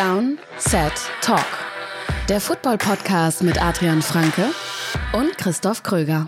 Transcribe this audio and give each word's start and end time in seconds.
Down, 0.00 0.38
Set, 0.56 0.94
Talk. 1.20 1.44
Der 2.30 2.40
Football-Podcast 2.40 3.42
mit 3.42 3.62
Adrian 3.62 4.00
Franke 4.00 4.46
und 5.12 5.36
Christoph 5.36 5.82
Kröger. 5.82 6.26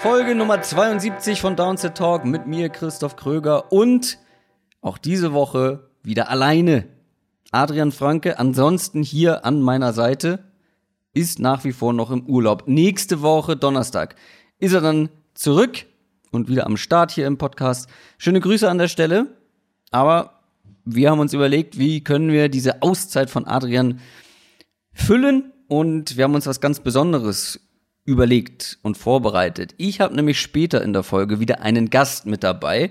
Folge 0.00 0.34
Nummer 0.34 0.60
72 0.60 1.40
von 1.40 1.56
Downset 1.56 1.96
Talk 1.96 2.26
mit 2.26 2.46
mir, 2.46 2.68
Christoph 2.68 3.16
Kröger 3.16 3.72
und 3.72 4.18
auch 4.82 4.98
diese 4.98 5.32
Woche 5.32 5.88
wieder 6.02 6.28
alleine. 6.28 6.86
Adrian 7.50 7.92
Franke, 7.92 8.38
ansonsten 8.38 9.02
hier 9.02 9.46
an 9.46 9.62
meiner 9.62 9.94
Seite, 9.94 10.44
ist 11.16 11.38
nach 11.38 11.64
wie 11.64 11.72
vor 11.72 11.94
noch 11.94 12.10
im 12.10 12.26
Urlaub. 12.26 12.64
Nächste 12.66 13.22
Woche, 13.22 13.56
Donnerstag, 13.56 14.16
ist 14.58 14.74
er 14.74 14.82
dann 14.82 15.08
zurück 15.32 15.86
und 16.30 16.48
wieder 16.48 16.66
am 16.66 16.76
Start 16.76 17.10
hier 17.10 17.26
im 17.26 17.38
Podcast. 17.38 17.88
Schöne 18.18 18.40
Grüße 18.40 18.68
an 18.68 18.76
der 18.76 18.88
Stelle. 18.88 19.28
Aber 19.90 20.42
wir 20.84 21.10
haben 21.10 21.20
uns 21.20 21.32
überlegt, 21.32 21.78
wie 21.78 22.04
können 22.04 22.30
wir 22.30 22.50
diese 22.50 22.82
Auszeit 22.82 23.30
von 23.30 23.46
Adrian 23.46 24.00
füllen 24.92 25.52
und 25.68 26.18
wir 26.18 26.24
haben 26.24 26.34
uns 26.34 26.46
was 26.46 26.60
ganz 26.60 26.80
Besonderes 26.80 27.60
überlegt 28.04 28.78
und 28.82 28.98
vorbereitet. 28.98 29.74
Ich 29.78 30.00
habe 30.02 30.14
nämlich 30.14 30.38
später 30.38 30.82
in 30.82 30.92
der 30.92 31.02
Folge 31.02 31.40
wieder 31.40 31.62
einen 31.62 31.88
Gast 31.88 32.26
mit 32.26 32.44
dabei 32.44 32.90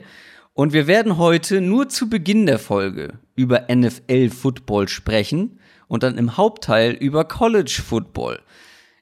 und 0.53 0.73
wir 0.73 0.87
werden 0.87 1.17
heute 1.17 1.61
nur 1.61 1.89
zu 1.89 2.09
Beginn 2.09 2.47
der 2.47 2.59
Folge 2.59 3.19
über 3.35 3.67
NFL 3.69 4.29
Football 4.29 4.87
sprechen 4.87 5.59
und 5.87 6.03
dann 6.03 6.17
im 6.17 6.37
Hauptteil 6.37 6.91
über 6.91 7.25
College 7.25 7.81
Football. 7.85 8.39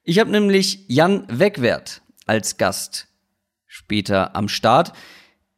Ich 0.04 0.20
habe 0.20 0.32
nämlich 0.32 0.86
Jan 0.88 1.26
Wegwert 1.30 2.02
als 2.26 2.58
Gast 2.58 3.08
später 3.68 4.36
am 4.36 4.48
Start. 4.50 4.94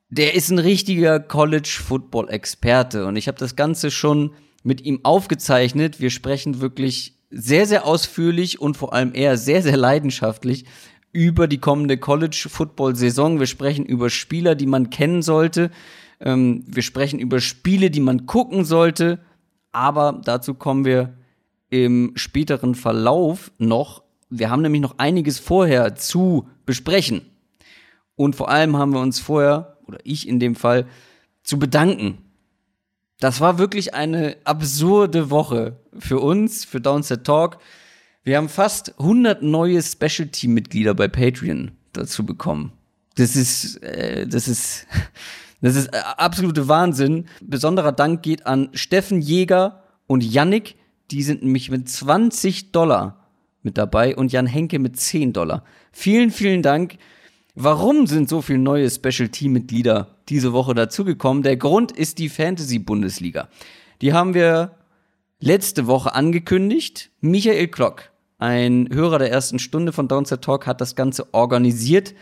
Der 0.10 0.36
ist 0.36 0.50
ein 0.50 0.60
richtiger 0.60 1.20
College 1.20 1.82
Football 1.86 2.30
Experte 2.30 3.06
und 3.06 3.16
ich 3.16 3.28
habe 3.28 3.38
das 3.38 3.56
Ganze 3.56 3.92
schon 3.92 4.34
mit 4.64 4.82
ihm 4.82 5.02
aufgezeichnet. 5.04 6.00
Wir 6.00 6.10
sprechen 6.10 6.62
wirklich 6.62 7.16
sehr, 7.30 7.66
sehr 7.66 7.86
ausführlich 7.86 8.62
und 8.62 8.78
vor 8.78 8.94
allem 8.94 9.14
eher 9.14 9.38
sehr, 9.38 9.62
sehr 9.62 9.78
leidenschaftlich 9.78 10.66
über 11.12 11.48
die 11.48 11.60
kommende 11.60 11.98
College-Football-Saison. 11.98 13.40
Wir 13.40 13.48
sprechen 13.48 13.86
über 13.86 14.10
Spieler, 14.10 14.54
die 14.56 14.66
man 14.66 14.90
kennen 14.90 15.22
sollte. 15.22 15.72
Ähm, 16.20 16.66
wir 16.68 16.84
sprechen 16.84 17.20
über 17.20 17.40
Spiele, 17.40 17.90
die 17.90 18.02
man 18.02 18.26
gucken 18.26 18.66
sollte. 18.66 19.20
Aber 19.76 20.22
dazu 20.24 20.54
kommen 20.54 20.86
wir 20.86 21.14
im 21.70 22.14
späteren 22.16 22.76
Verlauf 22.76 23.52
noch. 23.58 24.04
Wir 24.30 24.50
haben 24.50 24.62
nämlich 24.62 24.82
noch 24.82 24.98
einiges 24.98 25.40
vorher 25.40 25.96
zu 25.96 26.48
besprechen. 26.66 27.22
Und 28.16 28.36
vor 28.36 28.50
allem 28.50 28.78
haben 28.78 28.94
wir 28.94 29.02
uns 29.02 29.20
vorher, 29.20 29.78
oder 29.86 30.00
ich 30.04 30.28
in 30.28 30.40
dem 30.40 30.56
Fall, 30.56 30.88
zu 31.44 31.60
bedanken 31.60 32.26
das 33.20 33.40
war 33.40 33.58
wirklich 33.58 33.94
eine 33.94 34.38
absurde 34.44 35.30
Woche 35.30 35.78
für 35.98 36.20
uns, 36.20 36.66
für 36.66 36.82
Downset 36.82 37.24
Talk. 37.24 37.60
Wir 38.24 38.38
haben 38.38 38.50
fast 38.50 39.00
100 39.00 39.42
neue 39.42 39.82
Special 39.82 40.28
Team 40.28 40.54
Mitglieder 40.54 40.94
bei 40.94 41.08
Patreon 41.08 41.72
dazu 41.94 42.26
bekommen. 42.26 42.74
Das 43.16 43.36
ist, 43.36 43.82
äh, 43.84 44.28
das 44.28 44.48
ist, 44.48 44.86
das 45.62 45.76
ist 45.76 45.88
äh, 45.88 45.98
absolute 46.18 46.68
Wahnsinn. 46.68 47.26
Besonderer 47.42 47.92
Dank 47.92 48.22
geht 48.24 48.46
an 48.46 48.70
Steffen 48.74 49.22
Jäger 49.22 49.84
und 50.08 50.24
Yannick. 50.24 50.76
Die 51.12 51.24
sind 51.24 51.44
nämlich 51.44 51.70
mit 51.70 51.88
20 51.90 52.72
Dollar 52.72 53.26
mit 53.62 53.78
dabei 53.78 54.16
und 54.16 54.32
Jan 54.32 54.48
Henke 54.48 54.80
mit 54.80 54.98
10 54.98 55.34
Dollar. 55.34 55.64
Vielen, 55.92 56.32
vielen 56.32 56.62
Dank. 56.62 56.98
Warum 57.56 58.06
sind 58.06 58.30
so 58.30 58.42
viele 58.42 58.60
neue 58.60 58.90
Special 58.90 59.30
Team 59.30 59.54
Mitglieder 59.54 60.16
diese 60.30 60.54
Woche 60.54 60.74
dazugekommen? 60.74 61.42
Der 61.42 61.58
Grund 61.58 61.92
ist 61.92 62.20
die 62.20 62.30
Fantasy 62.30 62.80
Bundesliga. 62.80 63.50
Die 64.02 64.14
haben 64.14 64.34
wir 64.34 64.76
letzte 65.40 65.88
Woche 65.88 66.14
angekündigt. 66.14 67.12
Michael 67.22 67.70
Klock, 67.70 68.12
ein 68.38 68.90
Hörer 68.92 69.20
der 69.20 69.32
ersten 69.32 69.60
Stunde 69.60 69.94
von 69.94 70.08
Downset 70.08 70.44
Talk, 70.44 70.68
hat 70.68 70.82
das 70.82 70.96
Ganze 70.96 71.34
organisiert 71.34 72.14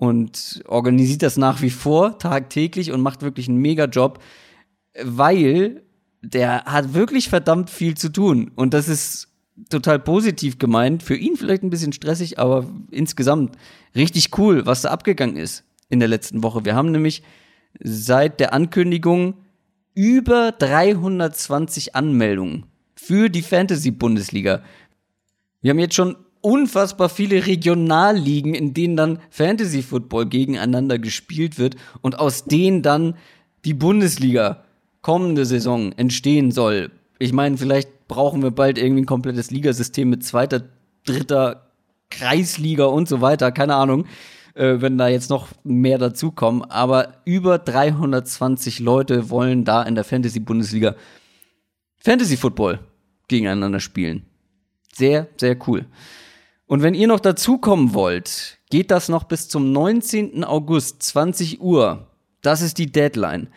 und 0.00 0.62
organisiert 0.66 1.20
das 1.20 1.36
nach 1.36 1.60
wie 1.60 1.68
vor 1.68 2.18
tagtäglich 2.18 2.90
und 2.90 3.02
macht 3.02 3.20
wirklich 3.20 3.50
einen 3.50 3.58
mega 3.58 3.84
Job, 3.84 4.18
weil 4.98 5.82
der 6.22 6.64
hat 6.64 6.94
wirklich 6.94 7.28
verdammt 7.28 7.68
viel 7.68 7.98
zu 7.98 8.10
tun 8.10 8.50
und 8.56 8.72
das 8.72 8.88
ist 8.88 9.28
total 9.68 9.98
positiv 9.98 10.58
gemeint. 10.58 11.02
Für 11.02 11.16
ihn 11.16 11.36
vielleicht 11.36 11.62
ein 11.62 11.68
bisschen 11.68 11.92
stressig, 11.92 12.38
aber 12.38 12.66
insgesamt 12.90 13.58
richtig 13.94 14.38
cool, 14.38 14.64
was 14.64 14.80
da 14.80 14.88
abgegangen 14.88 15.36
ist 15.36 15.64
in 15.90 16.00
der 16.00 16.08
letzten 16.08 16.42
Woche. 16.42 16.64
Wir 16.64 16.74
haben 16.74 16.92
nämlich 16.92 17.22
seit 17.78 18.40
der 18.40 18.54
Ankündigung 18.54 19.34
über 19.92 20.50
320 20.52 21.94
Anmeldungen 21.94 22.64
für 22.94 23.28
die 23.28 23.42
Fantasy-Bundesliga. 23.42 24.62
Wir 25.60 25.70
haben 25.72 25.78
jetzt 25.78 25.94
schon 25.94 26.16
unfassbar 26.40 27.08
viele 27.08 27.46
Regionalligen, 27.46 28.54
in 28.54 28.74
denen 28.74 28.96
dann 28.96 29.18
Fantasy 29.30 29.82
Football 29.82 30.26
gegeneinander 30.26 30.98
gespielt 30.98 31.58
wird 31.58 31.76
und 32.00 32.18
aus 32.18 32.44
denen 32.44 32.82
dann 32.82 33.14
die 33.64 33.74
Bundesliga 33.74 34.64
kommende 35.02 35.44
Saison 35.44 35.92
entstehen 35.92 36.50
soll. 36.50 36.90
Ich 37.18 37.32
meine, 37.32 37.56
vielleicht 37.56 38.08
brauchen 38.08 38.42
wir 38.42 38.50
bald 38.50 38.78
irgendwie 38.78 39.02
ein 39.02 39.06
komplettes 39.06 39.50
Ligasystem 39.50 40.08
mit 40.08 40.24
zweiter, 40.24 40.62
dritter 41.04 41.70
Kreisliga 42.10 42.86
und 42.86 43.08
so 43.08 43.20
weiter, 43.20 43.52
keine 43.52 43.76
Ahnung, 43.76 44.06
äh, 44.54 44.80
wenn 44.80 44.98
da 44.98 45.08
jetzt 45.08 45.30
noch 45.30 45.48
mehr 45.62 45.98
dazukommen. 45.98 46.62
Aber 46.64 47.14
über 47.24 47.58
320 47.58 48.80
Leute 48.80 49.30
wollen 49.30 49.64
da 49.64 49.82
in 49.82 49.94
der 49.94 50.04
Fantasy-Bundesliga 50.04 50.96
Fantasy 51.98 52.36
Football 52.36 52.80
gegeneinander 53.28 53.80
spielen. 53.80 54.22
Sehr, 54.92 55.28
sehr 55.36 55.56
cool. 55.68 55.86
Und 56.70 56.82
wenn 56.82 56.94
ihr 56.94 57.08
noch 57.08 57.18
dazukommen 57.18 57.94
wollt, 57.94 58.60
geht 58.70 58.92
das 58.92 59.08
noch 59.08 59.24
bis 59.24 59.48
zum 59.48 59.72
19. 59.72 60.44
August, 60.44 61.02
20 61.02 61.60
Uhr. 61.60 62.06
Das 62.42 62.62
ist 62.62 62.78
die 62.78 62.92
Deadline. 62.92 63.48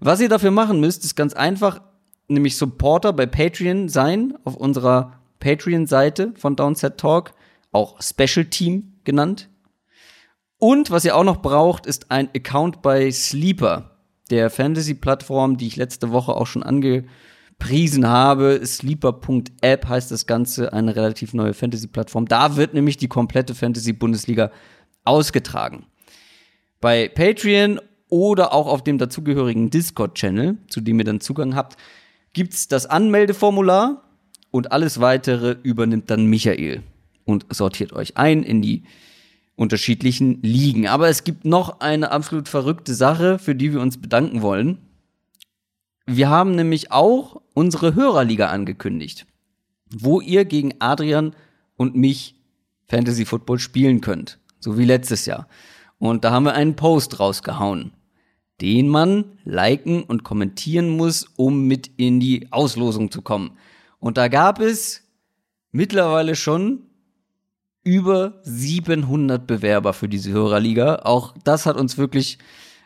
Was 0.00 0.20
ihr 0.20 0.28
dafür 0.28 0.50
machen 0.50 0.78
müsst, 0.78 1.02
ist 1.02 1.16
ganz 1.16 1.32
einfach 1.32 1.80
nämlich 2.28 2.58
Supporter 2.58 3.14
bei 3.14 3.24
Patreon 3.24 3.88
sein, 3.88 4.36
auf 4.44 4.54
unserer 4.54 5.14
Patreon-Seite 5.40 6.34
von 6.36 6.56
Downset 6.56 6.98
Talk, 6.98 7.32
auch 7.72 8.02
Special 8.02 8.44
Team 8.44 8.92
genannt. 9.02 9.48
Und 10.58 10.90
was 10.90 11.06
ihr 11.06 11.16
auch 11.16 11.24
noch 11.24 11.40
braucht, 11.40 11.86
ist 11.86 12.10
ein 12.10 12.28
Account 12.36 12.82
bei 12.82 13.10
Sleeper, 13.10 13.96
der 14.28 14.50
Fantasy-Plattform, 14.50 15.56
die 15.56 15.68
ich 15.68 15.76
letzte 15.76 16.12
Woche 16.12 16.34
auch 16.34 16.46
schon 16.46 16.62
angepriesen 17.58 18.06
habe. 18.06 18.60
Sleeper.app 18.64 19.88
heißt 19.88 20.10
das 20.10 20.26
Ganze, 20.26 20.72
eine 20.72 20.96
relativ 20.96 21.34
neue 21.34 21.54
Fantasy-Plattform. 21.54 22.26
Da 22.26 22.56
wird 22.56 22.74
nämlich 22.74 22.96
die 22.96 23.08
komplette 23.08 23.54
Fantasy-Bundesliga 23.54 24.50
ausgetragen. 25.04 25.86
Bei 26.80 27.08
Patreon 27.08 27.80
oder 28.08 28.52
auch 28.52 28.66
auf 28.66 28.84
dem 28.84 28.98
dazugehörigen 28.98 29.70
Discord-Channel, 29.70 30.58
zu 30.68 30.80
dem 30.80 30.98
ihr 30.98 31.04
dann 31.04 31.20
Zugang 31.20 31.54
habt, 31.54 31.76
gibt's 32.32 32.68
das 32.68 32.86
Anmeldeformular 32.86 34.02
und 34.50 34.72
alles 34.72 35.00
weitere 35.00 35.56
übernimmt 35.62 36.10
dann 36.10 36.26
Michael 36.26 36.82
und 37.24 37.46
sortiert 37.50 37.92
euch 37.92 38.16
ein 38.16 38.42
in 38.42 38.62
die 38.62 38.84
unterschiedlichen 39.56 40.40
Ligen. 40.42 40.86
Aber 40.86 41.08
es 41.08 41.24
gibt 41.24 41.44
noch 41.44 41.80
eine 41.80 42.12
absolut 42.12 42.48
verrückte 42.48 42.94
Sache, 42.94 43.38
für 43.38 43.54
die 43.54 43.72
wir 43.72 43.80
uns 43.80 44.00
bedanken 44.00 44.40
wollen. 44.40 44.78
Wir 46.10 46.30
haben 46.30 46.56
nämlich 46.56 46.90
auch 46.90 47.40
unsere 47.54 47.94
Hörerliga 47.94 48.48
angekündigt, 48.48 49.26
wo 49.90 50.20
ihr 50.20 50.44
gegen 50.44 50.74
Adrian 50.80 51.36
und 51.76 51.94
mich 51.94 52.34
Fantasy 52.86 53.24
Football 53.24 53.58
spielen 53.58 54.00
könnt, 54.00 54.38
so 54.58 54.78
wie 54.78 54.84
letztes 54.84 55.26
Jahr. 55.26 55.48
Und 55.98 56.24
da 56.24 56.30
haben 56.30 56.44
wir 56.44 56.54
einen 56.54 56.76
Post 56.76 57.20
rausgehauen 57.20 57.92
den 58.60 58.88
man 58.88 59.38
liken 59.44 60.02
und 60.02 60.24
kommentieren 60.24 60.88
muss, 60.88 61.26
um 61.36 61.66
mit 61.66 61.90
in 61.96 62.20
die 62.20 62.50
Auslosung 62.50 63.10
zu 63.10 63.22
kommen. 63.22 63.52
Und 64.00 64.16
da 64.16 64.28
gab 64.28 64.60
es 64.60 65.04
mittlerweile 65.70 66.34
schon 66.34 66.82
über 67.84 68.40
700 68.42 69.46
Bewerber 69.46 69.92
für 69.92 70.08
diese 70.08 70.32
Hörerliga. 70.32 70.96
Auch 71.04 71.34
das 71.44 71.66
hat 71.66 71.76
uns 71.76 71.98
wirklich 71.98 72.38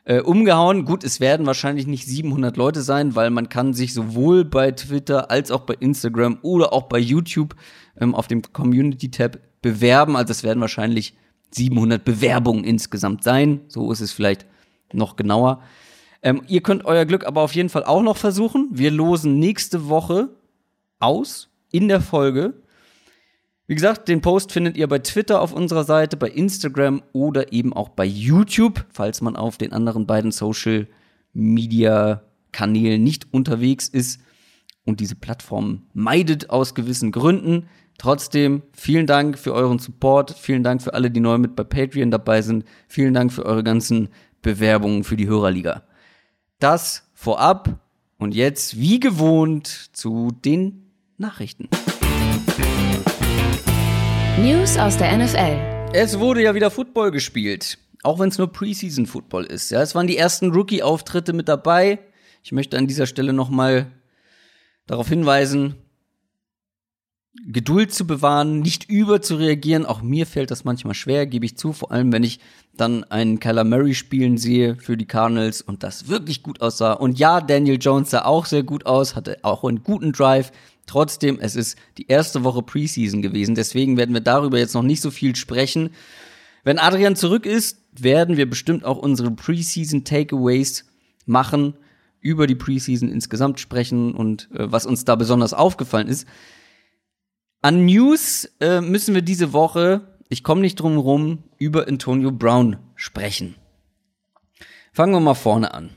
äh, 0.04 0.20
umgehauen. 0.20 0.84
Gut, 0.84 1.04
es 1.04 1.20
werden 1.20 1.46
wahrscheinlich 1.46 1.87
nicht 1.87 2.06
700 2.06 2.56
Leute 2.56 2.82
sein, 2.82 3.14
weil 3.14 3.31
man 3.31 3.49
kann 3.49 3.75
sich 3.75 3.94
sowohl 3.94 4.44
bei 4.44 4.72
Twitter 4.72 5.31
als 5.31 5.50
auch 5.50 5.60
bei 5.60 5.75
Instagram 5.75 6.38
oder 6.43 6.72
auch 6.72 6.84
bei 6.84 6.99
YouTube 6.99 7.54
ähm, 7.99 8.14
auf 8.14 8.26
dem 8.26 8.43
Community-Tab 8.43 9.38
bewerben. 9.60 10.16
Also 10.16 10.32
es 10.32 10.43
werden 10.43 10.60
wahrscheinlich 10.60 11.14
700 11.52 12.04
Bewerbungen 12.04 12.64
insgesamt 12.64 13.22
sein. 13.22 13.60
So 13.69 13.93
ist 13.93 14.00
es 14.00 14.12
vielleicht 14.12 14.46
noch 14.93 15.16
genauer. 15.16 15.62
Ähm, 16.22 16.43
ihr 16.49 16.62
könnt 16.62 16.84
euer 16.84 17.04
Glück 17.04 17.26
aber 17.26 17.43
auf 17.43 17.54
jeden 17.54 17.69
Fall 17.69 17.84
auch 17.84 18.02
noch 18.02 18.16
versuchen. 18.16 18.69
Wir 18.72 18.90
losen 18.90 19.38
nächste 19.38 19.88
Woche 19.88 20.31
aus 20.99 21.50
in 21.70 21.88
der 21.88 22.00
Folge 22.00 22.62
Wie 23.73 23.75
gesagt, 23.75 24.09
den 24.09 24.21
Post 24.21 24.53
findet 24.53 24.77
ihr 24.77 24.87
bei 24.87 24.99
Twitter 24.99 25.41
auf 25.41 25.55
unserer 25.55 25.85
Seite, 25.85 26.19
bei 26.19 26.29
Instagram 26.29 27.03
oder 27.15 27.55
eben 27.55 27.73
auch 27.73 27.89
bei 27.89 28.05
YouTube, 28.05 28.85
falls 28.91 29.23
man 29.23 29.35
auf 29.35 29.57
den 29.57 29.73
anderen 29.73 30.07
beiden 30.07 30.31
Social 30.31 30.89
Media 31.33 32.21
Kanälen 32.53 33.03
nicht 33.03 33.33
unterwegs 33.33 33.89
ist 33.89 34.21
und 34.85 35.01
diese 35.01 35.15
Plattform 35.15 35.87
meidet 35.95 36.51
aus 36.51 36.75
gewissen 36.75 37.13
Gründen. 37.13 37.67
Trotzdem 37.97 38.61
vielen 38.75 39.07
Dank 39.07 39.39
für 39.39 39.55
euren 39.55 39.79
Support, 39.79 40.37
vielen 40.39 40.65
Dank 40.65 40.83
für 40.83 40.93
alle, 40.93 41.11
die 41.11 41.21
neu 41.21 41.39
mit 41.39 41.57
bei 41.57 41.65
Patreon 41.65 42.11
dabei 42.11 42.43
sind, 42.43 42.67
vielen 42.89 43.15
Dank 43.15 43.33
für 43.33 43.47
eure 43.47 43.65
ganzen 43.65 44.11
Bewerbungen 44.43 45.03
für 45.03 45.17
die 45.17 45.29
Hörerliga. 45.29 45.85
Das 46.59 47.09
vorab 47.15 47.81
und 48.19 48.35
jetzt 48.35 48.79
wie 48.79 49.01
gewohnt 49.01 49.67
zu 49.95 50.31
den 50.45 50.91
Nachrichten. 51.17 51.71
News 54.38 54.76
aus 54.79 54.96
der 54.96 55.17
NFL. 55.17 55.93
Es 55.93 56.19
wurde 56.19 56.43
ja 56.43 56.55
wieder 56.55 56.70
Football 56.70 57.11
gespielt, 57.11 57.79
auch 58.02 58.19
wenn 58.19 58.29
es 58.29 58.38
nur 58.38 58.50
Preseason 58.50 59.06
Football 59.06 59.44
ist. 59.44 59.70
Ja, 59.70 59.82
es 59.82 59.94
waren 59.94 60.06
die 60.06 60.17
ersten 60.17 60.50
Rookie 60.50 60.82
Auftritte 60.82 61.32
mit 61.32 61.49
dabei. 61.49 61.99
Ich 62.43 62.52
möchte 62.52 62.79
an 62.79 62.87
dieser 62.87 63.06
Stelle 63.06 63.32
noch 63.32 63.50
mal 63.50 63.93
darauf 64.87 65.08
hinweisen, 65.08 65.76
Geduld 67.46 67.94
zu 67.94 68.06
bewahren, 68.06 68.61
nicht 68.61 68.90
über 68.90 69.23
zu 69.23 69.37
reagieren. 69.37 69.87
Auch 69.87 70.02
mir 70.02 70.26
fällt 70.26 70.50
das 70.50 70.64
manchmal 70.64 70.94
schwer, 70.94 71.26
gebe 71.26 71.46
ich 71.46 71.56
zu. 71.56 71.73
Vor 71.73 71.90
allem, 71.90 72.12
wenn 72.12 72.25
ich 72.25 72.40
dann 72.76 73.05
einen 73.05 73.40
Kyler 73.40 73.64
Murray 73.64 73.94
spielen 73.94 74.37
sehe 74.37 74.76
für 74.76 74.99
die 74.99 75.06
Cardinals 75.06 75.62
und 75.62 75.82
das 75.82 76.08
wirklich 76.08 76.43
gut 76.43 76.61
aussah. 76.61 76.93
Und 76.93 77.19
ja, 77.19 77.40
Daniel 77.40 77.78
Jones 77.81 78.11
sah 78.11 78.26
auch 78.26 78.44
sehr 78.44 78.62
gut 78.64 78.85
aus, 78.85 79.17
hatte 79.17 79.38
auch 79.43 79.64
einen 79.64 79.82
guten 79.82 80.12
Drive. 80.12 80.52
Trotzdem, 80.87 81.38
es 81.40 81.56
ist 81.56 81.79
die 81.99 82.08
erste 82.08 82.44
Woche 82.44 82.62
Preseason 82.62 83.23
gewesen. 83.23 83.55
Deswegen 83.55 83.96
werden 83.96 84.14
wir 84.14 84.20
darüber 84.20 84.58
jetzt 84.58 84.75
noch 84.75 84.82
nicht 84.82 85.00
so 85.00 85.11
viel 85.11 85.37
sprechen. 85.37 85.90
Wenn 86.64 86.79
Adrian 86.79 87.17
zurück 87.17 87.46
ist, 87.46 87.79
werden 87.93 88.37
wir 88.37 88.49
bestimmt 88.49 88.84
auch 88.84 88.99
unsere 88.99 89.31
Preseason 89.31 90.05
Takeaways 90.05 90.84
machen, 91.26 91.75
über 92.20 92.46
die 92.46 92.55
Preseason 92.55 93.08
insgesamt 93.08 93.61
sprechen 93.61 94.14
und 94.14 94.49
äh, 94.52 94.70
was 94.70 94.87
uns 94.87 95.05
da 95.05 95.17
besonders 95.17 95.55
aufgefallen 95.55 96.08
ist. 96.08 96.26
An 97.62 97.85
News 97.85 98.50
äh, 98.61 98.81
müssen 98.81 99.14
wir 99.14 99.23
diese 99.23 99.52
Woche, 99.52 100.17
ich 100.28 100.44
komme 100.44 100.61
nicht 100.61 100.76
drum 100.76 100.96
rum, 100.99 101.44
über 101.58 101.88
Antonio 101.88 102.31
Brown 102.31 102.76
sprechen. 102.94 103.56
Fangen 104.93 105.12
wir 105.12 105.20
mal 105.20 105.35
vorne 105.35 105.75
an. 105.75 105.90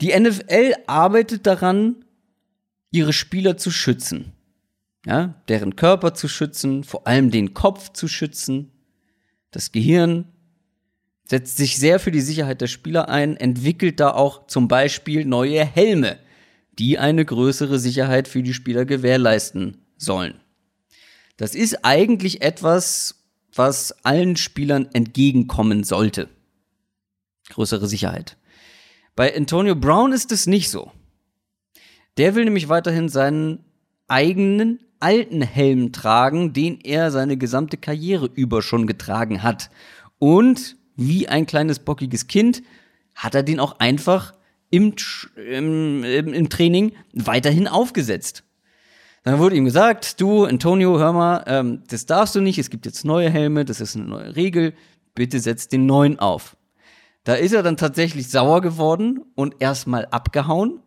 Die 0.00 0.18
NFL 0.18 0.74
arbeitet 0.86 1.46
daran, 1.46 2.04
ihre 2.90 3.12
Spieler 3.12 3.56
zu 3.56 3.70
schützen. 3.70 4.32
Ja, 5.06 5.42
deren 5.48 5.76
Körper 5.76 6.12
zu 6.14 6.28
schützen, 6.28 6.84
vor 6.84 7.06
allem 7.06 7.30
den 7.30 7.54
Kopf 7.54 7.92
zu 7.92 8.06
schützen, 8.06 8.70
das 9.50 9.72
Gehirn, 9.72 10.26
setzt 11.24 11.56
sich 11.56 11.78
sehr 11.78 12.00
für 12.00 12.10
die 12.10 12.20
Sicherheit 12.20 12.60
der 12.60 12.66
Spieler 12.66 13.08
ein, 13.08 13.36
entwickelt 13.36 14.00
da 14.00 14.10
auch 14.10 14.46
zum 14.46 14.68
Beispiel 14.68 15.24
neue 15.24 15.64
Helme, 15.64 16.18
die 16.78 16.98
eine 16.98 17.24
größere 17.24 17.78
Sicherheit 17.78 18.28
für 18.28 18.42
die 18.42 18.52
Spieler 18.52 18.84
gewährleisten 18.84 19.78
sollen. 19.96 20.34
Das 21.36 21.54
ist 21.54 21.84
eigentlich 21.84 22.42
etwas, 22.42 23.24
was 23.54 23.92
allen 24.04 24.36
Spielern 24.36 24.88
entgegenkommen 24.92 25.84
sollte. 25.84 26.28
Größere 27.48 27.86
Sicherheit. 27.86 28.36
Bei 29.16 29.34
Antonio 29.34 29.74
Brown 29.74 30.12
ist 30.12 30.32
es 30.32 30.46
nicht 30.46 30.68
so. 30.68 30.92
Der 32.16 32.34
will 32.34 32.44
nämlich 32.44 32.68
weiterhin 32.68 33.08
seinen 33.08 33.64
eigenen 34.08 34.80
alten 34.98 35.42
Helm 35.42 35.92
tragen, 35.92 36.52
den 36.52 36.78
er 36.80 37.10
seine 37.10 37.36
gesamte 37.36 37.76
Karriere 37.76 38.28
über 38.34 38.62
schon 38.62 38.86
getragen 38.86 39.42
hat. 39.42 39.70
Und 40.18 40.76
wie 40.96 41.28
ein 41.28 41.46
kleines 41.46 41.78
bockiges 41.78 42.26
Kind 42.26 42.62
hat 43.14 43.34
er 43.34 43.42
den 43.42 43.60
auch 43.60 43.78
einfach 43.78 44.34
im, 44.70 44.94
im, 45.36 46.04
im 46.04 46.48
Training 46.50 46.92
weiterhin 47.12 47.66
aufgesetzt. 47.66 48.44
Dann 49.22 49.38
wurde 49.38 49.56
ihm 49.56 49.64
gesagt, 49.64 50.20
du, 50.20 50.44
Antonio, 50.44 50.98
hör 50.98 51.12
mal, 51.12 51.44
ähm, 51.46 51.82
das 51.88 52.06
darfst 52.06 52.34
du 52.34 52.40
nicht, 52.40 52.58
es 52.58 52.70
gibt 52.70 52.86
jetzt 52.86 53.04
neue 53.04 53.28
Helme, 53.28 53.64
das 53.64 53.80
ist 53.80 53.96
eine 53.96 54.06
neue 54.06 54.36
Regel, 54.36 54.72
bitte 55.14 55.40
setz 55.40 55.68
den 55.68 55.86
neuen 55.86 56.18
auf. 56.18 56.56
Da 57.24 57.34
ist 57.34 57.52
er 57.52 57.62
dann 57.62 57.76
tatsächlich 57.76 58.30
sauer 58.30 58.62
geworden 58.62 59.20
und 59.34 59.56
erstmal 59.60 60.06
abgehauen. 60.06 60.80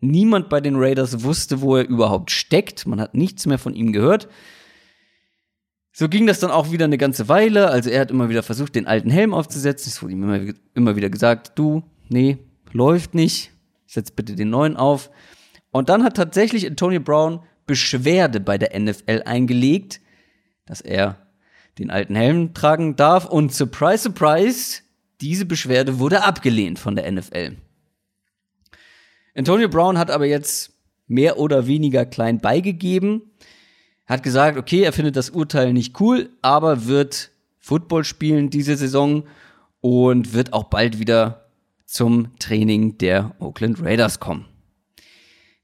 Niemand 0.00 0.48
bei 0.48 0.60
den 0.60 0.76
Raiders 0.76 1.22
wusste, 1.22 1.60
wo 1.60 1.76
er 1.76 1.88
überhaupt 1.88 2.30
steckt. 2.30 2.86
Man 2.86 3.00
hat 3.00 3.14
nichts 3.14 3.46
mehr 3.46 3.58
von 3.58 3.74
ihm 3.74 3.92
gehört. 3.92 4.28
So 5.92 6.08
ging 6.10 6.26
das 6.26 6.40
dann 6.40 6.50
auch 6.50 6.70
wieder 6.70 6.84
eine 6.84 6.98
ganze 6.98 7.28
Weile. 7.28 7.68
Also 7.70 7.88
er 7.88 8.02
hat 8.02 8.10
immer 8.10 8.28
wieder 8.28 8.42
versucht, 8.42 8.74
den 8.74 8.86
alten 8.86 9.08
Helm 9.08 9.32
aufzusetzen. 9.32 9.90
Es 9.90 10.02
wurde 10.02 10.12
ihm 10.12 10.22
immer, 10.22 10.54
immer 10.74 10.96
wieder 10.96 11.08
gesagt, 11.08 11.52
du, 11.58 11.82
nee, 12.08 12.36
läuft 12.72 13.14
nicht. 13.14 13.50
Setz 13.86 14.10
bitte 14.10 14.34
den 14.34 14.50
neuen 14.50 14.76
auf. 14.76 15.10
Und 15.70 15.88
dann 15.88 16.04
hat 16.04 16.16
tatsächlich 16.16 16.66
Antonio 16.66 17.00
Brown 17.00 17.40
Beschwerde 17.66 18.40
bei 18.40 18.58
der 18.58 18.78
NFL 18.78 19.22
eingelegt, 19.24 20.00
dass 20.66 20.80
er 20.80 21.16
den 21.78 21.90
alten 21.90 22.14
Helm 22.14 22.54
tragen 22.54 22.96
darf. 22.96 23.24
Und 23.24 23.52
surprise, 23.52 24.04
surprise, 24.04 24.82
diese 25.20 25.46
Beschwerde 25.46 25.98
wurde 25.98 26.22
abgelehnt 26.22 26.78
von 26.78 26.94
der 26.94 27.10
NFL. 27.10 27.56
Antonio 29.36 29.68
Brown 29.68 29.98
hat 29.98 30.10
aber 30.10 30.24
jetzt 30.24 30.72
mehr 31.06 31.38
oder 31.38 31.66
weniger 31.66 32.06
klein 32.06 32.40
beigegeben, 32.40 33.22
hat 34.06 34.22
gesagt, 34.22 34.56
okay, 34.56 34.82
er 34.82 34.92
findet 34.92 35.16
das 35.16 35.30
Urteil 35.30 35.72
nicht 35.72 36.00
cool, 36.00 36.30
aber 36.40 36.86
wird 36.86 37.30
Football 37.58 38.04
spielen 38.04 38.48
diese 38.48 38.76
Saison 38.76 39.24
und 39.80 40.32
wird 40.32 40.52
auch 40.52 40.64
bald 40.64 40.98
wieder 40.98 41.50
zum 41.84 42.36
Training 42.38 42.96
der 42.98 43.34
Oakland 43.38 43.82
Raiders 43.82 44.20
kommen. 44.20 44.46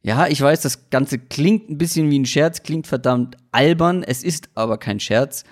Ja, 0.02 0.26
ich 0.26 0.40
weiß, 0.40 0.60
das 0.60 0.90
Ganze 0.90 1.18
klingt 1.18 1.70
ein 1.70 1.78
bisschen 1.78 2.10
wie 2.10 2.18
ein 2.18 2.26
Scherz, 2.26 2.62
klingt 2.64 2.88
verdammt 2.88 3.36
albern. 3.52 4.02
Es 4.02 4.24
ist 4.24 4.50
aber 4.54 4.78
kein 4.78 4.98
Scherz. 4.98 5.44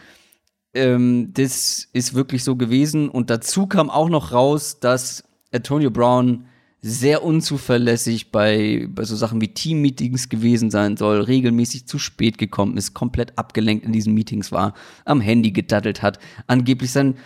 Ähm, 0.74 1.30
das 1.32 1.88
ist 1.92 2.14
wirklich 2.14 2.42
so 2.42 2.56
gewesen. 2.56 3.08
Und 3.08 3.30
dazu 3.30 3.68
kam 3.68 3.90
auch 3.90 4.08
noch 4.08 4.32
raus, 4.32 4.80
dass 4.80 5.22
Antonio 5.52 5.90
Brown 5.90 6.46
sehr 6.82 7.22
unzuverlässig 7.22 8.32
bei, 8.32 8.86
bei 8.88 9.04
so 9.04 9.14
Sachen 9.14 9.40
wie 9.40 9.52
Team-Meetings 9.52 10.28
gewesen 10.28 10.70
sein 10.70 10.96
soll, 10.96 11.20
regelmäßig 11.20 11.86
zu 11.86 11.98
spät 11.98 12.38
gekommen 12.38 12.76
ist, 12.76 12.94
komplett 12.94 13.36
abgelenkt 13.36 13.84
in 13.84 13.92
diesen 13.92 14.14
Meetings 14.14 14.50
war, 14.50 14.74
am 15.04 15.20
Handy 15.20 15.50
gedattelt 15.50 16.00
hat, 16.02 16.18
angeblich 16.46 16.92
sein 16.92 17.16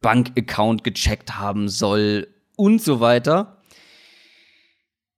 Bankaccount 0.00 0.84
gecheckt 0.84 1.38
haben 1.38 1.68
soll 1.68 2.28
und 2.56 2.80
so 2.82 3.00
weiter. 3.00 3.58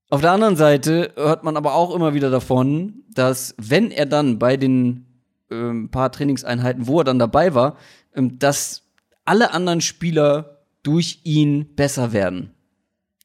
Auf 0.08 0.20
der 0.20 0.32
anderen 0.32 0.56
Seite 0.56 1.12
hört 1.16 1.44
man 1.44 1.56
aber 1.56 1.74
auch 1.74 1.94
immer 1.94 2.14
wieder 2.14 2.30
davon, 2.30 3.04
dass 3.12 3.54
wenn 3.58 3.90
er 3.90 4.06
dann 4.06 4.38
bei 4.38 4.56
den 4.56 5.06
ähm, 5.50 5.90
paar 5.90 6.12
Trainingseinheiten, 6.12 6.86
wo 6.86 7.00
er 7.00 7.04
dann 7.04 7.18
dabei 7.18 7.54
war, 7.54 7.76
ähm, 8.14 8.38
dass 8.38 8.82
alle 9.24 9.52
anderen 9.52 9.80
Spieler 9.80 10.62
durch 10.82 11.20
ihn 11.24 11.74
besser 11.74 12.12
werden. 12.12 12.55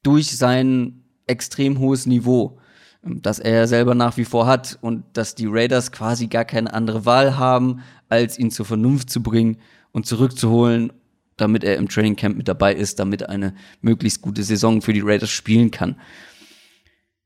Durch 0.02 0.36
sein 0.36 1.02
extrem 1.26 1.78
hohes 1.78 2.06
Niveau, 2.06 2.58
ähm, 3.04 3.22
das 3.22 3.38
er 3.38 3.66
selber 3.68 3.94
nach 3.94 4.16
wie 4.16 4.24
vor 4.24 4.46
hat 4.46 4.78
und 4.80 5.04
dass 5.12 5.34
die 5.34 5.46
Raiders 5.48 5.92
quasi 5.92 6.26
gar 6.26 6.44
keine 6.44 6.72
andere 6.72 7.04
Wahl 7.06 7.38
haben, 7.38 7.80
als 8.08 8.38
ihn 8.38 8.50
zur 8.50 8.66
Vernunft 8.66 9.10
zu 9.10 9.22
bringen 9.22 9.58
und 9.92 10.06
zurückzuholen, 10.06 10.92
damit 11.36 11.64
er 11.64 11.76
im 11.76 11.88
Training 11.88 12.16
Camp 12.16 12.36
mit 12.36 12.48
dabei 12.48 12.74
ist, 12.74 12.98
damit 12.98 13.28
eine 13.28 13.54
möglichst 13.80 14.22
gute 14.22 14.42
Saison 14.42 14.82
für 14.82 14.92
die 14.92 15.00
Raiders 15.00 15.30
spielen 15.30 15.70
kann. 15.70 15.96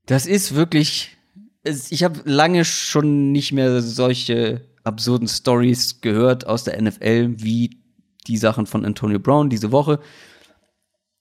Das 0.06 0.26
ist 0.26 0.54
wirklich. 0.54 1.16
Ich 1.64 2.04
habe 2.04 2.20
lange 2.24 2.64
schon 2.64 3.32
nicht 3.32 3.50
mehr 3.50 3.82
solche 3.82 4.62
absurden 4.84 5.26
Stories 5.26 6.00
gehört 6.00 6.46
aus 6.46 6.62
der 6.62 6.80
NFL 6.80 7.34
wie 7.38 7.82
die 8.28 8.36
Sachen 8.36 8.66
von 8.66 8.84
Antonio 8.84 9.18
Brown 9.18 9.50
diese 9.50 9.72
Woche. 9.72 9.98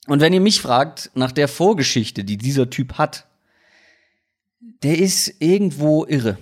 Und 0.08 0.20
wenn 0.20 0.34
ihr 0.34 0.42
mich 0.42 0.62
fragt 0.62 1.12
nach 1.16 1.32
der 1.32 1.48
Vorgeschichte, 1.48 2.24
die 2.24 2.38
dieser 2.38 2.70
Typ 2.70 2.94
hat, 2.98 3.26
der 4.84 5.00
ist 5.00 5.34
irgendwo 5.40 6.06
irre. 6.06 6.38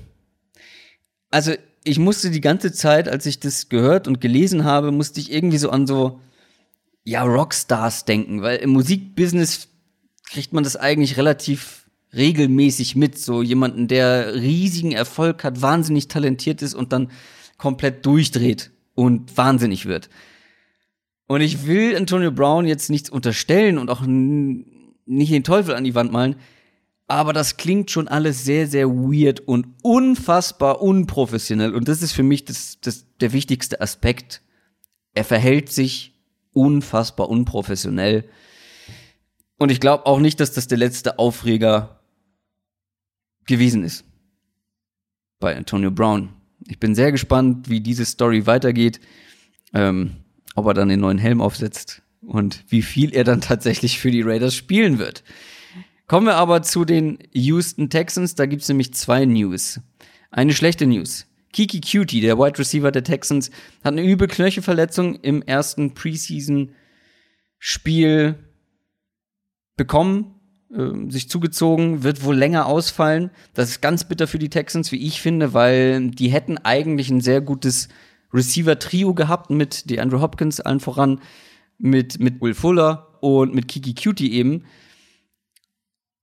Also 1.31 1.53
ich 1.83 1.99
musste 1.99 2.29
die 2.29 2.41
ganze 2.41 2.71
Zeit, 2.71 3.07
als 3.07 3.25
ich 3.25 3.39
das 3.39 3.69
gehört 3.69 4.07
und 4.07 4.21
gelesen 4.21 4.63
habe, 4.63 4.91
musste 4.91 5.19
ich 5.19 5.31
irgendwie 5.31 5.57
so 5.57 5.69
an 5.69 5.87
so 5.87 6.19
ja 7.03 7.23
Rockstars 7.23 8.05
denken, 8.05 8.41
weil 8.41 8.57
im 8.57 8.71
Musikbusiness 8.71 9.67
kriegt 10.29 10.53
man 10.53 10.63
das 10.63 10.75
eigentlich 10.75 11.17
relativ 11.17 11.87
regelmäßig 12.13 12.95
mit. 12.95 13.17
So 13.17 13.41
jemanden, 13.41 13.87
der 13.87 14.35
riesigen 14.35 14.91
Erfolg 14.91 15.43
hat, 15.43 15.61
wahnsinnig 15.61 16.07
talentiert 16.07 16.61
ist 16.61 16.73
und 16.73 16.93
dann 16.93 17.11
komplett 17.57 18.05
durchdreht 18.05 18.71
und 18.95 19.35
wahnsinnig 19.37 19.85
wird. 19.85 20.09
Und 21.27 21.41
ich 21.41 21.65
will 21.65 21.95
Antonio 21.95 22.31
Brown 22.31 22.65
jetzt 22.65 22.89
nichts 22.89 23.09
unterstellen 23.09 23.77
und 23.77 23.89
auch 23.89 24.01
nicht 24.05 25.31
den 25.31 25.43
Teufel 25.43 25.75
an 25.75 25.83
die 25.83 25.95
Wand 25.95 26.11
malen. 26.11 26.35
Aber 27.07 27.33
das 27.33 27.57
klingt 27.57 27.91
schon 27.91 28.07
alles 28.07 28.43
sehr, 28.43 28.67
sehr 28.67 28.89
weird 28.89 29.41
und 29.41 29.67
unfassbar 29.81 30.81
unprofessionell. 30.81 31.73
Und 31.73 31.87
das 31.87 32.01
ist 32.01 32.13
für 32.13 32.23
mich 32.23 32.45
das, 32.45 32.79
das, 32.81 33.05
der 33.19 33.33
wichtigste 33.33 33.81
Aspekt. 33.81 34.41
Er 35.13 35.23
verhält 35.23 35.71
sich 35.71 36.13
unfassbar 36.53 37.29
unprofessionell. 37.29 38.29
Und 39.57 39.71
ich 39.71 39.79
glaube 39.79 40.05
auch 40.05 40.19
nicht, 40.19 40.39
dass 40.39 40.53
das 40.53 40.67
der 40.67 40.77
letzte 40.77 41.19
Aufreger 41.19 41.99
gewesen 43.45 43.83
ist 43.83 44.05
bei 45.39 45.55
Antonio 45.55 45.91
Brown. 45.91 46.29
Ich 46.67 46.79
bin 46.79 46.95
sehr 46.95 47.11
gespannt, 47.11 47.69
wie 47.69 47.81
diese 47.81 48.05
Story 48.05 48.45
weitergeht, 48.45 49.01
ähm, 49.73 50.22
ob 50.55 50.67
er 50.67 50.73
dann 50.73 50.89
den 50.89 50.99
neuen 50.99 51.17
Helm 51.17 51.41
aufsetzt 51.41 52.01
und 52.21 52.63
wie 52.69 52.81
viel 52.81 53.13
er 53.13 53.23
dann 53.23 53.41
tatsächlich 53.41 53.99
für 53.99 54.11
die 54.11 54.21
Raiders 54.21 54.55
spielen 54.55 54.99
wird. 54.99 55.23
Kommen 56.07 56.27
wir 56.27 56.35
aber 56.35 56.61
zu 56.61 56.85
den 56.85 57.19
Houston 57.31 57.89
Texans. 57.89 58.35
Da 58.35 58.45
gibt 58.45 58.61
es 58.61 58.67
nämlich 58.67 58.93
zwei 58.93 59.25
News. 59.25 59.79
Eine 60.31 60.53
schlechte 60.53 60.85
News. 60.85 61.27
Kiki 61.53 61.79
Cutie, 61.81 62.21
der 62.21 62.37
Wide 62.37 62.59
Receiver 62.59 62.91
der 62.91 63.03
Texans, 63.03 63.49
hat 63.83 63.93
eine 63.93 64.03
üble 64.03 64.27
Knöchelverletzung 64.27 65.15
im 65.15 65.41
ersten 65.43 65.93
Preseason-Spiel 65.93 68.35
bekommen, 69.77 70.35
äh, 70.73 71.09
sich 71.09 71.29
zugezogen, 71.29 72.03
wird 72.03 72.23
wohl 72.23 72.35
länger 72.35 72.65
ausfallen. 72.65 73.29
Das 73.53 73.69
ist 73.69 73.81
ganz 73.81 74.03
bitter 74.03 74.27
für 74.27 74.39
die 74.39 74.49
Texans, 74.49 74.91
wie 74.91 75.05
ich 75.05 75.21
finde, 75.21 75.53
weil 75.53 76.09
die 76.09 76.29
hätten 76.29 76.57
eigentlich 76.57 77.11
ein 77.11 77.21
sehr 77.21 77.41
gutes 77.41 77.87
Receiver-Trio 78.33 79.13
gehabt 79.13 79.49
mit 79.49 79.89
DeAndre 79.89 80.21
Hopkins 80.21 80.59
allen 80.59 80.79
voran, 80.79 81.21
mit, 81.77 82.19
mit 82.19 82.41
Will 82.41 82.53
Fuller 82.53 83.17
und 83.21 83.53
mit 83.53 83.67
Kiki 83.67 83.93
Cutie 83.93 84.33
eben. 84.33 84.63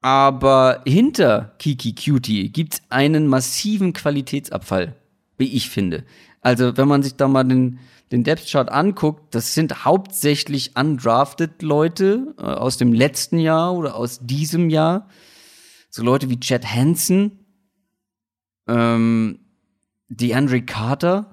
Aber 0.02 0.82
hinter 0.86 1.54
Kiki 1.58 1.94
Cutie 1.94 2.50
gibt's 2.50 2.82
einen 2.88 3.26
massiven 3.26 3.92
Qualitätsabfall, 3.92 4.96
wie 5.36 5.52
ich 5.52 5.68
finde. 5.68 6.04
Also, 6.40 6.76
wenn 6.76 6.88
man 6.88 7.02
sich 7.02 7.16
da 7.16 7.28
mal 7.28 7.44
den, 7.44 7.78
den 8.10 8.24
Depth 8.24 8.46
Chart 8.48 8.70
anguckt, 8.70 9.34
das 9.34 9.54
sind 9.54 9.84
hauptsächlich 9.84 10.74
undrafted 10.76 11.60
Leute 11.62 12.34
äh, 12.38 12.42
aus 12.42 12.78
dem 12.78 12.94
letzten 12.94 13.38
Jahr 13.38 13.74
oder 13.74 13.94
aus 13.94 14.20
diesem 14.22 14.70
Jahr. 14.70 15.08
So 15.90 16.02
Leute 16.02 16.30
wie 16.30 16.40
Chad 16.40 16.64
Hansen, 16.64 17.44
ähm, 18.66 19.40
DeAndre 20.08 20.62
Carter, 20.62 21.29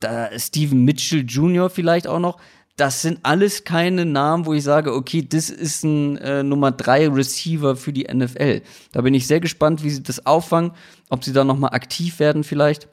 da 0.00 0.30
Steven 0.38 0.84
Mitchell 0.84 1.24
Jr. 1.26 1.70
vielleicht 1.70 2.06
auch 2.06 2.20
noch 2.20 2.38
das 2.76 3.00
sind 3.00 3.20
alles 3.22 3.64
keine 3.64 4.04
Namen, 4.04 4.44
wo 4.44 4.52
ich 4.52 4.62
sage, 4.62 4.94
okay, 4.94 5.26
das 5.26 5.48
ist 5.48 5.82
ein 5.82 6.18
äh, 6.18 6.42
Nummer 6.42 6.70
drei 6.70 7.08
Receiver 7.08 7.74
für 7.74 7.92
die 7.92 8.04
NFL. 8.04 8.60
Da 8.92 9.00
bin 9.00 9.14
ich 9.14 9.26
sehr 9.26 9.40
gespannt, 9.40 9.82
wie 9.82 9.90
sie 9.90 10.02
das 10.02 10.26
auffangen, 10.26 10.72
ob 11.08 11.24
sie 11.24 11.32
da 11.32 11.42
noch 11.42 11.58
mal 11.58 11.68
aktiv 11.68 12.18
werden 12.18 12.44
vielleicht. 12.44 12.88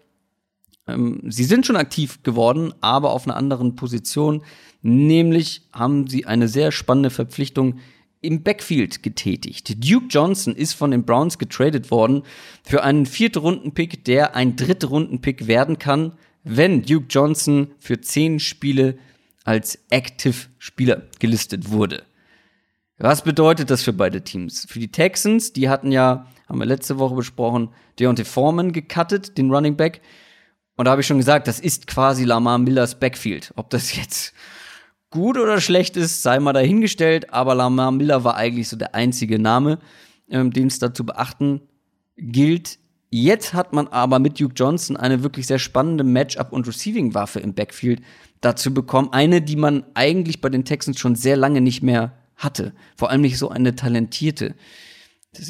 Ähm, 0.87 1.21
sie 1.27 1.43
sind 1.43 1.65
schon 1.65 1.75
aktiv 1.75 2.23
geworden, 2.23 2.73
aber 2.79 3.11
auf 3.11 3.27
einer 3.27 3.35
anderen 3.35 3.75
Position. 3.75 4.43
Nämlich 4.81 5.67
haben 5.73 6.07
sie 6.07 6.25
eine 6.25 6.47
sehr 6.47 6.71
spannende 6.71 7.09
Verpflichtung 7.09 7.79
im 8.21 8.41
Backfield 8.41 9.03
getätigt. 9.03 9.83
Duke 9.83 10.07
Johnson 10.09 10.55
ist 10.55 10.73
von 10.73 10.91
den 10.91 11.03
Browns 11.03 11.37
getradet 11.37 11.91
worden 11.91 12.23
für 12.63 12.83
einen 12.83 13.05
vierten 13.05 13.39
Runden-Pick, 13.39 14.05
der 14.05 14.33
ein 14.33 14.55
dritter 14.55 14.87
Runden-Pick 14.87 15.47
werden 15.47 15.77
kann, 15.77 16.13
wenn 16.43 16.83
Duke 16.83 17.07
Johnson 17.09 17.71
für 17.79 18.01
zehn 18.01 18.39
Spiele 18.39 18.97
als 19.43 19.79
Active-Spieler 19.89 21.03
gelistet 21.19 21.71
wurde. 21.71 22.03
Was 22.97 23.23
bedeutet 23.23 23.69
das 23.69 23.83
für 23.83 23.93
beide 23.93 24.23
Teams? 24.23 24.65
Für 24.69 24.79
die 24.79 24.91
Texans, 24.91 25.51
die 25.51 25.67
hatten 25.67 25.91
ja, 25.91 26.27
haben 26.47 26.59
wir 26.59 26.65
letzte 26.65 26.99
Woche 26.99 27.15
besprochen, 27.15 27.69
Deontay 27.99 28.23
Foreman 28.23 28.71
gecuttet, 28.71 29.37
den 29.37 29.51
Running 29.51 29.75
Back. 29.75 30.01
Und 30.75 30.85
da 30.85 30.91
habe 30.91 31.01
ich 31.01 31.07
schon 31.07 31.17
gesagt, 31.17 31.47
das 31.47 31.59
ist 31.59 31.87
quasi 31.87 32.23
Lamar 32.23 32.57
Millers 32.57 32.99
Backfield. 32.99 33.51
Ob 33.55 33.69
das 33.69 33.95
jetzt 33.95 34.33
gut 35.09 35.37
oder 35.37 35.59
schlecht 35.61 35.97
ist, 35.97 36.23
sei 36.23 36.39
mal 36.39 36.53
dahingestellt. 36.53 37.33
Aber 37.33 37.55
Lamar 37.55 37.91
Miller 37.91 38.23
war 38.23 38.35
eigentlich 38.35 38.69
so 38.69 38.77
der 38.77 38.95
einzige 38.95 39.37
Name, 39.37 39.79
ähm, 40.29 40.51
den 40.51 40.67
es 40.67 40.79
da 40.79 40.93
zu 40.93 41.05
beachten 41.05 41.61
gilt. 42.15 42.79
Jetzt 43.15 43.53
hat 43.53 43.73
man 43.73 43.89
aber 43.89 44.17
mit 44.17 44.39
Duke 44.39 44.55
Johnson 44.55 44.97
eine 44.97 45.21
wirklich 45.21 45.45
sehr 45.45 45.59
spannende 45.59 46.03
Matchup- 46.03 46.51
und 46.51 46.67
Receiving-Waffe 46.67 47.39
im 47.41 47.53
Backfield 47.53 48.01
dazu 48.41 48.73
bekommen. 48.73 49.09
Eine, 49.11 49.39
die 49.39 49.55
man 49.55 49.85
eigentlich 49.93 50.41
bei 50.41 50.49
den 50.49 50.65
Texans 50.65 50.97
schon 50.97 51.13
sehr 51.13 51.37
lange 51.37 51.61
nicht 51.61 51.83
mehr 51.83 52.13
hatte. 52.37 52.73
Vor 52.97 53.11
allem 53.11 53.21
nicht 53.21 53.37
so 53.37 53.49
eine 53.49 53.75
talentierte. 53.75 54.55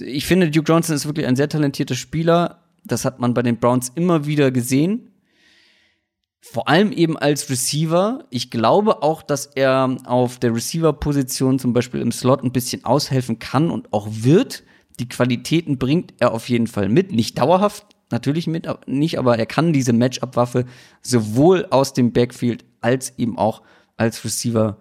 Ich 0.05 0.25
finde, 0.25 0.51
Duke 0.51 0.69
Johnson 0.69 0.93
ist 0.93 1.05
wirklich 1.05 1.25
ein 1.25 1.37
sehr 1.37 1.47
talentierter 1.47 1.95
Spieler. 1.95 2.65
Das 2.83 3.05
hat 3.05 3.21
man 3.21 3.33
bei 3.33 3.43
den 3.43 3.55
Browns 3.61 3.93
immer 3.95 4.25
wieder 4.25 4.51
gesehen. 4.51 5.13
Vor 6.41 6.67
allem 6.67 6.91
eben 6.91 7.17
als 7.17 7.49
Receiver. 7.49 8.25
Ich 8.29 8.51
glaube 8.51 9.03
auch, 9.03 9.21
dass 9.21 9.45
er 9.45 9.95
auf 10.03 10.37
der 10.37 10.53
Receiver-Position 10.53 11.59
zum 11.59 11.71
Beispiel 11.71 12.01
im 12.01 12.11
Slot 12.11 12.43
ein 12.43 12.51
bisschen 12.51 12.83
aushelfen 12.83 13.39
kann 13.39 13.71
und 13.71 13.93
auch 13.93 14.09
wird. 14.11 14.63
Die 14.99 15.09
Qualitäten 15.09 15.77
bringt 15.77 16.13
er 16.19 16.31
auf 16.31 16.49
jeden 16.49 16.67
Fall 16.67 16.89
mit. 16.89 17.11
Nicht 17.11 17.39
dauerhaft, 17.39 17.85
natürlich 18.11 18.47
mit, 18.47 18.67
nicht, 18.87 19.17
aber 19.17 19.37
er 19.37 19.45
kann 19.45 19.73
diese 19.73 19.93
Matchup-Waffe 19.93 20.65
sowohl 21.01 21.65
aus 21.69 21.93
dem 21.93 22.13
Backfield 22.13 22.63
als 22.81 23.17
eben 23.17 23.37
auch 23.37 23.61
als 23.97 24.23
Receiver 24.23 24.77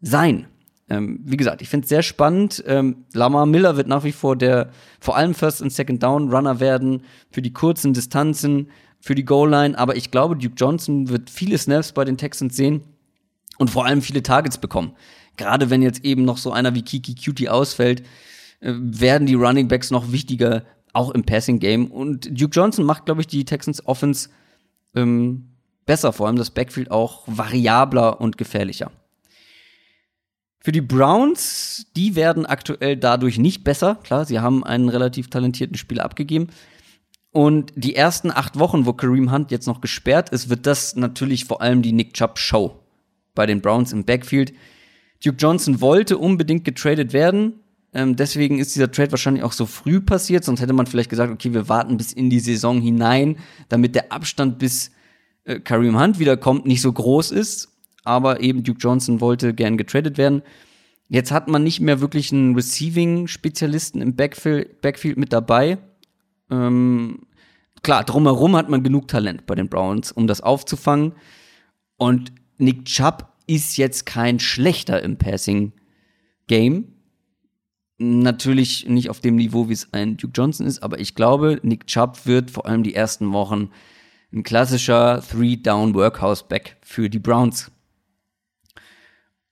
sein. 0.00 0.46
Ähm, 0.88 1.20
wie 1.24 1.38
gesagt, 1.38 1.62
ich 1.62 1.68
finde 1.68 1.84
es 1.84 1.88
sehr 1.88 2.02
spannend. 2.02 2.62
Ähm, 2.66 3.06
Lamar 3.14 3.46
Miller 3.46 3.76
wird 3.76 3.88
nach 3.88 4.04
wie 4.04 4.12
vor 4.12 4.36
der 4.36 4.70
vor 5.00 5.16
allem 5.16 5.34
First 5.34 5.62
und 5.62 5.72
Second 5.72 6.02
Down 6.02 6.30
Runner 6.30 6.60
werden 6.60 7.02
für 7.30 7.40
die 7.40 7.52
kurzen 7.52 7.94
Distanzen, 7.94 8.70
für 9.00 9.14
die 9.14 9.24
Goal 9.24 9.50
Line. 9.50 9.78
Aber 9.78 9.96
ich 9.96 10.10
glaube, 10.10 10.36
Duke 10.36 10.54
Johnson 10.56 11.08
wird 11.08 11.30
viele 11.30 11.56
Snaps 11.56 11.92
bei 11.92 12.04
den 12.04 12.18
Texans 12.18 12.54
sehen 12.54 12.82
und 13.56 13.70
vor 13.70 13.86
allem 13.86 14.02
viele 14.02 14.22
Targets 14.22 14.58
bekommen. 14.58 14.92
Gerade 15.36 15.70
wenn 15.70 15.80
jetzt 15.80 16.04
eben 16.04 16.24
noch 16.24 16.36
so 16.36 16.52
einer 16.52 16.74
wie 16.74 16.82
Kiki 16.82 17.14
Cutie 17.14 17.48
ausfällt, 17.48 18.02
werden 18.64 19.26
die 19.26 19.34
Running 19.34 19.68
Backs 19.68 19.90
noch 19.90 20.10
wichtiger, 20.10 20.64
auch 20.92 21.10
im 21.10 21.24
Passing 21.24 21.58
Game. 21.58 21.86
Und 21.90 22.28
Duke 22.40 22.54
Johnson 22.54 22.84
macht, 22.84 23.06
glaube 23.06 23.20
ich, 23.20 23.26
die 23.26 23.44
Texans 23.44 23.86
Offense 23.86 24.30
ähm, 24.94 25.50
besser, 25.86 26.12
vor 26.12 26.26
allem 26.26 26.36
das 26.36 26.50
Backfield 26.50 26.90
auch 26.90 27.24
variabler 27.26 28.20
und 28.20 28.38
gefährlicher. 28.38 28.90
Für 30.60 30.72
die 30.72 30.80
Browns, 30.80 31.86
die 31.94 32.16
werden 32.16 32.46
aktuell 32.46 32.96
dadurch 32.96 33.38
nicht 33.38 33.64
besser. 33.64 33.96
Klar, 34.02 34.24
sie 34.24 34.40
haben 34.40 34.64
einen 34.64 34.88
relativ 34.88 35.28
talentierten 35.28 35.76
Spieler 35.76 36.04
abgegeben. 36.04 36.48
Und 37.32 37.72
die 37.74 37.96
ersten 37.96 38.30
acht 38.30 38.58
Wochen, 38.58 38.86
wo 38.86 38.94
Kareem 38.94 39.30
Hunt 39.30 39.50
jetzt 39.50 39.66
noch 39.66 39.82
gesperrt 39.82 40.30
ist, 40.30 40.48
wird 40.48 40.66
das 40.66 40.96
natürlich 40.96 41.44
vor 41.44 41.60
allem 41.60 41.82
die 41.82 41.92
Nick 41.92 42.14
Chubb 42.14 42.38
Show 42.38 42.80
bei 43.34 43.44
den 43.44 43.60
Browns 43.60 43.92
im 43.92 44.04
Backfield. 44.04 44.54
Duke 45.22 45.36
Johnson 45.38 45.80
wollte 45.80 46.16
unbedingt 46.16 46.64
getradet 46.64 47.12
werden, 47.12 47.60
ähm, 47.94 48.16
deswegen 48.16 48.58
ist 48.58 48.74
dieser 48.74 48.90
Trade 48.90 49.12
wahrscheinlich 49.12 49.44
auch 49.44 49.52
so 49.52 49.66
früh 49.66 50.00
passiert, 50.00 50.44
sonst 50.44 50.60
hätte 50.60 50.72
man 50.72 50.86
vielleicht 50.86 51.10
gesagt, 51.10 51.32
okay, 51.32 51.54
wir 51.54 51.68
warten 51.68 51.96
bis 51.96 52.12
in 52.12 52.28
die 52.28 52.40
Saison 52.40 52.80
hinein, 52.80 53.38
damit 53.68 53.94
der 53.94 54.12
Abstand 54.12 54.58
bis 54.58 54.90
äh, 55.44 55.60
Kareem 55.60 55.98
Hunt 55.98 56.18
wiederkommt 56.18 56.66
nicht 56.66 56.80
so 56.80 56.92
groß 56.92 57.30
ist. 57.30 57.70
Aber 58.02 58.40
eben 58.40 58.64
Duke 58.64 58.80
Johnson 58.80 59.20
wollte 59.20 59.54
gern 59.54 59.78
getradet 59.78 60.18
werden. 60.18 60.42
Jetzt 61.08 61.30
hat 61.30 61.48
man 61.48 61.62
nicht 61.62 61.80
mehr 61.80 62.00
wirklich 62.00 62.32
einen 62.32 62.54
Receiving-Spezialisten 62.54 64.02
im 64.02 64.16
Backfield, 64.16 64.80
Backfield 64.80 65.16
mit 65.16 65.32
dabei. 65.32 65.78
Ähm, 66.50 67.20
klar, 67.82 68.04
drumherum 68.04 68.56
hat 68.56 68.68
man 68.68 68.82
genug 68.82 69.08
Talent 69.08 69.46
bei 69.46 69.54
den 69.54 69.68
Browns, 69.68 70.12
um 70.12 70.26
das 70.26 70.40
aufzufangen. 70.40 71.12
Und 71.96 72.32
Nick 72.58 72.86
Chubb 72.86 73.32
ist 73.46 73.76
jetzt 73.76 74.04
kein 74.06 74.40
schlechter 74.40 75.02
im 75.02 75.16
Passing-Game. 75.16 76.93
Natürlich 77.98 78.88
nicht 78.88 79.08
auf 79.08 79.20
dem 79.20 79.36
Niveau, 79.36 79.68
wie 79.68 79.72
es 79.72 79.92
ein 79.92 80.16
Duke 80.16 80.32
Johnson 80.34 80.66
ist, 80.66 80.82
aber 80.82 80.98
ich 80.98 81.14
glaube, 81.14 81.60
Nick 81.62 81.86
Chubb 81.86 82.26
wird 82.26 82.50
vor 82.50 82.66
allem 82.66 82.82
die 82.82 82.94
ersten 82.94 83.32
Wochen 83.32 83.70
ein 84.32 84.42
klassischer 84.42 85.22
Three-Down-Workhouse-Back 85.22 86.76
für 86.82 87.08
die 87.08 87.20
Browns. 87.20 87.70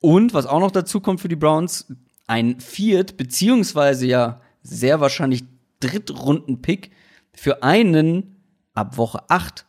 Und 0.01 0.35
was 0.35 0.47
auch 0.47 0.59
noch 0.59 0.73
dazu 0.73 1.01
kommt 1.01 1.21
für 1.21 1.29
die 1.29 1.37
Browns, 1.37 1.87
ein 2.27 2.59
Viert- 2.59 3.17
beziehungsweise 3.17 4.07
ja 4.07 4.41
sehr 4.63 5.01
wahrscheinlich 5.01 5.45
Drittrunden-Pick 5.79 6.91
für 7.33 7.63
einen 7.63 8.43
ab 8.75 8.97
Woche 8.97 9.23
8 9.29 9.67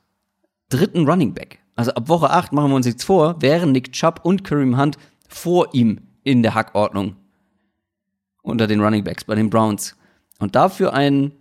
dritten 0.69 1.07
Running 1.07 1.35
Back. 1.35 1.59
Also 1.75 1.91
ab 1.93 2.09
Woche 2.09 2.31
8 2.31 2.53
machen 2.53 2.71
wir 2.71 2.75
uns 2.75 2.87
jetzt 2.87 3.03
vor, 3.03 3.39
wären 3.41 3.71
Nick 3.71 3.91
Chubb 3.93 4.21
und 4.23 4.43
Kareem 4.43 4.79
Hunt 4.79 4.97
vor 5.27 5.73
ihm 5.73 6.01
in 6.23 6.41
der 6.41 6.55
Hackordnung 6.55 7.15
unter 8.43 8.67
den 8.67 8.81
Running 8.81 9.03
Backs 9.03 9.23
bei 9.23 9.33
den 9.33 9.49
Browns. 9.49 9.95
Und 10.37 10.55
dafür 10.55 10.93
einen 10.93 11.31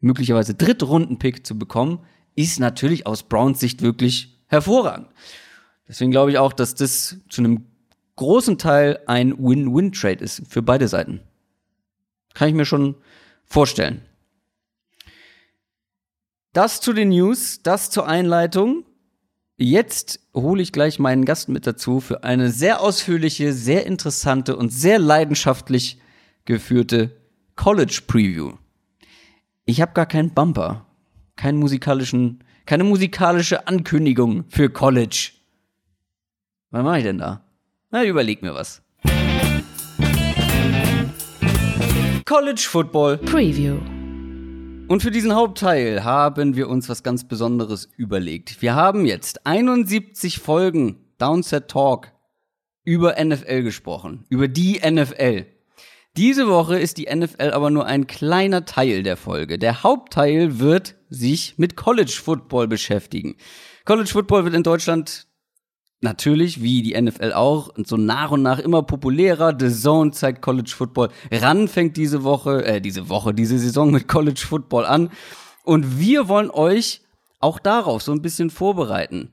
möglicherweise 0.00 0.54
Drittrunden-Pick 0.54 1.46
zu 1.46 1.58
bekommen, 1.58 2.00
ist 2.34 2.58
natürlich 2.58 3.06
aus 3.06 3.24
Browns 3.24 3.60
Sicht 3.60 3.82
wirklich 3.82 4.40
hervorragend. 4.46 5.08
Deswegen 5.86 6.10
glaube 6.10 6.30
ich 6.30 6.38
auch, 6.38 6.52
dass 6.52 6.74
das 6.74 7.18
zu 7.28 7.42
einem 7.42 7.66
großen 8.16 8.58
Teil 8.58 9.00
ein 9.06 9.36
Win-Win-Trade 9.38 10.24
ist 10.24 10.42
für 10.48 10.62
beide 10.62 10.88
Seiten. 10.88 11.20
Kann 12.34 12.48
ich 12.48 12.54
mir 12.54 12.64
schon 12.64 12.94
vorstellen. 13.44 14.02
Das 16.52 16.80
zu 16.80 16.92
den 16.92 17.10
News, 17.10 17.62
das 17.62 17.90
zur 17.90 18.06
Einleitung. 18.06 18.84
Jetzt 19.56 20.20
hole 20.34 20.62
ich 20.62 20.72
gleich 20.72 20.98
meinen 20.98 21.24
Gast 21.24 21.48
mit 21.48 21.66
dazu 21.66 22.00
für 22.00 22.24
eine 22.24 22.50
sehr 22.50 22.80
ausführliche, 22.80 23.52
sehr 23.52 23.86
interessante 23.86 24.56
und 24.56 24.70
sehr 24.70 24.98
leidenschaftlich 24.98 26.01
geführte 26.44 27.16
College 27.56 28.02
Preview. 28.06 28.52
Ich 29.64 29.80
habe 29.80 29.92
gar 29.92 30.06
keinen 30.06 30.34
Bumper, 30.34 30.86
keinen 31.36 31.58
musikalischen, 31.58 32.42
keine 32.66 32.84
musikalische 32.84 33.66
Ankündigung 33.68 34.44
für 34.48 34.70
College. 34.70 35.30
Was 36.70 36.82
mache 36.82 36.98
ich 36.98 37.04
denn 37.04 37.18
da? 37.18 37.44
Na, 37.90 38.04
überleg 38.04 38.42
mir 38.42 38.54
was. 38.54 38.82
College 42.24 42.66
Football 42.68 43.18
Preview. 43.18 43.76
Und 44.88 45.02
für 45.02 45.10
diesen 45.10 45.34
Hauptteil 45.34 46.02
haben 46.02 46.56
wir 46.56 46.68
uns 46.68 46.88
was 46.88 47.02
ganz 47.02 47.28
Besonderes 47.28 47.88
überlegt. 47.96 48.62
Wir 48.62 48.74
haben 48.74 49.06
jetzt 49.06 49.46
71 49.46 50.38
Folgen 50.38 50.96
Downset 51.18 51.68
Talk 51.68 52.12
über 52.84 53.14
NFL 53.22 53.62
gesprochen, 53.62 54.24
über 54.28 54.48
die 54.48 54.80
NFL. 54.84 55.46
Diese 56.16 56.46
Woche 56.46 56.78
ist 56.78 56.98
die 56.98 57.08
NFL 57.10 57.52
aber 57.52 57.70
nur 57.70 57.86
ein 57.86 58.06
kleiner 58.06 58.66
Teil 58.66 59.02
der 59.02 59.16
Folge. 59.16 59.58
Der 59.58 59.82
Hauptteil 59.82 60.58
wird 60.58 60.96
sich 61.08 61.54
mit 61.56 61.74
College 61.74 62.20
Football 62.22 62.68
beschäftigen. 62.68 63.36
College 63.86 64.10
Football 64.10 64.44
wird 64.44 64.54
in 64.54 64.62
Deutschland 64.62 65.26
natürlich, 66.02 66.62
wie 66.62 66.82
die 66.82 67.00
NFL 67.00 67.32
auch, 67.32 67.70
so 67.76 67.96
nach 67.96 68.30
und 68.30 68.42
nach 68.42 68.58
immer 68.58 68.82
populärer. 68.82 69.56
The 69.58 69.70
Zone 69.70 70.10
zeigt 70.10 70.42
College 70.42 70.72
Football. 70.76 71.08
Ran 71.30 71.66
fängt 71.66 71.96
diese 71.96 72.24
Woche, 72.24 72.64
äh, 72.64 72.80
diese 72.80 73.08
Woche, 73.08 73.32
diese 73.32 73.58
Saison 73.58 73.90
mit 73.90 74.06
College 74.06 74.44
Football 74.46 74.84
an. 74.84 75.10
Und 75.64 75.98
wir 75.98 76.28
wollen 76.28 76.50
euch 76.50 77.00
auch 77.40 77.58
darauf 77.58 78.02
so 78.02 78.12
ein 78.12 78.22
bisschen 78.22 78.50
vorbereiten. 78.50 79.32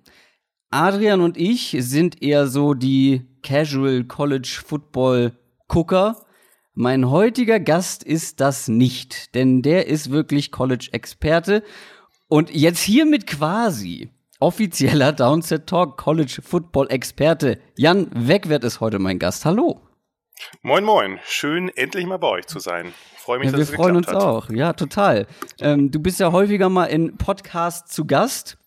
Adrian 0.70 1.22
und 1.22 1.38
ich 1.38 1.76
sind 1.80 2.22
eher 2.22 2.48
so 2.48 2.74
die 2.74 3.28
Casual 3.42 4.04
College 4.06 4.62
Football 4.66 5.34
Gucker. 5.68 6.24
Mein 6.82 7.10
heutiger 7.10 7.60
Gast 7.60 8.06
ist 8.06 8.40
das 8.40 8.70
nicht, 8.70 9.36
denn 9.36 9.62
der 9.62 9.88
ist 9.88 10.12
wirklich 10.12 10.50
College-Experte. 10.50 11.62
Und 12.30 12.52
jetzt 12.52 12.80
hiermit 12.80 13.28
quasi 13.28 14.12
offizieller 14.40 15.12
Downset 15.12 15.68
Talk 15.68 15.98
College 15.98 16.40
Football 16.42 16.90
Experte. 16.90 17.60
Jan 17.76 18.08
Wegwert 18.14 18.64
ist 18.64 18.80
heute 18.80 18.98
mein 18.98 19.20
Gast. 19.20 19.44
Hallo. 19.44 19.82
Moin, 20.62 20.86
moin. 20.86 21.20
Schön, 21.26 21.68
endlich 21.68 22.06
mal 22.06 22.16
bei 22.16 22.30
euch 22.30 22.48
zu 22.48 22.60
sein. 22.60 22.94
Freue 23.18 23.40
mich, 23.40 23.48
ja, 23.48 23.52
dass 23.52 23.60
wir 23.60 23.74
es 23.74 23.76
freuen 23.76 23.98
uns 23.98 24.08
hat. 24.08 24.16
auch. 24.16 24.50
Ja, 24.50 24.72
total. 24.72 25.28
Ähm, 25.60 25.92
du 25.92 26.00
bist 26.00 26.22
ja 26.22 26.32
häufiger 26.32 26.70
mal 26.70 26.86
in 26.86 27.18
Podcasts 27.18 27.94
zu 27.94 28.06
Gast. 28.06 28.58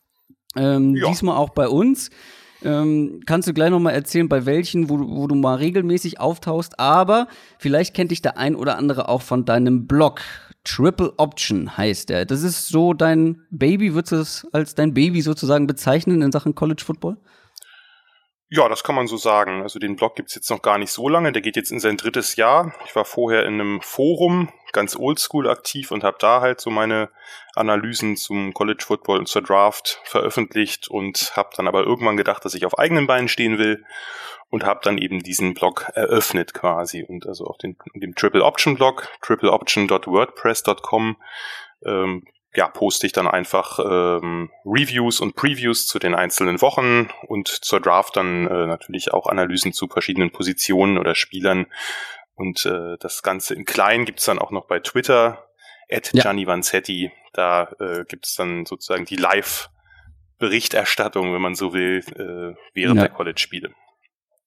Ähm, 0.54 0.94
Ja. 0.96 1.08
Diesmal 1.08 1.38
auch 1.38 1.48
bei 1.48 1.66
uns. 1.66 2.10
Ähm, 2.64 3.20
kannst 3.26 3.48
du 3.48 3.52
gleich 3.54 3.70
noch 3.70 3.80
mal 3.80 3.90
erzählen, 3.90 4.28
bei 4.28 4.46
welchen, 4.46 4.88
wo, 4.88 4.96
du- 4.96 5.08
wo 5.08 5.26
du 5.26 5.34
mal 5.34 5.56
regelmäßig 5.56 6.20
auftauchst. 6.20 6.78
Aber 6.78 7.26
vielleicht 7.58 7.94
kennt 7.94 8.10
dich 8.10 8.22
der 8.22 8.38
ein 8.38 8.54
oder 8.56 8.76
andere 8.78 9.08
auch 9.08 9.22
von 9.22 9.44
deinem 9.44 9.86
Blog. 9.86 10.20
Triple 10.64 11.12
Option 11.16 11.76
heißt 11.76 12.08
der. 12.08 12.24
Das 12.24 12.42
ist 12.42 12.68
so 12.68 12.94
dein 12.94 13.42
Baby, 13.50 13.94
würdest 13.94 14.12
du 14.12 14.16
es 14.16 14.46
als 14.52 14.74
dein 14.76 14.94
Baby 14.94 15.20
sozusagen 15.20 15.66
bezeichnen 15.66 16.22
in 16.22 16.30
Sachen 16.30 16.54
College 16.54 16.84
Football? 16.84 17.16
Ja, 18.48 18.68
das 18.68 18.84
kann 18.84 18.94
man 18.94 19.06
so 19.08 19.16
sagen. 19.16 19.62
Also 19.62 19.78
den 19.78 19.96
Blog 19.96 20.14
gibt's 20.14 20.34
jetzt 20.34 20.50
noch 20.50 20.62
gar 20.62 20.78
nicht 20.78 20.90
so 20.92 21.08
lange. 21.08 21.32
Der 21.32 21.42
geht 21.42 21.56
jetzt 21.56 21.72
in 21.72 21.80
sein 21.80 21.96
drittes 21.96 22.36
Jahr. 22.36 22.72
Ich 22.86 22.94
war 22.94 23.04
vorher 23.04 23.44
in 23.46 23.54
einem 23.54 23.80
Forum, 23.80 24.50
ganz 24.72 24.96
oldschool 24.96 25.48
aktiv 25.48 25.90
und 25.90 26.04
habe 26.04 26.16
da 26.18 26.40
halt 26.40 26.60
so 26.60 26.70
meine 26.70 27.10
Analysen 27.54 28.16
zum 28.16 28.54
College 28.54 28.84
Football 28.86 29.18
und 29.20 29.28
zur 29.28 29.42
Draft 29.42 30.00
veröffentlicht 30.04 30.88
und 30.88 31.32
habe 31.36 31.50
dann 31.56 31.68
aber 31.68 31.84
irgendwann 31.84 32.16
gedacht, 32.16 32.44
dass 32.44 32.54
ich 32.54 32.66
auf 32.66 32.78
eigenen 32.78 33.06
Beinen 33.06 33.28
stehen 33.28 33.58
will 33.58 33.84
und 34.50 34.64
habe 34.64 34.80
dann 34.82 34.98
eben 34.98 35.22
diesen 35.22 35.54
Blog 35.54 35.90
eröffnet 35.94 36.54
quasi 36.54 37.04
und 37.04 37.26
also 37.26 37.46
auf 37.46 37.58
den, 37.58 37.76
dem 37.94 38.14
Triple 38.14 38.44
Option 38.44 38.76
Blog, 38.76 39.08
tripleoption.wordpress.com 39.22 41.16
ähm, 41.84 42.24
ja, 42.54 42.68
poste 42.68 43.06
ich 43.06 43.12
dann 43.12 43.26
einfach 43.26 43.78
ähm, 43.78 44.50
Reviews 44.66 45.20
und 45.20 45.36
Previews 45.36 45.86
zu 45.86 45.98
den 45.98 46.14
einzelnen 46.14 46.60
Wochen 46.60 47.08
und 47.26 47.48
zur 47.48 47.80
Draft 47.80 48.16
dann 48.16 48.46
äh, 48.46 48.66
natürlich 48.66 49.12
auch 49.12 49.26
Analysen 49.26 49.72
zu 49.72 49.88
verschiedenen 49.88 50.32
Positionen 50.32 50.98
oder 50.98 51.14
Spielern. 51.14 51.66
Und 52.34 52.64
äh, 52.66 52.96
das 52.98 53.22
Ganze 53.22 53.54
in 53.54 53.64
klein 53.64 54.04
gibt's 54.04 54.24
dann 54.24 54.38
auch 54.38 54.50
noch 54.50 54.66
bei 54.66 54.80
Twitter, 54.80 55.48
at 55.90 56.12
Ja. 56.14 56.22
Gianni 56.22 56.46
Vanzetti. 56.46 57.12
Da 57.32 57.70
äh, 57.80 58.04
gibt's 58.08 58.34
dann 58.34 58.66
sozusagen 58.66 59.04
die 59.04 59.16
Live-Berichterstattung, 59.16 61.32
wenn 61.34 61.42
man 61.42 61.54
so 61.54 61.72
will, 61.72 61.98
äh, 62.16 62.54
während 62.74 62.96
Ja. 62.96 63.02
der 63.06 63.14
College-Spiele. 63.14 63.72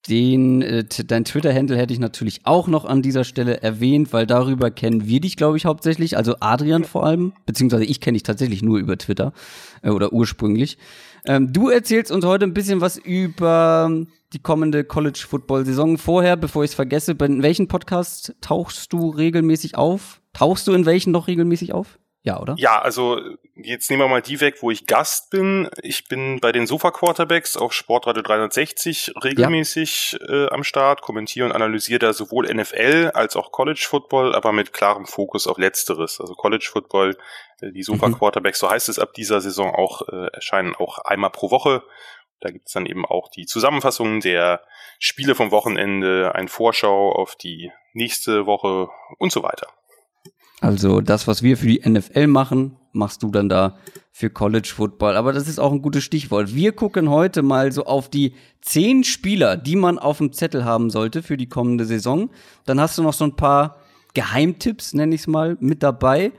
Den, 0.10 0.62
äh, 0.62 0.84
dein 0.84 1.26
Twitter-Handle 1.26 1.78
hätte 1.78 1.94
ich 1.94 2.00
natürlich 2.00 2.41
auch 2.44 2.68
noch 2.68 2.86
an 2.86 3.02
dieser 3.02 3.24
Stelle 3.24 3.62
erwähnt, 3.62 4.13
weil 4.13 4.28
darüber 4.28 4.70
kennen 4.70 5.08
wir 5.08 5.20
dich, 5.20 5.36
glaube 5.36 5.58
ich, 5.58 5.65
hauptsächlich. 5.65 6.15
Also 6.15 6.36
Adrian 6.39 6.84
vor 6.84 7.06
allem, 7.06 7.34
beziehungsweise 7.46 7.86
ich 7.86 8.02
kenne 8.02 8.15
dich 8.15 8.24
tatsächlich 8.24 8.62
nur 8.62 8.78
über 8.78 8.98
Twitter 8.98 9.34
äh, 9.82 9.89
oder 9.89 10.13
ursprünglich. 10.13 10.78
Ähm, 11.26 11.52
du 11.52 11.70
erzählst 11.70 12.12
uns 12.12 12.24
heute 12.24 12.46
ein 12.46 12.54
bisschen 12.54 12.82
was 12.82 12.98
über 12.98 13.89
die 14.34 14.39
kommende 14.39 14.84
College-Football-Saison. 14.84 15.98
Vorher, 15.98 16.36
bevor 16.36 16.63
ich 16.63 16.72
es 16.72 16.76
vergesse, 16.76 17.15
bei 17.15 17.28
welchen 17.41 17.68
Podcasts 17.68 18.34
tauchst 18.41 18.94
du 18.94 19.10
regelmäßig 19.10 19.76
auf? 19.76 20.22
Tauchst 20.34 20.68
du 20.68 20.74
in 20.74 20.86
welchen 20.86 21.12
noch 21.12 21.28
regelmäßig 21.28 21.74
auf? 21.74 21.98
Ja, 22.26 22.40
oder? 22.40 22.56
Ja, 22.58 22.82
also 22.82 23.22
jetzt 23.56 23.92
nehmen 23.92 24.02
wir 24.02 24.08
mal 24.08 24.22
die 24.24 24.42
weg, 24.42 24.56
wo 24.62 24.72
ich 24.72 24.88
Gast 24.88 25.30
bin. 25.30 25.70
Ich 25.84 26.08
bin 26.08 26.40
bei 26.40 26.52
den 26.52 26.66
Sofa 26.66 26.90
Quarterbacks 26.90 27.56
auf 27.56 27.72
Sportradio 27.72 28.24
360 28.24 29.14
regelmäßig 29.24 30.18
äh, 30.28 30.48
am 30.48 30.64
Start, 30.64 31.04
kommentiere 31.04 31.46
und 31.46 31.52
analysiere 31.52 32.00
da 32.00 32.14
sowohl 32.14 32.52
NFL 32.52 33.12
als 33.14 33.36
auch 33.36 33.52
College 33.52 33.86
Football, 33.88 34.34
aber 34.34 34.54
mit 34.54 34.74
klarem 34.74 35.06
Fokus 35.06 35.46
auf 35.46 35.60
Letzteres. 35.60 36.20
Also 36.20 36.34
College 36.34 36.68
Football, 36.72 37.16
äh, 37.62 37.72
die 37.72 37.84
Sofa 37.84 38.08
Mhm. 38.08 38.18
Quarterbacks, 38.18 38.58
so 38.58 38.72
heißt 38.72 38.90
es 38.90 38.98
ab 38.98 39.14
dieser 39.14 39.40
Saison 39.40 39.76
auch, 39.76 40.02
äh, 40.10 40.28
erscheinen 40.34 40.74
auch 40.74 40.98
einmal 40.98 41.30
pro 41.30 41.52
Woche. 41.52 41.84
Da 42.42 42.50
gibt's 42.50 42.74
dann 42.74 42.88
eben 42.88 43.06
auch 43.06 43.30
die 43.30 43.46
Zusammenfassung 43.46 44.20
der 44.20 44.62
Spiele 44.98 45.36
vom 45.36 45.52
Wochenende, 45.52 46.34
ein 46.34 46.48
Vorschau 46.48 47.12
auf 47.12 47.36
die 47.36 47.72
nächste 47.94 48.48
Woche 48.48 48.90
und 49.20 49.32
so 49.32 49.44
weiter. 49.44 49.68
Also 50.62 51.02
das, 51.02 51.28
was 51.28 51.44
wir 51.44 51.58
für 51.58 51.68
die 51.68 51.82
NFL 51.88 52.28
machen, 52.28 52.78
machst 52.94 53.24
du 53.24 53.30
dann 53.30 53.50
da 53.50 53.78
für 54.12 54.30
College 54.30 54.72
Football. 54.74 55.18
Aber 55.18 55.34
das 55.34 55.48
ist 55.48 55.60
auch 55.60 55.72
ein 55.72 55.82
gutes 55.82 56.04
Stichwort. 56.04 56.56
Wir 56.56 56.72
gucken 56.72 57.10
heute 57.10 57.44
mal 57.44 57.72
so 57.72 57.86
auf 57.86 58.10
die 58.10 58.34
zehn 58.62 59.04
Spieler, 59.04 59.58
die 59.58 59.76
man 59.76 60.00
auf 60.00 60.20
dem 60.20 60.32
Zettel 60.32 60.63
haben 60.63 60.89
sollte 60.89 61.22
für 61.22 61.38
die 61.38 61.50
kommende 61.50 61.86
Saison. 61.86 62.30
Dann 62.65 62.80
hast 62.80 62.98
du 62.98 63.04
noch 63.04 63.13
so 63.13 63.26
ein 63.26 63.36
paar 63.36 63.78
Geheimtipps, 64.13 64.94
nenne 64.94 65.13
ich 65.13 65.22
es 65.22 65.28
mal, 65.28 65.58
mit 65.60 65.84
dabei. 65.84 66.32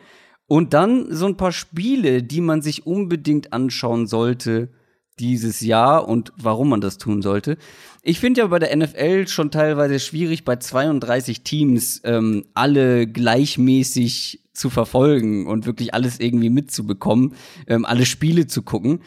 Und 0.46 0.72
dann 0.74 1.06
so 1.10 1.26
ein 1.26 1.36
paar 1.36 1.52
Spiele, 1.52 2.22
die 2.22 2.40
man 2.40 2.62
sich 2.62 2.86
unbedingt 2.86 3.52
anschauen 3.52 4.06
sollte 4.06 4.70
dieses 5.18 5.60
Jahr 5.60 6.08
und 6.08 6.32
warum 6.36 6.68
man 6.68 6.80
das 6.80 6.98
tun 6.98 7.22
sollte. 7.22 7.56
Ich 8.02 8.20
finde 8.20 8.42
ja 8.42 8.46
bei 8.46 8.58
der 8.58 8.76
NFL 8.76 9.28
schon 9.28 9.50
teilweise 9.50 9.98
schwierig, 9.98 10.44
bei 10.44 10.56
32 10.56 11.42
Teams 11.42 12.00
ähm, 12.04 12.44
alle 12.54 13.06
gleichmäßig 13.06 14.42
zu 14.52 14.70
verfolgen 14.70 15.46
und 15.46 15.66
wirklich 15.66 15.94
alles 15.94 16.20
irgendwie 16.20 16.50
mitzubekommen, 16.50 17.34
ähm, 17.66 17.84
alle 17.84 18.06
Spiele 18.06 18.46
zu 18.46 18.62
gucken. 18.62 19.00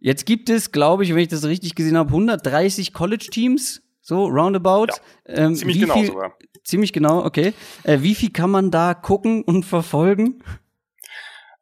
Jetzt 0.00 0.26
gibt 0.26 0.48
es, 0.48 0.70
glaube 0.70 1.04
ich, 1.04 1.10
wenn 1.10 1.18
ich 1.18 1.28
das 1.28 1.44
richtig 1.44 1.74
gesehen 1.74 1.96
habe, 1.96 2.10
130 2.10 2.92
College-Teams, 2.92 3.82
so 4.00 4.26
roundabout. 4.26 4.86
Ja, 5.26 5.44
ähm, 5.44 5.54
Ziemlich 5.56 5.80
genau 5.80 5.94
viel, 5.94 6.06
sogar. 6.06 6.34
Ziemlich 6.62 6.92
genau, 6.92 7.24
okay. 7.24 7.52
Äh, 7.82 7.98
wie 8.02 8.14
viel 8.14 8.30
kann 8.30 8.50
man 8.50 8.70
da 8.70 8.94
gucken 8.94 9.42
und 9.42 9.64
verfolgen? 9.64 10.42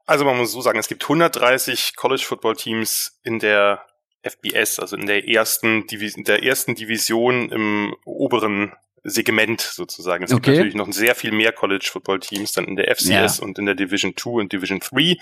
Also 0.06 0.24
man 0.24 0.36
muss 0.36 0.52
so 0.52 0.60
sagen, 0.60 0.78
es 0.78 0.88
gibt 0.88 1.02
130 1.02 1.96
College 1.96 2.22
Football 2.24 2.56
Teams 2.56 3.18
in 3.24 3.38
der 3.38 3.84
FBS, 4.22 4.78
also 4.78 4.96
in 4.96 5.06
der 5.06 5.28
ersten, 5.28 5.86
Divi 5.86 6.12
in 6.16 6.24
der 6.24 6.42
ersten 6.42 6.74
Division 6.74 7.50
im 7.50 7.96
oberen 8.04 8.72
Segment 9.02 9.60
sozusagen. 9.60 10.24
Es 10.24 10.32
Okay. 10.32 10.42
gibt 10.42 10.56
natürlich 10.56 10.74
noch 10.74 10.92
sehr 10.92 11.14
viel 11.14 11.32
mehr 11.32 11.52
College 11.52 11.88
Football 11.92 12.20
Teams 12.20 12.52
dann 12.52 12.64
in 12.64 12.76
der 12.76 12.88
FCS 12.94 13.38
und 13.40 13.58
in 13.58 13.66
der 13.66 13.74
Division 13.74 14.16
2 14.16 14.30
und 14.42 14.52
Division 14.52 14.80
3. 14.80 15.16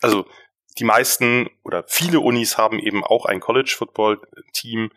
Also 0.00 0.26
die 0.78 0.84
meisten 0.84 1.48
oder 1.64 1.84
viele 1.88 2.20
Unis 2.20 2.58
haben 2.58 2.78
eben 2.78 3.04
auch 3.04 3.26
ein 3.26 3.40
College 3.40 3.74
Football 3.76 4.20
Team 4.52 4.90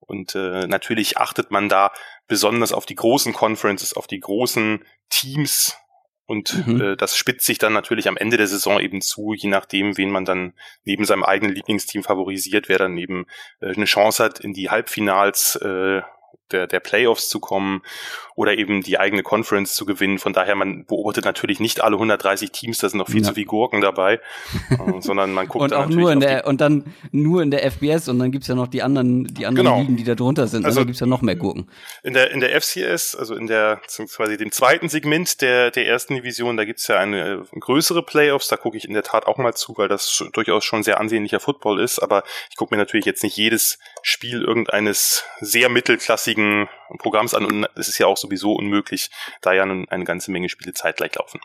und 0.00 0.34
äh, 0.34 0.66
natürlich 0.66 1.18
achtet 1.18 1.50
man 1.50 1.68
da 1.68 1.92
besonders 2.28 2.72
auf 2.72 2.86
die 2.86 2.94
großen 2.94 3.32
Conferences, 3.32 3.94
auf 3.94 4.06
die 4.06 4.20
großen 4.20 4.84
Teams 5.10 5.76
und 6.32 6.66
Mhm. 6.66 6.80
äh, 6.80 6.96
das 6.96 7.14
spitzt 7.14 7.44
sich 7.44 7.58
dann 7.58 7.74
natürlich 7.74 8.08
am 8.08 8.16
Ende 8.16 8.38
der 8.38 8.46
Saison 8.46 8.80
eben 8.80 9.02
zu, 9.02 9.34
je 9.34 9.50
nachdem, 9.50 9.98
wen 9.98 10.10
man 10.10 10.24
dann 10.24 10.54
neben 10.84 11.04
seinem 11.04 11.24
eigenen 11.24 11.54
Lieblingsteam 11.54 12.02
favorisiert, 12.02 12.70
wer 12.70 12.78
dann 12.78 12.96
eben 12.96 13.26
äh, 13.60 13.74
eine 13.74 13.84
Chance 13.84 14.24
hat, 14.24 14.40
in 14.40 14.54
die 14.54 14.70
Halbfinals 14.70 15.56
äh, 15.56 16.00
der, 16.52 16.66
der 16.66 16.80
Playoffs 16.80 17.28
zu 17.28 17.40
kommen 17.40 17.82
oder 18.34 18.56
eben 18.56 18.82
die 18.82 18.98
eigene 18.98 19.22
Conference 19.22 19.74
zu 19.74 19.84
gewinnen. 19.84 20.18
Von 20.18 20.32
daher, 20.32 20.54
man 20.54 20.84
beobachtet 20.86 21.24
natürlich 21.24 21.60
nicht 21.60 21.82
alle 21.82 21.96
130 21.96 22.50
Teams, 22.50 22.78
da 22.78 22.88
sind 22.88 22.98
noch 22.98 23.08
viel 23.08 23.22
ja. 23.22 23.28
zu 23.28 23.34
viel 23.34 23.44
Gurken 23.44 23.80
dabei, 23.80 24.20
äh, 24.70 24.78
sondern 25.00 25.32
man 25.32 25.48
guckt 25.48 25.64
und 25.64 25.74
auch 25.74 25.86
nur 25.86 26.12
in 26.12 26.20
der 26.20 26.46
und 26.46 26.60
dann 26.60 26.94
nur 27.10 27.42
in 27.42 27.50
der 27.50 27.70
FBS 27.70 28.08
und 28.08 28.18
dann 28.18 28.32
gibt's 28.32 28.48
ja 28.48 28.54
noch 28.54 28.68
die 28.68 28.82
anderen 28.82 29.24
die 29.24 29.46
anderen 29.46 29.66
genau. 29.66 29.80
Ligen, 29.80 29.96
die 29.96 30.04
da 30.04 30.14
drunter 30.14 30.46
sind. 30.46 30.64
Also, 30.64 30.80
also 30.80 30.86
gibt's 30.86 31.00
ja 31.00 31.06
noch 31.06 31.22
mehr 31.22 31.36
Gurken. 31.36 31.68
In 32.02 32.14
der 32.14 32.30
in 32.30 32.40
der 32.40 32.58
FCS, 32.60 33.14
also 33.16 33.34
in 33.34 33.46
der 33.46 33.80
quasi 34.14 34.36
dem 34.36 34.52
zweiten 34.52 34.88
Segment 34.88 35.40
der 35.40 35.70
der 35.70 35.86
ersten 35.86 36.14
Division, 36.14 36.56
da 36.56 36.64
gibt's 36.64 36.86
ja 36.88 36.98
eine, 36.98 37.46
eine 37.52 37.60
größere 37.60 38.02
Playoffs. 38.02 38.48
Da 38.48 38.56
gucke 38.56 38.76
ich 38.76 38.86
in 38.86 38.94
der 38.94 39.02
Tat 39.02 39.26
auch 39.26 39.38
mal 39.38 39.54
zu, 39.54 39.76
weil 39.76 39.88
das 39.88 40.24
durchaus 40.32 40.64
schon 40.64 40.82
sehr 40.82 41.00
ansehnlicher 41.00 41.40
Football 41.40 41.80
ist. 41.80 41.98
Aber 41.98 42.22
ich 42.50 42.56
gucke 42.56 42.74
mir 42.74 42.78
natürlich 42.78 43.06
jetzt 43.06 43.22
nicht 43.22 43.36
jedes 43.36 43.78
Spiel 44.02 44.42
irgendeines 44.42 45.24
sehr 45.40 45.68
mittelklassigen 45.68 46.41
Programms 46.98 47.34
an 47.34 47.44
und 47.44 47.66
es 47.76 47.88
ist 47.88 47.98
ja 47.98 48.06
auch 48.06 48.16
sowieso 48.16 48.52
unmöglich, 48.52 49.10
da 49.40 49.52
ja 49.52 49.62
eine 49.62 50.04
ganze 50.04 50.30
Menge 50.30 50.48
Spiele 50.48 50.72
zeitgleich 50.72 51.14
laufen. 51.14 51.40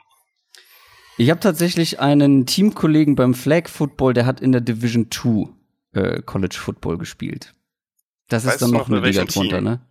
Ich 1.17 1.31
habe 1.31 1.39
tatsächlich 1.39 1.99
einen 1.99 2.45
Teamkollegen 2.45 3.15
beim 3.15 3.33
Flag 3.33 3.67
Football, 3.69 4.13
der 4.13 4.25
hat 4.25 4.39
in 4.39 4.51
der 4.51 4.61
Division 4.61 5.09
2 5.09 5.49
äh, 5.93 6.21
College 6.21 6.55
Football 6.59 6.97
gespielt. 6.99 7.55
Das 8.29 8.45
weißt 8.45 8.55
ist 8.55 8.61
dann 8.61 8.71
noch 8.71 8.87
eine 8.87 8.99
Liga 8.99 9.25
drunter, 9.25 9.61
ne? 9.61 9.81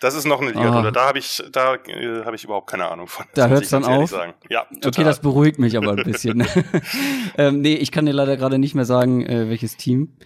Das 0.00 0.14
ist 0.14 0.26
noch 0.26 0.40
eine 0.40 0.50
Liga 0.50 0.70
drunter. 0.70 0.92
Da 0.92 1.08
habe 1.08 1.18
ich, 1.18 1.42
da 1.50 1.74
äh, 1.74 2.24
habe 2.24 2.36
ich 2.36 2.44
überhaupt 2.44 2.68
keine 2.68 2.88
Ahnung 2.88 3.08
von. 3.08 3.24
Da 3.34 3.48
hört 3.48 3.64
es 3.64 3.70
dann 3.70 3.84
auf. 3.84 4.10
Sagen. 4.10 4.34
Ja, 4.48 4.64
total. 4.64 4.88
Okay, 4.88 5.04
das 5.04 5.20
beruhigt 5.20 5.58
mich 5.58 5.76
aber 5.76 5.92
ein 5.92 6.04
bisschen. 6.04 6.46
ähm, 7.38 7.62
nee, 7.62 7.74
ich 7.74 7.90
kann 7.90 8.06
dir 8.06 8.12
leider 8.12 8.36
gerade 8.36 8.58
nicht 8.58 8.74
mehr 8.74 8.84
sagen, 8.84 9.24
äh, 9.24 9.48
welches 9.48 9.76
Team. 9.76 10.16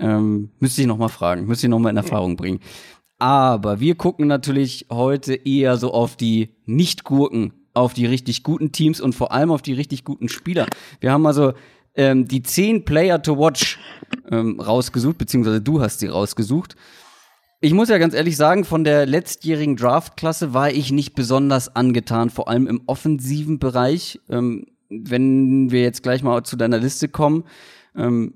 Ähm, 0.00 0.50
müsste 0.60 0.80
ich 0.80 0.86
noch 0.86 0.96
mal 0.96 1.08
fragen, 1.08 1.46
müsste 1.46 1.66
ich 1.66 1.70
noch 1.70 1.78
mal 1.80 1.90
in 1.90 1.96
Erfahrung 1.96 2.36
bringen. 2.36 2.60
Aber 3.18 3.80
wir 3.80 3.96
gucken 3.96 4.28
natürlich 4.28 4.86
heute 4.90 5.34
eher 5.34 5.76
so 5.76 5.92
auf 5.92 6.16
die 6.16 6.50
Nicht-Gurken, 6.66 7.52
auf 7.74 7.92
die 7.94 8.06
richtig 8.06 8.44
guten 8.44 8.72
Teams 8.72 9.00
und 9.00 9.14
vor 9.14 9.32
allem 9.32 9.50
auf 9.50 9.62
die 9.62 9.72
richtig 9.72 10.04
guten 10.04 10.28
Spieler. 10.28 10.66
Wir 11.00 11.12
haben 11.12 11.26
also 11.26 11.52
ähm, 11.94 12.28
die 12.28 12.42
zehn 12.42 12.84
Player 12.84 13.20
to 13.20 13.36
Watch 13.36 13.78
ähm, 14.30 14.60
rausgesucht, 14.60 15.18
beziehungsweise 15.18 15.60
du 15.60 15.80
hast 15.80 15.98
sie 15.98 16.06
rausgesucht. 16.06 16.76
Ich 17.60 17.74
muss 17.74 17.88
ja 17.88 17.98
ganz 17.98 18.14
ehrlich 18.14 18.36
sagen, 18.36 18.64
von 18.64 18.84
der 18.84 19.04
letztjährigen 19.04 19.74
Draftklasse 19.74 20.54
war 20.54 20.70
ich 20.70 20.92
nicht 20.92 21.14
besonders 21.14 21.74
angetan, 21.74 22.30
vor 22.30 22.48
allem 22.48 22.68
im 22.68 22.82
offensiven 22.86 23.58
Bereich. 23.58 24.20
Ähm, 24.28 24.66
wenn 24.88 25.72
wir 25.72 25.82
jetzt 25.82 26.04
gleich 26.04 26.22
mal 26.22 26.44
zu 26.44 26.56
deiner 26.56 26.78
Liste 26.78 27.08
kommen, 27.08 27.44
ähm, 27.96 28.34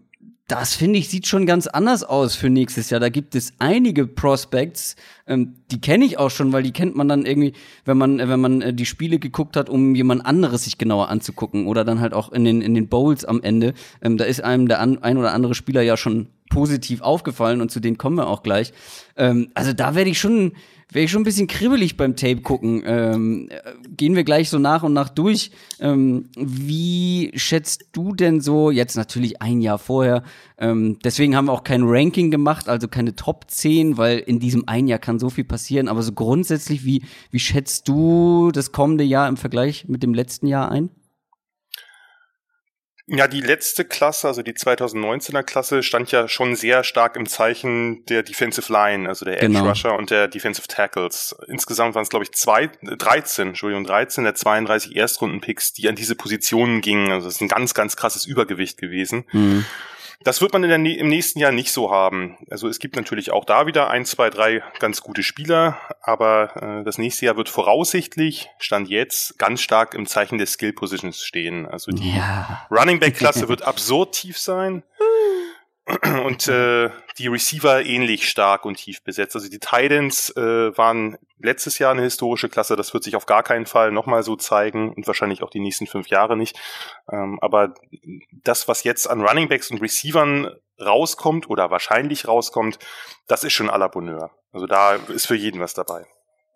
das 0.48 0.74
finde 0.74 0.98
ich 0.98 1.08
sieht 1.08 1.26
schon 1.26 1.46
ganz 1.46 1.66
anders 1.66 2.04
aus 2.04 2.34
für 2.34 2.50
nächstes 2.50 2.90
Jahr. 2.90 3.00
Da 3.00 3.08
gibt 3.08 3.34
es 3.34 3.52
einige 3.58 4.06
Prospects, 4.06 4.96
ähm, 5.26 5.54
die 5.70 5.80
kenne 5.80 6.04
ich 6.04 6.18
auch 6.18 6.30
schon, 6.30 6.52
weil 6.52 6.62
die 6.62 6.72
kennt 6.72 6.96
man 6.96 7.08
dann 7.08 7.24
irgendwie, 7.24 7.52
wenn 7.84 7.96
man 7.96 8.18
wenn 8.18 8.40
man 8.40 8.60
äh, 8.60 8.74
die 8.74 8.86
Spiele 8.86 9.18
geguckt 9.18 9.56
hat, 9.56 9.70
um 9.70 9.94
jemand 9.94 10.26
anderes 10.26 10.64
sich 10.64 10.78
genauer 10.78 11.08
anzugucken 11.08 11.66
oder 11.66 11.84
dann 11.84 12.00
halt 12.00 12.12
auch 12.12 12.32
in 12.32 12.44
den 12.44 12.60
in 12.60 12.74
den 12.74 12.88
Bowls 12.88 13.24
am 13.24 13.42
Ende. 13.42 13.72
Ähm, 14.02 14.16
da 14.16 14.24
ist 14.24 14.42
einem 14.42 14.68
der 14.68 14.80
an, 14.80 15.02
ein 15.02 15.16
oder 15.16 15.32
andere 15.32 15.54
Spieler 15.54 15.82
ja 15.82 15.96
schon 15.96 16.28
positiv 16.50 17.00
aufgefallen 17.00 17.60
und 17.62 17.70
zu 17.70 17.80
denen 17.80 17.96
kommen 17.96 18.16
wir 18.16 18.26
auch 18.28 18.42
gleich. 18.42 18.72
Ähm, 19.16 19.48
also 19.54 19.72
da 19.72 19.94
werde 19.94 20.10
ich 20.10 20.18
schon 20.18 20.52
wäre 20.94 21.04
ich 21.04 21.10
schon 21.10 21.22
ein 21.22 21.24
bisschen 21.24 21.46
kribbelig 21.46 21.96
beim 21.96 22.16
Tape 22.16 22.42
gucken. 22.42 22.82
Ähm, 22.84 23.48
gehen 23.96 24.14
wir 24.14 24.24
gleich 24.24 24.48
so 24.50 24.58
nach 24.58 24.82
und 24.82 24.92
nach 24.92 25.08
durch. 25.08 25.50
Ähm, 25.80 26.28
wie 26.36 27.32
schätzt 27.34 27.86
du 27.92 28.14
denn 28.14 28.40
so, 28.40 28.70
jetzt 28.70 28.96
natürlich 28.96 29.40
ein 29.42 29.60
Jahr 29.60 29.78
vorher, 29.78 30.22
ähm, 30.58 30.98
deswegen 31.02 31.34
haben 31.34 31.46
wir 31.46 31.52
auch 31.52 31.64
kein 31.64 31.82
Ranking 31.84 32.30
gemacht, 32.30 32.68
also 32.68 32.88
keine 32.88 33.16
Top 33.16 33.46
10, 33.48 33.96
weil 33.96 34.18
in 34.18 34.38
diesem 34.38 34.68
ein 34.68 34.86
Jahr 34.86 34.98
kann 34.98 35.18
so 35.18 35.30
viel 35.30 35.44
passieren, 35.44 35.88
aber 35.88 36.02
so 36.02 36.12
grundsätzlich, 36.12 36.84
wie, 36.84 37.02
wie 37.30 37.40
schätzt 37.40 37.88
du 37.88 38.50
das 38.52 38.72
kommende 38.72 39.04
Jahr 39.04 39.28
im 39.28 39.36
Vergleich 39.36 39.88
mit 39.88 40.02
dem 40.02 40.14
letzten 40.14 40.46
Jahr 40.46 40.70
ein? 40.70 40.90
Ja, 43.14 43.28
die 43.28 43.42
letzte 43.42 43.84
Klasse, 43.84 44.26
also 44.26 44.40
die 44.40 44.54
2019er 44.54 45.42
Klasse, 45.42 45.82
stand 45.82 46.10
ja 46.12 46.28
schon 46.28 46.56
sehr 46.56 46.82
stark 46.82 47.14
im 47.16 47.28
Zeichen 47.28 48.06
der 48.06 48.22
Defensive 48.22 48.72
Line, 48.72 49.06
also 49.06 49.26
der 49.26 49.36
Edge 49.36 49.48
genau. 49.48 49.68
Rusher 49.68 49.98
und 49.98 50.08
der 50.08 50.28
Defensive 50.28 50.66
Tackles. 50.66 51.36
Insgesamt 51.46 51.94
waren 51.94 52.04
es, 52.04 52.08
glaube 52.08 52.24
ich, 52.24 52.32
zwei, 52.32 52.70
13, 52.80 53.48
Entschuldigung, 53.48 53.84
13 53.84 54.24
der 54.24 54.34
32 54.34 54.96
Erstrunden-Picks, 54.96 55.74
die 55.74 55.90
an 55.90 55.94
diese 55.94 56.14
Positionen 56.14 56.80
gingen. 56.80 57.12
Also 57.12 57.26
das 57.26 57.34
ist 57.34 57.42
ein 57.42 57.48
ganz, 57.48 57.74
ganz 57.74 57.96
krasses 57.96 58.24
Übergewicht 58.24 58.78
gewesen. 58.78 59.24
Mhm. 59.32 59.66
Das 60.24 60.40
wird 60.40 60.52
man 60.52 60.62
der, 60.62 60.76
im 60.76 61.08
nächsten 61.08 61.38
Jahr 61.38 61.52
nicht 61.52 61.72
so 61.72 61.90
haben. 61.90 62.36
Also 62.50 62.68
es 62.68 62.78
gibt 62.78 62.96
natürlich 62.96 63.30
auch 63.30 63.44
da 63.44 63.66
wieder 63.66 63.90
ein, 63.90 64.04
zwei, 64.04 64.30
drei 64.30 64.62
ganz 64.78 65.00
gute 65.00 65.22
Spieler, 65.22 65.78
aber 66.00 66.80
äh, 66.80 66.84
das 66.84 66.98
nächste 66.98 67.26
Jahr 67.26 67.36
wird 67.36 67.48
voraussichtlich, 67.48 68.48
stand 68.58 68.88
jetzt, 68.88 69.38
ganz 69.38 69.60
stark 69.60 69.94
im 69.94 70.06
Zeichen 70.06 70.38
des 70.38 70.52
Skill 70.52 70.72
Positions 70.72 71.22
stehen. 71.22 71.66
Also 71.66 71.92
die 71.92 72.16
ja. 72.16 72.66
Running 72.70 73.00
Back 73.00 73.16
Klasse 73.16 73.48
wird 73.48 73.62
absurd 73.62 74.14
tief 74.14 74.38
sein. 74.38 74.82
und 76.24 76.48
äh, 76.48 76.90
die 77.18 77.26
Receiver 77.26 77.84
ähnlich 77.84 78.28
stark 78.28 78.64
und 78.64 78.76
tief 78.76 79.02
besetzt. 79.02 79.34
Also 79.36 79.48
die 79.48 79.58
Titans 79.58 80.30
äh, 80.36 80.76
waren 80.76 81.18
letztes 81.38 81.78
Jahr 81.78 81.92
eine 81.92 82.02
historische 82.02 82.48
Klasse, 82.48 82.76
das 82.76 82.94
wird 82.94 83.04
sich 83.04 83.16
auf 83.16 83.26
gar 83.26 83.42
keinen 83.42 83.66
Fall 83.66 83.92
nochmal 83.92 84.22
so 84.22 84.36
zeigen 84.36 84.92
und 84.92 85.06
wahrscheinlich 85.06 85.42
auch 85.42 85.50
die 85.50 85.60
nächsten 85.60 85.86
fünf 85.86 86.08
Jahre 86.08 86.36
nicht. 86.36 86.58
Ähm, 87.10 87.38
aber 87.42 87.74
das, 88.44 88.68
was 88.68 88.84
jetzt 88.84 89.08
an 89.08 89.20
Running 89.20 89.48
Backs 89.48 89.70
und 89.70 89.82
Receivern 89.82 90.50
rauskommt 90.80 91.50
oder 91.50 91.70
wahrscheinlich 91.70 92.26
rauskommt, 92.26 92.78
das 93.26 93.44
ist 93.44 93.52
schon 93.52 93.70
à 93.70 93.76
la 93.76 93.88
Bonheur. 93.88 94.30
Also 94.52 94.66
da 94.66 94.94
ist 94.94 95.26
für 95.26 95.36
jeden 95.36 95.60
was 95.60 95.74
dabei. 95.74 96.06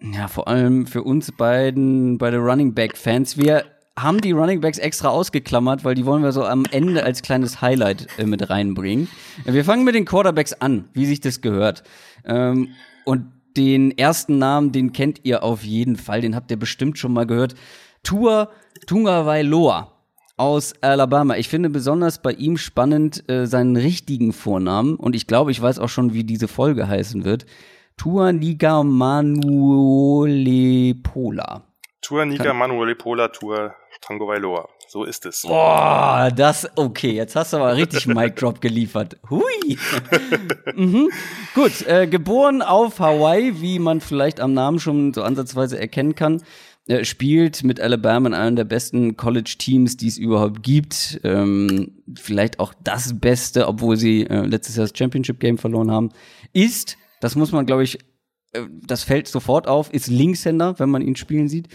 Ja, 0.01 0.29
vor 0.29 0.47
allem 0.49 0.87
für 0.87 1.03
uns 1.03 1.33
beiden, 1.33 2.19
beide 2.19 2.39
Running 2.39 2.75
Back 2.75 2.97
Fans. 2.97 3.39
Wir 3.39 3.65
haben 3.99 4.21
die 4.21 4.33
Running 4.33 4.61
Backs 4.61 4.79
extra 4.79 5.09
ausgeklammert, 5.09 5.85
weil 5.85 5.95
die 5.95 6.05
wollen 6.05 6.23
wir 6.23 6.33
so 6.33 6.45
am 6.45 6.65
Ende 6.71 7.03
als 7.03 7.23
kleines 7.23 7.63
Highlight 7.63 8.09
äh, 8.19 8.25
mit 8.25 8.51
reinbringen. 8.51 9.09
Wir 9.45 9.65
fangen 9.65 9.85
mit 9.85 9.95
den 9.95 10.05
Quarterbacks 10.05 10.53
an, 10.53 10.89
wie 10.93 11.07
sich 11.07 11.21
das 11.21 11.41
gehört. 11.41 11.83
Ähm, 12.25 12.75
und 13.05 13.33
den 13.57 13.97
ersten 13.97 14.37
Namen, 14.39 14.73
den 14.73 14.93
kennt 14.93 15.21
ihr 15.25 15.43
auf 15.43 15.65
jeden 15.65 15.97
Fall, 15.97 16.21
den 16.21 16.37
habt 16.37 16.51
ihr 16.51 16.59
bestimmt 16.59 16.99
schon 16.99 17.15
mal 17.15 17.27
gehört. 17.27 17.55
Tua 18.03 18.51
Tungavailoa 18.87 19.93
aus 20.37 20.75
Alabama. 20.83 21.37
Ich 21.37 21.49
finde 21.49 21.71
besonders 21.71 22.21
bei 22.21 22.33
ihm 22.33 22.59
spannend 22.59 23.27
äh, 23.31 23.47
seinen 23.47 23.77
richtigen 23.77 24.35
Vornamen 24.35 24.97
und 24.97 25.17
ich 25.17 25.27
glaube, 25.27 25.51
ich 25.51 25.63
weiß 25.63 25.79
auch 25.79 25.89
schon, 25.89 26.13
wie 26.13 26.25
diese 26.25 26.49
Folge 26.49 26.87
heißen 26.87 27.25
wird. 27.25 27.47
Tua 27.97 28.33
Niga 28.33 28.83
Manuolepola. 28.83 31.63
Tua 32.03 32.27
Niga 32.27 32.53
Manuolepola 32.53 33.29
Tua 33.29 33.75
Tango 34.01 34.27
Vailoa. 34.27 34.69
So 34.89 35.05
ist 35.05 35.27
es. 35.27 35.43
Boah, 35.43 36.31
das, 36.35 36.69
okay, 36.77 37.13
jetzt 37.13 37.35
hast 37.35 37.53
du 37.53 37.57
aber 37.57 37.77
richtig 37.77 38.07
Mic 38.07 38.37
Drop 38.37 38.61
geliefert. 38.61 39.17
Hui. 39.29 39.79
mhm. 40.75 41.11
Gut, 41.55 41.87
äh, 41.87 42.07
geboren 42.07 42.63
auf 42.63 43.01
Hawaii, 43.01 43.61
wie 43.61 43.79
man 43.79 44.01
vielleicht 44.01 44.41
am 44.41 44.55
Namen 44.55 44.79
schon 44.79 45.13
so 45.13 45.23
ansatzweise 45.23 45.79
erkennen 45.79 46.15
kann. 46.15 46.43
Er 46.89 47.05
spielt 47.05 47.65
mit 47.65 47.81
Alabama 47.81 48.29
in 48.29 48.35
einem 48.35 48.55
der 48.55 48.65
besten 48.65 49.17
College-Teams, 49.17 49.97
die 49.97 50.07
es 50.07 50.19
überhaupt 50.19 50.63
gibt. 50.63 51.21
Ähm, 51.25 52.01
vielleicht 52.17 52.61
auch 52.61 52.73
das 52.85 53.19
Beste, 53.19 53.67
obwohl 53.67 53.97
sie 53.97 54.23
äh, 54.23 54.47
letztes 54.47 54.77
Jahr 54.77 54.87
das 54.87 54.97
Championship-Game 54.97 55.59
verloren 55.59 55.91
haben. 55.91 56.11
Ist, 56.53 56.97
das 57.21 57.35
muss 57.35 57.51
man, 57.51 57.67
glaube 57.67 57.83
ich, 57.83 57.99
äh, 58.53 58.63
das 58.71 59.03
fällt 59.03 59.27
sofort 59.27 59.67
auf, 59.67 59.93
ist 59.93 60.07
Linkshänder, 60.07 60.79
wenn 60.79 60.91
man 60.91 61.03
ihn 61.03 61.17
spielen 61.17 61.49
sieht. 61.49 61.69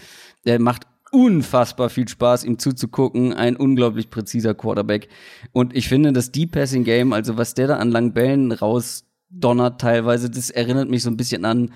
Er 0.44 0.58
macht 0.58 0.86
unfassbar 1.12 1.90
viel 1.90 2.08
Spaß, 2.08 2.44
ihm 2.44 2.58
zuzugucken. 2.58 3.32
Ein 3.32 3.56
unglaublich 3.56 4.10
präziser 4.10 4.54
Quarterback. 4.54 5.08
Und 5.52 5.76
ich 5.76 5.88
finde, 5.88 6.12
das 6.12 6.32
Deep 6.32 6.52
Passing 6.52 6.84
Game, 6.84 7.12
also 7.12 7.36
was 7.36 7.54
der 7.54 7.68
da 7.68 7.76
an 7.76 7.90
langen 7.90 8.14
Bällen 8.14 8.50
rausdonnert 8.50 9.80
teilweise, 9.80 10.30
das 10.30 10.50
erinnert 10.50 10.88
mich 10.88 11.02
so 11.02 11.10
ein 11.10 11.16
bisschen 11.16 11.44
an, 11.44 11.72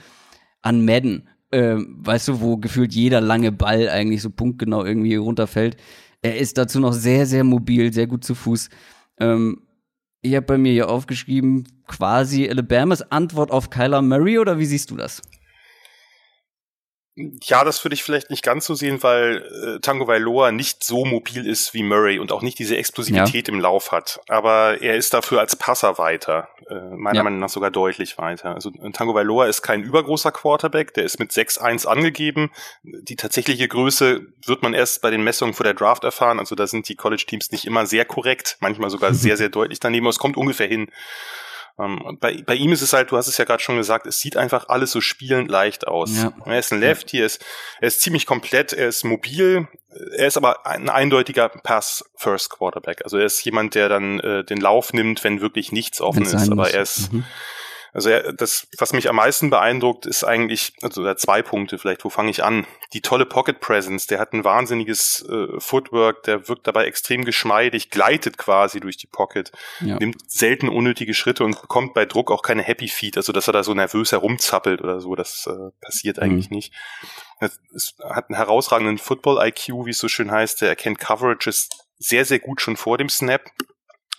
an 0.63 0.85
Madden. 0.85 1.29
Ähm, 1.53 1.99
weißt 2.01 2.29
du, 2.29 2.41
wo 2.41 2.57
gefühlt 2.57 2.93
jeder 2.93 3.21
lange 3.21 3.53
Ball 3.53 3.89
eigentlich 3.89 4.23
so 4.23 4.31
punktgenau 4.31 4.85
irgendwie 4.85 5.15
runterfällt. 5.15 5.77
Er 6.23 6.39
ist 6.39 6.59
dazu 6.59 6.81
noch 6.81 6.93
sehr, 6.93 7.27
sehr 7.27 7.45
mobil, 7.45 7.93
sehr 7.93 8.07
gut 8.07 8.25
zu 8.25 8.35
Fuß. 8.35 8.69
Ähm, 9.21 9.63
ich 10.23 10.35
habe 10.35 10.47
bei 10.47 10.59
mir 10.59 10.73
hier 10.73 10.89
aufgeschrieben, 10.89 11.69
quasi 11.87 12.49
Alabamas 12.49 13.13
Antwort 13.13 13.53
auf 13.53 13.71
Kyler 13.71 14.03
Murray, 14.03 14.39
oder 14.39 14.59
wie 14.59 14.65
siehst 14.65 14.91
du 14.91 14.97
das? 14.97 15.23
Ja, 17.17 17.65
das 17.65 17.83
würde 17.83 17.95
ich 17.95 18.03
vielleicht 18.03 18.29
nicht 18.29 18.43
ganz 18.43 18.67
so 18.67 18.75
sehen, 18.75 19.03
weil 19.03 19.77
äh, 19.77 19.81
Tango 19.81 20.07
Vailoa 20.07 20.53
nicht 20.53 20.85
so 20.85 21.07
mobil 21.07 21.47
ist 21.47 21.73
wie 21.73 21.83
Murray 21.83 22.19
und 22.19 22.31
auch 22.31 22.43
nicht 22.43 22.59
diese 22.59 22.77
Explosivität 22.77 23.49
ja. 23.49 23.55
im 23.55 23.59
Lauf 23.61 23.91
hat. 23.91 24.21
Aber 24.29 24.83
er 24.83 24.97
ist 24.97 25.15
dafür 25.15 25.41
als 25.41 25.57
Passer 25.57 25.97
weiter, 25.97 26.51
äh, 26.69 26.75
meiner 26.75 27.17
ja. 27.17 27.23
Meinung 27.23 27.39
nach 27.39 27.49
sogar 27.49 27.71
deutlich 27.71 28.19
weiter. 28.19 28.55
Also 28.55 28.71
äh, 28.83 28.91
Tango 28.93 29.15
Vailoa 29.15 29.47
ist 29.47 29.63
kein 29.63 29.83
übergroßer 29.83 30.31
Quarterback, 30.31 30.93
der 30.93 31.05
ist 31.05 31.19
mit 31.19 31.31
6'1 31.31 31.87
angegeben. 31.87 32.51
Die 32.83 33.17
tatsächliche 33.17 33.67
Größe 33.67 34.21
wird 34.45 34.63
man 34.63 34.75
erst 34.75 35.01
bei 35.01 35.11
den 35.11 35.25
Messungen 35.25 35.55
vor 35.55 35.65
der 35.65 35.73
Draft 35.75 36.05
erfahren. 36.05 36.39
Also 36.39 36.55
da 36.55 36.67
sind 36.67 36.87
die 36.87 36.97
College-Teams 36.97 37.51
nicht 37.51 37.65
immer 37.65 37.87
sehr 37.87 38.05
korrekt, 38.05 38.59
manchmal 38.61 38.91
sogar 38.91 39.15
sehr, 39.15 39.39
sehr 39.39 39.49
deutlich 39.49 39.81
daneben. 39.81 40.07
Es 40.07 40.19
kommt 40.19 40.37
ungefähr 40.37 40.69
hin. 40.69 40.91
Ähm, 41.79 42.17
bei, 42.21 42.43
bei 42.47 42.55
ihm 42.55 42.73
ist 42.73 42.83
es 42.83 42.93
halt, 42.93 43.11
du 43.11 43.17
hast 43.17 43.29
es 43.29 43.37
ja 43.37 43.45
gerade 43.45 43.63
schon 43.63 43.77
gesagt, 43.77 44.07
es 44.07 44.19
sieht 44.19 44.37
einfach 44.37 44.69
alles 44.69 44.93
so 44.93 45.01
spielend 45.01 45.51
leicht 45.51 45.87
aus. 45.87 46.17
Ja. 46.17 46.33
Er 46.45 46.59
ist 46.59 46.73
ein 46.73 46.81
Lefty, 46.81 47.21
er 47.21 47.27
ist, 47.27 47.45
er 47.81 47.89
ist 47.89 48.01
ziemlich 48.01 48.25
komplett, 48.25 48.73
er 48.73 48.89
ist 48.89 49.05
mobil, 49.05 49.69
er 50.17 50.27
ist 50.27 50.37
aber 50.37 50.67
ein 50.67 50.89
eindeutiger 50.89 51.49
Pass-First-Quarterback. 51.49 53.03
Also 53.05 53.19
er 53.19 53.27
ist 53.27 53.45
jemand, 53.45 53.75
der 53.75 53.89
dann 53.89 54.21
äh, 54.21 54.45
den 54.45 54.59
Lauf 54.59 54.93
nimmt, 54.93 55.23
wenn 55.25 55.41
wirklich 55.41 55.73
nichts 55.73 56.01
offen 56.01 56.23
ist. 56.23 56.51
Aber 56.51 56.71
er 56.71 56.83
ist, 56.83 57.13
mhm. 57.13 57.25
Also 57.97 58.11
das, 58.33 58.69
was 58.77 58.93
mich 58.93 59.09
am 59.09 59.17
meisten 59.17 59.49
beeindruckt, 59.49 60.05
ist 60.05 60.23
eigentlich, 60.23 60.75
also 60.83 61.03
da 61.03 61.17
zwei 61.17 61.41
Punkte 61.41 61.79
vielleicht, 61.79 62.05
wo 62.05 62.11
fange 62.11 62.29
ich 62.29 62.45
an? 62.45 62.67
Die 62.93 63.01
tolle 63.01 63.25
Pocket 63.25 63.59
Presence, 63.59 64.07
der 64.07 64.19
hat 64.19 64.35
ein 64.35 64.45
wahnsinniges 64.45 65.27
äh, 65.27 65.59
Footwork, 65.59 66.23
der 66.25 66.47
wirkt 66.47 66.67
dabei 66.67 66.85
extrem 66.85 67.25
geschmeidig, 67.25 67.89
gleitet 67.89 68.37
quasi 68.37 68.81
durch 68.81 68.99
die 68.99 69.07
Pocket, 69.07 69.51
ja. 69.81 69.97
nimmt 69.97 70.31
selten 70.31 70.69
unnötige 70.69 71.15
Schritte 71.15 71.43
und 71.43 71.59
bekommt 71.59 71.95
bei 71.95 72.05
Druck 72.05 72.31
auch 72.31 72.43
keine 72.43 72.63
Happy 72.63 72.89
Feet, 72.89 73.17
also 73.17 73.33
dass 73.33 73.47
er 73.47 73.55
da 73.55 73.65
so 73.65 73.73
nervös 73.73 74.13
herumzappelt 74.13 74.83
oder 74.83 75.01
so, 75.01 75.15
das 75.15 75.47
äh, 75.47 75.71
passiert 75.81 76.19
eigentlich 76.19 76.51
mhm. 76.51 76.57
nicht. 76.57 76.75
Es 77.41 77.95
hat 78.05 78.29
einen 78.29 78.37
herausragenden 78.37 78.99
Football-IQ, 78.99 79.87
wie 79.87 79.91
es 79.91 79.99
so 79.99 80.09
schön 80.09 80.31
heißt, 80.31 80.61
der 80.61 80.69
erkennt 80.69 80.99
Coverages 80.99 81.71
sehr, 81.99 82.27
sehr 82.27 82.41
gut 82.41 82.61
schon 82.61 82.77
vor 82.77 82.99
dem 82.99 83.09
Snap, 83.09 83.51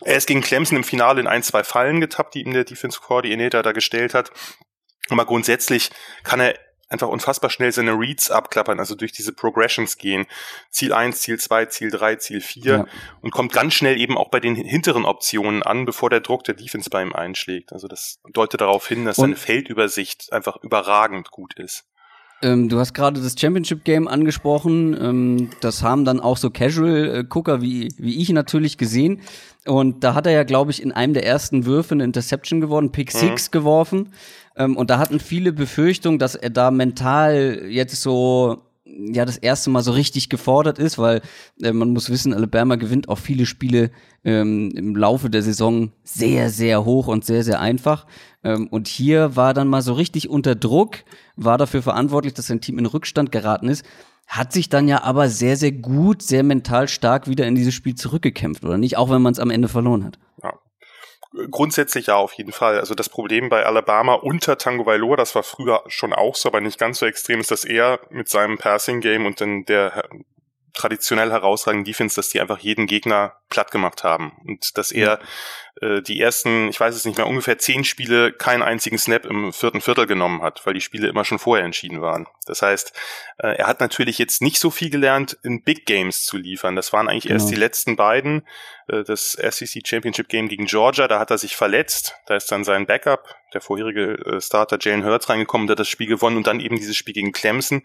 er 0.02 0.18
ist 0.18 0.28
gegen 0.28 0.42
Clemson 0.42 0.78
im 0.78 0.84
Finale 0.84 1.20
in 1.20 1.28
ein, 1.28 1.44
zwei 1.44 1.64
Fallen 1.64 2.02
getappt, 2.02 2.36
die 2.36 2.42
ihm 2.42 2.54
der 2.54 2.64
Defense 2.64 3.00
Coordinator 3.00 3.64
da 3.64 3.72
gestellt 3.72 4.14
hat. 4.14 4.32
Aber 5.10 5.26
grundsätzlich 5.26 5.90
kann 6.24 6.40
er 6.40 6.56
einfach 6.90 7.08
unfassbar 7.08 7.50
schnell 7.50 7.72
seine 7.72 7.92
Reads 7.92 8.32
abklappern, 8.32 8.80
also 8.80 8.96
durch 8.96 9.12
diese 9.12 9.34
Progressions 9.34 9.98
gehen. 9.98 10.26
Ziel 10.70 10.94
1, 10.94 11.20
Ziel 11.22 11.40
2, 11.40 11.66
Ziel 11.66 11.92
3, 11.92 12.16
Ziel 12.16 12.42
4 12.42 12.64
ja. 12.64 12.86
und 13.22 13.32
kommt 13.32 13.52
ganz 13.52 13.74
schnell 13.74 14.00
eben 14.00 14.18
auch 14.18 14.30
bei 14.30 14.40
den 14.40 14.56
hinteren 14.56 15.06
Optionen 15.06 15.64
an, 15.64 15.86
bevor 15.86 16.10
der 16.10 16.22
Druck 16.22 16.44
der 16.46 16.56
Defense 16.56 16.90
bei 16.90 17.02
ihm 17.02 17.14
einschlägt. 17.14 17.74
Also 17.74 17.88
das 17.88 18.20
deutet 18.32 18.62
darauf 18.62 18.88
hin, 18.88 19.06
dass 19.06 19.18
und 19.18 19.24
seine 19.24 19.36
Feldübersicht 19.36 20.32
einfach 20.32 20.58
überragend 20.64 21.32
gut 21.32 21.54
ist. 21.56 21.86
Ähm, 22.42 22.70
du 22.70 22.80
hast 22.80 22.94
gerade 22.94 23.20
das 23.20 23.36
Championship 23.38 23.84
Game 23.84 24.08
angesprochen. 24.08 24.96
Ähm, 25.00 25.50
das 25.60 25.82
haben 25.82 26.06
dann 26.06 26.20
auch 26.20 26.38
so 26.38 26.52
Casual-Gucker 26.52 27.62
wie, 27.62 27.90
wie 27.98 28.22
ich 28.22 28.30
natürlich 28.30 28.78
gesehen. 28.78 29.22
Und 29.68 30.04
da 30.04 30.14
hat 30.14 30.26
er 30.26 30.34
ja, 30.34 30.44
glaube 30.44 30.72
ich, 30.72 30.82
in 30.82 30.92
einem 30.92 31.14
der 31.14 31.26
ersten 31.26 31.66
Würfe 31.66 31.94
eine 31.94 32.04
Interception 32.04 32.62
geworden, 32.62 32.92
Pick 32.92 33.14
mhm. 33.14 33.20
Six 33.20 33.52
geworfen. 33.52 34.10
Ähm, 34.56 34.76
und 34.78 34.90
da 34.90 34.98
hatten 34.98 35.20
viele 35.20 35.54
Befürchtungen, 35.54 36.20
dass 36.20 36.36
er 36.36 36.50
da 36.50 36.72
mental 36.72 37.64
jetzt 37.68 38.02
so 38.02 38.64
ja 38.90 39.26
das 39.26 39.38
erste 39.38 39.70
Mal 39.70 39.84
so 39.84 39.92
richtig 39.92 40.30
gefordert 40.30 40.80
ist, 40.80 40.98
weil 40.98 41.22
äh, 41.62 41.72
man 41.72 41.92
muss 41.92 42.10
wissen, 42.10 42.34
Alabama 42.34 42.76
gewinnt 42.76 43.10
auch 43.10 43.18
viele 43.18 43.46
Spiele 43.46 43.92
ähm, 44.24 44.72
im 44.76 44.96
Laufe 44.96 45.30
der 45.30 45.42
Saison 45.42 45.92
sehr, 46.04 46.50
sehr 46.50 46.86
hoch 46.86 47.08
und 47.08 47.26
sehr, 47.26 47.44
sehr 47.44 47.60
einfach. 47.60 48.06
Ähm, 48.44 48.68
und 48.68 48.88
hier 48.88 49.36
war 49.36 49.54
dann 49.54 49.68
mal 49.68 49.82
so 49.82 49.94
richtig 49.94 50.30
unter 50.30 50.56
Druck, 50.56 51.04
war 51.36 51.58
dafür 51.58 51.82
verantwortlich, 51.82 52.34
dass 52.34 52.48
sein 52.48 52.62
Team 52.62 52.80
in 52.80 52.86
Rückstand 52.86 53.32
geraten 53.32 53.70
ist, 53.70 53.86
hat 54.28 54.52
sich 54.52 54.70
dann 54.70 54.88
ja 54.88 55.04
aber 55.04 55.30
sehr, 55.30 55.56
sehr 55.56 55.72
gut, 55.72 56.22
sehr 56.22 56.44
mental 56.44 56.88
stark 56.88 57.28
wieder 57.28 57.48
in 57.48 57.56
dieses 57.56 57.74
Spiel 57.74 57.96
zurückgekämpft, 57.96 58.64
oder 58.64 58.78
nicht? 58.78 58.98
Auch 58.98 59.10
wenn 59.10 59.22
man 59.22 59.34
es 59.34 59.40
am 59.40 59.50
Ende 59.50 59.70
verloren 59.70 60.04
hat. 60.04 60.20
Ja. 60.44 60.54
Grundsätzlich 61.50 62.08
ja, 62.08 62.16
auf 62.16 62.34
jeden 62.34 62.52
Fall. 62.52 62.80
Also 62.80 62.94
das 62.94 63.10
Problem 63.10 63.50
bei 63.50 63.66
Alabama 63.66 64.16
unter 64.16 64.58
Tango 64.58 64.86
Vailoa, 64.86 65.16
das 65.16 65.36
war 65.36 65.44
früher 65.44 65.84
schon 65.88 66.14
auch 66.14 66.36
so, 66.36 66.50
aber 66.50 66.62
nicht 66.62 66.80
ganz 66.80 67.00
so 67.00 67.06
extrem, 67.06 67.40
ist, 67.40 67.52
dass 67.52 67.64
er 67.64 68.00
mit 68.10 68.28
seinem 68.28 68.58
Passing 68.58 69.02
Game 69.02 69.26
und 69.26 69.40
dann 69.40 69.64
der 69.66 70.04
traditionell 70.74 71.32
herausragenden 71.32 71.86
Defense, 71.86 72.16
dass 72.16 72.30
die 72.30 72.40
einfach 72.40 72.60
jeden 72.60 72.86
Gegner 72.86 73.34
platt 73.50 73.72
gemacht 73.72 74.04
haben 74.04 74.34
und 74.46 74.78
dass 74.78 74.92
er 74.92 75.20
äh, 75.82 76.02
die 76.02 76.20
ersten, 76.20 76.70
ich 76.70 76.80
weiß 76.80 76.96
es 76.96 77.06
nicht 77.06 77.18
mehr, 77.18 77.28
ungefähr 77.28 77.58
zehn 77.58 77.84
Spiele 77.84 78.32
keinen 78.32 78.64
einzigen 78.64 78.98
Snap 78.98 79.26
im 79.26 79.54
vierten 79.54 79.82
Viertel 79.82 80.08
genommen 80.08 80.42
hat, 80.42 80.66
weil 80.66 80.74
die 80.74 80.82
Spiele 80.82 81.08
immer 81.08 81.26
schon 81.26 81.40
vorher 81.40 81.66
entschieden 81.66 82.02
waren. 82.02 82.28
Das 82.46 82.62
heißt, 82.62 82.94
äh, 83.40 83.58
er 83.58 83.68
hat 83.68 83.80
natürlich 83.80 84.18
jetzt 84.18 84.42
nicht 84.42 84.60
so 84.60 84.72
viel 84.72 84.90
gelernt, 84.90 85.38
in 85.44 85.64
Big 85.64 85.86
Games 85.86 86.26
zu 86.26 86.38
liefern. 86.38 86.76
Das 86.76 86.94
waren 86.94 87.08
eigentlich 87.08 87.24
genau. 87.24 87.36
erst 87.36 87.50
die 87.50 87.56
letzten 87.56 87.96
beiden. 87.96 88.44
Äh, 88.88 89.04
das 89.04 89.34
SEC 89.34 89.86
Championship 89.86 90.30
Game 90.30 90.48
gegen 90.48 90.66
Georgia, 90.66 91.08
da 91.08 91.20
hat 91.20 91.32
er 91.32 91.38
sich 91.38 91.56
verletzt. 91.56 92.16
Da 92.26 92.36
ist 92.36 92.52
dann 92.52 92.64
sein 92.64 92.86
Backup, 92.86 93.36
der 93.54 93.62
vorherige 93.62 94.14
äh, 94.26 94.42
Starter 94.42 94.78
Jalen 94.80 95.06
Hurts 95.06 95.30
reingekommen, 95.30 95.68
der 95.68 95.74
hat 95.74 95.80
das 95.80 95.90
Spiel 95.90 96.08
gewonnen 96.08 96.38
und 96.38 96.48
dann 96.48 96.60
eben 96.60 96.78
dieses 96.78 96.96
Spiel 96.96 97.14
gegen 97.14 97.32
Clemson, 97.32 97.84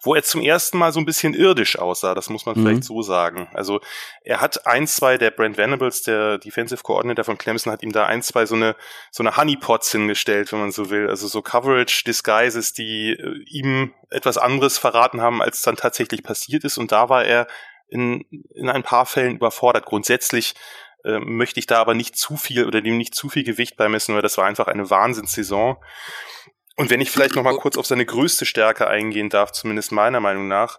wo 0.00 0.14
er 0.14 0.22
zum 0.22 0.40
ersten 0.40 0.78
Mal 0.78 0.92
so 0.92 1.00
ein 1.00 1.06
bisschen 1.06 1.34
irdisch 1.34 1.78
aussah. 1.78 2.14
Das 2.14 2.30
muss 2.30 2.46
man 2.46 2.58
mhm. 2.58 2.62
vielleicht 2.62 2.84
so 2.84 3.02
sagen. 3.02 3.48
Also 3.52 3.80
er 4.22 4.40
hat 4.40 4.66
ein, 4.66 4.86
zwei 4.86 5.18
der 5.18 5.30
Brent 5.30 5.56
Venables, 5.58 6.02
der 6.02 6.38
Defensive 6.38 6.82
Coordinator 6.82 7.24
von 7.26 7.38
Clemson 7.38 7.72
hat 7.72 7.82
ihm 7.82 7.92
da 7.92 8.06
ein, 8.06 8.22
zwei 8.22 8.46
so 8.46 8.54
eine, 8.54 8.76
so 9.10 9.22
eine 9.22 9.36
Honeypots 9.36 9.92
hingestellt, 9.92 10.52
wenn 10.52 10.60
man 10.60 10.72
so 10.72 10.90
will. 10.90 11.08
Also 11.08 11.28
so 11.28 11.42
Coverage 11.42 12.04
Disguises, 12.04 12.72
die 12.72 13.10
äh, 13.10 13.44
ihm 13.46 13.92
etwas 14.10 14.38
anderes 14.38 14.78
verraten 14.78 15.20
haben, 15.20 15.42
als 15.42 15.62
dann 15.62 15.76
tatsächlich 15.76 16.22
passiert 16.22 16.64
ist. 16.64 16.78
Und 16.78 16.92
da 16.92 17.08
war 17.08 17.24
er 17.24 17.46
in, 17.88 18.24
in 18.54 18.68
ein 18.68 18.82
paar 18.82 19.06
Fällen 19.06 19.36
überfordert. 19.36 19.84
Grundsätzlich 19.84 20.54
äh, 21.04 21.18
möchte 21.18 21.60
ich 21.60 21.66
da 21.66 21.80
aber 21.80 21.94
nicht 21.94 22.16
zu 22.16 22.36
viel 22.36 22.66
oder 22.66 22.80
dem 22.80 22.96
nicht 22.96 23.14
zu 23.14 23.28
viel 23.28 23.44
Gewicht 23.44 23.76
beimessen, 23.76 24.14
weil 24.14 24.22
das 24.22 24.38
war 24.38 24.46
einfach 24.46 24.66
eine 24.66 24.88
Wahnsinnssaison. 24.90 25.76
Und 26.76 26.90
wenn 26.90 27.00
ich 27.00 27.10
vielleicht 27.10 27.36
noch 27.36 27.42
mal 27.42 27.56
kurz 27.56 27.76
auf 27.76 27.86
seine 27.86 28.04
größte 28.04 28.44
Stärke 28.44 28.86
eingehen 28.86 29.30
darf, 29.30 29.52
zumindest 29.52 29.92
meiner 29.92 30.20
Meinung 30.20 30.48
nach, 30.48 30.78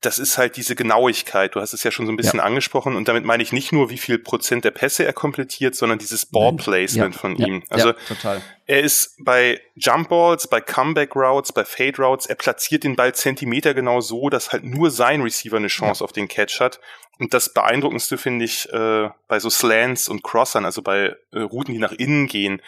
das 0.00 0.18
ist 0.18 0.38
halt 0.38 0.56
diese 0.56 0.76
Genauigkeit. 0.76 1.54
Du 1.54 1.60
hast 1.60 1.72
es 1.72 1.82
ja 1.82 1.90
schon 1.90 2.06
so 2.06 2.12
ein 2.12 2.16
bisschen 2.16 2.38
ja. 2.38 2.44
angesprochen 2.44 2.94
und 2.94 3.08
damit 3.08 3.24
meine 3.24 3.42
ich 3.42 3.52
nicht 3.52 3.72
nur, 3.72 3.90
wie 3.90 3.98
viel 3.98 4.18
Prozent 4.18 4.64
der 4.64 4.70
Pässe 4.70 5.04
er 5.04 5.12
komplettiert, 5.12 5.74
sondern 5.74 5.98
dieses 5.98 6.24
Ballplacement 6.24 7.14
ja. 7.14 7.20
von 7.20 7.36
ja. 7.36 7.46
ihm. 7.46 7.64
Also 7.68 7.92
total. 8.06 8.40
er 8.66 8.80
ist 8.80 9.16
bei 9.18 9.60
Jump 9.74 10.08
Balls, 10.08 10.46
bei 10.46 10.60
Comeback 10.60 11.16
Routes, 11.16 11.52
bei 11.52 11.64
Fade 11.64 12.00
Routes, 12.00 12.26
er 12.26 12.36
platziert 12.36 12.84
den 12.84 12.94
Ball 12.94 13.12
Zentimeter 13.12 13.74
genau 13.74 14.00
so, 14.00 14.30
dass 14.30 14.52
halt 14.52 14.62
nur 14.62 14.92
sein 14.92 15.20
Receiver 15.20 15.56
eine 15.56 15.66
Chance 15.66 16.04
auf 16.04 16.12
den 16.12 16.28
Catch 16.28 16.60
hat. 16.60 16.78
Und 17.18 17.34
das 17.34 17.52
Beeindruckendste 17.52 18.16
finde 18.16 18.44
ich 18.44 18.72
äh, 18.72 19.10
bei 19.26 19.40
so 19.40 19.50
Slants 19.50 20.08
und 20.08 20.22
Crossern, 20.22 20.64
also 20.64 20.82
bei 20.82 21.16
äh, 21.32 21.40
Routen, 21.40 21.74
die 21.74 21.80
nach 21.80 21.90
innen 21.90 22.28
gehen, 22.28 22.62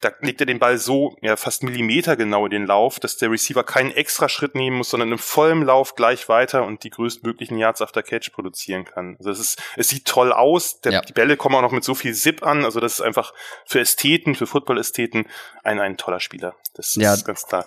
da 0.00 0.12
legt 0.20 0.40
er 0.40 0.46
den 0.46 0.58
Ball 0.58 0.76
so 0.76 1.16
ja, 1.22 1.36
fast 1.36 1.62
Millimeter 1.62 2.16
genau 2.16 2.44
in 2.44 2.50
den 2.50 2.66
Lauf, 2.66 3.00
dass 3.00 3.16
der 3.16 3.30
Receiver 3.30 3.64
keinen 3.64 3.90
extra 3.90 4.28
Schritt 4.28 4.54
nehmen 4.54 4.78
muss, 4.78 4.90
sondern 4.90 5.12
im 5.12 5.18
vollen 5.18 5.62
Lauf 5.62 5.94
gleich 5.94 6.28
weiter 6.28 6.64
und 6.64 6.84
die 6.84 6.90
größtmöglichen 6.90 7.56
Yards 7.58 7.80
after 7.80 8.02
Catch 8.02 8.32
produzieren 8.32 8.84
kann. 8.84 9.16
Also 9.18 9.30
es 9.30 9.40
ist, 9.40 9.62
es 9.76 9.88
sieht 9.88 10.04
toll 10.04 10.32
aus. 10.32 10.80
Der, 10.80 10.92
ja. 10.92 11.00
Die 11.00 11.12
Bälle 11.12 11.36
kommen 11.36 11.54
auch 11.54 11.62
noch 11.62 11.72
mit 11.72 11.84
so 11.84 11.94
viel 11.94 12.14
Zip 12.14 12.42
an. 12.42 12.64
Also 12.64 12.80
das 12.80 12.94
ist 12.94 13.00
einfach 13.00 13.32
für 13.64 13.80
Ästheten, 13.80 14.34
für 14.34 14.46
Football-Ästheten 14.46 15.26
ein, 15.62 15.80
ein 15.80 15.96
toller 15.96 16.20
Spieler. 16.20 16.54
Das 16.74 16.94
ja. 16.96 17.14
ist 17.14 17.24
ganz 17.24 17.46
klar. 17.46 17.66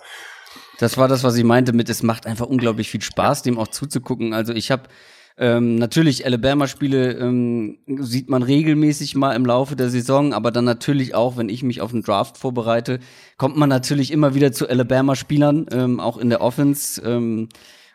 Das 0.78 0.96
war 0.96 1.08
das, 1.08 1.24
was 1.24 1.36
ich 1.36 1.44
meinte 1.44 1.72
mit, 1.72 1.88
es 1.88 2.02
macht 2.02 2.26
einfach 2.26 2.46
unglaublich 2.46 2.88
viel 2.88 3.02
Spaß, 3.02 3.42
dem 3.42 3.58
auch 3.58 3.68
zuzugucken. 3.68 4.32
Also 4.32 4.52
ich 4.52 4.70
habe 4.70 4.88
ähm, 5.40 5.76
natürlich, 5.76 6.26
Alabama-Spiele 6.26 7.12
ähm, 7.12 7.78
sieht 7.86 8.28
man 8.28 8.42
regelmäßig 8.42 9.14
mal 9.14 9.36
im 9.36 9.46
Laufe 9.46 9.76
der 9.76 9.88
Saison, 9.88 10.32
aber 10.32 10.50
dann 10.50 10.64
natürlich 10.64 11.14
auch, 11.14 11.36
wenn 11.36 11.48
ich 11.48 11.62
mich 11.62 11.80
auf 11.80 11.92
den 11.92 12.02
Draft 12.02 12.36
vorbereite, 12.36 12.98
kommt 13.36 13.56
man 13.56 13.68
natürlich 13.68 14.10
immer 14.10 14.34
wieder 14.34 14.50
zu 14.50 14.68
Alabama-Spielern, 14.68 15.66
ähm, 15.70 16.00
auch 16.00 16.18
in 16.18 16.28
der 16.28 16.40
Offense. 16.40 17.00
Ähm, 17.02 17.48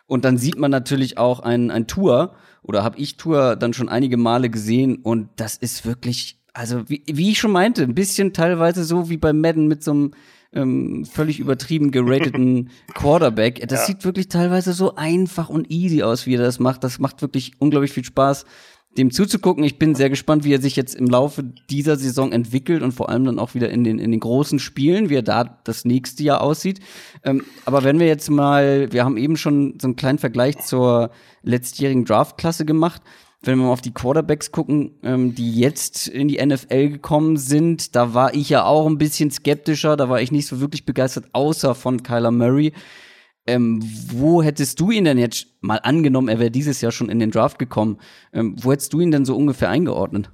und 0.06 0.24
dann 0.24 0.38
sieht 0.38 0.58
man 0.58 0.70
natürlich 0.70 1.18
auch 1.18 1.40
ein, 1.40 1.70
ein 1.70 1.86
Tour, 1.86 2.34
oder 2.62 2.82
habe 2.82 2.98
ich 2.98 3.18
Tour 3.18 3.56
dann 3.56 3.74
schon 3.74 3.90
einige 3.90 4.16
Male 4.16 4.48
gesehen 4.48 4.96
und 4.96 5.28
das 5.36 5.58
ist 5.58 5.84
wirklich, 5.84 6.40
also 6.54 6.88
wie, 6.88 7.02
wie 7.06 7.30
ich 7.30 7.38
schon 7.38 7.52
meinte, 7.52 7.82
ein 7.82 7.94
bisschen 7.94 8.32
teilweise 8.32 8.84
so 8.84 9.10
wie 9.10 9.18
bei 9.18 9.34
Madden 9.34 9.68
mit 9.68 9.84
so 9.84 9.90
einem 9.90 10.10
ähm, 10.54 11.04
völlig 11.04 11.40
übertrieben 11.40 11.90
gerateten 11.90 12.70
Quarterback. 12.94 13.66
Das 13.68 13.80
ja. 13.80 13.86
sieht 13.86 14.04
wirklich 14.04 14.28
teilweise 14.28 14.72
so 14.72 14.94
einfach 14.94 15.48
und 15.48 15.70
easy 15.70 16.02
aus, 16.02 16.26
wie 16.26 16.34
er 16.34 16.42
das 16.42 16.58
macht. 16.58 16.84
Das 16.84 16.98
macht 16.98 17.22
wirklich 17.22 17.52
unglaublich 17.58 17.92
viel 17.92 18.04
Spaß, 18.04 18.44
dem 18.96 19.10
zuzugucken. 19.10 19.64
Ich 19.64 19.78
bin 19.78 19.94
sehr 19.94 20.10
gespannt, 20.10 20.44
wie 20.44 20.54
er 20.54 20.60
sich 20.60 20.76
jetzt 20.76 20.94
im 20.94 21.06
Laufe 21.06 21.42
dieser 21.42 21.96
Saison 21.96 22.32
entwickelt 22.32 22.82
und 22.82 22.92
vor 22.92 23.08
allem 23.08 23.24
dann 23.24 23.38
auch 23.38 23.54
wieder 23.54 23.70
in 23.70 23.84
den, 23.84 23.98
in 23.98 24.12
den 24.12 24.20
großen 24.20 24.58
Spielen, 24.58 25.10
wie 25.10 25.16
er 25.16 25.22
da 25.22 25.58
das 25.64 25.84
nächste 25.84 26.22
Jahr 26.22 26.40
aussieht. 26.40 26.80
Ähm, 27.24 27.44
aber 27.64 27.82
wenn 27.82 27.98
wir 27.98 28.06
jetzt 28.06 28.30
mal, 28.30 28.92
wir 28.92 29.04
haben 29.04 29.16
eben 29.16 29.36
schon 29.36 29.78
so 29.80 29.88
einen 29.88 29.96
kleinen 29.96 30.18
Vergleich 30.18 30.58
zur 30.58 31.10
letztjährigen 31.42 32.04
Draftklasse 32.04 32.64
gemacht 32.64 33.02
wenn 33.46 33.58
wir 33.58 33.66
mal 33.66 33.72
auf 33.72 33.80
die 33.80 33.94
Quarterbacks 33.94 34.52
gucken, 34.52 34.98
ähm, 35.02 35.34
die 35.34 35.54
jetzt 35.58 36.08
in 36.08 36.28
die 36.28 36.44
NFL 36.44 36.88
gekommen 36.90 37.36
sind, 37.36 37.94
da 37.94 38.14
war 38.14 38.34
ich 38.34 38.48
ja 38.48 38.64
auch 38.64 38.86
ein 38.86 38.98
bisschen 38.98 39.30
skeptischer, 39.30 39.96
da 39.96 40.08
war 40.08 40.20
ich 40.20 40.32
nicht 40.32 40.46
so 40.46 40.60
wirklich 40.60 40.84
begeistert, 40.84 41.26
außer 41.32 41.74
von 41.74 42.02
Kyler 42.02 42.30
Murray. 42.30 42.72
Ähm, 43.46 43.82
wo 44.10 44.42
hättest 44.42 44.80
du 44.80 44.90
ihn 44.90 45.04
denn 45.04 45.18
jetzt 45.18 45.46
mal 45.60 45.76
angenommen, 45.76 46.28
er 46.28 46.38
wäre 46.38 46.50
dieses 46.50 46.80
Jahr 46.80 46.92
schon 46.92 47.10
in 47.10 47.18
den 47.18 47.30
Draft 47.30 47.58
gekommen, 47.58 48.00
ähm, 48.32 48.56
wo 48.58 48.72
hättest 48.72 48.92
du 48.92 49.00
ihn 49.00 49.10
denn 49.10 49.26
so 49.26 49.36
ungefähr 49.36 49.68
eingeordnet? 49.68 50.30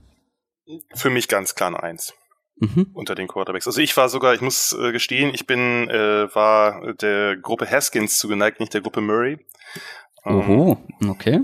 Für 0.95 1.11
mich 1.11 1.27
ganz 1.27 1.57
klar 1.57 1.69
eine 1.69 1.83
Eins. 1.83 2.15
Mhm. 2.61 2.91
unter 2.93 3.15
den 3.15 3.27
Quarterbacks. 3.27 3.67
Also 3.67 3.81
ich 3.81 3.97
war 3.97 4.11
sogar, 4.11 4.35
ich 4.35 4.43
muss 4.43 4.77
äh, 4.79 4.93
gestehen, 4.93 5.33
ich 5.33 5.47
bin, 5.47 5.89
äh, 5.89 6.35
war 6.35 6.93
der 6.93 7.39
Gruppe 7.39 7.69
Haskins 7.69 8.19
zugeneigt, 8.19 8.61
nicht 8.61 8.75
der 8.75 8.83
Gruppe 8.83 9.01
Murray. 9.01 9.39
Ähm, 10.27 10.37
Oho, 10.37 10.77
okay. 11.09 11.41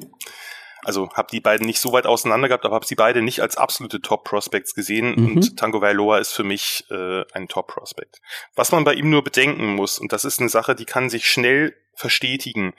Also 0.87 1.11
habe 1.15 1.27
die 1.33 1.41
beiden 1.41 1.67
nicht 1.67 1.81
so 1.81 1.93
weit 1.93 2.07
auseinander 2.07 2.47
gehabt, 2.47 2.65
aber 2.65 2.77
habe 2.77 2.87
sie 2.87 2.95
beide 2.95 3.21
nicht 3.21 3.41
als 3.41 3.57
absolute 3.57 4.01
Top-Prospects 4.01 4.73
gesehen. 4.73 5.17
Mhm. 5.17 5.37
Und 5.37 5.57
Tango 5.57 5.81
Vailoa 5.81 6.19
ist 6.19 6.33
für 6.33 6.45
mich 6.45 6.85
äh, 6.91 7.25
ein 7.33 7.49
Top-Prospect. 7.49 8.21
Was 8.55 8.71
man 8.71 8.85
bei 8.85 8.95
ihm 8.95 9.11
nur 9.11 9.25
bedenken 9.25 9.75
muss, 9.75 9.99
und 9.99 10.13
das 10.13 10.25
ist 10.25 10.39
eine 10.39 10.49
Sache, 10.49 10.77
die 10.77 10.85
kann 10.85 11.11
sich 11.11 11.29
schnell 11.29 11.75
verstetigen, 11.95 12.73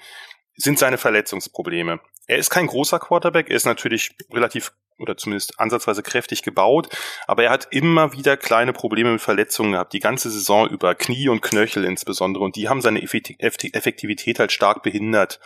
sind 0.55 0.79
seine 0.79 0.97
Verletzungsprobleme. 0.97 1.99
Er 2.27 2.37
ist 2.37 2.49
kein 2.49 2.67
großer 2.67 2.99
Quarterback, 2.99 3.49
er 3.49 3.57
ist 3.57 3.65
natürlich 3.65 4.15
relativ 4.31 4.71
oder 4.99 5.17
zumindest 5.17 5.59
ansatzweise 5.59 6.01
kräftig 6.01 6.43
gebaut, 6.43 6.87
aber 7.27 7.43
er 7.43 7.49
hat 7.51 7.67
immer 7.71 8.13
wieder 8.13 8.37
kleine 8.37 8.73
Probleme 8.73 9.11
mit 9.11 9.21
Verletzungen 9.21 9.73
gehabt, 9.73 9.93
die 9.93 9.99
ganze 9.99 10.31
Saison 10.31 10.67
über, 10.69 10.95
Knie 10.95 11.27
und 11.27 11.41
Knöchel 11.41 11.83
insbesondere, 11.83 12.43
und 12.43 12.55
die 12.55 12.69
haben 12.69 12.81
seine 12.81 13.01
Effektivität 13.01 14.39
halt 14.39 14.51
stark 14.51 14.81
behindert. 14.81 15.39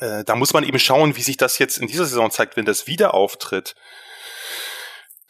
Äh, 0.00 0.24
da 0.24 0.36
muss 0.36 0.52
man 0.52 0.64
eben 0.64 0.78
schauen, 0.78 1.16
wie 1.16 1.22
sich 1.22 1.36
das 1.36 1.58
jetzt 1.58 1.78
in 1.78 1.86
dieser 1.86 2.06
Saison 2.06 2.30
zeigt, 2.30 2.56
wenn 2.56 2.64
das 2.64 2.86
wieder 2.86 3.14
auftritt 3.14 3.74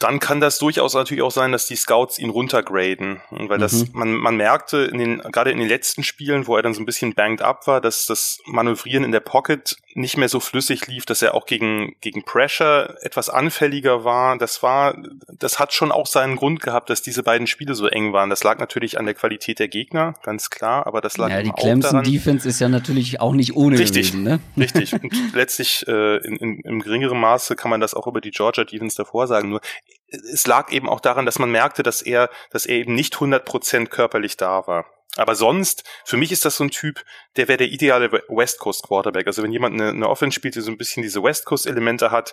dann 0.02 0.20
kann 0.20 0.40
das 0.40 0.58
durchaus 0.58 0.94
natürlich 0.94 1.22
auch 1.22 1.30
sein, 1.30 1.52
dass 1.52 1.66
die 1.66 1.76
Scouts 1.76 2.18
ihn 2.18 2.30
runtergraden, 2.30 3.20
weil 3.30 3.58
das 3.58 3.72
mhm. 3.72 3.88
man 3.92 4.12
man 4.14 4.36
merkte 4.36 4.78
in 4.78 4.98
den 4.98 5.18
gerade 5.18 5.50
in 5.50 5.58
den 5.58 5.68
letzten 5.68 6.02
Spielen, 6.02 6.46
wo 6.46 6.56
er 6.56 6.62
dann 6.62 6.74
so 6.74 6.80
ein 6.80 6.86
bisschen 6.86 7.14
banged 7.14 7.42
up 7.42 7.66
war, 7.66 7.80
dass 7.80 8.06
das 8.06 8.38
Manövrieren 8.46 9.04
in 9.04 9.12
der 9.12 9.20
Pocket 9.20 9.76
nicht 9.94 10.16
mehr 10.16 10.28
so 10.28 10.40
flüssig 10.40 10.86
lief, 10.86 11.04
dass 11.04 11.22
er 11.22 11.34
auch 11.34 11.46
gegen 11.46 11.94
gegen 12.00 12.24
Pressure 12.24 12.96
etwas 13.02 13.28
anfälliger 13.28 14.04
war. 14.04 14.38
Das 14.38 14.62
war 14.62 14.96
das 15.38 15.58
hat 15.58 15.72
schon 15.72 15.92
auch 15.92 16.06
seinen 16.06 16.36
Grund 16.36 16.60
gehabt, 16.60 16.90
dass 16.90 17.02
diese 17.02 17.22
beiden 17.22 17.46
Spiele 17.46 17.74
so 17.74 17.86
eng 17.86 18.12
waren. 18.12 18.30
Das 18.30 18.42
lag 18.42 18.58
natürlich 18.58 18.98
an 18.98 19.04
der 19.04 19.14
Qualität 19.14 19.58
der 19.58 19.68
Gegner, 19.68 20.14
ganz 20.22 20.50
klar, 20.50 20.86
aber 20.86 21.00
das 21.00 21.16
lag 21.16 21.30
ja, 21.30 21.42
die 21.42 21.52
Clemson 21.52 22.02
Defense 22.02 22.48
ist 22.48 22.60
ja 22.60 22.68
natürlich 22.68 23.20
auch 23.20 23.32
nicht 23.32 23.54
ohne 23.54 23.78
richtig, 23.78 24.12
gewesen, 24.12 24.24
ne? 24.24 24.40
Richtig. 24.56 24.92
Und 24.92 25.34
letztlich 25.34 25.86
äh, 25.86 26.16
in, 26.18 26.36
in, 26.36 26.60
im 26.60 26.80
geringeren 26.80 27.18
Maße 27.20 27.56
kann 27.56 27.70
man 27.70 27.80
das 27.80 27.94
auch 27.94 28.06
über 28.06 28.20
die 28.20 28.30
Georgia 28.30 28.64
Defense 28.64 28.96
davor 28.96 29.26
sagen. 29.26 29.50
Nur 29.50 29.60
es 30.08 30.46
lag 30.46 30.70
eben 30.72 30.88
auch 30.88 31.00
daran, 31.00 31.26
dass 31.26 31.38
man 31.38 31.50
merkte, 31.50 31.82
dass 31.82 32.02
er, 32.02 32.30
dass 32.50 32.66
er 32.66 32.76
eben 32.76 32.94
nicht 32.94 33.14
100% 33.14 33.86
körperlich 33.86 34.36
da 34.36 34.66
war. 34.66 34.86
Aber 35.16 35.34
sonst, 35.34 35.84
für 36.04 36.16
mich 36.16 36.32
ist 36.32 36.44
das 36.44 36.56
so 36.56 36.64
ein 36.64 36.70
Typ, 36.70 37.04
der 37.36 37.48
wäre 37.48 37.58
der 37.58 37.68
ideale 37.68 38.10
West 38.28 38.58
Coast 38.58 38.82
Quarterback. 38.84 39.26
Also 39.26 39.42
wenn 39.42 39.52
jemand 39.52 39.74
eine, 39.74 39.90
eine 39.90 40.08
Offense 40.08 40.34
spielt, 40.34 40.54
die 40.54 40.62
so 40.62 40.70
ein 40.70 40.78
bisschen 40.78 41.02
diese 41.02 41.22
West 41.22 41.44
Coast 41.44 41.66
Elemente 41.66 42.10
hat, 42.10 42.32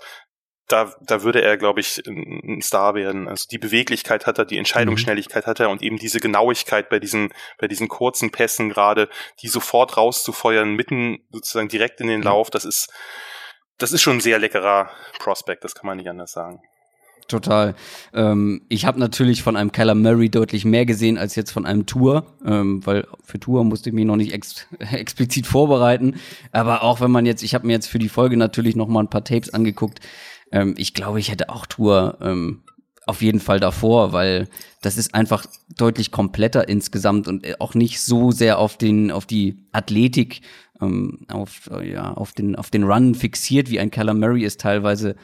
da, 0.71 0.93
da 1.01 1.23
würde 1.23 1.41
er, 1.41 1.57
glaube 1.57 1.81
ich, 1.81 2.01
ein 2.05 2.61
Star 2.61 2.93
werden. 2.93 3.27
Also 3.27 3.47
die 3.49 3.57
Beweglichkeit 3.57 4.27
hat 4.27 4.37
er, 4.37 4.45
die 4.45 4.57
Entscheidungsschnelligkeit 4.57 5.47
hat 5.47 5.59
er 5.59 5.69
und 5.71 5.81
eben 5.81 5.97
diese 5.97 6.19
Genauigkeit 6.19 6.89
bei 6.89 6.99
diesen, 6.99 7.33
bei 7.57 7.67
diesen 7.67 7.87
kurzen 7.87 8.31
Pässen 8.31 8.69
gerade, 8.69 9.09
die 9.41 9.47
sofort 9.47 9.97
rauszufeuern, 9.97 10.75
mitten 10.75 11.27
sozusagen 11.31 11.69
direkt 11.69 11.99
in 12.01 12.07
den 12.07 12.21
Lauf, 12.21 12.49
das 12.49 12.65
ist, 12.65 12.93
das 13.77 13.91
ist 13.91 14.01
schon 14.01 14.17
ein 14.17 14.21
sehr 14.21 14.37
leckerer 14.37 14.91
Prospect, 15.17 15.63
das 15.63 15.73
kann 15.73 15.87
man 15.87 15.97
nicht 15.97 16.09
anders 16.09 16.31
sagen. 16.31 16.61
Total. 17.29 17.75
Ähm, 18.11 18.61
ich 18.69 18.85
habe 18.85 18.99
natürlich 18.99 19.43
von 19.43 19.55
einem 19.55 19.71
Kyler 19.71 19.93
Murray 19.93 20.29
deutlich 20.29 20.65
mehr 20.65 20.85
gesehen 20.87 21.17
als 21.17 21.35
jetzt 21.35 21.51
von 21.51 21.65
einem 21.65 21.85
Tour, 21.85 22.25
ähm, 22.43 22.85
weil 22.85 23.07
für 23.23 23.39
Tour 23.39 23.63
musste 23.63 23.89
ich 23.89 23.95
mich 23.95 24.05
noch 24.05 24.15
nicht 24.15 24.33
ex 24.33 24.67
explizit 24.79 25.45
vorbereiten. 25.45 26.15
Aber 26.51 26.83
auch 26.83 27.01
wenn 27.01 27.11
man 27.11 27.27
jetzt, 27.27 27.43
ich 27.43 27.53
habe 27.53 27.67
mir 27.67 27.73
jetzt 27.73 27.87
für 27.87 27.99
die 27.99 28.09
Folge 28.09 28.35
natürlich 28.35 28.75
noch 28.75 28.87
mal 28.87 29.01
ein 29.01 29.11
paar 29.11 29.23
Tapes 29.23 29.53
angeguckt. 29.53 29.99
Ähm, 30.51 30.73
ich 30.77 30.95
glaube, 30.95 31.19
ich 31.19 31.29
hätte 31.29 31.49
auch 31.49 31.67
Tour 31.67 32.17
ähm, 32.19 32.63
auf 33.05 33.21
jeden 33.21 33.39
Fall 33.39 33.59
davor, 33.59 34.11
weil 34.11 34.49
das 34.81 34.97
ist 34.97 35.13
einfach 35.13 35.45
deutlich 35.77 36.11
kompletter 36.11 36.67
insgesamt 36.67 37.27
und 37.27 37.61
auch 37.61 37.75
nicht 37.75 38.01
so 38.01 38.31
sehr 38.31 38.57
auf 38.57 38.75
den 38.75 39.11
auf 39.11 39.27
die 39.27 39.67
Athletik 39.71 40.41
ähm, 40.81 41.27
auf 41.27 41.69
ja 41.83 42.11
auf 42.13 42.33
den 42.33 42.55
auf 42.55 42.71
den 42.71 42.83
Run 42.85 43.13
fixiert 43.13 43.69
wie 43.69 43.79
ein 43.79 43.91
Kyler 43.91 44.13
Murray 44.15 44.43
ist 44.43 44.61
teilweise 44.61 45.15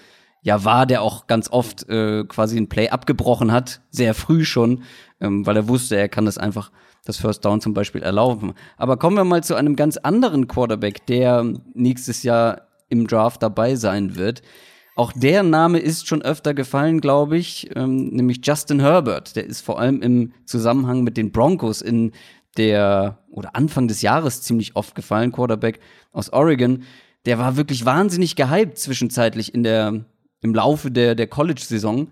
ja 0.45 0.63
war, 0.63 0.85
der 0.85 1.01
auch 1.01 1.25
ganz 1.25 1.49
oft 1.51 1.89
äh, 1.89 2.23
quasi 2.23 2.55
ein 2.55 2.69
Play 2.69 2.89
abgebrochen 2.89 3.51
hat, 3.51 3.81
sehr 3.89 4.13
früh 4.13 4.45
schon, 4.45 4.83
ähm, 5.19 5.45
weil 5.45 5.57
er 5.57 5.67
wusste, 5.67 5.97
er 5.97 6.07
kann 6.07 6.25
das 6.25 6.37
einfach 6.37 6.71
das 7.03 7.17
First 7.17 7.43
Down 7.43 7.61
zum 7.61 7.73
Beispiel 7.73 8.03
erlauben. 8.03 8.53
Aber 8.77 8.97
kommen 8.97 9.17
wir 9.17 9.23
mal 9.23 9.43
zu 9.43 9.55
einem 9.55 9.75
ganz 9.75 9.97
anderen 9.97 10.47
Quarterback, 10.47 11.07
der 11.07 11.43
nächstes 11.73 12.21
Jahr 12.21 12.67
im 12.89 13.07
Draft 13.07 13.41
dabei 13.41 13.75
sein 13.75 14.17
wird. 14.17 14.43
Auch 14.95 15.11
der 15.13 15.41
Name 15.41 15.79
ist 15.79 16.07
schon 16.07 16.21
öfter 16.21 16.53
gefallen, 16.53 17.01
glaube 17.01 17.37
ich, 17.37 17.75
ähm, 17.75 18.09
nämlich 18.09 18.41
Justin 18.43 18.79
Herbert. 18.79 19.35
Der 19.35 19.47
ist 19.47 19.61
vor 19.61 19.79
allem 19.79 20.03
im 20.03 20.31
Zusammenhang 20.45 21.03
mit 21.03 21.17
den 21.17 21.31
Broncos 21.31 21.81
in 21.81 22.11
der 22.55 23.17
oder 23.31 23.55
Anfang 23.55 23.87
des 23.87 24.03
Jahres 24.03 24.43
ziemlich 24.43 24.75
oft 24.75 24.93
gefallen, 24.93 25.31
Quarterback 25.31 25.79
aus 26.11 26.31
Oregon. 26.31 26.83
Der 27.25 27.39
war 27.39 27.57
wirklich 27.57 27.83
wahnsinnig 27.83 28.35
gehypt 28.35 28.77
zwischenzeitlich 28.77 29.55
in 29.55 29.63
der 29.63 30.05
im 30.45 30.55
Laufe 30.55 30.91
der, 30.91 31.15
der 31.15 31.27
College-Saison. 31.27 32.07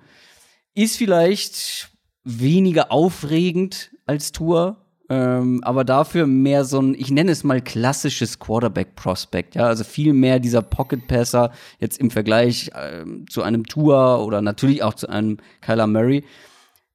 Ist 0.76 0.98
vielleicht 0.98 1.92
weniger 2.24 2.92
aufregend 2.92 3.92
als 4.06 4.32
Tour, 4.32 4.78
ähm, 5.10 5.64
aber 5.64 5.84
dafür 5.84 6.26
mehr 6.26 6.66
so 6.66 6.82
ein, 6.82 6.96
ich 6.96 7.12
nenne 7.12 7.32
es 7.32 7.44
mal 7.44 7.62
klassisches 7.62 8.40
Quarterback-Prospect, 8.40 9.56
ja, 9.56 9.68
also 9.68 9.84
viel 9.84 10.14
mehr 10.14 10.40
dieser 10.40 10.62
Pocket-Passer 10.62 11.52
jetzt 11.80 12.00
im 12.00 12.10
Vergleich 12.10 12.72
äh, 12.74 13.06
zu 13.30 13.44
einem 13.44 13.66
Tour 13.68 14.26
oder 14.26 14.42
natürlich 14.42 14.82
auch 14.82 14.96
zu 14.96 15.08
einem 15.08 15.38
Kyler 15.62 15.88
Murray. 15.88 16.26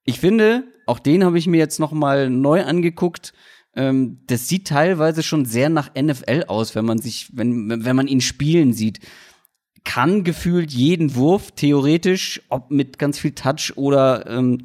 Ich 0.05 0.19
finde, 0.19 0.65
auch 0.87 0.99
den 0.99 1.25
habe 1.25 1.39
ich 1.39 1.47
mir 1.47 1.59
jetzt 1.59 1.79
noch 1.79 1.93
mal 1.93 2.31
neu 2.31 2.65
angeguckt. 2.65 3.33
Ähm, 3.77 4.23
das 4.27 4.49
sieht 4.49 4.67
teilweise 4.67 5.23
schon 5.23 5.45
sehr 5.45 5.69
nach 5.69 5.91
NFL 5.95 6.45
aus, 6.49 6.75
wenn 6.75 6.87
man 6.87 6.99
sich, 6.99 7.29
wenn, 7.33 7.85
wenn 7.85 7.97
man 7.97 8.09
ihn 8.09 8.23
spielen 8.23 8.73
sieht 8.73 9.01
kann 9.89 10.23
gefühlt 10.23 10.71
jeden 10.71 11.15
Wurf 11.15 11.53
theoretisch, 11.53 12.43
ob 12.51 12.71
mit 12.71 12.99
ganz 12.99 13.19
viel 13.19 13.33
Touch 13.33 13.73
oder 13.77 14.27
ähm, 14.29 14.59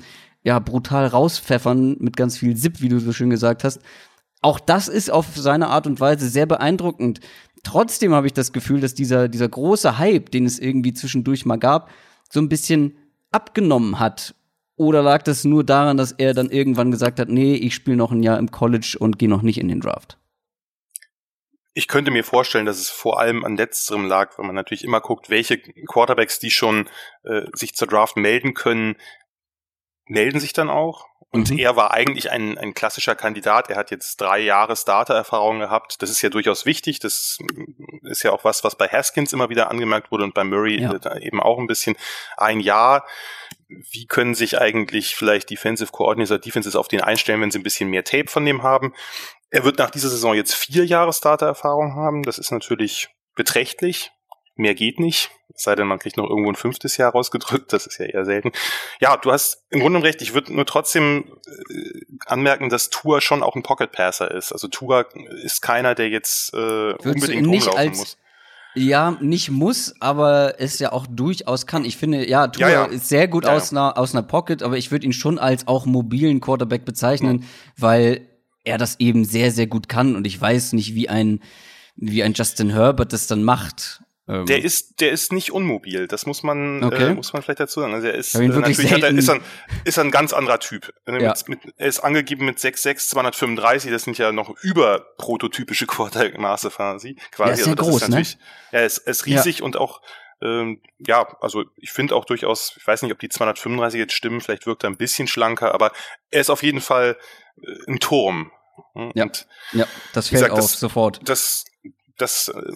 ja 0.43 0.59
brutal 0.59 1.07
rauspfeffern 1.07 1.95
mit 1.99 2.17
ganz 2.17 2.37
viel 2.37 2.57
Zip, 2.57 2.81
wie 2.81 2.89
du 2.89 2.99
so 2.99 3.13
schön 3.13 3.29
gesagt 3.29 3.63
hast. 3.63 3.79
Auch 4.41 4.59
das 4.59 4.89
ist 4.89 5.09
auf 5.09 5.27
seine 5.37 5.69
Art 5.69 5.87
und 5.87 6.01
Weise 6.01 6.27
sehr 6.27 6.45
beeindruckend. 6.45 7.21
Trotzdem 7.63 8.13
habe 8.13 8.27
ich 8.27 8.33
das 8.33 8.51
Gefühl, 8.51 8.81
dass 8.81 8.95
dieser 8.95 9.29
dieser 9.29 9.47
große 9.47 9.97
Hype, 9.97 10.29
den 10.29 10.45
es 10.45 10.59
irgendwie 10.59 10.93
zwischendurch 10.93 11.45
mal 11.45 11.55
gab, 11.55 11.89
so 12.29 12.41
ein 12.41 12.49
bisschen 12.49 12.97
abgenommen 13.31 13.99
hat. 13.99 14.35
Oder 14.75 15.03
lag 15.03 15.23
das 15.23 15.45
nur 15.45 15.63
daran, 15.63 15.95
dass 15.95 16.11
er 16.11 16.33
dann 16.33 16.49
irgendwann 16.49 16.91
gesagt 16.91 17.21
hat, 17.21 17.29
nee, 17.29 17.55
ich 17.55 17.75
spiele 17.75 17.95
noch 17.95 18.11
ein 18.11 18.23
Jahr 18.23 18.39
im 18.39 18.51
College 18.51 18.97
und 18.99 19.19
gehe 19.19 19.29
noch 19.29 19.41
nicht 19.41 19.61
in 19.61 19.69
den 19.69 19.79
Draft? 19.79 20.17
Ich 21.73 21.87
könnte 21.87 22.11
mir 22.11 22.23
vorstellen, 22.23 22.65
dass 22.65 22.77
es 22.77 22.89
vor 22.89 23.19
allem 23.19 23.43
an 23.43 23.57
letzterem 23.57 24.05
lag, 24.05 24.37
weil 24.37 24.45
man 24.45 24.55
natürlich 24.55 24.83
immer 24.83 25.01
guckt, 25.01 25.29
welche 25.29 25.57
Quarterbacks, 25.57 26.39
die 26.39 26.51
schon 26.51 26.89
äh, 27.23 27.41
sich 27.53 27.75
zur 27.75 27.87
Draft 27.87 28.15
melden 28.15 28.53
können, 28.53 28.95
melden 30.05 30.39
sich 30.39 30.53
dann 30.53 30.69
auch. 30.69 31.07
Und 31.33 31.49
mhm. 31.49 31.57
er 31.57 31.75
war 31.75 31.91
eigentlich 31.91 32.29
ein, 32.29 32.59
ein 32.59 32.75
klassischer 32.75 33.15
Kandidat. 33.15 33.71
Er 33.71 33.75
hat 33.75 33.89
jetzt 33.89 34.21
drei 34.21 34.37
Jahre 34.37 34.75
Starter-Erfahrung 34.75 35.59
gehabt. 35.59 35.99
Das 36.03 36.11
ist 36.11 36.21
ja 36.21 36.29
durchaus 36.29 36.67
wichtig. 36.67 36.99
Das 36.99 37.39
ist 38.03 38.21
ja 38.21 38.31
auch 38.31 38.43
was, 38.43 38.63
was 38.63 38.77
bei 38.77 38.87
Haskins 38.87 39.33
immer 39.33 39.49
wieder 39.49 39.71
angemerkt 39.71 40.11
wurde 40.11 40.25
und 40.25 40.35
bei 40.35 40.43
Murray 40.43 40.79
ja. 40.79 41.17
eben 41.17 41.41
auch 41.41 41.57
ein 41.57 41.65
bisschen 41.65 41.95
ein 42.37 42.59
Jahr. 42.59 43.07
Wie 43.91 44.05
können 44.05 44.35
sich 44.35 44.59
eigentlich 44.59 45.15
vielleicht 45.15 45.49
Defensive 45.49 45.91
Coordinator 45.91 46.37
Defenses 46.37 46.75
auf 46.75 46.87
den 46.87 47.01
einstellen, 47.01 47.41
wenn 47.41 47.51
sie 47.51 47.59
ein 47.59 47.63
bisschen 47.63 47.89
mehr 47.89 48.03
Tape 48.03 48.27
von 48.27 48.45
dem 48.45 48.63
haben? 48.63 48.93
Er 49.49 49.63
wird 49.63 49.77
nach 49.77 49.91
dieser 49.91 50.09
Saison 50.09 50.33
jetzt 50.33 50.55
vier 50.55 50.85
Jahre 50.85 51.13
Starter-Erfahrung 51.13 51.95
haben. 51.95 52.23
Das 52.23 52.37
ist 52.37 52.51
natürlich 52.51 53.09
beträchtlich. 53.35 54.11
Mehr 54.55 54.75
geht 54.75 54.99
nicht. 54.99 55.31
Es 55.55 55.63
sei 55.63 55.75
denn, 55.75 55.87
man 55.87 55.99
kriegt 55.99 56.17
noch 56.17 56.29
irgendwo 56.29 56.49
ein 56.49 56.55
fünftes 56.55 56.97
Jahr 56.97 57.11
rausgedrückt. 57.11 57.73
Das 57.73 57.85
ist 57.85 57.99
ja 57.99 58.05
eher 58.05 58.25
selten. 58.25 58.51
Ja, 58.99 59.17
du 59.17 59.31
hast 59.31 59.65
im 59.69 59.79
Grunde 59.79 60.01
recht. 60.01 60.21
Ich 60.21 60.33
würde 60.33 60.53
nur 60.53 60.65
trotzdem 60.65 61.39
äh, 61.45 62.01
anmerken, 62.25 62.69
dass 62.69 62.89
Tour 62.89 63.21
schon 63.21 63.43
auch 63.43 63.55
ein 63.55 63.63
Pocket 63.63 63.91
Passer 63.91 64.31
ist. 64.31 64.51
Also 64.51 64.67
Tour 64.67 65.07
ist 65.43 65.61
keiner, 65.61 65.95
der 65.95 66.09
jetzt 66.09 66.53
äh, 66.53 66.93
unbedingt 66.93 67.47
rumlaufen 67.47 67.89
muss. 67.89 68.17
Ja, 68.75 69.17
nicht 69.21 69.51
muss, 69.51 69.93
aber 69.99 70.55
es 70.59 70.79
ja 70.79 70.91
auch 70.91 71.05
durchaus 71.07 71.67
kann. 71.67 71.85
Ich 71.85 71.97
finde, 71.97 72.27
ja, 72.27 72.47
Tour 72.47 72.67
ja, 72.67 72.69
ja. 72.69 72.85
ist 72.85 73.07
sehr 73.07 73.27
gut 73.27 73.45
ja, 73.45 73.55
aus, 73.55 73.71
Einer, 73.71 73.97
aus 73.97 74.15
einer 74.15 74.23
Pocket, 74.23 74.63
aber 74.63 74.77
ich 74.77 74.91
würde 74.91 75.05
ihn 75.05 75.13
schon 75.13 75.37
als 75.37 75.67
auch 75.67 75.85
mobilen 75.85 76.41
Quarterback 76.41 76.83
bezeichnen, 76.85 77.45
weil 77.77 78.21
er 78.63 78.77
das 78.77 78.99
eben 78.99 79.25
sehr, 79.25 79.51
sehr 79.51 79.67
gut 79.67 79.89
kann. 79.89 80.15
Und 80.15 80.25
ich 80.25 80.39
weiß 80.39 80.73
nicht, 80.73 80.95
wie 80.95 81.09
ein, 81.09 81.39
wie 81.95 82.23
ein 82.23 82.33
Justin 82.33 82.71
Herbert 82.71 83.13
das 83.13 83.27
dann 83.27 83.43
macht. 83.43 84.02
Ähm 84.27 84.45
der 84.45 84.63
ist, 84.63 85.01
der 85.01 85.11
ist 85.11 85.33
nicht 85.33 85.51
unmobil. 85.51 86.07
Das 86.07 86.25
muss 86.25 86.43
man, 86.43 86.81
äh, 86.81 86.85
okay. 86.85 87.03
äh, 87.03 87.13
muss 87.13 87.33
man 87.33 87.41
vielleicht 87.41 87.59
dazu 87.59 87.81
sagen. 87.81 87.93
Also 87.93 88.07
er 88.07 88.15
ist, 88.15 88.33
äh, 88.35 88.47
natürlich 88.47 88.91
hat 88.91 89.03
er, 89.03 89.09
ist, 89.09 89.29
ein, 89.29 89.41
ist 89.83 89.99
ein 89.99 90.11
ganz 90.11 90.33
anderer 90.33 90.59
Typ. 90.59 90.93
Ja. 91.07 91.13
Mit, 91.13 91.49
mit, 91.49 91.59
er 91.77 91.87
ist 91.87 91.99
angegeben 91.99 92.45
mit 92.45 92.57
6'6", 92.57 93.09
235. 93.09 93.91
Das 93.91 94.03
sind 94.03 94.17
ja 94.17 94.31
noch 94.31 94.55
über 94.61 95.05
prototypische 95.17 95.85
Quartermaße 95.87 96.69
quasi. 96.69 97.15
quasi. 97.31 97.49
Ja, 97.49 97.53
ist 97.53 97.67
also 97.67 97.75
groß, 97.75 98.01
ist 98.03 98.09
ne? 98.09 98.23
Er 98.71 98.85
ist, 98.85 98.99
ist 98.99 99.25
riesig 99.25 99.59
ja. 99.59 99.65
und 99.65 99.77
auch 99.77 100.01
ähm, 100.41 100.81
ja, 100.99 101.37
also 101.39 101.63
ich 101.77 101.91
finde 101.91 102.15
auch 102.15 102.25
durchaus, 102.25 102.75
ich 102.77 102.85
weiß 102.85 103.01
nicht, 103.01 103.13
ob 103.13 103.19
die 103.19 103.29
235 103.29 103.97
jetzt 103.97 104.13
stimmen, 104.13 104.41
vielleicht 104.41 104.65
wirkt 104.65 104.83
er 104.83 104.89
ein 104.89 104.97
bisschen 104.97 105.27
schlanker, 105.27 105.73
aber 105.73 105.93
er 106.31 106.41
ist 106.41 106.49
auf 106.49 106.63
jeden 106.63 106.81
Fall 106.81 107.17
äh, 107.61 107.91
ein 107.91 107.99
Turm. 107.99 108.51
Hm, 108.93 109.11
ja, 109.15 109.27
ja, 109.71 109.87
das 110.13 110.29
fällt 110.29 110.41
gesagt, 110.41 110.51
auf 110.51 110.59
das, 110.59 110.79
sofort. 110.79 111.21
Das, 111.29 111.65
das, 112.17 112.49
äh, 112.49 112.73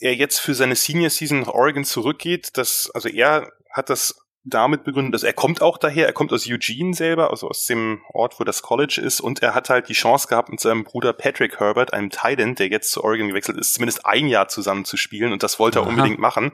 er 0.00 0.14
jetzt 0.14 0.38
für 0.38 0.54
seine 0.54 0.76
Senior 0.76 1.10
Season 1.10 1.40
nach 1.40 1.48
Oregon 1.48 1.84
zurückgeht, 1.84 2.50
das, 2.54 2.90
also 2.94 3.08
er 3.08 3.52
hat 3.70 3.90
das 3.90 4.26
damit 4.42 4.84
begründet, 4.84 5.14
dass 5.14 5.22
er 5.22 5.34
kommt 5.34 5.60
auch 5.60 5.76
daher, 5.76 6.06
er 6.06 6.14
kommt 6.14 6.32
aus 6.32 6.46
Eugene 6.48 6.94
selber, 6.94 7.30
also 7.30 7.48
aus 7.48 7.66
dem 7.66 8.00
Ort, 8.08 8.40
wo 8.40 8.44
das 8.44 8.62
College 8.62 9.00
ist, 9.04 9.20
und 9.20 9.42
er 9.42 9.54
hat 9.54 9.68
halt 9.68 9.88
die 9.88 9.94
Chance 9.94 10.28
gehabt, 10.28 10.48
mit 10.48 10.60
seinem 10.60 10.84
Bruder 10.84 11.12
Patrick 11.12 11.60
Herbert, 11.60 11.92
einem 11.92 12.10
Titan, 12.10 12.54
der 12.54 12.68
jetzt 12.68 12.90
zu 12.90 13.04
Oregon 13.04 13.28
gewechselt 13.28 13.58
ist, 13.58 13.74
zumindest 13.74 14.06
ein 14.06 14.28
Jahr 14.28 14.48
zusammen 14.48 14.86
zu 14.86 14.96
spielen, 14.96 15.32
und 15.32 15.42
das 15.42 15.58
wollte 15.58 15.80
er 15.80 15.82
Aha. 15.82 15.90
unbedingt 15.90 16.18
machen. 16.18 16.52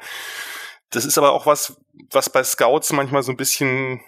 Das 0.90 1.04
ist 1.04 1.16
aber 1.16 1.32
auch 1.32 1.46
was, 1.46 1.80
was 2.10 2.30
bei 2.30 2.42
Scouts 2.42 2.92
manchmal 2.92 3.22
so 3.22 3.32
ein 3.32 3.36
bisschen 3.36 4.00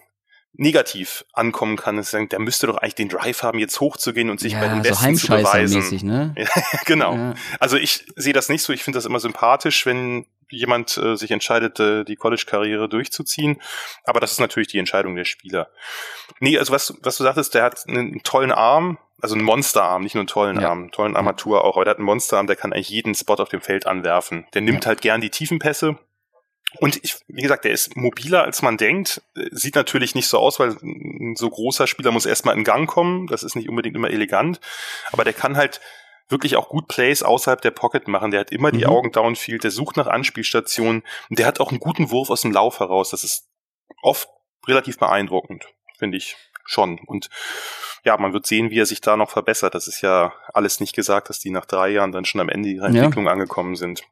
negativ 0.54 1.24
ankommen 1.32 1.76
kann, 1.76 1.98
ist, 1.98 2.12
der 2.12 2.38
müsste 2.38 2.66
doch 2.66 2.78
eigentlich 2.78 2.96
den 2.96 3.08
Drive 3.08 3.42
haben, 3.42 3.58
jetzt 3.58 3.80
hochzugehen 3.80 4.28
und 4.28 4.40
sich 4.40 4.54
ja, 4.54 4.60
bei 4.60 4.68
den 4.68 4.82
Besten 4.82 5.14
so 5.14 5.26
zu 5.26 5.32
beweisen. 5.32 6.06
Ne? 6.06 6.34
genau. 6.84 7.14
Ja. 7.14 7.34
Also 7.60 7.76
ich 7.76 8.06
sehe 8.16 8.32
das 8.32 8.48
nicht 8.48 8.62
so. 8.62 8.72
Ich 8.72 8.82
finde 8.82 8.96
das 8.96 9.06
immer 9.06 9.20
sympathisch, 9.20 9.86
wenn 9.86 10.26
jemand 10.50 10.96
äh, 10.96 11.16
sich 11.16 11.30
entscheidet, 11.30 11.78
äh, 11.78 12.04
die 12.04 12.16
College-Karriere 12.16 12.88
durchzuziehen. 12.88 13.60
Aber 14.04 14.20
das 14.20 14.32
ist 14.32 14.40
natürlich 14.40 14.68
die 14.68 14.78
Entscheidung 14.78 15.14
der 15.14 15.24
Spieler. 15.24 15.68
Nee, 16.40 16.58
also 16.58 16.72
was, 16.72 16.94
was 17.02 17.16
du 17.16 17.24
sagtest, 17.24 17.54
der 17.54 17.64
hat 17.64 17.86
einen 17.86 18.22
tollen 18.22 18.52
Arm, 18.52 18.98
also 19.20 19.34
einen 19.34 19.44
Monsterarm, 19.44 20.02
nicht 20.02 20.14
nur 20.14 20.22
einen 20.22 20.28
tollen 20.28 20.60
ja. 20.60 20.70
Arm, 20.70 20.78
einen 20.80 20.90
tollen 20.90 21.16
Armatur 21.16 21.64
auch, 21.64 21.76
aber 21.76 21.84
der 21.84 21.92
hat 21.92 21.98
einen 21.98 22.06
Monsterarm, 22.06 22.46
der 22.46 22.56
kann 22.56 22.72
eigentlich 22.72 22.88
jeden 22.88 23.14
Spot 23.14 23.34
auf 23.34 23.48
dem 23.48 23.60
Feld 23.60 23.86
anwerfen. 23.86 24.46
Der 24.54 24.62
nimmt 24.62 24.84
ja. 24.84 24.88
halt 24.88 25.00
gern 25.00 25.20
die 25.20 25.30
Tiefenpässe, 25.30 25.98
und 26.80 27.02
ich, 27.02 27.16
wie 27.28 27.42
gesagt, 27.42 27.64
der 27.64 27.72
ist 27.72 27.96
mobiler, 27.96 28.42
als 28.42 28.60
man 28.60 28.76
denkt. 28.76 29.22
Sieht 29.50 29.74
natürlich 29.74 30.14
nicht 30.14 30.28
so 30.28 30.38
aus, 30.38 30.60
weil 30.60 30.76
ein 30.82 31.34
so 31.34 31.48
großer 31.48 31.86
Spieler 31.86 32.10
muss 32.10 32.26
erstmal 32.26 32.56
in 32.56 32.64
Gang 32.64 32.88
kommen. 32.88 33.26
Das 33.26 33.42
ist 33.42 33.56
nicht 33.56 33.68
unbedingt 33.68 33.96
immer 33.96 34.10
elegant. 34.10 34.60
Aber 35.10 35.24
der 35.24 35.32
kann 35.32 35.56
halt 35.56 35.80
wirklich 36.28 36.56
auch 36.56 36.68
gut 36.68 36.86
Plays 36.88 37.22
außerhalb 37.22 37.60
der 37.62 37.70
Pocket 37.70 38.06
machen. 38.06 38.30
Der 38.30 38.40
hat 38.40 38.52
immer 38.52 38.70
die 38.70 38.84
mhm. 38.84 38.90
Augen 38.90 39.12
downfield, 39.12 39.64
der 39.64 39.70
sucht 39.70 39.96
nach 39.96 40.08
Anspielstationen 40.08 41.02
und 41.30 41.38
der 41.38 41.46
hat 41.46 41.58
auch 41.58 41.70
einen 41.70 41.80
guten 41.80 42.10
Wurf 42.10 42.28
aus 42.28 42.42
dem 42.42 42.52
Lauf 42.52 42.80
heraus. 42.80 43.10
Das 43.10 43.24
ist 43.24 43.48
oft 44.02 44.28
relativ 44.66 44.98
beeindruckend, 44.98 45.66
finde 45.96 46.18
ich 46.18 46.36
schon. 46.68 46.98
Und 47.06 47.28
ja, 48.04 48.16
man 48.16 48.32
wird 48.32 48.46
sehen, 48.46 48.70
wie 48.70 48.78
er 48.78 48.86
sich 48.86 49.00
da 49.00 49.16
noch 49.16 49.30
verbessert. 49.30 49.74
Das 49.74 49.88
ist 49.88 50.02
ja 50.02 50.32
alles 50.54 50.80
nicht 50.80 50.94
gesagt, 50.94 51.28
dass 51.28 51.40
die 51.40 51.50
nach 51.50 51.66
drei 51.66 51.90
Jahren 51.90 52.12
dann 52.12 52.24
schon 52.24 52.40
am 52.40 52.48
Ende 52.48 52.68
ihrer 52.68 52.86
Entwicklung 52.86 53.26
ja. 53.26 53.32
angekommen 53.32 53.74
sind. 53.74 54.02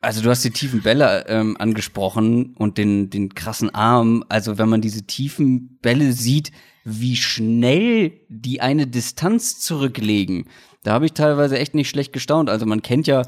Also 0.00 0.22
du 0.22 0.30
hast 0.30 0.44
die 0.44 0.50
tiefen 0.50 0.82
Bälle 0.82 1.26
ähm, 1.28 1.56
angesprochen 1.58 2.54
und 2.58 2.78
den, 2.78 3.10
den 3.10 3.34
krassen 3.34 3.74
Arm. 3.74 4.24
Also 4.28 4.58
wenn 4.58 4.68
man 4.68 4.80
diese 4.80 5.06
tiefen 5.06 5.78
Bälle 5.80 6.12
sieht, 6.12 6.52
wie 6.84 7.16
schnell 7.16 8.20
die 8.28 8.60
eine 8.60 8.86
Distanz 8.86 9.58
zurücklegen, 9.58 10.48
da 10.82 10.92
habe 10.92 11.06
ich 11.06 11.12
teilweise 11.12 11.58
echt 11.58 11.74
nicht 11.74 11.88
schlecht 11.88 12.12
gestaunt. 12.12 12.48
Also 12.48 12.64
man 12.66 12.82
kennt 12.82 13.06
ja 13.06 13.22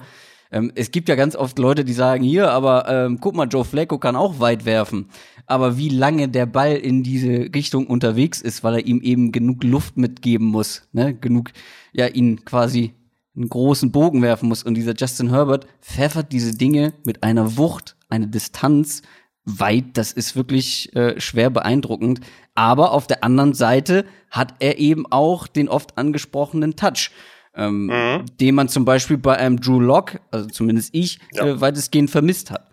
ähm, 0.50 0.72
es 0.74 0.90
gibt 0.90 1.08
ja 1.08 1.14
ganz 1.14 1.36
oft 1.36 1.58
Leute, 1.58 1.84
die 1.84 1.92
sagen, 1.92 2.24
hier, 2.24 2.50
aber 2.50 2.88
ähm, 2.88 3.18
guck 3.20 3.34
mal, 3.34 3.48
Joe 3.48 3.64
Flacco 3.64 3.98
kann 3.98 4.16
auch 4.16 4.40
weit 4.40 4.64
werfen. 4.64 5.06
Aber 5.46 5.78
wie 5.78 5.88
lange 5.88 6.28
der 6.28 6.46
Ball 6.46 6.74
in 6.76 7.02
diese 7.02 7.50
Richtung 7.54 7.86
unterwegs 7.86 8.40
ist, 8.40 8.64
weil 8.64 8.74
er 8.74 8.86
ihm 8.86 9.00
eben 9.00 9.32
genug 9.32 9.64
Luft 9.64 9.96
mitgeben 9.96 10.46
muss, 10.46 10.88
ne? 10.92 11.14
genug, 11.14 11.50
ja, 11.92 12.06
ihn 12.06 12.44
quasi 12.44 12.94
einen 13.36 13.48
großen 13.48 13.92
Bogen 13.92 14.22
werfen 14.22 14.48
muss. 14.48 14.62
Und 14.62 14.74
dieser 14.74 14.94
Justin 14.96 15.30
Herbert 15.30 15.66
pfeffert 15.80 16.32
diese 16.32 16.56
Dinge 16.56 16.92
mit 17.04 17.22
einer 17.22 17.56
Wucht, 17.56 17.96
eine 18.08 18.28
Distanz 18.28 19.02
weit. 19.44 19.84
Das 19.94 20.12
ist 20.12 20.36
wirklich 20.36 20.94
äh, 20.94 21.20
schwer 21.20 21.50
beeindruckend. 21.50 22.20
Aber 22.54 22.92
auf 22.92 23.06
der 23.06 23.22
anderen 23.22 23.54
Seite 23.54 24.04
hat 24.30 24.54
er 24.58 24.78
eben 24.78 25.06
auch 25.06 25.46
den 25.46 25.68
oft 25.68 25.96
angesprochenen 25.96 26.76
Touch 26.76 27.10
ähm, 27.58 27.86
mhm. 27.86 28.26
den 28.40 28.54
man 28.54 28.68
zum 28.68 28.84
Beispiel 28.84 29.18
bei 29.18 29.36
einem 29.36 29.60
Drew 29.60 29.80
Lock, 29.80 30.20
also 30.30 30.48
zumindest 30.48 30.94
ich, 30.94 31.18
ja. 31.32 31.46
äh, 31.46 31.60
weitestgehend 31.60 32.10
vermisst 32.10 32.50
hat. 32.50 32.68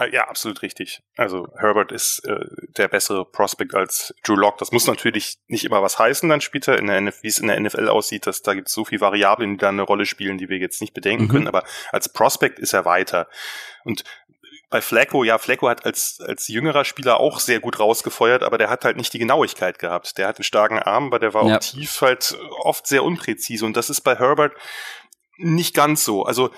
Ah, 0.00 0.06
ja, 0.06 0.28
absolut 0.28 0.62
richtig. 0.62 1.02
Also 1.16 1.48
Herbert 1.56 1.90
ist 1.90 2.24
äh, 2.24 2.38
der 2.76 2.86
bessere 2.86 3.24
Prospect 3.24 3.74
als 3.74 4.14
Drew 4.22 4.36
Lock. 4.36 4.58
Das 4.58 4.70
muss 4.70 4.86
natürlich 4.86 5.38
nicht 5.48 5.64
immer 5.64 5.82
was 5.82 5.98
heißen 5.98 6.28
dann 6.28 6.40
später, 6.40 6.78
in 6.78 6.86
der 6.86 6.98
NF 6.98 7.24
wie 7.24 7.26
es 7.26 7.40
in 7.40 7.48
der 7.48 7.58
NFL 7.58 7.88
aussieht, 7.88 8.24
dass 8.24 8.42
da 8.42 8.54
gibt 8.54 8.68
es 8.68 8.74
so 8.74 8.84
viele 8.84 9.00
Variablen, 9.00 9.54
die 9.54 9.56
da 9.56 9.70
eine 9.70 9.82
Rolle 9.82 10.06
spielen, 10.06 10.38
die 10.38 10.48
wir 10.48 10.58
jetzt 10.58 10.80
nicht 10.80 10.94
bedenken 10.94 11.24
mhm. 11.24 11.28
können. 11.28 11.48
Aber 11.48 11.64
als 11.90 12.12
Prospect 12.12 12.60
ist 12.60 12.74
er 12.74 12.84
weiter. 12.84 13.26
Und 13.82 14.04
bei 14.70 14.82
Flacco, 14.82 15.24
ja, 15.24 15.38
Flacco 15.38 15.68
hat 15.68 15.86
als, 15.86 16.20
als 16.20 16.48
jüngerer 16.48 16.84
Spieler 16.84 17.20
auch 17.20 17.40
sehr 17.40 17.60
gut 17.60 17.78
rausgefeuert, 17.78 18.42
aber 18.42 18.58
der 18.58 18.68
hat 18.68 18.84
halt 18.84 18.96
nicht 18.96 19.12
die 19.12 19.18
Genauigkeit 19.18 19.78
gehabt. 19.78 20.18
Der 20.18 20.28
hat 20.28 20.36
einen 20.36 20.44
starken 20.44 20.78
Arm, 20.78 21.06
aber 21.06 21.18
der 21.18 21.32
war 21.32 21.46
ja. 21.46 21.56
auch 21.56 21.60
tief 21.60 22.00
halt 22.02 22.36
oft 22.60 22.86
sehr 22.86 23.02
unpräzise. 23.02 23.64
Und 23.64 23.76
das 23.76 23.88
ist 23.88 24.02
bei 24.02 24.16
Herbert 24.16 24.52
nicht 25.38 25.74
ganz 25.74 26.04
so. 26.04 26.24
Also 26.24 26.50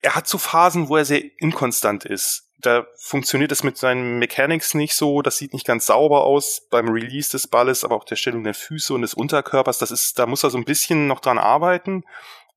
er 0.00 0.14
hat 0.14 0.26
so 0.26 0.38
Phasen, 0.38 0.88
wo 0.88 0.96
er 0.96 1.04
sehr 1.04 1.22
inkonstant 1.38 2.04
ist. 2.04 2.44
Da 2.58 2.86
funktioniert 2.98 3.52
es 3.52 3.62
mit 3.62 3.76
seinen 3.76 4.18
Mechanics 4.18 4.72
nicht 4.72 4.94
so, 4.94 5.20
das 5.20 5.36
sieht 5.36 5.52
nicht 5.52 5.66
ganz 5.66 5.86
sauber 5.86 6.24
aus 6.24 6.62
beim 6.70 6.88
Release 6.88 7.30
des 7.30 7.48
Balles, 7.48 7.84
aber 7.84 7.96
auch 7.96 8.04
der 8.04 8.16
Stellung 8.16 8.44
der 8.44 8.54
Füße 8.54 8.94
und 8.94 9.02
des 9.02 9.12
Unterkörpers, 9.12 9.78
das 9.78 9.90
ist, 9.90 10.18
da 10.18 10.24
muss 10.24 10.42
er 10.42 10.48
so 10.48 10.56
ein 10.56 10.64
bisschen 10.64 11.06
noch 11.06 11.20
dran 11.20 11.36
arbeiten. 11.36 12.04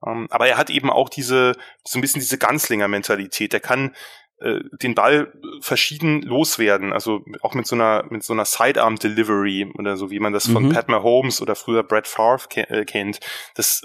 Ähm, 0.06 0.28
aber 0.30 0.48
er 0.48 0.58
hat 0.58 0.70
eben 0.70 0.90
auch 0.90 1.10
diese, 1.10 1.58
so 1.84 2.00
ein 2.00 2.02
bisschen 2.02 2.22
diese 2.22 2.38
Ganzlinger-Mentalität. 2.38 3.52
Der 3.52 3.60
kann 3.60 3.94
äh, 4.42 4.60
den 4.82 4.96
Ball 4.96 5.34
verschieden 5.62 6.22
loswerden, 6.22 6.94
also 6.94 7.24
auch 7.42 7.54
mit 7.54 7.68
so 7.68 7.76
einer 7.76 8.06
mit 8.10 8.24
so 8.24 8.34
einer 8.34 8.46
Sidearm 8.46 8.98
Delivery 8.98 9.72
oder 9.78 9.98
so 9.98 10.12
wie 10.12 10.20
man 10.20 10.34
das 10.34 10.48
von 10.48 10.66
mhm. 10.66 10.74
Pat 10.74 10.88
Mahomes 10.90 11.42
oder 11.42 11.56
früher 11.56 11.84
Brett 11.84 12.08
Favre 12.08 12.48
ke 12.50 12.70
äh, 12.70 12.86
kennt. 12.86 13.20
Das 13.56 13.82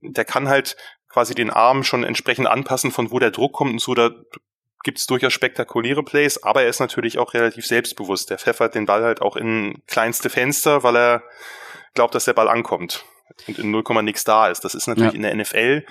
der 0.00 0.24
kann 0.24 0.48
halt 0.48 0.76
quasi 1.08 1.34
den 1.34 1.50
Arm 1.50 1.84
schon 1.84 2.04
entsprechend 2.04 2.46
anpassen 2.46 2.90
von 2.90 3.10
wo 3.10 3.18
der 3.18 3.30
Druck 3.30 3.52
kommt 3.54 3.72
und 3.72 3.80
so 3.80 3.94
da 3.94 4.10
gibt 4.84 4.98
es 4.98 5.06
durchaus 5.06 5.32
spektakuläre 5.32 6.02
Plays, 6.02 6.42
aber 6.42 6.62
er 6.62 6.68
ist 6.68 6.80
natürlich 6.80 7.18
auch 7.18 7.34
relativ 7.34 7.66
selbstbewusst. 7.66 8.30
Der 8.30 8.38
pfeffert 8.38 8.74
den 8.74 8.86
Ball 8.86 9.02
halt 9.02 9.20
auch 9.20 9.36
in 9.36 9.82
kleinste 9.86 10.30
Fenster, 10.30 10.82
weil 10.82 10.96
er 10.96 11.22
glaubt, 11.94 12.14
dass 12.14 12.26
der 12.26 12.32
Ball 12.32 12.48
ankommt 12.48 13.04
und 13.46 13.58
in 13.58 13.70
0, 13.70 13.82
nix 14.02 14.24
da 14.24 14.48
ist. 14.48 14.64
Das 14.64 14.74
ist 14.74 14.86
natürlich 14.86 15.12
ja. 15.12 15.16
in 15.16 15.22
der 15.22 15.34
NFL 15.34 15.84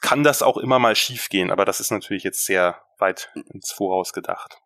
kann 0.00 0.24
das 0.24 0.42
auch 0.42 0.56
immer 0.56 0.78
mal 0.78 0.96
schiefgehen, 0.96 1.50
aber 1.50 1.64
das 1.64 1.80
ist 1.80 1.90
natürlich 1.90 2.24
jetzt 2.24 2.44
sehr 2.46 2.82
weit 2.98 3.30
ins 3.52 3.72
Voraus 3.72 4.12
gedacht. 4.12 4.58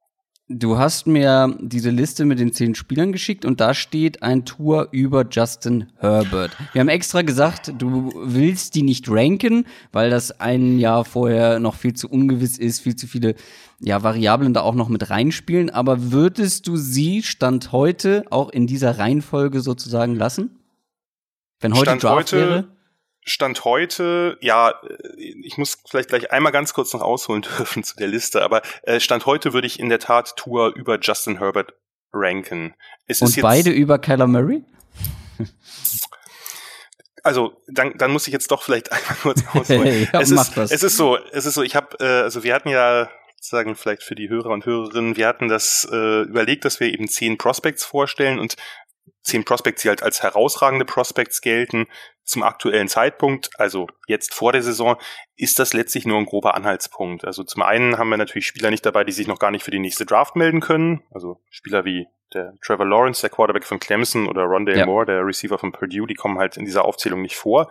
Du 0.52 0.78
hast 0.78 1.06
mir 1.06 1.56
diese 1.60 1.90
Liste 1.90 2.24
mit 2.24 2.40
den 2.40 2.52
zehn 2.52 2.74
Spielern 2.74 3.12
geschickt 3.12 3.44
und 3.44 3.60
da 3.60 3.72
steht 3.72 4.24
ein 4.24 4.44
Tour 4.44 4.88
über 4.90 5.24
Justin 5.30 5.92
Herbert. 5.98 6.56
Wir 6.72 6.80
haben 6.80 6.88
extra 6.88 7.22
gesagt, 7.22 7.72
du 7.78 8.12
willst 8.16 8.74
die 8.74 8.82
nicht 8.82 9.08
ranken, 9.08 9.64
weil 9.92 10.10
das 10.10 10.40
ein 10.40 10.80
Jahr 10.80 11.04
vorher 11.04 11.60
noch 11.60 11.76
viel 11.76 11.94
zu 11.94 12.08
ungewiss 12.08 12.58
ist, 12.58 12.80
viel 12.80 12.96
zu 12.96 13.06
viele 13.06 13.36
ja, 13.78 14.02
Variablen 14.02 14.52
da 14.52 14.62
auch 14.62 14.74
noch 14.74 14.88
mit 14.88 15.08
reinspielen. 15.08 15.70
Aber 15.70 16.10
würdest 16.10 16.66
du 16.66 16.76
sie 16.76 17.22
Stand 17.22 17.70
heute 17.70 18.24
auch 18.30 18.48
in 18.48 18.66
dieser 18.66 18.98
Reihenfolge 18.98 19.60
sozusagen 19.60 20.16
lassen? 20.16 20.58
Wenn 21.60 21.74
heute 21.74 21.82
Stand 21.90 22.02
Draft 22.02 22.16
heute 22.16 22.36
wäre? 22.36 22.68
Stand 23.22 23.64
heute, 23.64 24.38
ja, 24.40 24.74
ich 25.16 25.58
muss 25.58 25.78
vielleicht 25.88 26.08
gleich 26.08 26.32
einmal 26.32 26.52
ganz 26.52 26.72
kurz 26.72 26.92
noch 26.92 27.02
ausholen 27.02 27.42
dürfen 27.58 27.84
zu 27.84 27.96
der 27.96 28.08
Liste, 28.08 28.42
aber 28.42 28.62
äh, 28.82 29.00
Stand 29.00 29.26
heute 29.26 29.52
würde 29.52 29.66
ich 29.66 29.78
in 29.78 29.88
der 29.88 29.98
Tat 29.98 30.36
Tour 30.36 30.74
über 30.74 30.98
Justin 31.00 31.38
Herbert 31.38 31.74
ranken. 32.12 32.74
Es 33.06 33.22
Und 33.22 33.40
beide 33.40 33.70
über 33.70 33.98
Kyler 33.98 34.26
Murray? 34.26 34.64
also 37.22 37.62
dann, 37.68 37.96
dann 37.98 38.10
muss 38.10 38.26
ich 38.26 38.32
jetzt 38.32 38.50
doch 38.50 38.62
vielleicht 38.62 38.90
einmal 38.92 39.16
kurz 39.22 39.44
ausholen. 39.52 39.82
Hey, 39.82 40.08
ja, 40.12 40.20
es, 40.20 40.30
ist, 40.30 40.56
es 40.56 40.82
ist 40.82 40.96
so, 40.96 41.18
es 41.32 41.46
ist 41.46 41.54
so, 41.54 41.62
ich 41.62 41.76
habe, 41.76 41.96
äh, 42.00 42.22
also 42.22 42.42
wir 42.42 42.54
hatten 42.54 42.68
ja 42.68 43.08
sagen 43.42 43.74
vielleicht 43.74 44.02
für 44.02 44.14
die 44.14 44.28
Hörer 44.28 44.50
und 44.50 44.66
Hörerinnen, 44.66 45.16
wir 45.16 45.26
hatten 45.26 45.48
das 45.48 45.88
äh, 45.90 46.22
überlegt, 46.22 46.64
dass 46.66 46.78
wir 46.78 46.88
eben 46.88 47.08
zehn 47.08 47.38
Prospects 47.38 47.84
vorstellen 47.84 48.38
und 48.38 48.56
zehn 49.22 49.44
Prospects, 49.44 49.82
die 49.82 49.88
halt 49.88 50.02
als 50.02 50.22
herausragende 50.22 50.84
Prospects 50.84 51.40
gelten, 51.40 51.86
zum 52.24 52.42
aktuellen 52.44 52.88
Zeitpunkt, 52.88 53.50
also 53.58 53.88
jetzt 54.06 54.34
vor 54.34 54.52
der 54.52 54.62
Saison, 54.62 54.96
ist 55.36 55.58
das 55.58 55.72
letztlich 55.72 56.06
nur 56.06 56.18
ein 56.18 56.26
grober 56.26 56.54
Anhaltspunkt. 56.54 57.24
Also 57.24 57.42
zum 57.42 57.62
einen 57.62 57.98
haben 57.98 58.08
wir 58.08 58.16
natürlich 58.16 58.46
Spieler 58.46 58.70
nicht 58.70 58.86
dabei, 58.86 59.02
die 59.04 59.12
sich 59.12 59.26
noch 59.26 59.40
gar 59.40 59.50
nicht 59.50 59.64
für 59.64 59.72
die 59.72 59.80
nächste 59.80 60.06
Draft 60.06 60.36
melden 60.36 60.60
können. 60.60 61.02
Also 61.10 61.40
Spieler 61.50 61.84
wie 61.84 62.06
der 62.32 62.54
Trevor 62.62 62.86
Lawrence, 62.86 63.22
der 63.22 63.30
Quarterback 63.30 63.64
von 63.64 63.80
Clemson 63.80 64.28
oder 64.28 64.44
Rondale 64.44 64.78
ja. 64.78 64.86
Moore, 64.86 65.06
der 65.06 65.26
Receiver 65.26 65.58
von 65.58 65.72
Purdue, 65.72 66.06
die 66.06 66.14
kommen 66.14 66.38
halt 66.38 66.56
in 66.56 66.64
dieser 66.64 66.84
Aufzählung 66.84 67.22
nicht 67.22 67.36
vor. 67.36 67.68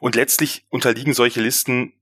Und 0.00 0.14
letztlich 0.14 0.64
unterliegen 0.70 1.12
solche 1.12 1.42
Listen 1.42 1.92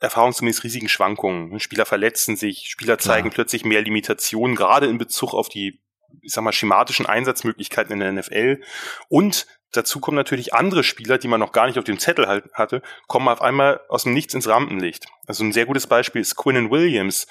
erfahrungsgemäß 0.00 0.64
riesigen 0.64 0.88
Schwankungen. 0.88 1.58
Spieler 1.60 1.86
verletzen 1.86 2.36
sich, 2.36 2.68
Spieler 2.68 2.98
zeigen 2.98 3.28
Klar. 3.28 3.34
plötzlich 3.34 3.64
mehr 3.64 3.82
Limitationen, 3.82 4.56
gerade 4.56 4.86
in 4.86 4.98
Bezug 4.98 5.34
auf 5.34 5.48
die 5.48 5.80
ich 6.22 6.32
sag 6.32 6.42
mal, 6.42 6.52
schematischen 6.52 7.06
Einsatzmöglichkeiten 7.06 7.92
in 7.92 8.00
der 8.00 8.12
NFL. 8.12 8.60
Und 9.08 9.46
dazu 9.72 10.00
kommen 10.00 10.16
natürlich 10.16 10.54
andere 10.54 10.84
Spieler, 10.84 11.18
die 11.18 11.28
man 11.28 11.40
noch 11.40 11.52
gar 11.52 11.66
nicht 11.66 11.78
auf 11.78 11.84
dem 11.84 11.98
Zettel 11.98 12.26
halt 12.26 12.52
hatte, 12.52 12.82
kommen 13.06 13.28
auf 13.28 13.42
einmal 13.42 13.80
aus 13.88 14.04
dem 14.04 14.14
Nichts 14.14 14.34
ins 14.34 14.48
Rampenlicht. 14.48 15.06
Also 15.26 15.44
ein 15.44 15.52
sehr 15.52 15.66
gutes 15.66 15.86
Beispiel 15.86 16.22
ist 16.22 16.36
Quinnen 16.36 16.70
Williams. 16.70 17.26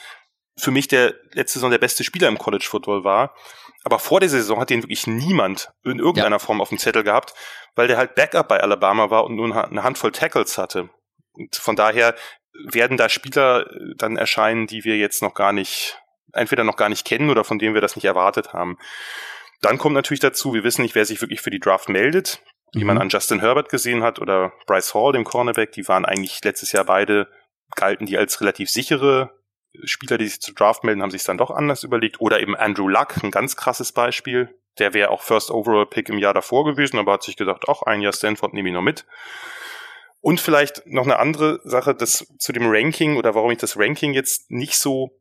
Für 0.57 0.71
mich 0.71 0.87
der 0.87 1.15
letzte 1.31 1.59
Saison 1.59 1.71
der 1.71 1.79
beste 1.79 2.03
Spieler 2.03 2.27
im 2.27 2.37
College 2.37 2.65
Football 2.69 3.03
war. 3.03 3.35
Aber 3.83 3.99
vor 3.99 4.19
der 4.19 4.29
Saison 4.29 4.59
hat 4.59 4.69
den 4.69 4.83
wirklich 4.83 5.07
niemand 5.07 5.71
in 5.83 5.99
irgendeiner 5.99 6.35
ja. 6.35 6.39
Form 6.39 6.61
auf 6.61 6.69
dem 6.69 6.77
Zettel 6.77 7.03
gehabt, 7.03 7.33
weil 7.75 7.87
der 7.87 7.97
halt 7.97 8.15
Backup 8.15 8.47
bei 8.47 8.61
Alabama 8.61 9.09
war 9.09 9.25
und 9.25 9.35
nur 9.35 9.53
eine 9.53 9.83
Handvoll 9.83 10.11
Tackles 10.11 10.57
hatte. 10.57 10.89
Und 11.33 11.55
von 11.55 11.75
daher 11.75 12.15
werden 12.53 12.97
da 12.97 13.09
Spieler 13.09 13.65
dann 13.97 14.15
erscheinen, 14.15 14.67
die 14.67 14.83
wir 14.83 14.97
jetzt 14.97 15.21
noch 15.21 15.33
gar 15.33 15.53
nicht, 15.53 15.99
entweder 16.33 16.63
noch 16.63 16.75
gar 16.75 16.89
nicht 16.89 17.05
kennen 17.05 17.29
oder 17.29 17.43
von 17.43 17.59
denen 17.59 17.73
wir 17.73 17.81
das 17.81 17.95
nicht 17.95 18.05
erwartet 18.05 18.53
haben. 18.53 18.77
Dann 19.61 19.77
kommt 19.77 19.95
natürlich 19.95 20.19
dazu, 20.19 20.53
wir 20.53 20.63
wissen 20.63 20.81
nicht, 20.81 20.95
wer 20.95 21.05
sich 21.05 21.21
wirklich 21.21 21.41
für 21.41 21.51
die 21.51 21.59
Draft 21.59 21.89
meldet. 21.89 22.41
Wie 22.73 22.81
mhm. 22.81 22.87
man 22.87 22.97
an 22.97 23.09
Justin 23.09 23.39
Herbert 23.39 23.69
gesehen 23.69 24.03
hat 24.03 24.19
oder 24.19 24.51
Bryce 24.65 24.93
Hall, 24.93 25.13
dem 25.13 25.23
Cornerback, 25.23 25.71
die 25.71 25.87
waren 25.87 26.05
eigentlich 26.05 26.43
letztes 26.43 26.71
Jahr 26.71 26.85
beide, 26.85 27.27
galten 27.75 28.05
die 28.05 28.17
als 28.17 28.41
relativ 28.41 28.69
sichere 28.69 29.31
Spieler, 29.85 30.17
die 30.17 30.27
sich 30.27 30.41
zu 30.41 30.53
Draft 30.53 30.83
melden, 30.83 31.01
haben 31.01 31.11
sich 31.11 31.23
dann 31.23 31.37
doch 31.37 31.51
anders 31.51 31.83
überlegt. 31.83 32.19
Oder 32.19 32.39
eben 32.39 32.55
Andrew 32.55 32.87
Luck, 32.87 33.23
ein 33.23 33.31
ganz 33.31 33.55
krasses 33.55 33.91
Beispiel. 33.91 34.53
Der 34.79 34.93
wäre 34.93 35.09
auch 35.09 35.21
First 35.21 35.51
Overall 35.51 35.85
Pick 35.85 36.09
im 36.09 36.17
Jahr 36.17 36.33
davor 36.33 36.65
gewesen, 36.65 36.99
aber 36.99 37.13
hat 37.13 37.23
sich 37.23 37.37
gesagt, 37.37 37.65
ach, 37.67 37.83
ein 37.83 38.01
Jahr 38.01 38.13
Stanford 38.13 38.53
nehme 38.53 38.69
ich 38.69 38.73
noch 38.73 38.81
mit. 38.81 39.05
Und 40.19 40.39
vielleicht 40.39 40.85
noch 40.85 41.03
eine 41.03 41.19
andere 41.19 41.59
Sache, 41.63 41.93
das 41.93 42.25
zu 42.37 42.53
dem 42.53 42.67
Ranking 42.67 43.17
oder 43.17 43.35
warum 43.35 43.51
ich 43.51 43.57
das 43.57 43.77
Ranking 43.77 44.13
jetzt 44.13 44.49
nicht 44.51 44.77
so 44.77 45.19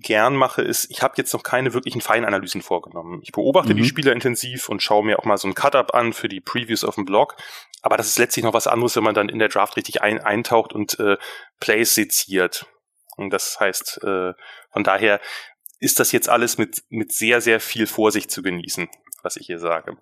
gern 0.00 0.36
mache, 0.36 0.62
ist, 0.62 0.90
ich 0.90 1.02
habe 1.02 1.14
jetzt 1.16 1.32
noch 1.32 1.42
keine 1.42 1.74
wirklichen 1.74 2.00
Feinanalysen 2.00 2.62
vorgenommen. 2.62 3.20
Ich 3.22 3.32
beobachte 3.32 3.74
mhm. 3.74 3.78
die 3.78 3.84
Spieler 3.84 4.12
intensiv 4.12 4.68
und 4.68 4.82
schaue 4.82 5.04
mir 5.04 5.18
auch 5.18 5.24
mal 5.24 5.38
so 5.38 5.48
ein 5.48 5.54
Cut-up 5.54 5.94
an 5.94 6.12
für 6.12 6.28
die 6.28 6.40
Previews 6.40 6.84
auf 6.84 6.94
dem 6.94 7.04
Blog. 7.04 7.36
Aber 7.82 7.96
das 7.96 8.08
ist 8.08 8.18
letztlich 8.18 8.44
noch 8.44 8.54
was 8.54 8.66
anderes, 8.66 8.96
wenn 8.96 9.04
man 9.04 9.14
dann 9.14 9.28
in 9.28 9.38
der 9.38 9.48
Draft 9.48 9.76
richtig 9.76 10.02
ein, 10.02 10.20
eintaucht 10.20 10.72
und 10.72 10.98
äh, 11.00 11.16
Plays 11.60 11.94
seziert. 11.94 12.66
Und 13.16 13.30
das 13.30 13.58
heißt, 13.58 14.00
äh, 14.04 14.32
von 14.70 14.84
daher 14.84 15.20
ist 15.80 16.00
das 16.00 16.12
jetzt 16.12 16.28
alles 16.28 16.58
mit, 16.58 16.84
mit 16.88 17.12
sehr, 17.12 17.40
sehr 17.40 17.60
viel 17.60 17.86
Vorsicht 17.86 18.30
zu 18.30 18.42
genießen, 18.42 18.88
was 19.22 19.36
ich 19.36 19.46
hier 19.46 19.58
sage. 19.58 19.96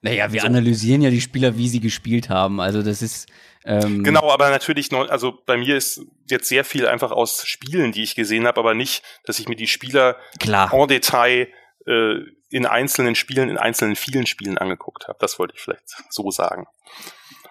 Naja, 0.00 0.32
wir 0.32 0.40
so. 0.40 0.46
analysieren 0.46 1.02
ja 1.02 1.10
die 1.10 1.20
Spieler, 1.20 1.56
wie 1.56 1.68
sie 1.68 1.80
gespielt 1.80 2.28
haben. 2.28 2.60
Also 2.60 2.82
das 2.82 3.02
ist. 3.02 3.28
Ähm 3.64 4.02
genau, 4.02 4.30
aber 4.30 4.50
natürlich 4.50 4.90
noch, 4.90 5.08
also 5.08 5.38
bei 5.46 5.56
mir 5.56 5.76
ist 5.76 6.02
jetzt 6.28 6.48
sehr 6.48 6.64
viel 6.64 6.86
einfach 6.86 7.10
aus 7.10 7.46
Spielen, 7.46 7.92
die 7.92 8.02
ich 8.02 8.14
gesehen 8.14 8.46
habe, 8.46 8.58
aber 8.58 8.74
nicht, 8.74 9.04
dass 9.24 9.38
ich 9.38 9.48
mir 9.48 9.56
die 9.56 9.68
Spieler 9.68 10.16
Klar. 10.40 10.72
en 10.72 10.88
Detail 10.88 11.48
äh, 11.86 12.14
in 12.50 12.66
einzelnen 12.66 13.14
Spielen, 13.14 13.48
in 13.48 13.58
einzelnen 13.58 13.96
vielen 13.96 14.26
Spielen 14.26 14.58
angeguckt 14.58 15.08
habe. 15.08 15.18
Das 15.20 15.38
wollte 15.38 15.54
ich 15.54 15.60
vielleicht 15.60 15.84
so 16.10 16.30
sagen. 16.30 16.66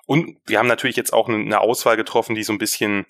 Und 0.06 0.38
wir 0.46 0.60
haben 0.60 0.68
natürlich 0.68 0.96
jetzt 0.96 1.14
auch 1.14 1.30
eine 1.30 1.60
Auswahl 1.60 1.96
getroffen, 1.96 2.36
die 2.36 2.44
so 2.44 2.54
ein 2.54 2.60
bisschen 2.60 3.06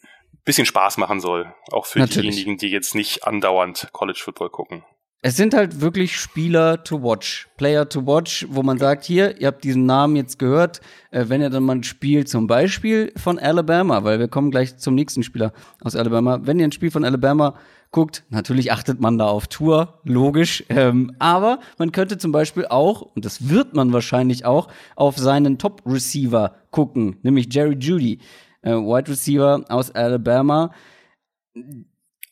bisschen 0.46 0.66
Spaß 0.66 0.98
machen 0.98 1.20
soll. 1.20 1.54
Auch 1.72 1.86
für 1.86 2.00
Natürlich. 2.00 2.36
diejenigen, 2.36 2.58
die 2.58 2.70
jetzt 2.70 2.96
nicht 2.96 3.26
andauernd 3.26 3.90
College 3.92 4.20
Football 4.24 4.50
gucken. 4.50 4.84
Es 5.24 5.38
sind 5.38 5.54
halt 5.54 5.82
wirklich 5.82 6.18
Spieler 6.18 6.84
to 6.84 7.04
watch, 7.04 7.48
Player 7.56 7.88
to 7.88 8.08
watch, 8.08 8.48
wo 8.50 8.64
man 8.64 8.80
sagt, 8.80 9.04
hier, 9.04 9.40
ihr 9.40 9.48
habt 9.48 9.64
diesen 9.64 9.86
Namen 9.86 10.16
jetzt 10.16 10.40
gehört, 10.40 10.82
äh, 11.12 11.26
wenn 11.28 11.42
ihr 11.42 11.52
dann 11.52 11.64
mal 11.64 11.76
ein 11.76 11.84
Spiel 11.84 12.26
zum 12.26 12.48
Beispiel 12.48 13.14
von 13.18 13.38
Alabama, 13.38 14.04
weil 14.04 14.18
wir 14.18 14.28
kommen 14.28 14.50
gleich 14.50 14.78
zum 14.78 14.96
nächsten 14.96 15.22
Spieler 15.22 15.54
aus 15.82 15.96
Alabama, 15.96 16.40
wenn 16.42 16.60
ihr 16.60 16.66
ein 16.66 16.72
Spiel 16.72 16.90
von 16.90 17.06
Alabama 17.06 17.54
guckt, 17.92 18.24
natürlich 18.30 18.72
achtet 18.72 19.00
man 19.00 19.20
da 19.20 19.28
auf 19.28 19.46
Tour, 19.46 20.00
logisch, 20.06 20.64
ähm, 20.70 21.16
aber 21.20 21.60
man 21.78 21.92
könnte 21.92 22.18
zum 22.18 22.32
Beispiel 22.32 22.66
auch, 22.66 23.02
und 23.02 23.24
das 23.24 23.48
wird 23.48 23.76
man 23.76 23.94
wahrscheinlich 23.94 24.46
auch, 24.46 24.70
auf 24.96 25.20
seinen 25.20 25.60
Top-Receiver 25.60 26.56
gucken, 26.72 27.18
nämlich 27.22 27.54
Jerry 27.54 27.76
Judy 27.80 28.18
äh, 28.64 28.72
Wide 28.72 29.12
Receiver 29.12 29.66
aus 29.70 29.92
Alabama, 29.92 30.72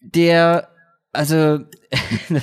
der, 0.02 0.70
also, 1.20 1.60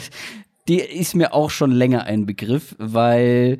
der 0.68 0.92
ist 0.92 1.14
mir 1.14 1.32
auch 1.32 1.48
schon 1.48 1.70
länger 1.70 2.04
ein 2.04 2.26
Begriff, 2.26 2.76
weil 2.78 3.58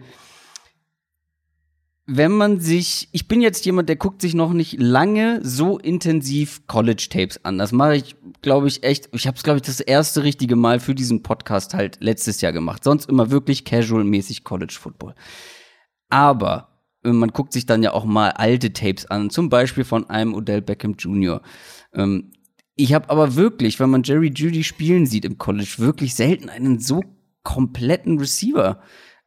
wenn 2.07 2.33
man 2.33 2.61
sich, 2.61 3.09
ich 3.13 3.27
bin 3.27 3.41
jetzt 3.41 3.65
jemand, 3.65 3.89
der 3.89 3.97
guckt 3.97 4.21
sich 4.21 4.35
noch 4.35 4.53
nicht 4.53 4.79
lange 4.79 5.41
so 5.43 5.79
intensiv 5.79 6.67
College 6.67 7.07
Tapes 7.11 7.43
an. 7.47 7.57
Das 7.57 7.73
mache 7.73 7.97
ich, 7.97 8.15
glaube 8.43 8.69
ich, 8.69 8.83
echt. 8.83 9.09
Ich 9.13 9.27
habe 9.27 9.39
es, 9.39 9.43
glaube 9.43 9.57
ich, 9.57 9.63
das 9.63 9.81
erste 9.81 10.23
richtige 10.23 10.55
Mal 10.55 10.81
für 10.81 10.95
diesen 10.95 11.23
Podcast 11.23 11.73
halt 11.73 11.97
letztes 12.01 12.43
Jahr 12.43 12.53
gemacht. 12.53 12.85
Sonst 12.85 13.09
immer 13.09 13.31
wirklich 13.31 13.65
casual-mäßig 13.65 14.45
College 14.45 14.77
Football. 14.79 15.15
Aber 16.11 16.83
man 17.03 17.31
guckt 17.31 17.55
sich 17.55 17.65
dann 17.65 17.83
ja 17.83 17.95
auch 17.95 18.05
mal 18.05 18.33
alte 18.33 18.75
Tapes 18.75 19.07
an, 19.07 19.31
zum 19.31 19.49
Beispiel 19.49 19.85
von 19.85 20.11
einem 20.11 20.35
Odell 20.35 20.61
Beckham 20.61 20.95
Jr. 20.99 21.41
Ähm, 21.95 22.33
ich 22.77 22.93
habe 22.93 23.11
aber 23.11 23.35
wirklich, 23.35 23.81
wenn 23.81 23.91
man 23.91 24.03
Jerry 24.03 24.31
Judy 24.35 24.63
spielen 24.63 25.07
sieht 25.07 25.25
im 25.25 25.39
College, 25.39 25.77
wirklich 25.79 26.15
selten 26.15 26.51
einen 26.51 26.79
so 26.79 27.03
kompletten 27.43 28.19
Receiver 28.19 28.81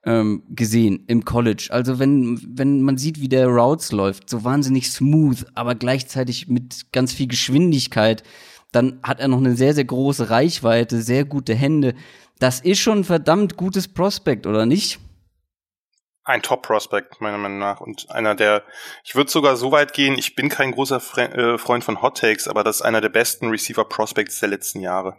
ähm, 0.05 0.43
gesehen 0.49 1.03
im 1.07 1.25
College. 1.25 1.69
Also 1.71 1.99
wenn, 1.99 2.39
wenn 2.47 2.81
man 2.81 2.97
sieht, 2.97 3.19
wie 3.19 3.27
der 3.27 3.47
Routes 3.47 3.91
läuft, 3.91 4.29
so 4.29 4.43
wahnsinnig 4.43 4.91
smooth, 4.91 5.45
aber 5.55 5.75
gleichzeitig 5.75 6.47
mit 6.47 6.91
ganz 6.91 7.11
viel 7.11 7.27
Geschwindigkeit, 7.27 8.23
dann 8.71 8.99
hat 9.01 9.19
er 9.19 9.27
noch 9.27 9.39
eine 9.39 9.55
sehr, 9.55 9.73
sehr 9.73 9.85
große 9.85 10.29
Reichweite, 10.29 11.01
sehr 11.01 11.25
gute 11.25 11.55
Hände. 11.55 11.95
Das 12.37 12.59
ist 12.59 12.79
schon 12.79 12.99
ein 12.99 13.03
verdammt 13.03 13.57
gutes 13.57 13.87
Prospekt, 13.87 14.45
oder 14.45 14.65
nicht? 14.67 14.99
Ein 16.23 16.41
Top-Prospect, 16.41 17.21
meiner 17.21 17.37
Meinung 17.37 17.59
nach. 17.59 17.81
Und 17.81 18.09
einer 18.11 18.35
der, 18.35 18.63
ich 19.03 19.15
würde 19.15 19.31
sogar 19.31 19.55
so 19.55 19.71
weit 19.71 19.93
gehen, 19.93 20.17
ich 20.17 20.35
bin 20.35 20.49
kein 20.49 20.71
großer 20.71 20.99
Fre 20.99 21.31
äh, 21.31 21.57
Freund 21.57 21.83
von 21.83 22.01
Hot 22.01 22.17
Takes, 22.17 22.47
aber 22.47 22.63
das 22.63 22.77
ist 22.77 22.81
einer 22.83 23.01
der 23.01 23.09
besten 23.09 23.49
Receiver-Prospects 23.49 24.39
der 24.39 24.49
letzten 24.49 24.81
Jahre. 24.81 25.15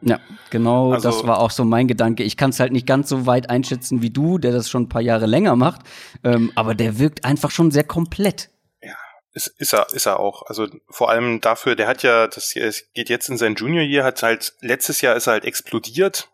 Ja, 0.00 0.20
genau, 0.50 0.92
also, 0.92 1.08
das 1.08 1.26
war 1.26 1.40
auch 1.40 1.50
so 1.50 1.64
mein 1.64 1.88
Gedanke. 1.88 2.24
Ich 2.24 2.36
kann 2.36 2.50
es 2.50 2.60
halt 2.60 2.72
nicht 2.72 2.86
ganz 2.86 3.08
so 3.08 3.26
weit 3.26 3.48
einschätzen 3.48 4.02
wie 4.02 4.10
du, 4.10 4.38
der 4.38 4.52
das 4.52 4.68
schon 4.68 4.82
ein 4.82 4.88
paar 4.88 5.00
Jahre 5.00 5.26
länger 5.26 5.56
macht, 5.56 5.80
ähm, 6.22 6.52
aber 6.54 6.74
der 6.74 6.98
wirkt 6.98 7.24
einfach 7.24 7.50
schon 7.50 7.70
sehr 7.70 7.84
komplett. 7.84 8.50
Ja, 8.82 8.96
ist, 9.32 9.46
ist 9.58 9.72
er, 9.72 9.86
ist 9.94 10.06
er 10.06 10.20
auch. 10.20 10.42
Also 10.46 10.68
vor 10.90 11.08
allem 11.08 11.40
dafür, 11.40 11.74
der 11.74 11.86
hat 11.86 12.02
ja, 12.02 12.26
das 12.28 12.52
geht 12.52 13.08
jetzt 13.08 13.30
in 13.30 13.38
sein 13.38 13.54
Junior 13.54 13.82
Year, 13.82 14.04
hat 14.04 14.22
halt 14.22 14.52
letztes 14.60 15.00
Jahr 15.00 15.16
ist 15.16 15.26
er 15.26 15.34
halt 15.34 15.46
explodiert 15.46 16.28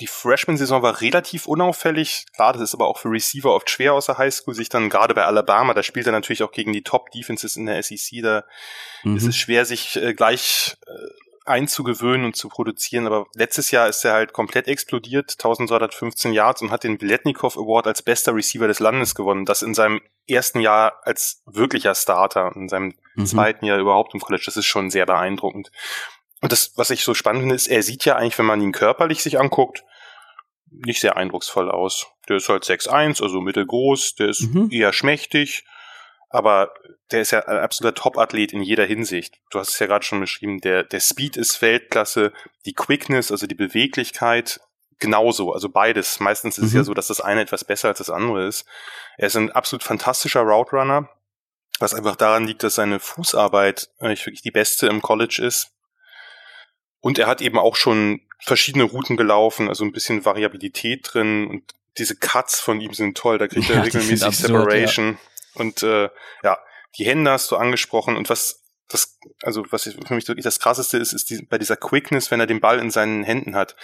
die 0.00 0.06
Freshman-Saison 0.06 0.82
war 0.82 1.00
relativ 1.00 1.46
unauffällig. 1.46 2.26
Klar, 2.34 2.52
das 2.52 2.62
ist 2.62 2.74
aber 2.74 2.86
auch 2.86 2.98
für 2.98 3.10
Receiver 3.10 3.54
oft 3.54 3.70
schwer 3.70 3.94
aus 3.94 4.06
der 4.06 4.18
Highschool, 4.18 4.54
sich 4.54 4.68
dann 4.68 4.90
gerade 4.90 5.14
bei 5.14 5.24
Alabama, 5.24 5.74
da 5.74 5.82
spielt 5.82 6.06
er 6.06 6.12
natürlich 6.12 6.42
auch 6.42 6.52
gegen 6.52 6.72
die 6.72 6.82
Top-Defenses 6.82 7.56
in 7.56 7.66
der 7.66 7.82
SEC, 7.82 8.22
da 8.22 8.44
mhm. 9.04 9.16
ist 9.16 9.26
es 9.26 9.36
schwer, 9.36 9.64
sich 9.64 9.96
äh, 9.96 10.14
gleich 10.14 10.76
äh, 10.86 11.22
einzugewöhnen 11.44 12.26
und 12.26 12.36
zu 12.36 12.48
produzieren. 12.48 13.06
Aber 13.06 13.26
letztes 13.34 13.70
Jahr 13.70 13.88
ist 13.88 14.04
er 14.04 14.12
halt 14.14 14.32
komplett 14.32 14.68
explodiert, 14.68 15.32
1215 15.32 16.32
Yards 16.32 16.62
und 16.62 16.70
hat 16.70 16.84
den 16.84 16.98
Biletnikoff 16.98 17.56
Award 17.56 17.86
als 17.86 18.02
bester 18.02 18.34
Receiver 18.34 18.68
des 18.68 18.80
Landes 18.80 19.14
gewonnen. 19.14 19.44
Das 19.44 19.62
in 19.62 19.74
seinem 19.74 20.00
ersten 20.26 20.60
Jahr 20.60 21.00
als 21.02 21.42
wirklicher 21.46 21.94
Starter, 21.94 22.52
in 22.54 22.68
seinem 22.68 22.94
mhm. 23.14 23.26
zweiten 23.26 23.64
Jahr 23.64 23.78
überhaupt 23.78 24.14
im 24.14 24.20
College. 24.20 24.44
Das 24.46 24.56
ist 24.56 24.66
schon 24.66 24.90
sehr 24.90 25.06
beeindruckend. 25.06 25.70
Und 26.42 26.52
das, 26.52 26.72
was 26.76 26.90
ich 26.90 27.04
so 27.04 27.14
spannend 27.14 27.42
finde, 27.42 27.54
ist, 27.54 27.68
er 27.68 27.82
sieht 27.82 28.04
ja 28.04 28.16
eigentlich, 28.16 28.36
wenn 28.36 28.46
man 28.46 28.60
ihn 28.60 28.72
körperlich 28.72 29.22
sich 29.22 29.38
anguckt, 29.38 29.84
nicht 30.70 31.00
sehr 31.00 31.16
eindrucksvoll 31.16 31.70
aus. 31.70 32.08
Der 32.28 32.36
ist 32.36 32.48
halt 32.48 32.64
6'1, 32.64 33.22
also 33.22 33.40
mittelgroß, 33.40 34.16
der 34.16 34.28
ist 34.28 34.42
mhm. 34.42 34.68
eher 34.70 34.92
schmächtig, 34.92 35.64
aber 36.28 36.74
der 37.12 37.20
ist 37.20 37.30
ja 37.30 37.40
ein 37.46 37.58
absoluter 37.58 37.94
Top-Athlet 37.94 38.52
in 38.52 38.62
jeder 38.62 38.84
Hinsicht. 38.84 39.38
Du 39.50 39.58
hast 39.58 39.68
es 39.70 39.78
ja 39.78 39.86
gerade 39.86 40.04
schon 40.04 40.20
beschrieben, 40.20 40.60
der, 40.60 40.82
der 40.82 41.00
Speed 41.00 41.36
ist 41.36 41.62
Weltklasse, 41.62 42.32
die 42.64 42.72
Quickness, 42.72 43.30
also 43.30 43.46
die 43.46 43.54
Beweglichkeit, 43.54 44.60
genauso, 44.98 45.52
also 45.52 45.68
beides. 45.68 46.18
Meistens 46.20 46.58
ist 46.58 46.62
mhm. 46.62 46.68
es 46.68 46.74
ja 46.74 46.80
mhm. 46.80 46.84
so, 46.86 46.94
dass 46.94 47.08
das 47.08 47.20
eine 47.20 47.42
etwas 47.42 47.64
besser 47.64 47.88
als 47.88 47.98
das 47.98 48.10
andere 48.10 48.46
ist. 48.46 48.64
Er 49.18 49.26
ist 49.26 49.36
ein 49.36 49.52
absolut 49.52 49.82
fantastischer 49.84 50.40
Route 50.40 50.74
Runner, 50.74 51.08
was 51.78 51.94
einfach 51.94 52.16
daran 52.16 52.46
liegt, 52.46 52.62
dass 52.62 52.76
seine 52.76 52.98
Fußarbeit 52.98 53.90
eigentlich 54.00 54.26
wirklich 54.26 54.42
die 54.42 54.50
beste 54.50 54.86
im 54.86 55.02
College 55.02 55.42
ist. 55.44 55.72
Und 57.02 57.18
er 57.18 57.26
hat 57.26 57.42
eben 57.42 57.58
auch 57.58 57.76
schon 57.76 58.22
verschiedene 58.38 58.84
Routen 58.84 59.18
gelaufen, 59.18 59.68
also 59.68 59.84
ein 59.84 59.92
bisschen 59.92 60.24
Variabilität 60.24 61.10
drin 61.12 61.46
und 61.46 61.64
diese 61.98 62.16
Cuts 62.16 62.58
von 62.58 62.80
ihm 62.80 62.94
sind 62.94 63.18
toll, 63.18 63.36
da 63.36 63.48
kriegt 63.48 63.68
ja, 63.68 63.76
er 63.76 63.84
regelmäßig 63.84 64.24
absurd, 64.24 64.48
Separation. 64.48 65.18
Ja. 65.18 65.60
Und 65.60 65.82
äh, 65.82 66.08
ja, 66.42 66.58
die 66.96 67.04
Hände 67.04 67.30
hast 67.30 67.50
du 67.50 67.56
angesprochen 67.56 68.16
und 68.16 68.30
was 68.30 68.62
das, 68.88 69.18
also 69.42 69.64
was 69.70 69.84
für 69.84 70.14
mich 70.14 70.28
wirklich 70.28 70.44
das 70.44 70.60
krasseste 70.60 70.98
ist, 70.98 71.12
ist 71.12 71.30
die, 71.30 71.42
bei 71.42 71.58
dieser 71.58 71.76
Quickness, 71.76 72.30
wenn 72.30 72.40
er 72.40 72.46
den 72.46 72.60
Ball 72.60 72.78
in 72.78 72.90
seinen 72.90 73.24
Händen 73.24 73.56
hat 73.56 73.76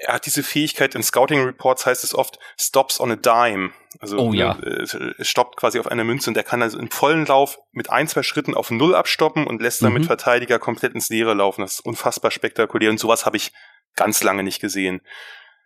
er 0.00 0.14
hat 0.14 0.26
diese 0.26 0.42
Fähigkeit, 0.42 0.94
in 0.94 1.02
Scouting 1.02 1.44
Reports 1.44 1.86
heißt 1.86 2.04
es 2.04 2.14
oft, 2.14 2.38
stops 2.58 3.00
on 3.00 3.12
a 3.12 3.16
dime. 3.16 3.72
Also 4.00 4.18
oh, 4.18 4.32
ja. 4.32 4.58
äh, 4.58 5.24
stoppt 5.24 5.56
quasi 5.56 5.78
auf 5.78 5.86
einer 5.86 6.04
Münze 6.04 6.28
und 6.30 6.36
er 6.36 6.42
kann 6.42 6.62
also 6.62 6.78
im 6.78 6.90
vollen 6.90 7.26
Lauf 7.26 7.58
mit 7.72 7.90
ein, 7.90 8.08
zwei 8.08 8.22
Schritten 8.22 8.54
auf 8.54 8.70
Null 8.70 8.94
abstoppen 8.94 9.46
und 9.46 9.62
lässt 9.62 9.82
damit 9.82 10.02
mhm. 10.02 10.06
Verteidiger 10.06 10.58
komplett 10.58 10.94
ins 10.94 11.08
Leere 11.10 11.34
laufen. 11.34 11.60
Das 11.62 11.74
ist 11.74 11.80
unfassbar 11.80 12.30
spektakulär 12.30 12.90
und 12.90 12.98
sowas 12.98 13.24
habe 13.24 13.36
ich 13.36 13.52
ganz 13.94 14.22
lange 14.22 14.42
nicht 14.42 14.60
gesehen. 14.60 15.00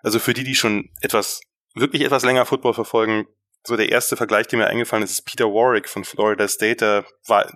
Also 0.03 0.18
für 0.18 0.35
die, 0.35 0.45
die 0.45 0.55
schon 0.55 0.91
etwas, 1.01 1.41
wirklich 1.74 2.03
etwas 2.03 2.22
länger 2.22 2.45
Football 2.45 2.74
verfolgen, 2.74 3.26
so 3.66 3.76
der 3.76 3.91
erste 3.91 4.16
Vergleich, 4.16 4.47
der 4.47 4.59
mir 4.59 4.66
eingefallen 4.66 5.03
ist, 5.03 5.11
ist 5.11 5.22
Peter 5.22 5.47
Warwick 5.47 5.89
von 5.89 6.05
Florida 6.05 6.47
State. 6.49 6.76
Der 6.76 7.05
war 7.26 7.51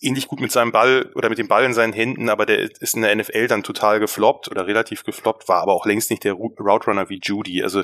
ähnlich 0.00 0.28
gut 0.28 0.40
mit 0.40 0.52
seinem 0.52 0.72
Ball 0.72 1.10
oder 1.14 1.28
mit 1.28 1.38
dem 1.38 1.48
Ball 1.48 1.64
in 1.64 1.74
seinen 1.74 1.92
Händen, 1.92 2.28
aber 2.28 2.46
der 2.46 2.58
ist 2.58 2.94
in 2.94 3.02
der 3.02 3.14
NFL 3.14 3.46
dann 3.46 3.62
total 3.62 4.00
gefloppt 4.00 4.50
oder 4.50 4.66
relativ 4.66 5.04
gefloppt, 5.04 5.48
war 5.48 5.62
aber 5.62 5.72
auch 5.72 5.86
längst 5.86 6.10
nicht 6.10 6.24
der 6.24 6.34
Route 6.34 6.62
Runner 6.62 7.08
wie 7.08 7.20
Judy. 7.22 7.62
Also 7.62 7.82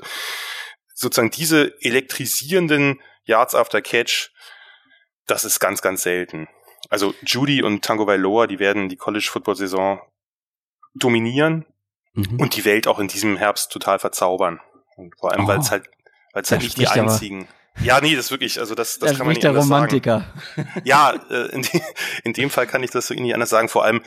sozusagen 0.94 1.30
diese 1.30 1.74
elektrisierenden 1.80 3.00
Yards 3.24 3.54
after 3.54 3.80
Catch, 3.80 4.30
das 5.26 5.44
ist 5.44 5.60
ganz, 5.60 5.82
ganz 5.82 6.02
selten. 6.02 6.48
Also 6.88 7.14
Judy 7.24 7.62
und 7.62 7.84
Tango 7.84 8.06
Vailoa, 8.06 8.46
die 8.46 8.58
werden 8.58 8.88
die 8.88 8.96
College-Football-Saison 8.96 10.00
dominieren 10.94 11.66
mhm. 12.14 12.40
und 12.40 12.56
die 12.56 12.64
Welt 12.64 12.86
auch 12.86 12.98
in 12.98 13.08
diesem 13.08 13.36
Herbst 13.36 13.70
total 13.70 13.98
verzaubern. 13.98 14.60
Und 14.96 15.14
vor 15.18 15.32
allem, 15.32 15.44
oh, 15.44 15.48
weil 15.48 15.60
es 15.60 15.70
halt, 15.70 15.86
weil 16.32 16.42
es 16.42 16.50
halt 16.50 16.62
nicht 16.62 16.78
die 16.78 16.88
einzigen. 16.88 17.48
Ja, 17.82 18.00
nee, 18.00 18.14
das 18.14 18.26
ist 18.26 18.30
wirklich, 18.30 18.58
also 18.58 18.74
das, 18.74 18.98
das, 18.98 19.10
das 19.10 19.18
kann 19.18 19.26
man 19.26 19.34
nicht 19.34 19.42
der 19.42 19.56
Romantiker. 19.56 20.26
Sagen. 20.56 20.82
Ja, 20.84 21.12
äh, 21.30 21.46
in, 21.52 21.62
de, 21.62 21.80
in 22.24 22.32
dem 22.32 22.50
Fall 22.50 22.66
kann 22.66 22.82
ich 22.82 22.90
das 22.90 23.08
wirklich 23.08 23.22
nicht 23.22 23.34
anders 23.34 23.50
sagen. 23.50 23.68
Vor 23.68 23.84
allem, 23.84 24.02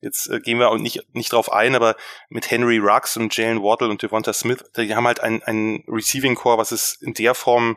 jetzt 0.00 0.28
äh, 0.28 0.40
gehen 0.40 0.58
wir 0.58 0.70
auch 0.70 0.76
nicht, 0.76 1.02
nicht 1.14 1.32
drauf 1.32 1.50
ein, 1.50 1.74
aber 1.74 1.96
mit 2.28 2.50
Henry 2.50 2.78
Rux 2.78 3.16
und 3.16 3.36
Jalen 3.36 3.62
Waddle 3.62 3.88
und 3.88 4.02
Devonta 4.02 4.32
Smith, 4.32 4.64
die 4.76 4.94
haben 4.94 5.06
halt 5.06 5.20
ein, 5.20 5.42
ein 5.42 5.84
Receiving 5.88 6.34
Core, 6.34 6.58
was 6.58 6.72
es 6.72 6.94
in 7.00 7.14
der 7.14 7.34
Form 7.34 7.76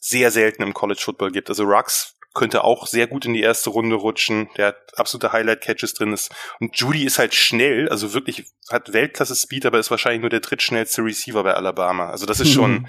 sehr 0.00 0.30
selten 0.30 0.62
im 0.62 0.74
College 0.74 1.00
Football 1.02 1.30
gibt. 1.30 1.48
Also 1.48 1.64
Rux 1.64 2.16
könnte 2.34 2.64
auch 2.64 2.86
sehr 2.86 3.06
gut 3.06 3.24
in 3.24 3.32
die 3.32 3.40
erste 3.40 3.70
Runde 3.70 3.96
rutschen. 3.96 4.48
Der 4.56 4.68
hat 4.68 4.76
absolute 4.96 5.32
Highlight-Catches 5.32 5.94
drin. 5.94 6.12
Ist. 6.12 6.34
Und 6.60 6.76
Judy 6.76 7.04
ist 7.04 7.18
halt 7.18 7.34
schnell, 7.34 7.88
also 7.88 8.12
wirklich 8.12 8.46
hat 8.70 8.92
Weltklasse-Speed, 8.92 9.66
aber 9.66 9.78
ist 9.78 9.90
wahrscheinlich 9.90 10.20
nur 10.20 10.30
der 10.30 10.40
drittschnellste 10.40 11.02
Receiver 11.02 11.42
bei 11.42 11.54
Alabama. 11.54 12.10
Also 12.10 12.26
das 12.26 12.40
ist 12.40 12.52
schon 12.52 12.88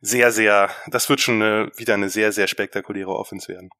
sehr, 0.00 0.30
sehr, 0.32 0.70
das 0.86 1.08
wird 1.08 1.20
schon 1.20 1.42
eine, 1.42 1.70
wieder 1.76 1.94
eine 1.94 2.08
sehr, 2.08 2.32
sehr 2.32 2.46
spektakuläre 2.46 3.14
Offense 3.14 3.48
werden. 3.48 3.70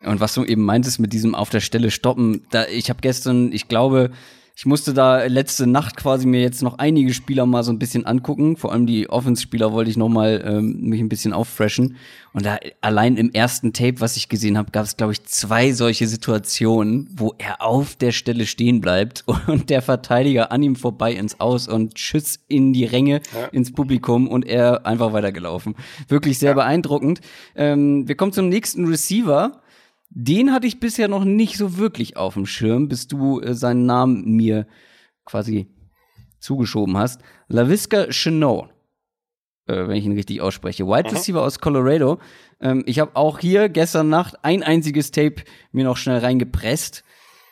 Und 0.00 0.20
was 0.20 0.34
du 0.34 0.44
eben 0.44 0.64
meintest 0.64 1.00
mit 1.00 1.12
diesem 1.12 1.34
auf 1.34 1.50
der 1.50 1.60
Stelle 1.60 1.90
stoppen, 1.90 2.46
da 2.50 2.66
ich 2.66 2.90
habe 2.90 3.00
gestern, 3.00 3.52
ich 3.52 3.68
glaube, 3.68 4.10
ich 4.56 4.66
musste 4.66 4.94
da 4.94 5.24
letzte 5.24 5.66
Nacht 5.66 5.96
quasi 5.96 6.26
mir 6.26 6.40
jetzt 6.40 6.62
noch 6.62 6.78
einige 6.78 7.12
Spieler 7.12 7.44
mal 7.44 7.64
so 7.64 7.72
ein 7.72 7.80
bisschen 7.80 8.06
angucken. 8.06 8.56
Vor 8.56 8.70
allem 8.70 8.86
die 8.86 9.10
Offense-Spieler 9.10 9.72
wollte 9.72 9.90
ich 9.90 9.96
noch 9.96 10.08
mal 10.08 10.42
ähm, 10.46 10.80
mich 10.80 11.00
ein 11.00 11.08
bisschen 11.08 11.32
auffreshen. 11.32 11.96
Und 12.32 12.46
da 12.46 12.58
allein 12.80 13.16
im 13.16 13.32
ersten 13.32 13.72
Tape, 13.72 14.00
was 14.00 14.16
ich 14.16 14.28
gesehen 14.28 14.56
habe, 14.56 14.70
gab 14.70 14.84
es 14.84 14.96
glaube 14.96 15.12
ich 15.12 15.24
zwei 15.24 15.72
solche 15.72 16.06
Situationen, 16.06 17.08
wo 17.16 17.34
er 17.36 17.62
auf 17.62 17.96
der 17.96 18.12
Stelle 18.12 18.46
stehen 18.46 18.80
bleibt 18.80 19.24
und 19.48 19.70
der 19.70 19.82
Verteidiger 19.82 20.52
an 20.52 20.62
ihm 20.62 20.76
vorbei 20.76 21.12
ins 21.14 21.40
Aus 21.40 21.66
und 21.66 21.98
Schuss 21.98 22.38
in 22.46 22.72
die 22.72 22.84
Ränge 22.84 23.22
ja. 23.34 23.46
ins 23.46 23.72
Publikum 23.72 24.28
und 24.28 24.46
er 24.46 24.86
einfach 24.86 25.12
weitergelaufen. 25.12 25.74
Wirklich 26.06 26.38
sehr 26.38 26.50
ja. 26.50 26.54
beeindruckend. 26.54 27.20
Ähm, 27.56 28.06
wir 28.06 28.14
kommen 28.14 28.32
zum 28.32 28.48
nächsten 28.48 28.86
Receiver. 28.86 29.60
Den 30.16 30.52
hatte 30.52 30.68
ich 30.68 30.78
bisher 30.78 31.08
noch 31.08 31.24
nicht 31.24 31.56
so 31.56 31.76
wirklich 31.76 32.16
auf 32.16 32.34
dem 32.34 32.46
Schirm, 32.46 32.88
bis 32.88 33.08
du 33.08 33.40
äh, 33.40 33.54
seinen 33.54 33.84
Namen 33.84 34.36
mir 34.36 34.66
quasi 35.24 35.66
zugeschoben 36.38 36.96
hast. 36.96 37.20
LaVisca 37.48 38.06
Chenot, 38.10 38.68
äh, 39.66 39.88
wenn 39.88 39.96
ich 39.96 40.04
ihn 40.04 40.12
richtig 40.12 40.40
ausspreche. 40.40 40.86
Wide 40.86 41.10
mhm. 41.10 41.16
Receiver 41.16 41.42
aus 41.42 41.58
Colorado. 41.58 42.20
Ähm, 42.60 42.84
ich 42.86 43.00
habe 43.00 43.16
auch 43.16 43.40
hier 43.40 43.68
gestern 43.68 44.08
Nacht 44.08 44.36
ein 44.44 44.62
einziges 44.62 45.10
Tape 45.10 45.42
mir 45.72 45.82
noch 45.84 45.96
schnell 45.96 46.18
reingepresst 46.18 47.02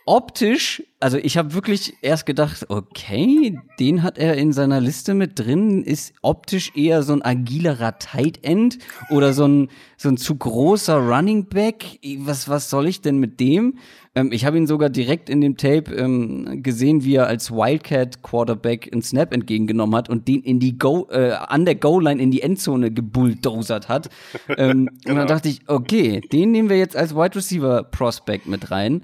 optisch, 0.04 0.82
also 1.00 1.16
ich 1.16 1.36
habe 1.36 1.54
wirklich 1.54 1.94
erst 2.02 2.26
gedacht, 2.26 2.66
okay, 2.68 3.58
den 3.78 4.02
hat 4.02 4.18
er 4.18 4.36
in 4.36 4.52
seiner 4.52 4.80
Liste 4.80 5.14
mit 5.14 5.38
drin, 5.38 5.82
ist 5.82 6.14
optisch 6.22 6.72
eher 6.74 7.02
so 7.02 7.12
ein 7.12 7.22
agilerer 7.22 7.98
Tight 7.98 8.44
End 8.44 8.78
oder 9.10 9.32
so 9.32 9.46
ein, 9.46 9.68
so 9.96 10.08
ein 10.08 10.16
zu 10.16 10.36
großer 10.36 10.96
Running 10.96 11.46
Back. 11.46 11.98
Was, 12.18 12.48
was 12.48 12.70
soll 12.70 12.88
ich 12.88 13.00
denn 13.00 13.18
mit 13.18 13.40
dem? 13.40 13.78
Ähm, 14.14 14.30
ich 14.32 14.44
habe 14.44 14.56
ihn 14.58 14.66
sogar 14.66 14.90
direkt 14.90 15.30
in 15.30 15.40
dem 15.40 15.56
Tape 15.56 15.94
ähm, 15.94 16.62
gesehen, 16.62 17.04
wie 17.04 17.16
er 17.16 17.26
als 17.26 17.50
Wildcat 17.50 18.22
Quarterback 18.22 18.90
einen 18.92 19.02
Snap 19.02 19.32
entgegengenommen 19.32 19.96
hat 19.96 20.08
und 20.08 20.28
den 20.28 20.42
in 20.42 20.60
die 20.60 20.78
Go, 20.78 21.08
äh, 21.10 21.32
an 21.32 21.64
der 21.64 21.76
Goal-Line 21.76 22.20
in 22.20 22.30
die 22.30 22.42
Endzone 22.42 22.90
gebulldozert 22.90 23.88
hat. 23.88 24.10
ähm, 24.48 24.56
genau. 24.56 24.68
Und 24.68 24.90
dann 25.04 25.14
genau. 25.16 25.26
dachte 25.26 25.48
ich, 25.48 25.60
okay, 25.68 26.20
den 26.20 26.52
nehmen 26.52 26.68
wir 26.68 26.78
jetzt 26.78 26.96
als 26.96 27.14
Wide 27.14 27.36
Receiver 27.36 27.84
Prospect 27.84 28.46
mit 28.46 28.70
rein. 28.70 29.02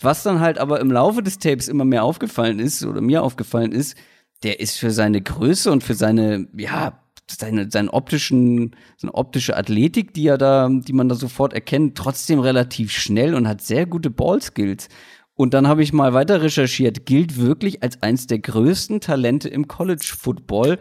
Was 0.00 0.22
dann 0.22 0.40
halt 0.40 0.58
aber 0.58 0.80
im 0.80 0.90
Laufe 0.90 1.22
des 1.22 1.38
Tapes 1.38 1.68
immer 1.68 1.84
mehr 1.84 2.04
aufgefallen 2.04 2.58
ist, 2.58 2.84
oder 2.84 3.00
mir 3.00 3.22
aufgefallen 3.22 3.72
ist, 3.72 3.96
der 4.42 4.60
ist 4.60 4.78
für 4.78 4.90
seine 4.90 5.20
Größe 5.20 5.70
und 5.70 5.84
für 5.84 5.94
seine, 5.94 6.48
ja, 6.56 7.00
seine, 7.30 7.70
seinen 7.70 7.88
optischen, 7.88 8.74
seine 8.96 9.14
optische 9.14 9.56
Athletik, 9.56 10.12
die 10.14 10.26
er 10.26 10.38
da, 10.38 10.68
die 10.68 10.92
man 10.92 11.08
da 11.08 11.14
sofort 11.14 11.52
erkennt, 11.52 11.96
trotzdem 11.96 12.40
relativ 12.40 12.92
schnell 12.92 13.34
und 13.34 13.48
hat 13.48 13.62
sehr 13.62 13.86
gute 13.86 14.10
Ballskills. 14.10 14.88
Und 15.34 15.54
dann 15.54 15.66
habe 15.66 15.82
ich 15.82 15.92
mal 15.92 16.12
weiter 16.12 16.42
recherchiert, 16.42 17.06
gilt 17.06 17.40
wirklich 17.40 17.82
als 17.82 18.02
eins 18.02 18.26
der 18.26 18.38
größten 18.38 19.00
Talente 19.00 19.48
im 19.48 19.66
College 19.66 20.12
Football. 20.18 20.78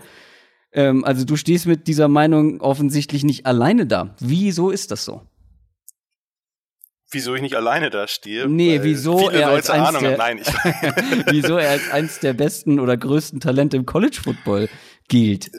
Ähm, 0.74 1.06
also 1.06 1.26
du 1.26 1.36
stehst 1.36 1.68
mit 1.68 1.88
dieser 1.88 2.08
Meinung 2.08 2.60
offensichtlich 2.62 3.24
nicht 3.24 3.46
alleine 3.46 3.86
da. 3.86 4.16
Wieso 4.20 4.70
ist 4.70 4.92
das 4.92 5.06
so? 5.06 5.22
Wieso 7.12 7.36
ich 7.36 7.42
nicht 7.42 7.56
alleine 7.56 7.90
da 7.90 8.08
stehe. 8.08 8.48
Nee, 8.48 8.80
wieso 8.82 9.30
er 9.30 9.50
als 9.50 9.70
eins 9.70 9.90
Ahnung 9.90 10.04
der, 10.04 10.18
Nein, 10.18 10.40
wieso 11.30 11.58
er 11.58 11.72
als 11.72 11.92
eins 11.92 12.20
der 12.20 12.34
besten 12.34 12.80
oder 12.80 12.98
größten 12.98 13.40
Talente 13.40 13.78
im 13.78 13.86
College 13.86 14.20
Football 14.24 14.70
gilt. 15.08 15.52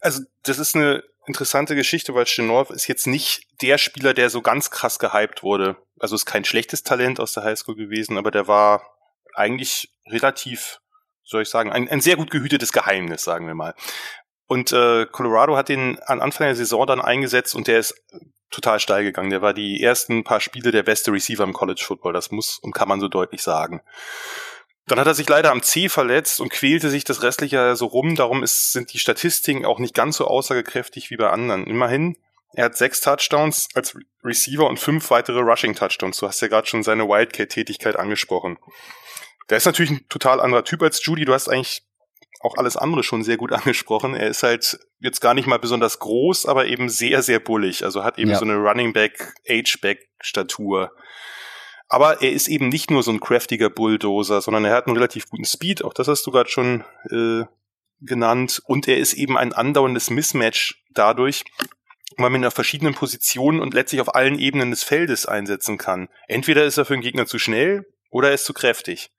Also, 0.00 0.22
das 0.42 0.58
ist 0.58 0.74
eine 0.74 1.02
interessante 1.26 1.74
Geschichte, 1.74 2.14
weil 2.14 2.24
Chenor 2.24 2.70
ist 2.70 2.86
jetzt 2.86 3.06
nicht 3.06 3.42
der 3.60 3.78
Spieler, 3.78 4.14
der 4.14 4.30
so 4.30 4.42
ganz 4.42 4.70
krass 4.70 4.98
gehypt 4.98 5.42
wurde. 5.42 5.76
Also 5.98 6.14
ist 6.14 6.26
kein 6.26 6.44
schlechtes 6.44 6.82
Talent 6.82 7.20
aus 7.20 7.32
der 7.32 7.44
Highschool 7.44 7.74
gewesen, 7.74 8.18
aber 8.18 8.30
der 8.30 8.46
war 8.48 8.82
eigentlich 9.34 9.92
relativ, 10.08 10.80
soll 11.24 11.42
ich 11.42 11.48
sagen, 11.48 11.72
ein, 11.72 11.88
ein 11.88 12.00
sehr 12.00 12.16
gut 12.16 12.30
gehütetes 12.30 12.72
Geheimnis, 12.72 13.22
sagen 13.22 13.46
wir 13.46 13.54
mal. 13.54 13.74
Und 14.46 14.72
äh, 14.72 15.06
Colorado 15.06 15.56
hat 15.56 15.68
den 15.68 15.98
an 16.00 16.20
Anfang 16.20 16.46
der 16.46 16.54
Saison 16.54 16.86
dann 16.86 17.00
eingesetzt 17.00 17.54
und 17.54 17.66
der 17.66 17.80
ist 17.80 17.94
total 18.50 18.80
steil 18.80 19.04
gegangen. 19.04 19.30
Der 19.30 19.42
war 19.42 19.54
die 19.54 19.82
ersten 19.82 20.24
paar 20.24 20.40
Spiele 20.40 20.70
der 20.70 20.82
beste 20.82 21.12
Receiver 21.12 21.44
im 21.44 21.52
College 21.52 21.82
Football. 21.84 22.12
Das 22.12 22.30
muss 22.30 22.58
und 22.58 22.72
kann 22.72 22.88
man 22.88 23.00
so 23.00 23.08
deutlich 23.08 23.42
sagen. 23.42 23.82
Dann 24.86 25.00
hat 25.00 25.06
er 25.06 25.14
sich 25.14 25.28
leider 25.28 25.50
am 25.50 25.62
C 25.62 25.88
verletzt 25.88 26.40
und 26.40 26.50
quälte 26.50 26.90
sich 26.90 27.02
das 27.02 27.22
restliche 27.22 27.74
so 27.74 27.86
rum. 27.86 28.14
Darum 28.14 28.44
ist, 28.44 28.72
sind 28.72 28.92
die 28.92 29.00
Statistiken 29.00 29.64
auch 29.64 29.80
nicht 29.80 29.94
ganz 29.94 30.16
so 30.16 30.26
aussagekräftig 30.26 31.10
wie 31.10 31.16
bei 31.16 31.28
anderen. 31.28 31.66
Immerhin, 31.66 32.16
er 32.52 32.66
hat 32.66 32.76
sechs 32.76 33.00
Touchdowns 33.00 33.68
als 33.74 33.98
Receiver 34.22 34.68
und 34.68 34.78
fünf 34.78 35.10
weitere 35.10 35.40
Rushing 35.40 35.74
Touchdowns. 35.74 36.18
Du 36.18 36.28
hast 36.28 36.40
ja 36.40 36.48
gerade 36.48 36.68
schon 36.68 36.84
seine 36.84 37.08
Wildcat-Tätigkeit 37.08 37.96
angesprochen. 37.96 38.58
Der 39.50 39.56
ist 39.56 39.66
natürlich 39.66 39.90
ein 39.90 40.08
total 40.08 40.40
anderer 40.40 40.64
Typ 40.64 40.82
als 40.82 41.04
Judy. 41.04 41.24
Du 41.24 41.34
hast 41.34 41.48
eigentlich 41.48 41.82
auch 42.40 42.56
alles 42.56 42.76
andere 42.76 43.02
schon 43.02 43.22
sehr 43.22 43.36
gut 43.36 43.52
angesprochen. 43.52 44.14
Er 44.14 44.28
ist 44.28 44.42
halt 44.42 44.78
jetzt 45.00 45.20
gar 45.20 45.34
nicht 45.34 45.46
mal 45.46 45.58
besonders 45.58 45.98
groß, 45.98 46.46
aber 46.46 46.66
eben 46.66 46.88
sehr, 46.88 47.22
sehr 47.22 47.40
bullig. 47.40 47.84
Also 47.84 48.04
hat 48.04 48.18
eben 48.18 48.30
ja. 48.30 48.38
so 48.38 48.44
eine 48.44 48.56
Running 48.56 48.92
Back, 48.92 49.34
Age-Back 49.48 50.08
Statur. 50.20 50.92
Aber 51.88 52.22
er 52.22 52.32
ist 52.32 52.48
eben 52.48 52.68
nicht 52.68 52.90
nur 52.90 53.02
so 53.02 53.12
ein 53.12 53.20
craftiger 53.20 53.70
Bulldozer, 53.70 54.40
sondern 54.40 54.64
er 54.64 54.74
hat 54.74 54.86
einen 54.86 54.96
relativ 54.96 55.28
guten 55.28 55.44
Speed. 55.44 55.84
Auch 55.84 55.94
das 55.94 56.08
hast 56.08 56.26
du 56.26 56.32
gerade 56.32 56.50
schon 56.50 56.84
äh, 57.10 57.44
genannt. 58.00 58.60
Und 58.66 58.88
er 58.88 58.98
ist 58.98 59.14
eben 59.14 59.38
ein 59.38 59.52
andauerndes 59.52 60.10
Mismatch 60.10 60.82
dadurch, 60.90 61.44
weil 62.16 62.30
man 62.30 62.42
ihn 62.42 62.46
auf 62.46 62.54
verschiedenen 62.54 62.94
Positionen 62.94 63.60
und 63.60 63.74
letztlich 63.74 64.00
auf 64.00 64.14
allen 64.14 64.38
Ebenen 64.38 64.70
des 64.70 64.82
Feldes 64.82 65.26
einsetzen 65.26 65.78
kann. 65.78 66.08
Entweder 66.26 66.64
ist 66.64 66.76
er 66.76 66.84
für 66.84 66.94
den 66.94 67.02
Gegner 67.02 67.26
zu 67.26 67.38
schnell 67.38 67.86
oder 68.10 68.28
er 68.28 68.34
ist 68.34 68.46
zu 68.46 68.52
kräftig. 68.52 69.10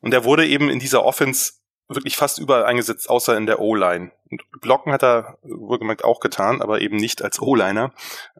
Und 0.00 0.12
er 0.12 0.24
wurde 0.24 0.46
eben 0.46 0.68
in 0.68 0.80
dieser 0.80 1.04
Offense 1.04 1.52
wirklich 1.94 2.16
fast 2.16 2.38
überall 2.38 2.64
eingesetzt, 2.64 3.08
außer 3.08 3.36
in 3.36 3.46
der 3.46 3.60
O-Line. 3.60 4.10
Und 4.30 4.42
Blocken 4.60 4.92
hat 4.92 5.02
er 5.02 5.38
wohlgemerkt 5.42 6.04
auch 6.04 6.20
getan, 6.20 6.62
aber 6.62 6.80
eben 6.80 6.96
nicht 6.96 7.22
als 7.22 7.40
O-Liner. 7.40 7.92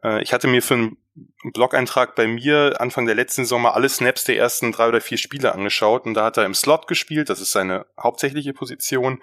Äh, 0.03 0.21
ich 0.23 0.33
hatte 0.33 0.47
mir 0.47 0.61
für 0.61 0.73
einen 0.73 0.97
Blog-Eintrag 1.43 2.15
bei 2.15 2.25
mir 2.25 2.75
Anfang 2.79 3.05
der 3.05 3.15
letzten 3.15 3.45
Sommer 3.45 3.75
alle 3.75 3.89
Snaps 3.89 4.23
der 4.23 4.37
ersten 4.37 4.71
drei 4.71 4.87
oder 4.87 5.01
vier 5.01 5.17
Spiele 5.17 5.53
angeschaut 5.53 6.05
und 6.05 6.15
da 6.15 6.25
hat 6.25 6.37
er 6.37 6.45
im 6.45 6.55
Slot 6.55 6.87
gespielt, 6.87 7.29
das 7.29 7.39
ist 7.39 7.51
seine 7.51 7.85
hauptsächliche 8.01 8.53
Position, 8.53 9.21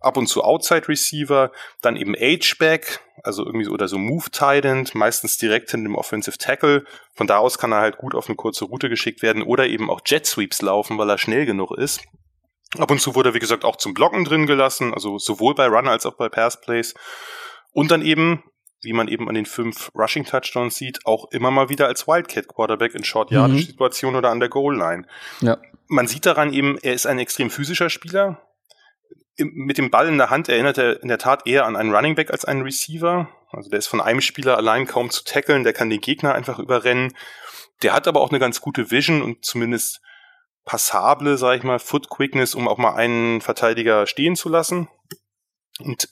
ab 0.00 0.16
und 0.16 0.26
zu 0.26 0.42
Outside 0.42 0.88
Receiver, 0.88 1.52
dann 1.80 1.96
eben 1.96 2.14
H-Back, 2.14 3.00
also 3.22 3.44
irgendwie 3.44 3.66
so 3.66 3.72
oder 3.72 3.86
so 3.86 3.98
Move 3.98 4.30
Tight 4.32 4.94
meistens 4.94 5.38
direkt 5.38 5.72
in 5.74 5.84
dem 5.84 5.94
Offensive 5.94 6.38
Tackle. 6.38 6.84
Von 7.14 7.26
da 7.26 7.38
aus 7.38 7.58
kann 7.58 7.72
er 7.72 7.80
halt 7.80 7.98
gut 7.98 8.14
auf 8.14 8.28
eine 8.28 8.36
kurze 8.36 8.64
Route 8.64 8.88
geschickt 8.88 9.22
werden 9.22 9.42
oder 9.42 9.66
eben 9.66 9.90
auch 9.90 10.00
Jet 10.04 10.26
Sweeps 10.26 10.62
laufen, 10.62 10.98
weil 10.98 11.10
er 11.10 11.18
schnell 11.18 11.46
genug 11.46 11.76
ist. 11.76 12.00
Ab 12.76 12.90
und 12.90 13.00
zu 13.00 13.14
wurde 13.14 13.30
er, 13.30 13.34
wie 13.34 13.38
gesagt, 13.38 13.64
auch 13.64 13.76
zum 13.76 13.94
Blocken 13.94 14.24
drin 14.24 14.46
gelassen, 14.46 14.92
also 14.92 15.18
sowohl 15.18 15.54
bei 15.54 15.66
Run 15.66 15.88
als 15.88 16.04
auch 16.04 16.16
bei 16.16 16.28
Pass 16.28 16.60
Plays. 16.60 16.94
Und 17.72 17.90
dann 17.90 18.02
eben, 18.02 18.42
wie 18.82 18.92
man 18.92 19.08
eben 19.08 19.28
an 19.28 19.34
den 19.34 19.46
fünf 19.46 19.90
Rushing 19.94 20.24
Touchdowns 20.24 20.76
sieht, 20.76 21.06
auch 21.06 21.30
immer 21.30 21.50
mal 21.50 21.70
wieder 21.70 21.86
als 21.86 22.06
Wildcat 22.06 22.46
Quarterback 22.48 22.94
in 22.94 23.04
Short 23.04 23.30
Yard 23.30 23.52
mhm. 23.52 23.58
Situationen 23.58 24.16
oder 24.16 24.30
an 24.30 24.40
der 24.40 24.50
Goal 24.50 24.76
Line. 24.76 25.06
Ja. 25.40 25.56
Man 25.86 26.06
sieht 26.06 26.26
daran 26.26 26.52
eben, 26.52 26.76
er 26.82 26.92
ist 26.92 27.06
ein 27.06 27.18
extrem 27.18 27.48
physischer 27.48 27.88
Spieler. 27.88 28.42
Mit 29.38 29.78
dem 29.78 29.90
Ball 29.90 30.08
in 30.08 30.18
der 30.18 30.30
Hand 30.30 30.48
erinnert 30.48 30.76
er 30.76 31.02
in 31.02 31.08
der 31.08 31.18
Tat 31.18 31.46
eher 31.46 31.64
an 31.64 31.76
einen 31.76 31.94
Running 31.94 32.16
Back 32.16 32.30
als 32.30 32.44
einen 32.44 32.62
Receiver. 32.62 33.30
Also 33.50 33.70
der 33.70 33.78
ist 33.78 33.86
von 33.86 34.02
einem 34.02 34.20
Spieler 34.20 34.58
allein 34.58 34.86
kaum 34.86 35.08
zu 35.08 35.24
tackeln, 35.24 35.64
der 35.64 35.72
kann 35.72 35.88
den 35.88 36.00
Gegner 36.00 36.34
einfach 36.34 36.58
überrennen. 36.58 37.14
Der 37.82 37.94
hat 37.94 38.06
aber 38.08 38.20
auch 38.20 38.30
eine 38.30 38.40
ganz 38.40 38.60
gute 38.60 38.90
Vision 38.90 39.22
und 39.22 39.44
zumindest 39.44 40.02
passable, 40.68 41.38
sag 41.38 41.56
ich 41.56 41.64
mal, 41.64 41.78
Foot 41.78 42.10
Quickness, 42.10 42.54
um 42.54 42.68
auch 42.68 42.76
mal 42.76 42.94
einen 42.94 43.40
Verteidiger 43.40 44.06
stehen 44.06 44.36
zu 44.36 44.50
lassen. 44.50 44.88
Und 45.80 46.10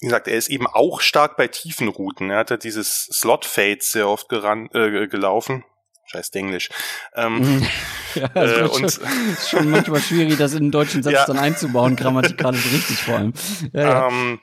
wie 0.00 0.06
gesagt, 0.06 0.28
er 0.28 0.38
ist 0.38 0.48
eben 0.48 0.66
auch 0.66 1.02
stark 1.02 1.36
bei 1.36 1.46
tiefen 1.46 1.88
Routen. 1.88 2.30
Er 2.30 2.38
hat 2.38 2.50
ja 2.50 2.56
dieses 2.56 3.08
Slot 3.12 3.44
Fades 3.44 3.92
sehr 3.92 4.08
oft 4.08 4.28
geran, 4.28 4.70
äh, 4.72 5.08
gelaufen. 5.08 5.64
Scheiß 6.06 6.30
Englisch. 6.30 6.70
Ähm, 7.14 7.66
ja, 8.14 8.30
äh, 8.34 8.62
und 8.62 8.84
ist 8.84 9.02
schon 9.50 9.68
manchmal 9.68 10.00
schwierig, 10.00 10.38
das 10.38 10.52
in 10.52 10.60
einen 10.60 10.70
deutschen 10.70 11.02
Satz 11.02 11.12
ja. 11.12 11.26
dann 11.26 11.38
einzubauen, 11.38 11.94
grammatikalisch 11.96 12.72
richtig 12.72 13.02
vor 13.02 13.16
allem. 13.16 13.34
Ja. 13.74 14.08
Ähm, 14.08 14.40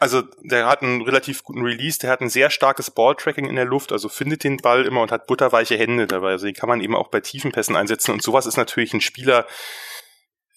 also 0.00 0.22
der 0.42 0.66
hat 0.66 0.82
einen 0.82 1.02
relativ 1.02 1.42
guten 1.42 1.62
Release, 1.62 1.98
der 1.98 2.10
hat 2.10 2.20
ein 2.20 2.28
sehr 2.28 2.50
starkes 2.50 2.90
Balltracking 2.90 3.46
in 3.46 3.56
der 3.56 3.64
Luft, 3.64 3.92
also 3.92 4.08
findet 4.08 4.44
den 4.44 4.58
Ball 4.58 4.84
immer 4.84 5.02
und 5.02 5.12
hat 5.12 5.26
butterweiche 5.26 5.76
Hände 5.76 6.06
dabei. 6.06 6.30
Also 6.30 6.46
den 6.46 6.54
kann 6.54 6.68
man 6.68 6.80
eben 6.80 6.94
auch 6.94 7.08
bei 7.08 7.20
tiefen 7.20 7.52
Pässen 7.52 7.76
einsetzen 7.76 8.12
und 8.12 8.22
sowas 8.22 8.46
ist 8.46 8.56
natürlich 8.56 8.94
ein 8.94 9.00
Spieler, 9.00 9.46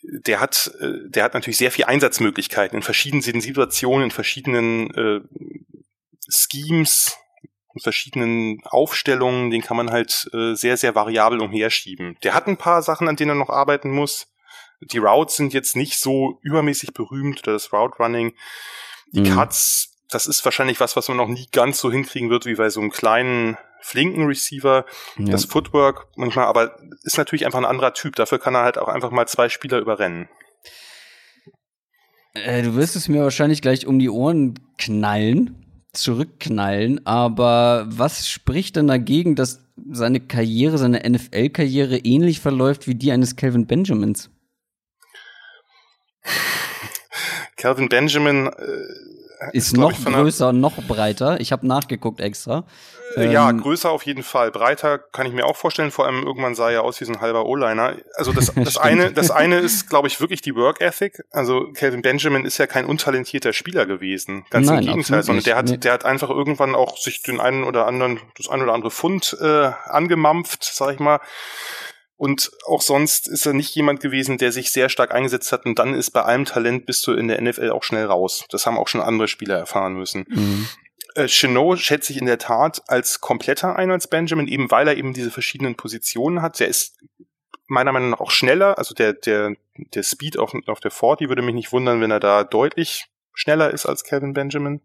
der 0.03 0.39
hat, 0.39 0.71
äh, 0.79 1.09
der 1.09 1.23
hat 1.23 1.33
natürlich 1.33 1.57
sehr 1.57 1.71
viel 1.71 1.85
Einsatzmöglichkeiten 1.85 2.77
in 2.77 2.83
verschiedenen 2.83 3.41
Situationen, 3.41 4.05
in 4.05 4.11
verschiedenen 4.11 4.91
äh, 4.95 5.21
Schemes, 6.29 7.17
in 7.73 7.81
verschiedenen 7.81 8.61
Aufstellungen, 8.65 9.51
den 9.51 9.61
kann 9.61 9.77
man 9.77 9.91
halt 9.91 10.29
äh, 10.33 10.55
sehr, 10.55 10.77
sehr 10.77 10.95
variabel 10.95 11.39
umherschieben. 11.39 12.17
Der 12.23 12.33
hat 12.33 12.47
ein 12.47 12.57
paar 12.57 12.81
Sachen, 12.81 13.07
an 13.07 13.15
denen 13.15 13.31
er 13.31 13.35
noch 13.35 13.49
arbeiten 13.49 13.91
muss. 13.91 14.27
Die 14.81 14.97
Routes 14.97 15.35
sind 15.35 15.53
jetzt 15.53 15.75
nicht 15.75 15.99
so 15.99 16.39
übermäßig 16.41 16.93
berühmt 16.93 17.39
oder 17.43 17.53
das 17.53 17.71
Route 17.71 17.97
Running. 17.97 18.33
Die 19.11 19.21
mhm. 19.21 19.35
Cuts, 19.35 19.97
das 20.09 20.27
ist 20.27 20.43
wahrscheinlich 20.45 20.79
was, 20.79 20.95
was 20.95 21.07
man 21.07 21.17
noch 21.17 21.27
nie 21.27 21.47
ganz 21.51 21.79
so 21.79 21.91
hinkriegen 21.91 22.29
wird 22.29 22.45
wie 22.45 22.55
bei 22.55 22.69
so 22.69 22.81
einem 22.81 22.91
kleinen, 22.91 23.57
flinken 23.81 24.25
Receiver. 24.25 24.85
Ja. 25.17 25.25
Das 25.31 25.45
Footwork 25.45 26.07
manchmal, 26.15 26.45
aber 26.45 26.77
ist 27.03 27.17
natürlich 27.17 27.45
einfach 27.45 27.59
ein 27.59 27.65
anderer 27.65 27.93
Typ. 27.93 28.15
Dafür 28.15 28.39
kann 28.39 28.55
er 28.55 28.63
halt 28.63 28.77
auch 28.77 28.87
einfach 28.87 29.11
mal 29.11 29.27
zwei 29.27 29.49
Spieler 29.49 29.79
überrennen. 29.79 30.29
Äh, 32.33 32.63
du 32.63 32.75
wirst 32.75 32.95
es 32.95 33.09
mir 33.09 33.23
wahrscheinlich 33.23 33.61
gleich 33.61 33.85
um 33.85 33.99
die 33.99 34.09
Ohren 34.09 34.59
knallen, 34.77 35.65
zurückknallen, 35.93 37.05
aber 37.05 37.85
was 37.87 38.29
spricht 38.29 38.77
denn 38.77 38.87
dagegen, 38.87 39.35
dass 39.35 39.65
seine 39.89 40.21
Karriere, 40.21 40.77
seine 40.77 41.01
NFL-Karriere 41.09 41.97
ähnlich 41.97 42.39
verläuft 42.39 42.87
wie 42.87 42.95
die 42.95 43.11
eines 43.11 43.35
Calvin 43.35 43.67
Benjamins? 43.67 44.29
Calvin 47.61 47.89
Benjamin 47.89 48.47
äh, 48.47 49.49
ist, 49.53 49.77
noch 49.77 49.93
größer, 50.03 50.51
noch 50.51 50.81
breiter. 50.87 51.39
Ich 51.39 51.51
habe 51.51 51.67
nachgeguckt 51.67 52.19
extra. 52.19 52.63
Äh, 53.15 53.31
ja, 53.31 53.49
ähm, 53.51 53.61
größer 53.61 53.91
auf 53.91 54.03
jeden 54.03 54.23
Fall. 54.23 54.49
Breiter 54.49 54.97
kann 54.97 55.27
ich 55.27 55.33
mir 55.33 55.45
auch 55.45 55.55
vorstellen. 55.55 55.91
Vor 55.91 56.07
allem 56.07 56.23
irgendwann 56.25 56.55
sah 56.55 56.71
er 56.71 56.83
aus 56.83 56.99
wie 57.01 57.05
so 57.05 57.13
ein 57.13 57.21
halber 57.21 57.45
O-Liner. 57.45 57.97
Also 58.15 58.33
das, 58.33 58.51
das 58.55 58.77
eine, 58.77 59.11
das 59.11 59.29
eine 59.29 59.59
ist, 59.59 59.89
glaube 59.89 60.07
ich, 60.07 60.19
wirklich 60.19 60.41
die 60.41 60.55
Work 60.55 60.81
Ethic. 60.81 61.23
Also 61.29 61.71
Calvin 61.73 62.01
Benjamin 62.01 62.45
ist 62.45 62.57
ja 62.57 62.65
kein 62.65 62.85
untalentierter 62.85 63.53
Spieler 63.53 63.85
gewesen. 63.85 64.45
Ganz 64.49 64.67
Nein, 64.67 64.79
im 64.79 64.85
Gegenteil, 64.87 65.21
sondern 65.21 65.43
der 65.43 65.55
hat, 65.55 65.65
nee. 65.65 65.77
der 65.77 65.93
hat 65.93 66.03
einfach 66.05 66.29
irgendwann 66.31 66.73
auch 66.73 66.97
sich 66.97 67.21
den 67.21 67.39
einen 67.39 67.63
oder 67.63 67.85
anderen, 67.85 68.19
das 68.37 68.49
ein 68.49 68.61
oder 68.61 68.73
andere 68.73 68.89
Pfund 68.89 69.37
äh, 69.39 69.71
angemampft, 69.85 70.63
sag 70.63 70.93
ich 70.93 70.99
mal. 70.99 71.19
Und 72.21 72.51
auch 72.67 72.83
sonst 72.83 73.27
ist 73.27 73.47
er 73.47 73.53
nicht 73.53 73.73
jemand 73.73 73.99
gewesen, 73.99 74.37
der 74.37 74.51
sich 74.51 74.71
sehr 74.71 74.89
stark 74.89 75.11
eingesetzt 75.11 75.51
hat. 75.51 75.65
Und 75.65 75.79
dann 75.79 75.95
ist 75.95 76.11
bei 76.11 76.21
allem 76.21 76.45
Talent 76.45 76.85
bist 76.85 77.07
du 77.07 77.13
in 77.13 77.27
der 77.27 77.41
NFL 77.41 77.71
auch 77.71 77.81
schnell 77.81 78.05
raus. 78.05 78.45
Das 78.51 78.67
haben 78.67 78.77
auch 78.77 78.87
schon 78.87 79.01
andere 79.01 79.27
Spieler 79.27 79.57
erfahren 79.57 79.95
müssen. 79.95 80.25
Mhm. 80.29 80.67
Äh, 81.15 81.25
Chenot 81.25 81.79
schätze 81.79 82.13
ich 82.13 82.19
in 82.19 82.27
der 82.27 82.37
Tat 82.37 82.83
als 82.85 83.21
kompletter 83.21 83.75
ein 83.75 83.89
als 83.89 84.07
Benjamin, 84.07 84.47
eben 84.47 84.69
weil 84.69 84.87
er 84.87 84.97
eben 84.97 85.15
diese 85.15 85.31
verschiedenen 85.31 85.73
Positionen 85.73 86.43
hat. 86.43 86.59
Der 86.59 86.67
ist 86.67 86.99
meiner 87.65 87.91
Meinung 87.91 88.11
nach 88.11 88.19
auch 88.19 88.29
schneller. 88.29 88.77
Also 88.77 88.93
der, 88.93 89.13
der, 89.13 89.55
der 89.75 90.03
Speed 90.03 90.37
auf, 90.37 90.53
auf 90.67 90.79
der 90.79 90.91
40 90.91 91.27
würde 91.27 91.41
mich 91.41 91.55
nicht 91.55 91.71
wundern, 91.71 92.01
wenn 92.01 92.11
er 92.11 92.19
da 92.19 92.43
deutlich 92.43 93.07
schneller 93.33 93.71
ist 93.71 93.87
als 93.87 94.03
Kevin 94.03 94.33
Benjamin. 94.33 94.81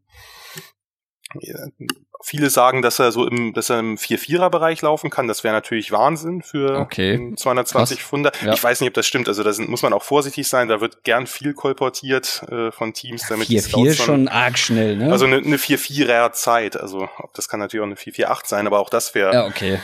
Viele 2.22 2.50
sagen, 2.50 2.82
dass 2.82 2.98
er 2.98 3.12
so 3.12 3.26
im, 3.26 3.52
dass 3.52 3.68
er 3.68 3.80
im 3.80 3.96
4-4er-Bereich 3.96 4.80
laufen 4.82 5.10
kann. 5.10 5.28
Das 5.28 5.44
wäre 5.44 5.54
natürlich 5.54 5.92
Wahnsinn 5.92 6.42
für 6.42 6.78
okay. 6.78 7.32
220 7.36 8.02
Pfunder. 8.02 8.32
Ja. 8.44 8.54
Ich 8.54 8.62
weiß 8.62 8.80
nicht, 8.80 8.88
ob 8.88 8.94
das 8.94 9.06
stimmt. 9.06 9.28
Also 9.28 9.42
da 9.42 9.52
sind, 9.52 9.68
muss 9.68 9.82
man 9.82 9.92
auch 9.92 10.02
vorsichtig 10.02 10.48
sein. 10.48 10.68
Da 10.68 10.80
wird 10.80 11.04
gern 11.04 11.26
viel 11.26 11.52
kolportiert 11.52 12.44
äh, 12.50 12.70
von 12.70 12.94
Teams, 12.94 13.26
damit 13.28 13.48
4-4 13.48 13.86
ist 13.86 14.02
schon 14.02 14.28
arg 14.28 14.58
schnell, 14.58 14.96
ne? 14.96 15.12
Also 15.12 15.26
eine, 15.26 15.36
eine 15.36 15.56
4-4er 15.56 16.32
Zeit. 16.32 16.76
Also 16.76 17.08
ob 17.18 17.34
das 17.34 17.48
kann 17.48 17.60
natürlich 17.60 17.82
auch 17.82 17.86
eine 17.86 17.96
4-4-8 17.96 18.46
sein, 18.46 18.66
aber 18.66 18.78
auch 18.78 18.90
das 18.90 19.14
wäre 19.14 19.32
ja, 19.32 19.46
okay. 19.46 19.78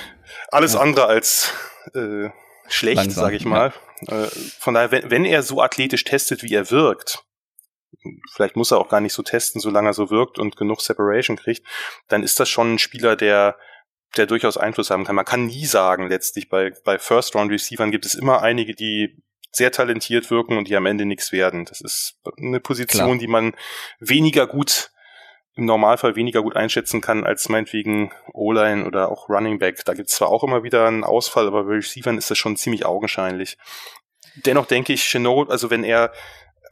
alles 0.50 0.74
ja. 0.74 0.80
andere 0.80 1.06
als 1.06 1.52
äh, 1.94 2.30
schlecht, 2.68 3.12
sage 3.12 3.36
ich 3.36 3.44
mal. 3.44 3.72
Äh, 4.08 4.26
von 4.58 4.74
daher, 4.74 4.90
wenn, 4.90 5.10
wenn 5.10 5.24
er 5.24 5.42
so 5.42 5.60
athletisch 5.60 6.04
testet, 6.04 6.42
wie 6.42 6.54
er 6.54 6.70
wirkt, 6.70 7.24
vielleicht 8.32 8.56
muss 8.56 8.70
er 8.70 8.78
auch 8.78 8.88
gar 8.88 9.00
nicht 9.00 9.12
so 9.12 9.22
testen, 9.22 9.60
solange 9.60 9.90
er 9.90 9.94
so 9.94 10.10
wirkt 10.10 10.38
und 10.38 10.56
genug 10.56 10.80
Separation 10.80 11.36
kriegt, 11.36 11.66
dann 12.08 12.22
ist 12.22 12.40
das 12.40 12.48
schon 12.48 12.74
ein 12.74 12.78
Spieler, 12.78 13.16
der 13.16 13.56
der 14.16 14.26
durchaus 14.26 14.56
Einfluss 14.56 14.90
haben 14.90 15.04
kann. 15.04 15.16
Man 15.16 15.24
kann 15.24 15.46
nie 15.46 15.64
sagen, 15.64 16.08
letztlich 16.08 16.48
bei, 16.48 16.72
bei 16.84 16.98
First-Round-Receivern 16.98 17.90
gibt 17.90 18.04
es 18.04 18.14
immer 18.14 18.42
einige, 18.42 18.74
die 18.74 19.22
sehr 19.50 19.72
talentiert 19.72 20.30
wirken 20.30 20.56
und 20.56 20.68
die 20.68 20.76
am 20.76 20.86
Ende 20.86 21.04
nichts 21.04 21.32
werden. 21.32 21.64
Das 21.64 21.80
ist 21.80 22.18
eine 22.38 22.60
Position, 22.60 23.06
Klar. 23.06 23.18
die 23.18 23.26
man 23.26 23.54
weniger 24.00 24.46
gut, 24.46 24.90
im 25.54 25.66
Normalfall 25.66 26.16
weniger 26.16 26.42
gut 26.42 26.56
einschätzen 26.56 27.02
kann 27.02 27.24
als 27.24 27.50
meinetwegen 27.50 28.10
O-Line 28.32 28.86
oder 28.86 29.10
auch 29.10 29.28
Running 29.28 29.58
Back. 29.58 29.84
Da 29.84 29.92
gibt 29.92 30.08
es 30.08 30.14
zwar 30.14 30.28
auch 30.28 30.42
immer 30.42 30.62
wieder 30.62 30.86
einen 30.86 31.04
Ausfall, 31.04 31.46
aber 31.46 31.64
bei 31.64 31.74
Receivern 31.74 32.16
ist 32.16 32.30
das 32.30 32.38
schon 32.38 32.56
ziemlich 32.56 32.86
augenscheinlich. 32.86 33.58
Dennoch 34.46 34.64
denke 34.64 34.94
ich, 34.94 35.04
Chenot, 35.04 35.50
also 35.50 35.68
wenn 35.68 35.84
er 35.84 36.12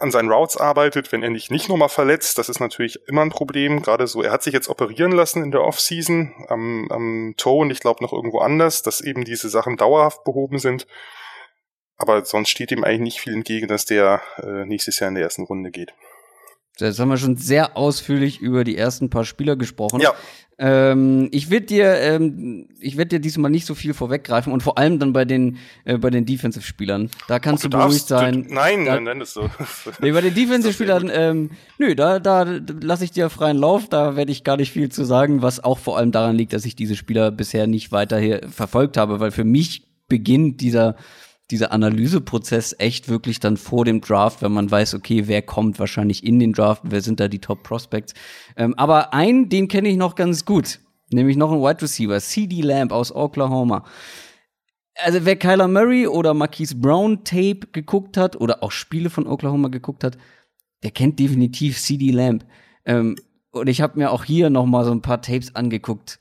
an 0.00 0.10
seinen 0.10 0.30
Routes 0.30 0.56
arbeitet, 0.56 1.12
wenn 1.12 1.22
er 1.22 1.30
nicht, 1.30 1.50
nicht 1.50 1.68
nochmal 1.68 1.90
verletzt. 1.90 2.38
Das 2.38 2.48
ist 2.48 2.58
natürlich 2.58 2.98
immer 3.06 3.22
ein 3.22 3.30
Problem. 3.30 3.82
Gerade 3.82 4.06
so, 4.06 4.22
er 4.22 4.32
hat 4.32 4.42
sich 4.42 4.54
jetzt 4.54 4.68
operieren 4.68 5.12
lassen 5.12 5.42
in 5.42 5.50
der 5.50 5.62
Offseason 5.62 6.32
am, 6.48 6.88
am 6.90 7.34
Toe 7.36 7.60
und 7.60 7.70
ich 7.70 7.80
glaube 7.80 8.02
noch 8.02 8.12
irgendwo 8.12 8.38
anders, 8.38 8.82
dass 8.82 9.02
eben 9.02 9.24
diese 9.24 9.50
Sachen 9.50 9.76
dauerhaft 9.76 10.24
behoben 10.24 10.58
sind. 10.58 10.86
Aber 11.98 12.24
sonst 12.24 12.48
steht 12.48 12.72
ihm 12.72 12.82
eigentlich 12.82 13.00
nicht 13.00 13.20
viel 13.20 13.34
entgegen, 13.34 13.68
dass 13.68 13.84
der 13.84 14.22
äh, 14.38 14.64
nächstes 14.64 14.98
Jahr 15.00 15.08
in 15.08 15.16
der 15.16 15.24
ersten 15.24 15.44
Runde 15.44 15.70
geht. 15.70 15.92
Jetzt 16.78 16.98
haben 16.98 17.10
wir 17.10 17.18
schon 17.18 17.36
sehr 17.36 17.76
ausführlich 17.76 18.40
über 18.40 18.64
die 18.64 18.78
ersten 18.78 19.10
paar 19.10 19.26
Spieler 19.26 19.56
gesprochen. 19.56 20.00
Ja. 20.00 20.14
Ähm, 20.62 21.28
ich 21.32 21.48
werde 21.48 21.64
dir, 21.64 21.94
ähm, 22.00 22.68
ich 22.80 22.98
werde 22.98 23.08
dir 23.08 23.20
diesmal 23.20 23.50
nicht 23.50 23.64
so 23.64 23.74
viel 23.74 23.94
vorweggreifen 23.94 24.52
und 24.52 24.62
vor 24.62 24.76
allem 24.76 24.98
dann 24.98 25.14
bei 25.14 25.24
den 25.24 25.56
äh, 25.86 25.96
bei 25.96 26.10
den 26.10 26.26
Defensive-Spielern. 26.26 27.08
Da 27.28 27.38
kannst 27.38 27.64
du, 27.64 27.70
du 27.70 27.78
beruhigt 27.78 28.06
sein. 28.06 28.44
Du, 28.46 28.54
nein, 28.54 28.84
da, 28.84 29.00
nein, 29.00 29.20
das 29.20 29.32
so. 29.32 29.48
nee, 30.02 30.12
bei 30.12 30.20
den 30.20 30.34
Defensive-Spielern, 30.34 31.10
ähm, 31.14 31.50
nö, 31.78 31.94
da 31.94 32.18
da 32.18 32.42
lasse 32.82 33.04
ich 33.04 33.10
dir 33.10 33.30
freien 33.30 33.56
Lauf. 33.56 33.88
Da 33.88 34.16
werde 34.16 34.32
ich 34.32 34.44
gar 34.44 34.58
nicht 34.58 34.70
viel 34.70 34.90
zu 34.90 35.04
sagen, 35.04 35.40
was 35.40 35.64
auch 35.64 35.78
vor 35.78 35.96
allem 35.96 36.12
daran 36.12 36.36
liegt, 36.36 36.52
dass 36.52 36.66
ich 36.66 36.76
diese 36.76 36.94
Spieler 36.94 37.30
bisher 37.30 37.66
nicht 37.66 37.90
weiter 37.90 38.18
hier 38.18 38.42
verfolgt 38.50 38.98
habe, 38.98 39.18
weil 39.18 39.30
für 39.30 39.44
mich 39.44 39.88
beginnt 40.08 40.60
dieser 40.60 40.94
dieser 41.50 41.72
Analyseprozess 41.72 42.74
echt 42.78 43.08
wirklich 43.08 43.40
dann 43.40 43.56
vor 43.56 43.84
dem 43.84 44.00
Draft, 44.00 44.42
wenn 44.42 44.52
man 44.52 44.70
weiß, 44.70 44.94
okay, 44.94 45.26
wer 45.26 45.42
kommt 45.42 45.78
wahrscheinlich 45.78 46.24
in 46.24 46.38
den 46.38 46.52
Draft, 46.52 46.82
wer 46.84 47.00
sind 47.00 47.20
da 47.20 47.28
die 47.28 47.38
Top 47.38 47.62
Prospects. 47.62 48.14
Ähm, 48.56 48.74
aber 48.76 49.12
einen, 49.12 49.48
den 49.48 49.68
kenne 49.68 49.88
ich 49.88 49.96
noch 49.96 50.14
ganz 50.14 50.44
gut, 50.44 50.80
nämlich 51.10 51.36
noch 51.36 51.52
ein 51.52 51.60
Wide 51.60 51.82
Receiver, 51.82 52.20
CD 52.20 52.60
Lamb 52.60 52.92
aus 52.92 53.14
Oklahoma. 53.14 53.84
Also 54.96 55.24
wer 55.24 55.36
Kyler 55.36 55.68
Murray 55.68 56.06
oder 56.06 56.34
Marquise 56.34 56.76
Brown 56.76 57.24
Tape 57.24 57.60
geguckt 57.72 58.16
hat 58.16 58.36
oder 58.36 58.62
auch 58.62 58.72
Spiele 58.72 59.10
von 59.10 59.26
Oklahoma 59.26 59.68
geguckt 59.68 60.04
hat, 60.04 60.18
der 60.82 60.90
kennt 60.90 61.18
definitiv 61.18 61.80
CD 61.80 62.10
Lamb. 62.10 62.44
Ähm, 62.84 63.16
und 63.50 63.68
ich 63.68 63.80
habe 63.80 63.98
mir 63.98 64.10
auch 64.12 64.24
hier 64.24 64.50
noch 64.50 64.66
mal 64.66 64.84
so 64.84 64.92
ein 64.92 65.02
paar 65.02 65.22
Tapes 65.22 65.54
angeguckt. 65.54 66.18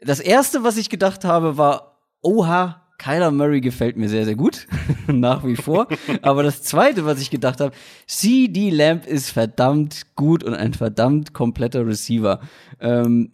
Das 0.00 0.20
erste, 0.20 0.64
was 0.64 0.76
ich 0.76 0.90
gedacht 0.90 1.24
habe, 1.24 1.56
war, 1.56 2.00
oha, 2.20 2.83
Kyler 2.98 3.30
Murray 3.30 3.60
gefällt 3.60 3.96
mir 3.96 4.08
sehr, 4.08 4.24
sehr 4.24 4.36
gut, 4.36 4.66
nach 5.06 5.44
wie 5.44 5.56
vor. 5.56 5.88
Aber 6.22 6.42
das 6.42 6.62
Zweite, 6.62 7.04
was 7.04 7.20
ich 7.20 7.30
gedacht 7.30 7.60
habe, 7.60 7.74
CD 8.06 8.70
Lamp 8.70 9.06
ist 9.06 9.30
verdammt 9.30 10.14
gut 10.14 10.44
und 10.44 10.54
ein 10.54 10.74
verdammt 10.74 11.32
kompletter 11.32 11.86
Receiver. 11.86 12.40
Ähm, 12.80 13.32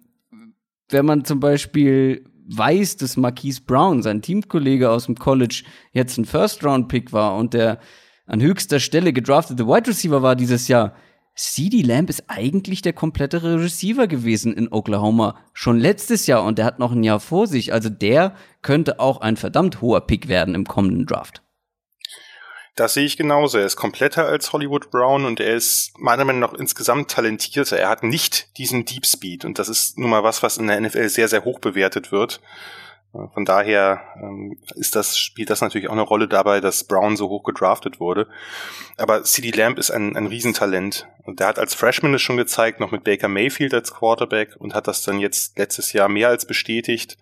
wenn 0.89 1.07
man 1.07 1.25
zum 1.25 1.41
Beispiel 1.41 2.25
weiß, 2.53 2.97
dass 2.97 3.17
Marquise 3.17 3.61
Brown, 3.65 4.03
sein 4.03 4.23
Teamkollege 4.23 4.91
aus 4.91 5.07
dem 5.07 5.17
College, 5.17 5.63
jetzt 5.93 6.19
ein 6.19 6.25
First-Round-Pick 6.25 7.13
war 7.13 7.37
und 7.37 7.55
der 7.55 7.79
an 8.27 8.41
höchster 8.41 8.81
Stelle 8.81 9.13
gedraftete 9.13 9.67
Wide 9.67 9.89
Receiver 9.89 10.23
war 10.23 10.37
dieses 10.37 10.69
Jahr, 10.69 10.95
CD 11.43 11.81
Lamb 11.81 12.11
ist 12.11 12.25
eigentlich 12.29 12.83
der 12.83 12.93
komplettere 12.93 13.63
Receiver 13.63 14.07
gewesen 14.07 14.53
in 14.53 14.71
Oklahoma 14.71 15.39
schon 15.55 15.79
letztes 15.79 16.27
Jahr 16.27 16.45
und 16.45 16.59
der 16.59 16.67
hat 16.67 16.79
noch 16.79 16.93
ein 16.93 17.03
Jahr 17.03 17.19
vor 17.19 17.47
sich. 17.47 17.73
Also 17.73 17.89
der 17.89 18.37
könnte 18.61 19.01
auch 19.01 19.23
ein 19.23 19.39
verdammt 19.39 19.81
hoher 19.81 20.03
Pick 20.03 20.29
werden 20.29 20.55
im 20.55 20.67
kommenden 20.67 21.07
Draft. 21.07 21.41
Das 22.77 22.93
sehe 22.93 23.07
ich 23.07 23.17
genauso. 23.17 23.57
Er 23.57 23.65
ist 23.65 23.77
kompletter 23.77 24.27
als 24.27 24.53
Hollywood 24.53 24.91
Brown 24.91 25.25
und 25.25 25.41
er 25.41 25.55
ist 25.55 25.99
meiner 25.99 26.27
Meinung 26.27 26.43
nach 26.43 26.53
insgesamt 26.53 27.11
talentierter. 27.11 27.79
Er 27.79 27.89
hat 27.89 28.03
nicht 28.03 28.59
diesen 28.59 28.85
Deep 28.85 29.07
Speed 29.07 29.47
und 29.47 29.59
das 29.59 29.71
ist 29.71 29.97
nun 29.97 30.11
mal 30.11 30.23
was, 30.23 30.43
was 30.43 30.59
in 30.59 30.67
der 30.67 30.79
NFL 30.79 31.09
sehr, 31.09 31.29
sehr 31.29 31.45
hoch 31.45 31.59
bewertet 31.59 32.13
wird. 32.13 32.43
Von 33.13 33.45
daher 33.45 34.03
ähm, 34.23 34.57
ist 34.77 34.95
das, 34.95 35.19
spielt 35.19 35.51
das 35.51 35.61
natürlich 35.61 35.89
auch 35.89 35.93
eine 35.93 36.03
Rolle 36.03 36.29
dabei, 36.29 36.61
dass 36.61 36.85
Brown 36.85 37.17
so 37.17 37.29
hoch 37.29 37.43
gedraftet 37.43 37.99
wurde. 37.99 38.29
Aber 38.99 39.25
CD 39.25 39.51
Lamb 39.51 39.79
ist 39.79 39.91
ein, 39.91 40.17
ein 40.17 40.29
Riesentalent. 40.29 41.09
Und 41.25 41.41
der 41.41 41.49
hat 41.49 41.59
als 41.59 41.75
Freshman 41.75 42.15
es 42.15 42.23
schon 42.23 42.37
gezeigt, 42.37 42.79
noch 42.79 42.93
mit 42.93 43.03
Baker 43.03 43.27
Mayfield 43.27 43.75
als 43.75 43.93
Quarterback 43.93 44.55
und 44.59 44.75
hat 44.75 44.87
das 44.87 45.03
dann 45.03 45.19
jetzt 45.19 45.59
letztes 45.59 45.93
Jahr 45.93 46.09
mehr 46.09 46.29
als 46.29 46.47
bestätigt. 46.47 47.19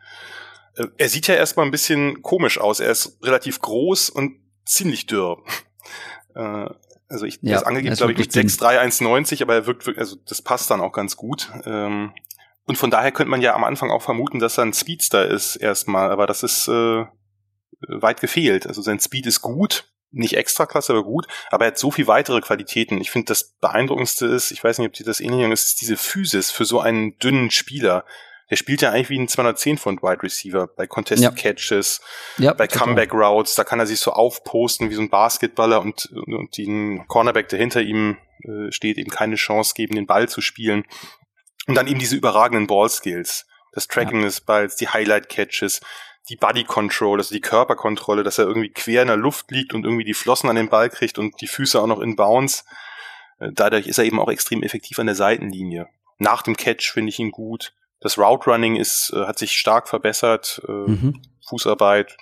Äh, 0.76 0.88
er 0.98 1.08
sieht 1.08 1.26
ja 1.26 1.34
erstmal 1.34 1.64
ein 1.64 1.72
bisschen 1.72 2.20
komisch 2.20 2.58
aus. 2.58 2.80
Er 2.80 2.90
ist 2.90 3.18
relativ 3.22 3.60
groß 3.60 4.10
und 4.10 4.36
ziemlich 4.64 5.06
dürr. 5.06 5.42
Äh, 6.34 6.68
also 7.08 7.24
ich 7.24 7.38
ja, 7.40 7.54
das 7.54 7.62
angegeben, 7.64 7.96
glaube 7.96 8.12
ich, 8.12 8.18
mit 8.18 8.30
6'3, 8.30 8.78
1,90, 8.78 9.42
aber 9.42 9.54
er 9.54 9.66
wirkt, 9.66 9.88
also 9.96 10.16
das 10.28 10.42
passt 10.42 10.70
dann 10.70 10.82
auch 10.82 10.92
ganz 10.92 11.16
gut. 11.16 11.50
Ähm, 11.64 12.12
und 12.68 12.76
von 12.76 12.90
daher 12.90 13.12
könnte 13.12 13.30
man 13.30 13.40
ja 13.40 13.54
am 13.54 13.64
Anfang 13.64 13.90
auch 13.90 14.02
vermuten, 14.02 14.40
dass 14.40 14.58
er 14.58 14.66
ein 14.66 14.74
Speedster 14.74 15.26
ist 15.26 15.56
erstmal, 15.56 16.10
aber 16.10 16.26
das 16.26 16.42
ist 16.42 16.68
äh, 16.68 17.06
weit 17.88 18.20
gefehlt. 18.20 18.66
Also 18.66 18.82
sein 18.82 19.00
Speed 19.00 19.24
ist 19.24 19.40
gut, 19.40 19.90
nicht 20.10 20.36
extra 20.36 20.66
klasse, 20.66 20.92
aber 20.92 21.02
gut, 21.02 21.26
aber 21.50 21.64
er 21.64 21.70
hat 21.70 21.78
so 21.78 21.90
viel 21.90 22.06
weitere 22.06 22.42
Qualitäten. 22.42 23.00
Ich 23.00 23.10
finde, 23.10 23.28
das 23.28 23.54
Beeindruckendste 23.60 24.26
ist, 24.26 24.50
ich 24.50 24.62
weiß 24.62 24.78
nicht, 24.78 24.88
ob 24.88 24.92
dir 24.92 25.06
das 25.06 25.20
ähnlich 25.20 25.50
ist, 25.50 25.64
ist 25.64 25.80
diese 25.80 25.96
Physis 25.96 26.50
für 26.50 26.66
so 26.66 26.78
einen 26.78 27.18
dünnen 27.18 27.50
Spieler. 27.50 28.04
Der 28.50 28.56
spielt 28.56 28.82
ja 28.82 28.90
eigentlich 28.90 29.08
wie 29.08 29.18
ein 29.18 29.28
210 29.28 29.78
Pfund 29.78 30.02
Wide 30.02 30.22
Receiver 30.22 30.66
bei 30.66 30.86
Contested 30.86 31.24
ja. 31.24 31.30
Catches, 31.30 32.02
ja, 32.36 32.52
bei 32.52 32.66
Comeback 32.66 33.14
Routes. 33.14 33.54
Da 33.54 33.64
kann 33.64 33.80
er 33.80 33.86
sich 33.86 34.00
so 34.00 34.12
aufposten 34.12 34.90
wie 34.90 34.94
so 34.94 35.00
ein 35.00 35.08
Basketballer 35.08 35.80
und, 35.80 36.04
und 36.26 36.54
den 36.58 37.06
Cornerback, 37.08 37.48
der 37.48 37.58
hinter 37.58 37.80
ihm 37.80 38.18
äh, 38.44 38.70
steht, 38.72 38.98
eben 38.98 39.10
keine 39.10 39.36
Chance 39.36 39.72
geben, 39.74 39.94
den 39.94 40.06
Ball 40.06 40.28
zu 40.28 40.42
spielen. 40.42 40.84
Und 41.68 41.74
dann 41.74 41.86
eben 41.86 41.98
diese 41.98 42.16
überragenden 42.16 42.66
Ball 42.66 42.88
Skills, 42.88 43.46
das 43.72 43.86
Tracking 43.86 44.20
ja. 44.20 44.26
des 44.26 44.40
Balls, 44.40 44.76
die 44.76 44.88
Highlight 44.88 45.28
Catches, 45.28 45.80
die 46.28 46.36
Body 46.36 46.64
Control, 46.64 47.18
also 47.18 47.34
die 47.34 47.40
Körperkontrolle, 47.40 48.22
dass 48.22 48.38
er 48.38 48.46
irgendwie 48.46 48.70
quer 48.70 49.02
in 49.02 49.08
der 49.08 49.16
Luft 49.16 49.50
liegt 49.50 49.74
und 49.74 49.84
irgendwie 49.84 50.04
die 50.04 50.14
Flossen 50.14 50.50
an 50.50 50.56
den 50.56 50.68
Ball 50.68 50.90
kriegt 50.90 51.18
und 51.18 51.40
die 51.40 51.46
Füße 51.46 51.80
auch 51.80 51.86
noch 51.86 52.00
in 52.00 52.16
Bounce. 52.16 52.64
Äh, 53.38 53.50
dadurch 53.52 53.86
ist 53.86 53.98
er 53.98 54.04
eben 54.04 54.18
auch 54.18 54.30
extrem 54.30 54.62
effektiv 54.62 54.98
an 54.98 55.06
der 55.06 55.14
Seitenlinie. 55.14 55.88
Nach 56.18 56.42
dem 56.42 56.56
Catch 56.56 56.90
finde 56.90 57.10
ich 57.10 57.18
ihn 57.18 57.30
gut. 57.30 57.74
Das 58.00 58.18
Route 58.18 58.50
Running 58.50 58.76
ist, 58.76 59.12
äh, 59.14 59.26
hat 59.26 59.38
sich 59.38 59.52
stark 59.52 59.88
verbessert. 59.88 60.60
Äh, 60.66 60.72
mhm. 60.72 61.22
Fußarbeit, 61.48 62.16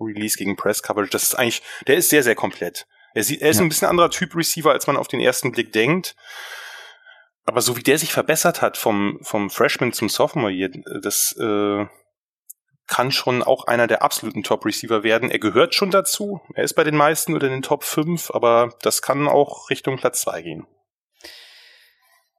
Release 0.00 0.36
gegen 0.36 0.56
Press 0.56 0.82
Coverage, 0.82 1.10
das 1.10 1.24
ist 1.24 1.34
eigentlich, 1.34 1.62
der 1.86 1.96
ist 1.96 2.10
sehr, 2.10 2.22
sehr 2.22 2.34
komplett. 2.34 2.86
Er, 3.14 3.24
sieht, 3.24 3.42
er 3.42 3.50
ist 3.50 3.56
ja. 3.56 3.62
ein 3.62 3.68
bisschen 3.68 3.88
anderer 3.88 4.10
Typ 4.10 4.34
Receiver, 4.36 4.70
als 4.70 4.86
man 4.86 4.96
auf 4.96 5.08
den 5.08 5.20
ersten 5.20 5.50
Blick 5.52 5.72
denkt. 5.72 6.14
Aber 7.48 7.62
so 7.62 7.78
wie 7.78 7.82
der 7.82 7.96
sich 7.96 8.12
verbessert 8.12 8.60
hat 8.60 8.76
vom, 8.76 9.20
vom 9.22 9.48
Freshman 9.48 9.94
zum 9.94 10.10
Sophomore 10.10 10.68
das, 11.00 11.34
äh, 11.40 11.86
kann 12.86 13.10
schon 13.10 13.42
auch 13.42 13.66
einer 13.66 13.86
der 13.86 14.02
absoluten 14.02 14.42
Top-Receiver 14.42 15.02
werden. 15.02 15.30
Er 15.30 15.38
gehört 15.38 15.74
schon 15.74 15.90
dazu. 15.90 16.42
Er 16.54 16.64
ist 16.64 16.74
bei 16.74 16.84
den 16.84 16.94
meisten 16.94 17.32
oder 17.32 17.46
in 17.46 17.54
den 17.54 17.62
Top 17.62 17.84
5, 17.84 18.32
aber 18.34 18.74
das 18.82 19.00
kann 19.00 19.26
auch 19.26 19.70
Richtung 19.70 19.96
Platz 19.96 20.20
2 20.20 20.42
gehen. 20.42 20.66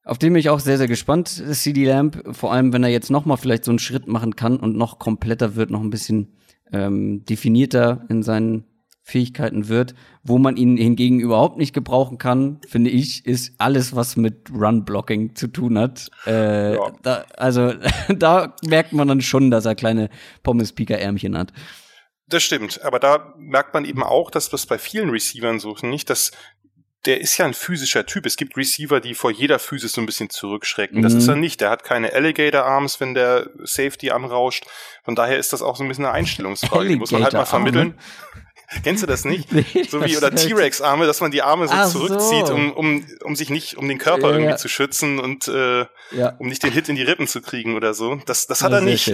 Auf 0.04 0.20
den 0.20 0.32
bin 0.34 0.42
ich 0.42 0.52
auch 0.52 0.60
sehr, 0.60 0.78
sehr 0.78 0.88
gespannt, 0.88 1.28
CD 1.30 1.86
Lamp. 1.86 2.36
Vor 2.36 2.54
allem, 2.54 2.72
wenn 2.72 2.84
er 2.84 2.90
jetzt 2.90 3.10
nochmal 3.10 3.38
vielleicht 3.38 3.66
so 3.66 3.72
einen 3.72 3.80
Schritt 3.80 4.06
machen 4.06 4.36
kann 4.36 4.58
und 4.58 4.78
noch 4.78 5.00
kompletter 5.00 5.56
wird, 5.56 5.72
noch 5.72 5.82
ein 5.82 5.90
bisschen 5.90 6.38
ähm, 6.72 7.26
definierter 7.26 8.06
in 8.10 8.22
seinen 8.22 8.68
Fähigkeiten 9.10 9.68
wird. 9.68 9.96
Wo 10.24 10.38
man 10.38 10.58
ihn 10.58 10.78
hingegen 10.78 11.20
überhaupt 11.20 11.58
nicht 11.58 11.74
gebrauchen 11.74 12.18
kann, 12.18 12.62
finde 12.68 12.90
ich, 12.90 13.26
ist 13.26 13.54
alles, 13.58 13.96
was 13.96 14.16
mit 14.16 14.50
Run-Blocking 14.54 15.36
zu 15.36 15.48
tun 15.48 15.78
hat. 15.78 16.10
Äh, 16.26 16.76
ja. 16.76 16.92
da, 17.02 17.26
also 17.38 17.74
da 18.10 18.56
merkt 18.64 18.94
man 18.94 19.08
dann 19.08 19.22
schon, 19.22 19.52
dass 19.52 19.66
er 19.66 19.76
kleine 19.76 20.10
Pommes-Pika-Ärmchen 20.44 21.38
hat. 21.38 21.52
Das 22.28 22.44
stimmt, 22.44 22.84
aber 22.84 23.00
da 23.00 23.34
merkt 23.38 23.74
man 23.74 23.86
eben 23.86 24.04
auch, 24.04 24.30
dass 24.30 24.50
das 24.50 24.68
bei 24.68 24.78
vielen 24.78 25.10
Receivern 25.10 25.60
so 25.60 25.76
nicht, 25.82 26.12
dass 26.12 26.32
der 27.06 27.22
ist 27.22 27.38
ja 27.38 27.46
ein 27.46 27.54
physischer 27.54 28.06
Typ. 28.06 28.26
Es 28.26 28.36
gibt 28.36 28.58
Receiver, 28.58 29.00
die 29.00 29.16
vor 29.16 29.32
jeder 29.32 29.58
Physis 29.58 29.94
so 29.94 30.02
ein 30.02 30.06
bisschen 30.06 30.30
zurückschrecken. 30.30 31.02
Das 31.02 31.14
mhm. 31.14 31.20
ist 31.20 31.28
er 31.30 31.36
nicht. 31.36 31.62
Der 31.62 31.70
hat 31.70 31.84
keine 31.84 32.12
Alligator 32.14 32.66
Arms, 32.66 33.00
wenn 33.00 33.14
der 33.14 33.50
Safety 33.64 34.12
anrauscht. 34.12 34.66
Von 35.04 35.16
daher 35.16 35.38
ist 35.38 35.54
das 35.54 35.62
auch 35.62 35.78
so 35.78 35.84
ein 35.84 35.88
bisschen 35.88 36.06
eine 36.06 36.14
Einstellungsfrage. 36.14 36.90
Die 36.90 36.96
muss 36.98 37.12
man 37.12 37.24
halt 37.24 37.34
mal 37.34 37.46
vermitteln. 37.46 37.98
Kennst 38.84 39.02
du 39.02 39.08
das 39.08 39.26
nicht? 39.26 39.52
Nee, 39.52 39.66
so 39.90 40.04
wie 40.06 40.16
oder 40.16 40.34
T-Rex-Arme, 40.34 41.08
dass 41.08 41.22
man 41.22 41.32
die 41.32 41.42
Arme 41.42 41.68
so 41.68 41.74
Ach 41.74 41.90
zurückzieht, 41.90 42.48
so. 42.48 42.54
Um, 42.54 42.72
um, 42.74 43.08
um 43.24 43.36
sich 43.36 43.50
nicht, 43.50 43.78
um 43.78 43.88
den 43.88 43.98
Körper 43.98 44.28
ja, 44.28 44.34
irgendwie 44.34 44.52
ja. 44.52 44.58
zu 44.58 44.68
schützen 44.68 45.20
und 45.20 45.48
äh, 45.48 45.86
ja. 46.12 46.36
um 46.38 46.48
nicht 46.48 46.62
den 46.64 46.72
Hit 46.72 46.88
in 46.88 46.96
die 46.96 47.02
Rippen 47.02 47.28
zu 47.28 47.42
kriegen 47.42 47.76
oder 47.76 47.94
so. 47.94 48.16
Das, 48.26 48.48
das 48.48 48.62
hat 48.62 48.72
er 48.72 48.82
nicht. 48.82 49.08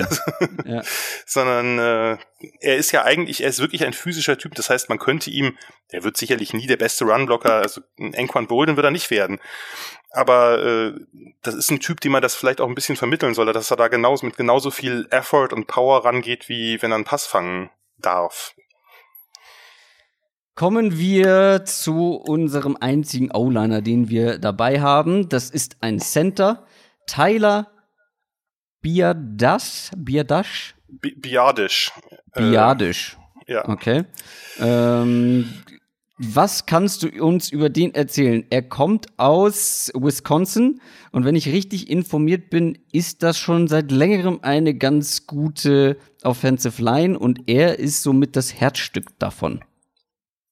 Sondern 1.25 1.79
äh, 1.79 2.17
er 2.59 2.75
ist 2.75 2.91
ja 2.91 3.03
eigentlich, 3.03 3.41
er 3.41 3.49
ist 3.49 3.59
wirklich 3.59 3.85
ein 3.85 3.93
physischer 3.93 4.37
Typ. 4.37 4.55
Das 4.55 4.69
heißt, 4.69 4.89
man 4.89 4.99
könnte 4.99 5.29
ihm, 5.29 5.57
er 5.89 6.03
wird 6.03 6.17
sicherlich 6.17 6.53
nie 6.53 6.67
der 6.67 6.77
beste 6.77 7.05
Runblocker, 7.05 7.53
also 7.53 7.81
ein 7.97 8.13
Enquan 8.13 8.47
Bolden 8.47 8.75
wird 8.75 8.85
er 8.85 8.91
nicht 8.91 9.09
werden. 9.09 9.39
Aber 10.11 10.63
äh, 10.63 10.93
das 11.41 11.55
ist 11.55 11.71
ein 11.71 11.79
Typ, 11.79 12.01
dem 12.01 12.13
man 12.13 12.21
das 12.21 12.35
vielleicht 12.35 12.61
auch 12.61 12.67
ein 12.67 12.75
bisschen 12.75 12.95
vermitteln 12.95 13.33
soll, 13.33 13.51
dass 13.51 13.71
er 13.71 13.77
da 13.77 13.87
genauso 13.87 14.25
mit 14.25 14.37
genauso 14.37 14.71
viel 14.71 15.07
Effort 15.11 15.49
und 15.51 15.67
Power 15.67 16.03
rangeht, 16.03 16.49
wie 16.49 16.81
wenn 16.81 16.91
er 16.91 16.95
einen 16.95 17.03
Pass 17.05 17.25
fangen 17.25 17.69
darf. 17.97 18.53
Kommen 20.55 20.97
wir 20.97 21.63
zu 21.65 22.11
unserem 22.13 22.77
einzigen 22.79 23.29
O-Liner, 23.33 23.81
den 23.81 24.07
wir 24.07 24.39
dabei 24.39 24.79
haben. 24.79 25.27
Das 25.27 25.49
ist 25.49 25.75
ein 25.81 25.99
Center, 25.99 26.65
Tyler 27.07 27.67
Biadash. 28.81 29.91
Biadash? 29.97 30.75
Biadisch. 30.87 31.91
Biadisch. 32.33 33.17
Äh, 33.45 33.51
ja. 33.51 33.67
Okay. 33.67 34.05
Ähm, 34.59 35.49
was 36.17 36.65
kannst 36.65 37.03
du 37.03 37.09
uns 37.21 37.51
über 37.51 37.67
den 37.67 37.93
erzählen? 37.93 38.45
Er 38.49 38.61
kommt 38.61 39.07
aus 39.17 39.91
Wisconsin 39.93 40.79
und 41.11 41.25
wenn 41.25 41.35
ich 41.35 41.49
richtig 41.49 41.89
informiert 41.89 42.49
bin, 42.49 42.77
ist 42.93 43.23
das 43.23 43.37
schon 43.37 43.67
seit 43.67 43.91
längerem 43.91 44.39
eine 44.41 44.73
ganz 44.73 45.27
gute 45.27 45.97
Offensive 46.23 46.81
Line 46.81 47.19
und 47.19 47.41
er 47.47 47.77
ist 47.77 48.03
somit 48.03 48.37
das 48.37 48.53
Herzstück 48.53 49.19
davon. 49.19 49.61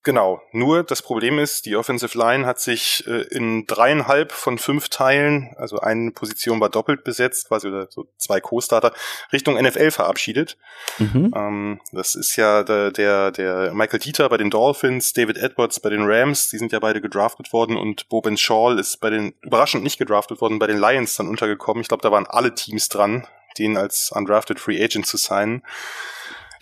Genau, 0.05 0.41
nur 0.51 0.83
das 0.83 1.01
Problem 1.01 1.39
ist, 1.39 1.65
die 1.65 1.77
Offensive 1.77 2.17
Line 2.17 2.45
hat 2.45 2.59
sich 2.59 3.07
äh, 3.07 3.21
in 3.31 3.65
dreieinhalb 3.67 4.33
von 4.33 4.57
fünf 4.57 4.89
Teilen, 4.89 5.55
also 5.55 5.79
eine 5.79 6.11
Position 6.11 6.59
war 6.59 6.69
doppelt 6.69 7.05
besetzt, 7.05 7.47
quasi 7.47 7.69
oder 7.69 7.87
so 7.89 8.07
zwei 8.17 8.41
Co-Starter, 8.41 8.91
Richtung 9.31 9.55
NFL 9.55 9.91
verabschiedet. 9.91 10.57
Mhm. 10.97 11.31
Ähm, 11.33 11.81
das 11.93 12.15
ist 12.15 12.35
ja 12.35 12.63
der, 12.63 12.91
der, 12.91 13.31
der 13.31 13.73
Michael 13.73 13.99
Dieter 13.99 14.27
bei 14.27 14.35
den 14.35 14.49
Dolphins, 14.49 15.13
David 15.13 15.37
Edwards 15.37 15.79
bei 15.79 15.89
den 15.89 16.03
Rams, 16.03 16.49
die 16.49 16.57
sind 16.57 16.73
ja 16.73 16.79
beide 16.79 16.99
gedraftet 16.99 17.53
worden 17.53 17.77
und 17.77 18.09
Boben 18.09 18.35
Shaw 18.35 18.77
ist 18.77 18.99
bei 18.99 19.09
den, 19.09 19.33
überraschend 19.41 19.83
nicht 19.83 19.97
gedraftet 19.97 20.41
worden, 20.41 20.59
bei 20.59 20.67
den 20.67 20.79
Lions 20.79 21.15
dann 21.15 21.29
untergekommen. 21.29 21.81
Ich 21.81 21.87
glaube, 21.87 22.03
da 22.03 22.11
waren 22.11 22.27
alle 22.27 22.53
Teams 22.53 22.89
dran, 22.89 23.25
den 23.57 23.77
als 23.77 24.11
undrafted 24.11 24.59
Free 24.59 24.83
Agent 24.83 25.05
zu 25.05 25.15
signen. 25.15 25.63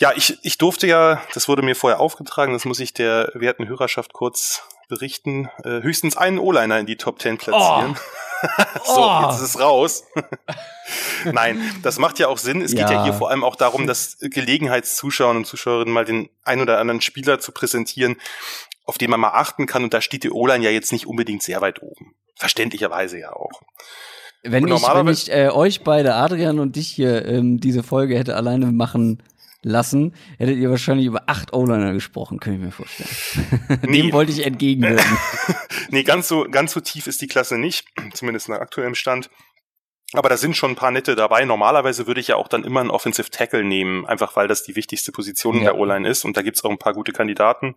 Ja, 0.02 0.14
ich, 0.16 0.40
ich 0.42 0.58
durfte 0.58 0.88
ja, 0.88 1.22
das 1.36 1.48
wurde 1.48 1.62
mir 1.62 1.76
vorher 1.76 2.00
aufgetragen, 2.00 2.54
das 2.54 2.66
muss 2.66 2.80
ich 2.80 2.92
der 2.92 3.30
werten 3.36 3.68
Hörerschaft 3.68 4.14
kurz 4.14 4.64
berichten, 4.90 5.48
äh, 5.64 5.84
höchstens 5.84 6.18
einen 6.18 6.40
O-Liner 6.40 6.80
in 6.80 6.88
die 6.88 6.98
Top 6.98 7.22
10 7.22 7.38
platzieren. 7.38 7.96
Oh. 7.96 8.58
so, 8.84 9.00
oh. 9.00 9.22
jetzt 9.26 9.36
ist 9.36 9.50
es 9.50 9.60
raus. 9.60 10.04
Nein, 11.32 11.62
das 11.84 12.00
macht 12.00 12.18
ja 12.18 12.30
auch 12.30 12.40
Sinn. 12.40 12.64
Es 12.64 12.74
ja. 12.74 12.80
geht 12.80 12.90
ja 12.90 13.04
hier 13.04 13.14
vor 13.14 13.30
allem 13.30 13.44
auch 13.44 13.56
darum, 13.56 13.86
dass 13.86 14.18
Gelegenheitszuschauer 14.20 15.36
und 15.36 15.46
Zuschauerinnen 15.46 15.94
mal 15.94 16.04
den 16.04 16.32
ein 16.44 16.62
oder 16.62 16.80
anderen 16.80 17.02
Spieler 17.02 17.40
zu 17.40 17.52
präsentieren, 17.52 18.16
auf 18.86 18.98
den 18.98 19.12
man 19.12 19.20
mal 19.20 19.36
achten 19.36 19.68
kann. 19.68 19.84
Und 19.84 19.94
da 19.94 20.02
steht 20.02 20.24
die 20.24 20.32
O-Line 20.32 20.66
ja 20.66 20.72
jetzt 20.72 20.92
nicht 20.92 21.06
unbedingt 21.06 21.44
sehr 21.44 21.62
weit 21.62 21.84
oben. 21.84 22.16
Verständlicherweise 22.38 23.20
ja 23.20 23.34
auch. 23.34 23.62
Wenn 24.42 24.68
ich, 24.68 24.82
wenn 24.82 25.08
ich 25.10 25.32
äh, 25.32 25.50
euch 25.50 25.84
beide, 25.84 26.16
Adrian 26.16 26.58
und 26.58 26.76
dich 26.76 26.88
hier, 26.88 27.24
ähm, 27.28 27.60
diese 27.60 27.84
Folge 27.84 28.18
hätte 28.18 28.36
alleine 28.36 28.72
machen 28.72 29.22
lassen, 29.64 30.16
hättet 30.38 30.58
ihr 30.58 30.70
wahrscheinlich 30.70 31.06
über 31.06 31.24
acht 31.28 31.54
O-Liner 31.54 31.94
gesprochen, 31.94 32.40
kann 32.40 32.54
ich 32.54 32.60
mir 32.60 32.72
vorstellen. 32.72 33.10
Nee. 33.88 34.04
Dem 34.04 34.14
wollte 34.14 34.32
ich 34.32 34.46
entgegenwirken. 34.46 35.18
nee, 35.90 36.04
ganz 36.04 36.28
so, 36.28 36.46
ganz 36.50 36.72
so 36.74 36.80
tief 36.80 37.08
ist 37.08 37.22
die 37.22 37.28
Klasse 37.28 37.58
nicht, 37.58 37.86
zumindest 38.14 38.50
nach 38.50 38.60
aktuellem 38.60 38.96
Stand. 38.96 39.30
Aber 40.14 40.28
da 40.28 40.36
sind 40.36 40.58
schon 40.58 40.72
ein 40.72 40.76
paar 40.76 40.92
nette 40.92 41.16
dabei. 41.16 41.46
Normalerweise 41.46 42.06
würde 42.06 42.20
ich 42.20 42.28
ja 42.28 42.36
auch 42.36 42.50
dann 42.50 42.66
immer 42.66 42.82
einen 42.82 42.90
Offensive 42.90 43.30
Tackle 43.30 43.64
nehmen, 43.64 44.06
einfach 44.06 44.36
weil 44.36 44.50
das 44.50 44.64
die 44.64 44.76
wichtigste 44.76 45.14
Position 45.14 45.56
in 45.56 45.64
der 45.64 45.78
O-Line 45.78 46.08
ist. 46.08 46.26
Und 46.26 46.36
da 46.36 46.42
gibt's 46.42 46.66
auch 46.66 46.70
ein 46.70 46.78
paar 46.78 46.94
gute 46.94 47.14
Kandidaten. 47.14 47.76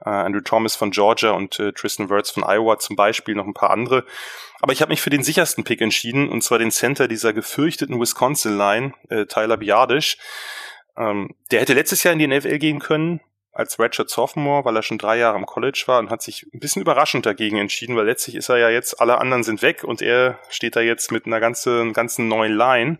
Uh, 0.00 0.08
Andrew 0.08 0.40
Thomas 0.40 0.76
von 0.76 0.90
Georgia 0.90 1.32
und 1.32 1.58
uh, 1.60 1.72
Tristan 1.72 2.08
Wirtz 2.08 2.30
von 2.30 2.42
Iowa 2.42 2.78
zum 2.78 2.96
Beispiel, 2.96 3.34
noch 3.34 3.46
ein 3.46 3.54
paar 3.54 3.70
andere. 3.70 4.04
Aber 4.60 4.72
ich 4.72 4.80
habe 4.80 4.92
mich 4.92 5.02
für 5.02 5.10
den 5.10 5.22
sichersten 5.22 5.62
Pick 5.64 5.82
entschieden, 5.82 6.30
und 6.30 6.42
zwar 6.42 6.58
den 6.58 6.70
Center 6.70 7.06
dieser 7.06 7.34
gefürchteten 7.34 8.00
Wisconsin-Line, 8.00 8.94
äh, 9.10 9.26
Tyler 9.26 9.58
Biadisch. 9.58 10.16
Ähm, 10.96 11.34
der 11.50 11.60
hätte 11.60 11.74
letztes 11.74 12.02
Jahr 12.02 12.12
in 12.12 12.18
die 12.18 12.26
NFL 12.26 12.58
gehen 12.58 12.78
können, 12.78 13.20
als 13.52 13.78
Ratchet 13.78 14.10
Sophomore, 14.10 14.64
weil 14.64 14.76
er 14.76 14.82
schon 14.82 14.98
drei 14.98 15.16
Jahre 15.16 15.36
am 15.36 15.46
College 15.46 15.84
war 15.86 16.00
und 16.00 16.10
hat 16.10 16.22
sich 16.22 16.46
ein 16.52 16.58
bisschen 16.58 16.82
überraschend 16.82 17.24
dagegen 17.24 17.56
entschieden, 17.56 17.96
weil 17.96 18.06
letztlich 18.06 18.34
ist 18.34 18.48
er 18.48 18.58
ja 18.58 18.68
jetzt, 18.68 19.00
alle 19.00 19.18
anderen 19.18 19.44
sind 19.44 19.62
weg 19.62 19.84
und 19.84 20.02
er 20.02 20.40
steht 20.48 20.76
da 20.76 20.80
jetzt 20.80 21.12
mit 21.12 21.26
einer 21.26 21.40
ganzen, 21.40 21.92
ganzen 21.92 22.26
neuen 22.28 22.54
Line. 22.54 22.98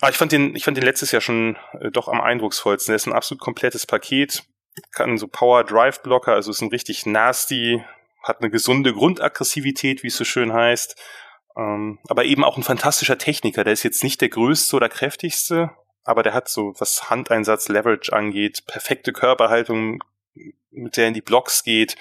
Aber 0.00 0.10
ich 0.10 0.16
fand 0.16 0.32
den, 0.32 0.54
ich 0.54 0.64
fand 0.64 0.76
den 0.76 0.84
letztes 0.84 1.12
Jahr 1.12 1.20
schon 1.20 1.56
äh, 1.80 1.90
doch 1.90 2.08
am 2.08 2.20
eindrucksvollsten. 2.20 2.92
Er 2.92 2.96
ist 2.96 3.06
ein 3.06 3.12
absolut 3.12 3.40
komplettes 3.40 3.86
Paket, 3.86 4.44
kann 4.92 5.18
so 5.18 5.28
Power 5.28 5.64
Drive 5.64 6.02
Blocker, 6.02 6.32
also 6.32 6.50
ist 6.50 6.62
ein 6.62 6.70
richtig 6.70 7.04
nasty, 7.06 7.84
hat 8.22 8.40
eine 8.40 8.50
gesunde 8.50 8.92
Grundaggressivität, 8.92 10.02
wie 10.02 10.08
es 10.08 10.16
so 10.16 10.24
schön 10.24 10.52
heißt. 10.52 10.96
Ähm, 11.56 11.98
aber 12.08 12.24
eben 12.24 12.44
auch 12.44 12.56
ein 12.56 12.62
fantastischer 12.62 13.18
Techniker. 13.18 13.64
Der 13.64 13.72
ist 13.72 13.82
jetzt 13.82 14.02
nicht 14.02 14.20
der 14.20 14.28
größte 14.28 14.74
oder 14.76 14.88
kräftigste, 14.88 15.70
aber 16.04 16.22
der 16.22 16.34
hat 16.34 16.48
so, 16.48 16.74
was 16.78 17.10
Handeinsatz, 17.10 17.68
Leverage 17.68 18.12
angeht, 18.12 18.64
perfekte 18.66 19.12
Körperhaltung, 19.12 20.02
mit 20.70 20.96
der 20.96 21.08
in 21.08 21.14
die 21.14 21.20
Blocks 21.20 21.62
geht. 21.62 21.96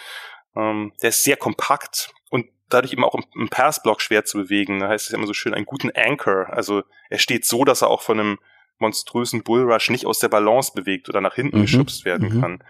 Ähm, 0.55 0.93
der 1.01 1.09
ist 1.09 1.23
sehr 1.23 1.37
kompakt 1.37 2.13
und 2.29 2.47
dadurch 2.69 2.93
eben 2.93 3.03
auch 3.03 3.15
im, 3.15 3.23
im 3.35 3.49
Passblock 3.49 4.01
schwer 4.01 4.25
zu 4.25 4.37
bewegen. 4.37 4.79
Da 4.79 4.87
heißt 4.87 5.07
es 5.07 5.13
immer 5.13 5.27
so 5.27 5.33
schön, 5.33 5.53
einen 5.53 5.65
guten 5.65 5.91
Anchor. 5.95 6.47
Also 6.49 6.83
er 7.09 7.19
steht 7.19 7.45
so, 7.45 7.63
dass 7.63 7.81
er 7.81 7.89
auch 7.89 8.01
von 8.01 8.19
einem 8.19 8.39
monströsen 8.79 9.43
Bullrush 9.43 9.89
nicht 9.89 10.05
aus 10.05 10.19
der 10.19 10.29
Balance 10.29 10.71
bewegt 10.73 11.07
oder 11.07 11.21
nach 11.21 11.35
hinten 11.35 11.59
mhm. 11.59 11.61
geschubst 11.61 12.03
werden 12.03 12.35
mhm. 12.35 12.41
kann. 12.41 12.63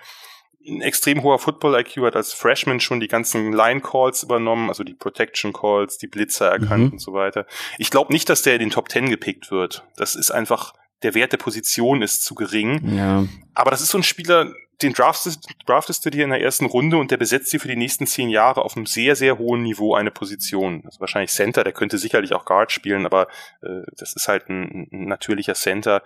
Ein 0.68 0.82
extrem 0.82 1.24
hoher 1.24 1.40
Football-IQ 1.40 2.04
hat 2.04 2.16
als 2.16 2.34
Freshman 2.34 2.80
schon 2.80 3.00
die 3.00 3.08
ganzen 3.08 3.52
Line-Calls 3.52 4.22
übernommen, 4.22 4.70
also 4.70 4.84
die 4.84 4.94
Protection-Calls, 4.94 5.98
die 5.98 6.06
Blitzer 6.06 6.52
erkannt 6.52 6.86
mhm. 6.86 6.92
und 6.92 7.00
so 7.00 7.14
weiter. 7.14 7.48
Ich 7.80 7.90
glaube 7.90 8.14
nicht, 8.14 8.30
dass 8.30 8.44
der 8.44 8.54
in 8.54 8.60
den 8.60 8.70
Top 8.70 8.88
Ten 8.88 9.10
gepickt 9.10 9.50
wird. 9.50 9.84
Das 9.96 10.16
ist 10.16 10.30
einfach, 10.30 10.76
der 11.04 11.14
Wert 11.14 11.32
der 11.32 11.38
Position 11.38 12.02
ist 12.02 12.24
zu 12.24 12.36
gering. 12.36 12.95
Ja. 12.95 13.26
Aber 13.54 13.72
das 13.72 13.82
ist 13.82 13.89
so 13.89 13.97
ein 13.97 14.04
Spieler, 14.04 14.54
den 14.82 14.93
draftest, 14.93 15.47
draftest 15.66 16.06
du 16.06 16.10
dir 16.10 16.24
in 16.24 16.32
der 16.32 16.41
ersten 16.41 16.66
Runde 16.66 16.97
und 16.97 17.12
der 17.12 17.18
besetzt 17.18 17.52
dir 17.54 17.60
für 17.60 17.68
die 17.68 17.76
nächsten 17.76 18.08
zehn 18.08 18.30
Jahre 18.30 18.64
auf 18.64 18.76
einem 18.76 18.86
sehr, 18.86 19.16
sehr 19.16 19.38
hohen 19.38 19.62
Niveau 19.64 19.95
eine 19.95 20.12
Position. 20.12 20.82
Also 20.86 20.99
wahrscheinlich 20.99 21.32
Center, 21.32 21.64
der 21.64 21.74
könnte 21.74 21.97
sicherlich 21.97 22.34
auch 22.34 22.45
Guard 22.45 22.72
spielen, 22.72 23.06
aber 23.06 23.28
äh, 23.62 23.82
das 23.97 24.16
ist 24.16 24.28
halt 24.28 24.49
ein, 24.49 24.88
ein 24.91 25.06
natürlicher 25.06 25.54
Center. 25.54 26.04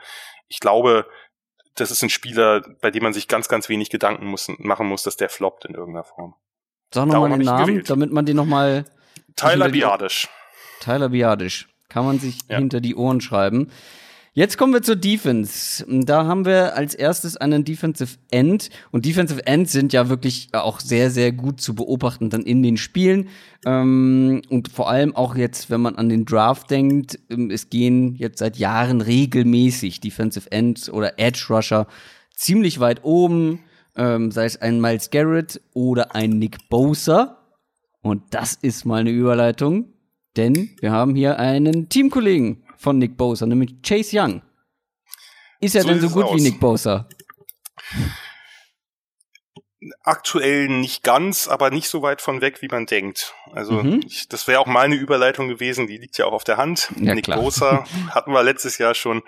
Ich 0.48 0.60
glaube, 0.60 1.08
das 1.76 1.92
ist 1.92 2.02
ein 2.04 2.10
Spieler, 2.10 2.64
bei 2.82 2.92
dem 2.92 3.04
man 3.04 3.14
sich 3.14 3.28
ganz, 3.28 3.48
ganz 3.48 3.70
wenig 3.70 3.90
Gedanken 3.90 4.26
muss, 4.28 4.50
machen 4.58 4.88
muss, 4.88 5.04
dass 5.04 5.18
der 5.18 5.30
floppt 5.30 5.66
in 5.66 5.76
irgendeiner 5.76 6.06
Form. 6.06 6.36
Sag 6.94 7.08
nochmal 7.08 7.38
den 7.38 7.42
Namen, 7.42 7.66
gewählt. 7.66 7.90
damit 7.90 8.12
man 8.12 8.26
den 8.26 8.38
nochmal. 8.38 8.86
Tyler 9.36 9.70
Biadisch. 9.70 10.30
Tyler 10.80 11.10
Biadisch. 11.10 11.68
Kann 11.90 12.06
man 12.06 12.20
sich 12.20 12.40
ja. 12.48 12.58
hinter 12.58 12.80
die 12.80 12.96
Ohren 12.96 13.20
schreiben. 13.22 13.72
Jetzt 14.38 14.58
kommen 14.58 14.74
wir 14.74 14.82
zur 14.82 14.98
Defense. 14.98 15.86
Da 15.88 16.26
haben 16.26 16.44
wir 16.44 16.76
als 16.76 16.94
erstes 16.94 17.38
einen 17.38 17.64
Defensive 17.64 18.18
End. 18.32 18.70
Und 18.92 19.06
Defensive 19.06 19.48
Ends 19.48 19.72
sind 19.72 19.94
ja 19.94 20.10
wirklich 20.10 20.50
auch 20.52 20.82
sehr, 20.82 21.10
sehr 21.10 21.32
gut 21.32 21.62
zu 21.62 21.74
beobachten 21.74 22.30
dann 22.30 22.42
in 22.42 22.62
den 22.62 22.76
Spielen. 22.76 23.30
Ähm, 23.66 24.42
und 24.50 24.68
vor 24.68 24.90
allem 24.90 25.16
auch 25.16 25.38
jetzt, 25.38 25.70
wenn 25.70 25.80
man 25.80 25.96
an 25.96 26.10
den 26.10 26.26
Draft 26.26 26.70
denkt, 26.70 27.18
ähm, 27.30 27.50
es 27.50 27.70
gehen 27.70 28.16
jetzt 28.16 28.40
seit 28.40 28.58
Jahren 28.58 29.00
regelmäßig 29.00 30.02
Defensive 30.02 30.52
Ends 30.52 30.90
oder 30.90 31.18
Edge 31.18 31.46
Rusher 31.50 31.88
ziemlich 32.36 32.82
weit 32.82 33.06
oben. 33.06 33.60
Ähm, 33.96 34.32
sei 34.32 34.44
es 34.44 34.62
ein 34.62 34.82
Miles 34.82 35.12
Garrett 35.12 35.62
oder 35.74 36.14
ein 36.14 36.32
Nick 36.32 36.68
Bosa. 36.68 37.38
Und 38.02 38.22
das 38.32 38.56
ist 38.56 38.84
mal 38.84 39.00
eine 39.00 39.12
Überleitung, 39.12 39.94
denn 40.36 40.72
wir 40.82 40.92
haben 40.92 41.16
hier 41.16 41.40
einen 41.40 41.88
Teamkollegen 41.88 42.65
von 42.86 43.00
Nick 43.00 43.18
Bosa, 43.18 43.48
nämlich 43.48 43.82
Chase 43.82 44.16
Young. 44.20 44.44
Ist 45.60 45.76
er 45.76 45.82
so 45.82 45.88
denn 45.90 46.02
so 46.02 46.10
gut 46.12 46.26
aus. 46.26 46.38
wie 46.38 46.44
Nick 46.44 46.60
Bosa? 46.60 47.10
Aktuell 50.04 50.68
nicht 50.68 51.02
ganz, 51.02 51.48
aber 51.48 51.72
nicht 51.72 51.90
so 51.90 52.04
weit 52.04 52.22
von 52.22 52.42
weg, 52.42 52.62
wie 52.62 52.68
man 52.68 52.86
denkt. 52.86 53.34
Also 53.54 53.82
mhm. 53.82 54.02
ich, 54.06 54.30
das 54.30 54.48
wäre 54.48 54.60
auch 54.60 54.68
meine 54.68 54.94
Überleitung 54.94 55.48
gewesen, 55.48 55.88
die 55.88 55.98
liegt 55.98 56.20
ja 56.20 56.26
auch 56.26 56.34
auf 56.34 56.44
der 56.44 56.58
Hand. 56.58 56.92
Ja, 57.00 57.16
Nick 57.16 57.26
klar. 57.26 57.40
Bosa 57.40 57.86
hatten 58.12 58.32
wir 58.32 58.44
letztes 58.44 58.78
Jahr 58.78 58.94
schon. 58.94 59.24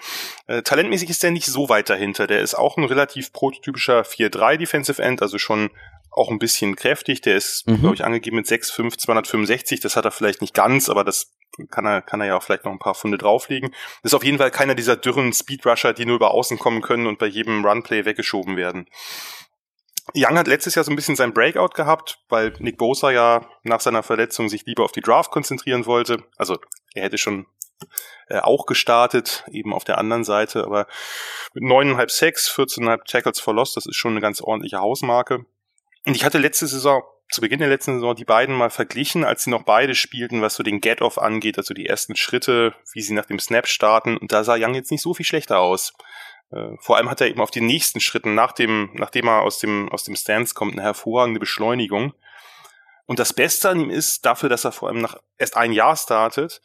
Äh, 0.45 0.61
talentmäßig 0.61 1.09
ist 1.09 1.23
der 1.23 1.31
nicht 1.31 1.47
so 1.47 1.67
weit 1.67 1.89
dahinter. 1.89 2.27
Der 2.27 2.41
ist 2.41 2.53
auch 2.53 2.77
ein 2.77 2.83
relativ 2.83 3.33
prototypischer 3.33 4.03
4-3 4.03 4.57
Defensive 4.57 5.01
End, 5.01 5.23
also 5.23 5.39
schon 5.39 5.71
auch 6.17 6.29
ein 6.29 6.39
bisschen 6.39 6.75
kräftig. 6.75 7.21
Der 7.21 7.35
ist, 7.35 7.67
mhm. 7.67 7.81
glaube 7.81 7.95
ich, 7.95 8.03
angegeben 8.03 8.37
mit 8.37 8.47
6'5, 8.47 8.97
265. 8.97 9.79
Das 9.79 9.95
hat 9.95 10.05
er 10.05 10.11
vielleicht 10.11 10.41
nicht 10.41 10.53
ganz, 10.53 10.89
aber 10.89 11.03
das 11.03 11.33
kann 11.69 11.85
er, 11.85 12.01
kann 12.01 12.21
er 12.21 12.27
ja 12.27 12.37
auch 12.37 12.43
vielleicht 12.43 12.65
noch 12.65 12.71
ein 12.71 12.79
paar 12.79 12.95
Funde 12.95 13.17
drauflegen. 13.17 13.71
Das 14.03 14.11
ist 14.11 14.13
auf 14.13 14.23
jeden 14.23 14.37
Fall 14.37 14.51
keiner 14.51 14.75
dieser 14.75 14.95
dürren 14.95 15.33
Speedrusher, 15.33 15.93
die 15.93 16.05
nur 16.05 16.17
über 16.17 16.31
außen 16.31 16.59
kommen 16.59 16.81
können 16.81 17.07
und 17.07 17.19
bei 17.19 17.27
jedem 17.27 17.65
Runplay 17.65 18.05
weggeschoben 18.05 18.57
werden. 18.57 18.87
Young 20.15 20.37
hat 20.37 20.47
letztes 20.47 20.75
Jahr 20.75 20.85
so 20.85 20.91
ein 20.91 20.95
bisschen 20.95 21.17
sein 21.17 21.33
Breakout 21.33 21.75
gehabt, 21.75 22.19
weil 22.29 22.53
Nick 22.59 22.77
Bosa 22.77 23.11
ja 23.11 23.45
nach 23.63 23.81
seiner 23.81 24.03
Verletzung 24.03 24.47
sich 24.47 24.65
lieber 24.65 24.85
auf 24.85 24.93
die 24.93 25.01
Draft 25.01 25.31
konzentrieren 25.31 25.85
wollte. 25.85 26.23
Also 26.37 26.57
er 26.93 27.03
hätte 27.03 27.17
schon 27.17 27.45
äh, 28.29 28.39
auch 28.39 28.65
gestartet, 28.65 29.43
eben 29.51 29.73
auf 29.73 29.83
der 29.83 29.97
anderen 29.97 30.23
Seite, 30.23 30.63
aber 30.63 30.87
mit 31.53 31.63
9,5 31.63 32.09
Sacks, 32.09 32.49
14,5 32.49 33.05
Tackles 33.05 33.39
for 33.39 33.53
Loss, 33.53 33.73
das 33.73 33.85
ist 33.85 33.95
schon 33.95 34.11
eine 34.11 34.21
ganz 34.21 34.41
ordentliche 34.41 34.79
Hausmarke. 34.79 35.45
Und 36.07 36.15
ich 36.15 36.23
hatte 36.23 36.37
letzte 36.37 36.67
Saison 36.67 37.03
zu 37.29 37.41
Beginn 37.41 37.59
der 37.59 37.67
letzten 37.67 37.95
Saison 37.95 38.15
die 38.15 38.23
beiden 38.23 38.55
mal 38.55 38.69
verglichen, 38.69 39.25
als 39.25 39.43
sie 39.43 39.49
noch 39.49 39.63
beide 39.63 39.93
spielten, 39.93 40.41
was 40.41 40.55
so 40.55 40.63
den 40.63 40.79
Get-Off 40.79 41.17
angeht, 41.17 41.57
also 41.57 41.73
die 41.73 41.85
ersten 41.85 42.15
Schritte, 42.15 42.73
wie 42.93 43.01
sie 43.01 43.13
nach 43.13 43.25
dem 43.25 43.39
Snap 43.39 43.67
starten. 43.67 44.15
Und 44.15 44.31
da 44.31 44.45
sah 44.45 44.55
Young 44.57 44.73
jetzt 44.73 44.89
nicht 44.89 45.01
so 45.01 45.13
viel 45.13 45.25
schlechter 45.25 45.59
aus. 45.59 45.93
Äh, 46.51 46.77
vor 46.79 46.95
allem 46.95 47.09
hat 47.09 47.19
er 47.19 47.27
eben 47.27 47.41
auf 47.41 47.51
den 47.51 47.65
nächsten 47.65 47.99
Schritten, 47.99 48.35
nach 48.35 48.53
dem, 48.53 48.89
nachdem 48.93 49.27
er 49.27 49.41
aus 49.41 49.59
dem, 49.59 49.89
aus 49.89 50.05
dem 50.05 50.15
Stance 50.15 50.53
kommt, 50.53 50.73
eine 50.73 50.83
hervorragende 50.83 51.41
Beschleunigung. 51.41 52.13
Und 53.05 53.19
das 53.19 53.33
Beste 53.33 53.67
an 53.67 53.81
ihm 53.81 53.89
ist, 53.89 54.25
dafür, 54.25 54.47
dass 54.47 54.63
er 54.63 54.71
vor 54.71 54.87
allem 54.87 55.01
nach 55.01 55.17
erst 55.37 55.57
ein 55.57 55.73
Jahr 55.73 55.97
startet, 55.97 56.61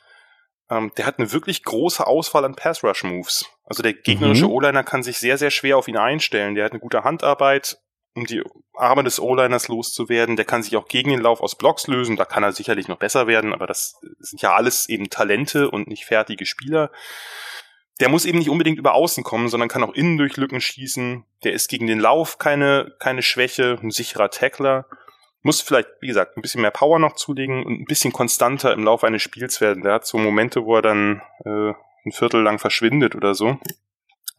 ähm, 0.70 0.92
der 0.96 1.06
hat 1.06 1.18
eine 1.18 1.32
wirklich 1.32 1.64
große 1.64 2.06
Auswahl 2.06 2.44
an 2.44 2.54
Pass-Rush-Moves. 2.54 3.46
Also 3.64 3.82
der 3.82 3.94
gegnerische 3.94 4.44
mhm. 4.44 4.52
O-Liner 4.52 4.84
kann 4.84 5.02
sich 5.02 5.18
sehr, 5.18 5.36
sehr 5.36 5.50
schwer 5.50 5.76
auf 5.76 5.88
ihn 5.88 5.96
einstellen. 5.96 6.54
Der 6.54 6.64
hat 6.64 6.72
eine 6.72 6.80
gute 6.80 7.02
Handarbeit, 7.02 7.81
um 8.14 8.26
die 8.26 8.42
Arme 8.74 9.04
des 9.04 9.20
O-Liners 9.20 9.68
loszuwerden. 9.68 10.36
Der 10.36 10.44
kann 10.44 10.62
sich 10.62 10.76
auch 10.76 10.88
gegen 10.88 11.10
den 11.10 11.20
Lauf 11.20 11.40
aus 11.40 11.56
Blocks 11.56 11.86
lösen. 11.86 12.16
Da 12.16 12.24
kann 12.24 12.42
er 12.42 12.52
sicherlich 12.52 12.88
noch 12.88 12.98
besser 12.98 13.26
werden, 13.26 13.52
aber 13.52 13.66
das 13.66 14.00
sind 14.18 14.42
ja 14.42 14.54
alles 14.54 14.88
eben 14.88 15.10
Talente 15.10 15.70
und 15.70 15.88
nicht 15.88 16.04
fertige 16.04 16.46
Spieler. 16.46 16.90
Der 18.00 18.08
muss 18.08 18.24
eben 18.24 18.38
nicht 18.38 18.50
unbedingt 18.50 18.78
über 18.78 18.94
Außen 18.94 19.22
kommen, 19.22 19.48
sondern 19.48 19.68
kann 19.68 19.84
auch 19.84 19.94
innen 19.94 20.18
durch 20.18 20.36
Lücken 20.36 20.60
schießen. 20.60 21.24
Der 21.44 21.52
ist 21.52 21.68
gegen 21.68 21.86
den 21.86 22.00
Lauf 22.00 22.38
keine, 22.38 22.94
keine 22.98 23.22
Schwäche, 23.22 23.78
ein 23.82 23.90
sicherer 23.90 24.30
Tackler. 24.30 24.86
Muss 25.42 25.60
vielleicht, 25.60 25.88
wie 26.00 26.06
gesagt, 26.06 26.36
ein 26.36 26.42
bisschen 26.42 26.62
mehr 26.62 26.70
Power 26.70 26.98
noch 26.98 27.14
zulegen 27.14 27.64
und 27.64 27.80
ein 27.80 27.84
bisschen 27.84 28.12
konstanter 28.12 28.72
im 28.72 28.84
Laufe 28.84 29.06
eines 29.06 29.22
Spiels 29.22 29.60
werden. 29.60 29.82
Der 29.82 29.94
hat 29.94 30.06
so 30.06 30.18
Momente, 30.18 30.64
wo 30.64 30.76
er 30.76 30.82
dann 30.82 31.22
äh, 31.44 31.72
ein 32.04 32.12
Viertel 32.12 32.42
lang 32.42 32.58
verschwindet 32.58 33.14
oder 33.14 33.34
so. 33.34 33.58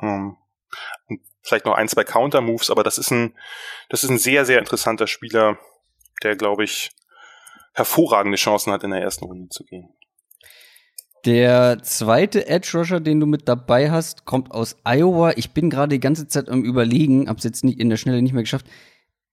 Ähm, 0.02 0.38
vielleicht 1.42 1.66
noch 1.66 1.76
ein, 1.76 1.88
zwei 1.88 2.04
Counter-Moves, 2.04 2.70
aber 2.70 2.84
das 2.84 2.98
ist 2.98 3.12
ein, 3.12 3.36
das 3.90 4.04
ist 4.04 4.10
ein 4.10 4.18
sehr, 4.18 4.46
sehr 4.46 4.60
interessanter 4.60 5.08
Spieler, 5.08 5.58
der, 6.24 6.36
glaube 6.36 6.64
ich, 6.64 6.92
hervorragende 7.74 8.38
Chancen 8.38 8.72
hat, 8.72 8.84
in 8.84 8.92
der 8.92 9.02
ersten 9.02 9.26
Runde 9.26 9.50
zu 9.50 9.64
gehen. 9.64 9.90
Der 11.26 11.82
zweite 11.82 12.48
Edge 12.48 12.78
Rusher, 12.78 13.00
den 13.00 13.20
du 13.20 13.26
mit 13.26 13.48
dabei 13.48 13.92
hast, 13.92 14.26
kommt 14.26 14.52
aus 14.52 14.76
Iowa. 14.84 15.32
Ich 15.38 15.52
bin 15.52 15.70
gerade 15.70 15.96
die 15.96 16.02
ganze 16.02 16.28
Zeit 16.28 16.50
am 16.50 16.64
überlegen, 16.64 17.30
hab's 17.30 17.46
jetzt 17.46 17.64
nicht 17.64 17.80
in 17.80 17.90
der 17.90 17.98
Schnelle 17.98 18.22
nicht 18.22 18.34
mehr 18.34 18.44
geschafft. 18.44 18.66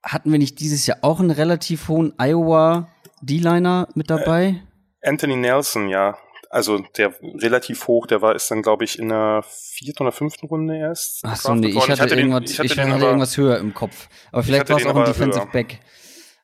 Hatten 0.03 0.31
wir 0.31 0.39
nicht 0.39 0.61
dieses 0.61 0.87
Jahr 0.87 0.99
auch 1.03 1.21
einen 1.21 1.33
relativ 1.33 1.89
hohen 1.89 2.15
Iowa 2.17 2.89
D-Liner 3.23 3.89
mit 3.95 4.09
dabei? 4.09 4.63
Äh, 5.01 5.09
Anthony 5.09 5.37
Nelson, 5.37 5.89
ja 5.89 6.17
also 6.51 6.85
der 6.97 7.15
relativ 7.23 7.87
hoch, 7.87 8.07
der 8.07 8.21
war 8.21 8.35
ist 8.35 8.51
dann 8.51 8.61
glaube 8.61 8.85
ich 8.85 8.99
in 8.99 9.09
der 9.09 9.45
vierten 9.49 10.03
oder 10.03 10.13
fünften 10.13 10.47
Runde 10.47 10.77
erst. 10.77 11.21
Ach 11.23 11.37
so, 11.37 11.55
nee, 11.55 11.69
ich 11.69 11.77
hatte, 11.77 11.93
ich 11.93 12.01
hatte, 12.01 12.17
irgendwas, 12.17 12.41
den, 12.41 12.51
ich 12.51 12.59
hatte, 12.59 12.67
ich 12.67 12.79
hatte 12.79 13.05
irgendwas 13.05 13.37
höher 13.37 13.59
im 13.59 13.73
Kopf. 13.73 14.09
Aber 14.33 14.43
vielleicht 14.43 14.69
war 14.69 14.77
es 14.77 14.87
auch 14.87 14.97
ein 14.97 15.05
Defensive 15.05 15.45
höher. 15.45 15.53
Back. 15.53 15.81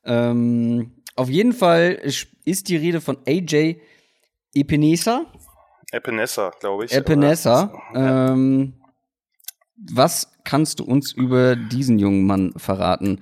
Ähm, 0.04 1.02
auf 1.16 1.28
jeden 1.28 1.52
Fall 1.52 2.00
ist 2.44 2.68
die 2.68 2.76
Rede 2.76 3.00
von 3.00 3.18
AJ 3.26 3.80
Epinesa. 4.54 5.26
Epinesa, 5.90 6.52
glaube 6.60 6.84
ich. 6.84 6.92
Epinesa. 6.92 7.72
Ähm, 7.94 8.74
was 9.76 10.32
kannst 10.44 10.78
du 10.78 10.84
uns 10.84 11.12
über 11.12 11.56
diesen 11.56 11.98
jungen 11.98 12.26
Mann 12.26 12.52
verraten? 12.56 13.20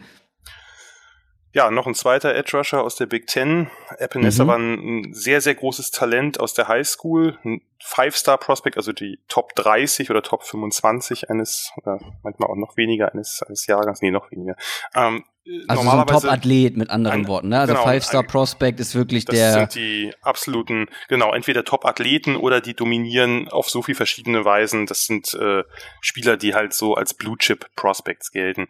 Ja, 1.54 1.70
noch 1.70 1.86
ein 1.86 1.94
zweiter 1.94 2.34
Edge 2.34 2.56
Rusher 2.56 2.82
aus 2.82 2.96
der 2.96 3.06
Big 3.06 3.28
Ten. 3.28 3.70
Epinesa 3.98 4.42
mhm. 4.42 4.48
war 4.48 4.58
ein, 4.58 5.14
sehr, 5.14 5.40
sehr 5.40 5.54
großes 5.54 5.92
Talent 5.92 6.40
aus 6.40 6.52
der 6.52 6.66
High 6.66 6.86
School. 6.86 7.38
Ein 7.44 7.62
Five-Star-Prospect, 7.80 8.76
also 8.76 8.92
die 8.92 9.20
Top 9.28 9.54
30 9.54 10.10
oder 10.10 10.22
Top 10.22 10.42
25 10.42 11.30
eines, 11.30 11.70
oder 11.76 12.00
manchmal 12.24 12.50
auch 12.50 12.56
noch 12.56 12.76
weniger 12.76 13.12
eines, 13.12 13.40
eines 13.44 13.68
Jahrgangs. 13.68 14.02
Nee, 14.02 14.10
noch 14.10 14.32
weniger. 14.32 14.56
Ähm, 14.96 15.22
also 15.68 15.84
so 15.84 15.90
ein 15.90 16.06
Top-Athlet 16.08 16.76
mit 16.76 16.90
anderen 16.90 17.20
ein, 17.20 17.28
Worten. 17.28 17.50
Ne? 17.50 17.60
Also 17.60 17.74
genau, 17.74 17.84
Five-Star-Prospect 17.84 18.80
ist 18.80 18.96
wirklich 18.96 19.24
das 19.24 19.36
der. 19.36 19.46
Das 19.46 19.72
sind 19.72 19.74
die 19.76 20.12
absoluten, 20.22 20.88
genau, 21.06 21.32
entweder 21.32 21.64
Top-Athleten 21.64 22.34
oder 22.34 22.60
die 22.60 22.74
dominieren 22.74 23.48
auf 23.48 23.70
so 23.70 23.80
viel 23.80 23.94
verschiedene 23.94 24.44
Weisen. 24.44 24.86
Das 24.86 25.06
sind 25.06 25.34
äh, 25.34 25.62
Spieler, 26.00 26.36
die 26.36 26.56
halt 26.56 26.72
so 26.72 26.94
als 26.94 27.14
Blue-Chip-Prospects 27.14 28.32
gelten 28.32 28.66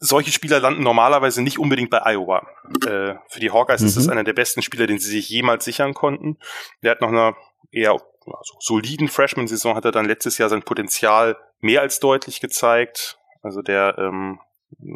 solche 0.00 0.32
Spieler 0.32 0.60
landen 0.60 0.82
normalerweise 0.82 1.42
nicht 1.42 1.58
unbedingt 1.58 1.90
bei 1.90 2.00
Iowa. 2.04 2.46
Äh, 2.86 3.14
für 3.28 3.40
die 3.40 3.50
Hawkeyes 3.50 3.82
mhm. 3.82 3.86
ist 3.86 3.96
das 3.96 4.08
einer 4.08 4.24
der 4.24 4.32
besten 4.32 4.62
Spieler, 4.62 4.86
den 4.86 4.98
sie 4.98 5.10
sich 5.10 5.28
jemals 5.28 5.64
sichern 5.64 5.94
konnten. 5.94 6.38
Der 6.82 6.92
hat 6.92 7.00
noch 7.02 7.10
eine 7.10 7.36
eher 7.70 7.92
also 8.26 8.54
soliden 8.60 9.08
Freshman-Saison, 9.08 9.74
hat 9.74 9.84
er 9.84 9.92
dann 9.92 10.06
letztes 10.06 10.38
Jahr 10.38 10.48
sein 10.48 10.62
Potenzial 10.62 11.36
mehr 11.60 11.80
als 11.80 12.00
deutlich 12.00 12.40
gezeigt. 12.40 13.18
Also 13.42 13.62
der 13.62 13.96
ähm, 13.98 14.40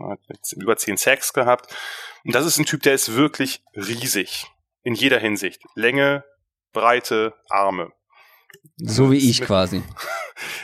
hat 0.08 0.20
über 0.56 0.76
zehn 0.76 0.96
Sacks 0.96 1.32
gehabt. 1.32 1.74
Und 2.24 2.34
das 2.34 2.46
ist 2.46 2.58
ein 2.58 2.66
Typ, 2.66 2.82
der 2.82 2.94
ist 2.94 3.14
wirklich 3.14 3.62
riesig. 3.74 4.46
In 4.82 4.94
jeder 4.94 5.18
Hinsicht. 5.18 5.62
Länge, 5.74 6.24
Breite, 6.72 7.34
Arme. 7.48 7.92
So 8.76 9.10
wie 9.10 9.30
ich 9.30 9.40
quasi. 9.40 9.82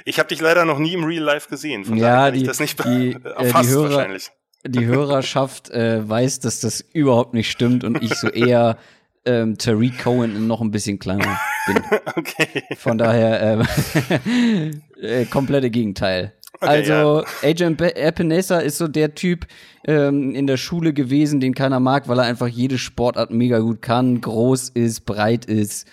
Ich 0.05 0.19
habe 0.19 0.29
dich 0.29 0.41
leider 0.41 0.65
noch 0.65 0.81
nie 0.81 0.95
im 0.95 1.05
Real 1.05 1.23
Life 1.23 1.49
gesehen. 1.49 1.85
Von 1.85 1.97
ja, 1.97 2.33
die, 2.33 2.43
das 2.43 2.59
nicht 2.59 2.83
die, 2.85 3.11
äh, 3.37 3.63
die 3.63 3.69
Hörer, 3.69 3.91
wahrscheinlich. 3.91 4.31
Die 4.67 4.85
Hörerschaft 4.85 5.71
äh, 5.71 6.07
weiß, 6.07 6.41
dass 6.41 6.59
das 6.61 6.81
überhaupt 6.93 7.35
nicht 7.35 7.51
stimmt 7.51 7.85
und 7.85 8.03
ich 8.03 8.15
so 8.17 8.29
eher 8.29 8.77
ähm, 9.25 9.57
Tariq 9.59 9.99
Cohen 10.03 10.47
noch 10.47 10.61
ein 10.61 10.71
bisschen 10.71 10.99
kleiner 10.99 11.39
bin. 11.67 11.83
okay. 12.17 12.65
Von 12.77 12.99
daher 12.99 13.61
äh, 13.61 14.71
äh, 15.01 15.25
komplette 15.27 15.71
Gegenteil. 15.71 16.35
Okay, 16.61 16.69
also 16.69 17.23
ja. 17.43 17.49
Adrian 17.49 17.79
Epinesa 17.79 18.59
ist 18.59 18.79
so 18.79 18.89
der 18.89 19.15
Typ 19.15 19.47
ähm, 19.87 20.35
in 20.35 20.47
der 20.47 20.57
Schule 20.57 20.93
gewesen, 20.93 21.41
den 21.41 21.55
keiner 21.55 21.81
mag, 21.81 22.09
weil 22.09 22.19
er 22.19 22.25
einfach 22.25 22.49
jede 22.49 22.77
Sportart 22.77 23.31
mega 23.31 23.61
gut 23.61 23.81
kann, 23.81 24.21
groß 24.21 24.71
ist, 24.71 25.07
breit 25.07 25.47
ist. 25.47 25.87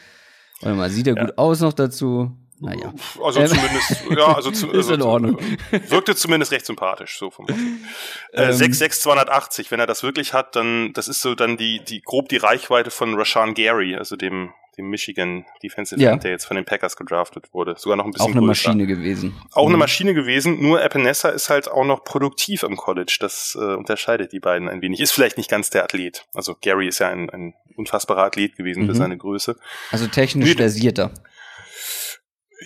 Warte 0.61 0.75
mal, 0.75 0.89
sieht 0.89 1.07
er 1.07 1.15
ja. 1.15 1.25
gut 1.25 1.37
aus 1.37 1.59
noch 1.61 1.73
dazu? 1.73 2.31
Naja. 2.59 2.91
Also 3.23 3.39
ähm, 3.39 3.47
zumindest, 3.47 4.03
ja, 4.17 4.35
also 4.35 4.49
zu, 4.49 4.67
ist 4.71 4.87
in 4.87 4.95
also 4.95 5.07
Ordnung. 5.07 5.37
wirkte 5.69 6.15
zumindest 6.15 6.51
recht 6.51 6.65
sympathisch, 6.65 7.19
so 7.19 7.29
vom 7.29 7.45
äh, 8.31 8.51
66280, 8.51 9.67
ähm. 9.67 9.71
wenn 9.71 9.79
er 9.79 9.85
das 9.85 10.01
wirklich 10.01 10.33
hat, 10.33 10.55
dann, 10.55 10.91
das 10.93 11.07
ist 11.07 11.21
so 11.21 11.35
dann 11.35 11.57
die, 11.57 11.83
die, 11.83 12.01
grob 12.01 12.29
die 12.29 12.37
Reichweite 12.37 12.89
von 12.89 13.13
Rashan 13.13 13.53
Gary, 13.53 13.95
also 13.95 14.15
dem, 14.15 14.53
dem 14.77 14.89
Michigan 14.89 15.45
Defensive 15.63 15.99
ja. 16.01 16.11
End, 16.11 16.23
der 16.23 16.31
jetzt 16.31 16.45
von 16.45 16.55
den 16.55 16.65
Packers 16.65 16.95
gedraftet 16.95 17.53
wurde. 17.53 17.75
Sogar 17.77 17.97
noch 17.97 18.05
ein 18.05 18.11
bisschen 18.11 18.25
Auch 18.25 18.31
eine 18.31 18.45
größer. 18.45 18.69
Maschine 18.69 18.87
gewesen. 18.87 19.35
Auch 19.51 19.63
mhm. 19.63 19.69
eine 19.69 19.77
Maschine 19.77 20.13
gewesen, 20.13 20.61
nur 20.61 20.83
Epinesa 20.83 21.29
ist 21.29 21.49
halt 21.49 21.69
auch 21.69 21.85
noch 21.85 22.03
produktiv 22.03 22.63
im 22.63 22.77
College. 22.77 23.17
Das 23.19 23.57
äh, 23.59 23.63
unterscheidet 23.63 24.31
die 24.31 24.39
beiden 24.39 24.69
ein 24.69 24.81
wenig. 24.81 24.99
Ist 24.99 25.11
vielleicht 25.11 25.37
nicht 25.37 25.49
ganz 25.49 25.69
der 25.69 25.83
Athlet. 25.83 26.25
Also 26.33 26.55
Gary 26.61 26.87
ist 26.87 26.99
ja 26.99 27.09
ein, 27.09 27.29
ein 27.29 27.53
unfassbarer 27.75 28.23
Athlet 28.23 28.55
gewesen 28.55 28.83
mhm. 28.83 28.87
für 28.87 28.95
seine 28.95 29.17
Größe. 29.17 29.57
Also 29.91 30.07
technisch 30.07 30.55
versierter. 30.55 31.11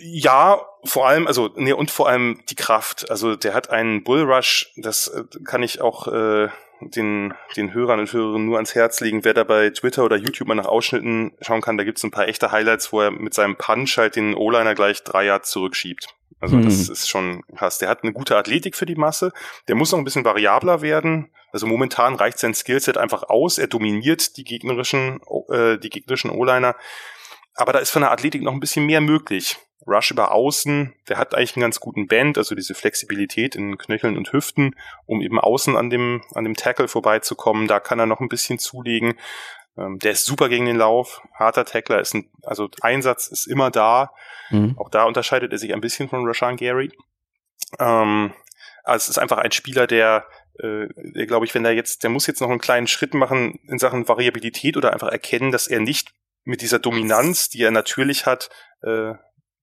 Ja, 0.03 0.61
vor 0.85 1.07
allem, 1.07 1.27
also, 1.27 1.49
nee, 1.55 1.73
und 1.73 1.91
vor 1.91 2.07
allem 2.07 2.41
die 2.49 2.55
Kraft. 2.55 3.11
Also 3.11 3.35
der 3.35 3.53
hat 3.53 3.69
einen 3.69 4.03
Bullrush, 4.03 4.71
das 4.77 5.07
äh, 5.07 5.23
kann 5.43 5.63
ich 5.63 5.81
auch 5.81 6.07
äh, 6.07 6.47
den, 6.89 7.33
den 7.55 7.73
Hörern 7.73 7.99
und 7.99 8.11
Hörerinnen 8.11 8.45
nur 8.45 8.57
ans 8.57 8.75
Herz 8.75 8.99
legen. 8.99 9.23
Wer 9.23 9.33
da 9.33 9.43
bei 9.43 9.69
Twitter 9.69 10.03
oder 10.03 10.15
YouTube 10.15 10.47
mal 10.47 10.55
nach 10.55 10.65
Ausschnitten 10.65 11.33
schauen 11.41 11.61
kann, 11.61 11.77
da 11.77 11.83
gibt's 11.83 12.03
ein 12.03 12.11
paar 12.11 12.27
echte 12.27 12.51
Highlights, 12.51 12.91
wo 12.91 13.01
er 13.01 13.11
mit 13.11 13.33
seinem 13.33 13.55
Punch 13.55 13.97
halt 13.97 14.15
den 14.15 14.35
O-Liner 14.35 14.75
gleich 14.75 15.03
drei 15.03 15.25
Yards 15.25 15.49
zurückschiebt. 15.51 16.07
Also 16.39 16.57
hm. 16.57 16.65
das 16.65 16.89
ist 16.89 17.07
schon 17.07 17.43
krass. 17.55 17.77
Der 17.77 17.89
hat 17.89 18.03
eine 18.03 18.13
gute 18.13 18.35
Athletik 18.35 18.75
für 18.75 18.87
die 18.87 18.95
Masse. 18.95 19.31
Der 19.67 19.75
muss 19.75 19.91
noch 19.91 19.99
ein 19.99 20.05
bisschen 20.05 20.25
variabler 20.25 20.81
werden. 20.81 21.31
Also 21.51 21.67
momentan 21.67 22.15
reicht 22.15 22.39
sein 22.39 22.55
Skillset 22.55 22.97
einfach 22.97 23.23
aus. 23.23 23.57
Er 23.57 23.67
dominiert 23.67 24.37
die 24.37 24.43
gegnerischen, 24.43 25.21
äh, 25.49 25.77
die 25.77 25.89
gegnerischen 25.89 26.31
O-Liner. 26.31 26.75
Aber 27.53 27.73
da 27.73 27.79
ist 27.79 27.91
von 27.91 28.01
der 28.01 28.11
Athletik 28.11 28.41
noch 28.41 28.53
ein 28.53 28.59
bisschen 28.59 28.85
mehr 28.85 29.01
möglich. 29.01 29.57
Rush 29.87 30.11
über 30.11 30.31
Außen, 30.31 30.93
der 31.09 31.17
hat 31.17 31.33
eigentlich 31.33 31.55
einen 31.55 31.61
ganz 31.61 31.79
guten 31.79 32.07
Band, 32.07 32.37
also 32.37 32.55
diese 32.55 32.75
Flexibilität 32.75 33.55
in 33.55 33.77
Knöcheln 33.77 34.17
und 34.17 34.31
Hüften, 34.31 34.75
um 35.05 35.21
eben 35.21 35.39
außen 35.39 35.75
an 35.75 35.89
dem, 35.89 36.21
an 36.33 36.43
dem 36.43 36.55
Tackle 36.55 36.87
vorbeizukommen. 36.87 37.67
Da 37.67 37.79
kann 37.79 37.99
er 37.99 38.05
noch 38.05 38.19
ein 38.19 38.29
bisschen 38.29 38.59
zulegen. 38.59 39.15
Ähm, 39.77 39.99
der 39.99 40.11
ist 40.11 40.25
super 40.25 40.49
gegen 40.49 40.65
den 40.65 40.77
Lauf, 40.77 41.21
harter 41.33 41.65
Tackler, 41.65 41.99
ist 41.99 42.13
ein, 42.13 42.29
also 42.43 42.69
Einsatz 42.81 43.27
ist 43.27 43.47
immer 43.47 43.71
da. 43.71 44.11
Mhm. 44.49 44.75
Auch 44.77 44.89
da 44.89 45.05
unterscheidet 45.05 45.51
er 45.51 45.57
sich 45.57 45.73
ein 45.73 45.81
bisschen 45.81 46.09
von 46.09 46.25
Rashan 46.27 46.57
Gary. 46.57 46.91
Ähm, 47.79 48.33
also 48.83 49.03
es 49.05 49.09
ist 49.09 49.17
einfach 49.17 49.37
ein 49.37 49.51
Spieler, 49.51 49.87
der, 49.87 50.25
äh, 50.59 50.87
der 50.95 51.25
glaube 51.25 51.45
ich, 51.45 51.55
wenn 51.55 51.65
er 51.65 51.71
jetzt, 51.71 52.03
der 52.03 52.09
muss 52.09 52.27
jetzt 52.27 52.41
noch 52.41 52.49
einen 52.49 52.59
kleinen 52.59 52.87
Schritt 52.87 53.13
machen 53.13 53.59
in 53.67 53.79
Sachen 53.79 54.07
Variabilität 54.07 54.77
oder 54.77 54.93
einfach 54.93 55.09
erkennen, 55.09 55.51
dass 55.51 55.67
er 55.67 55.79
nicht 55.79 56.13
mit 56.43 56.61
dieser 56.61 56.79
Dominanz, 56.79 57.49
die 57.49 57.61
er 57.63 57.71
natürlich 57.71 58.25
hat, 58.25 58.49
äh, 58.81 59.13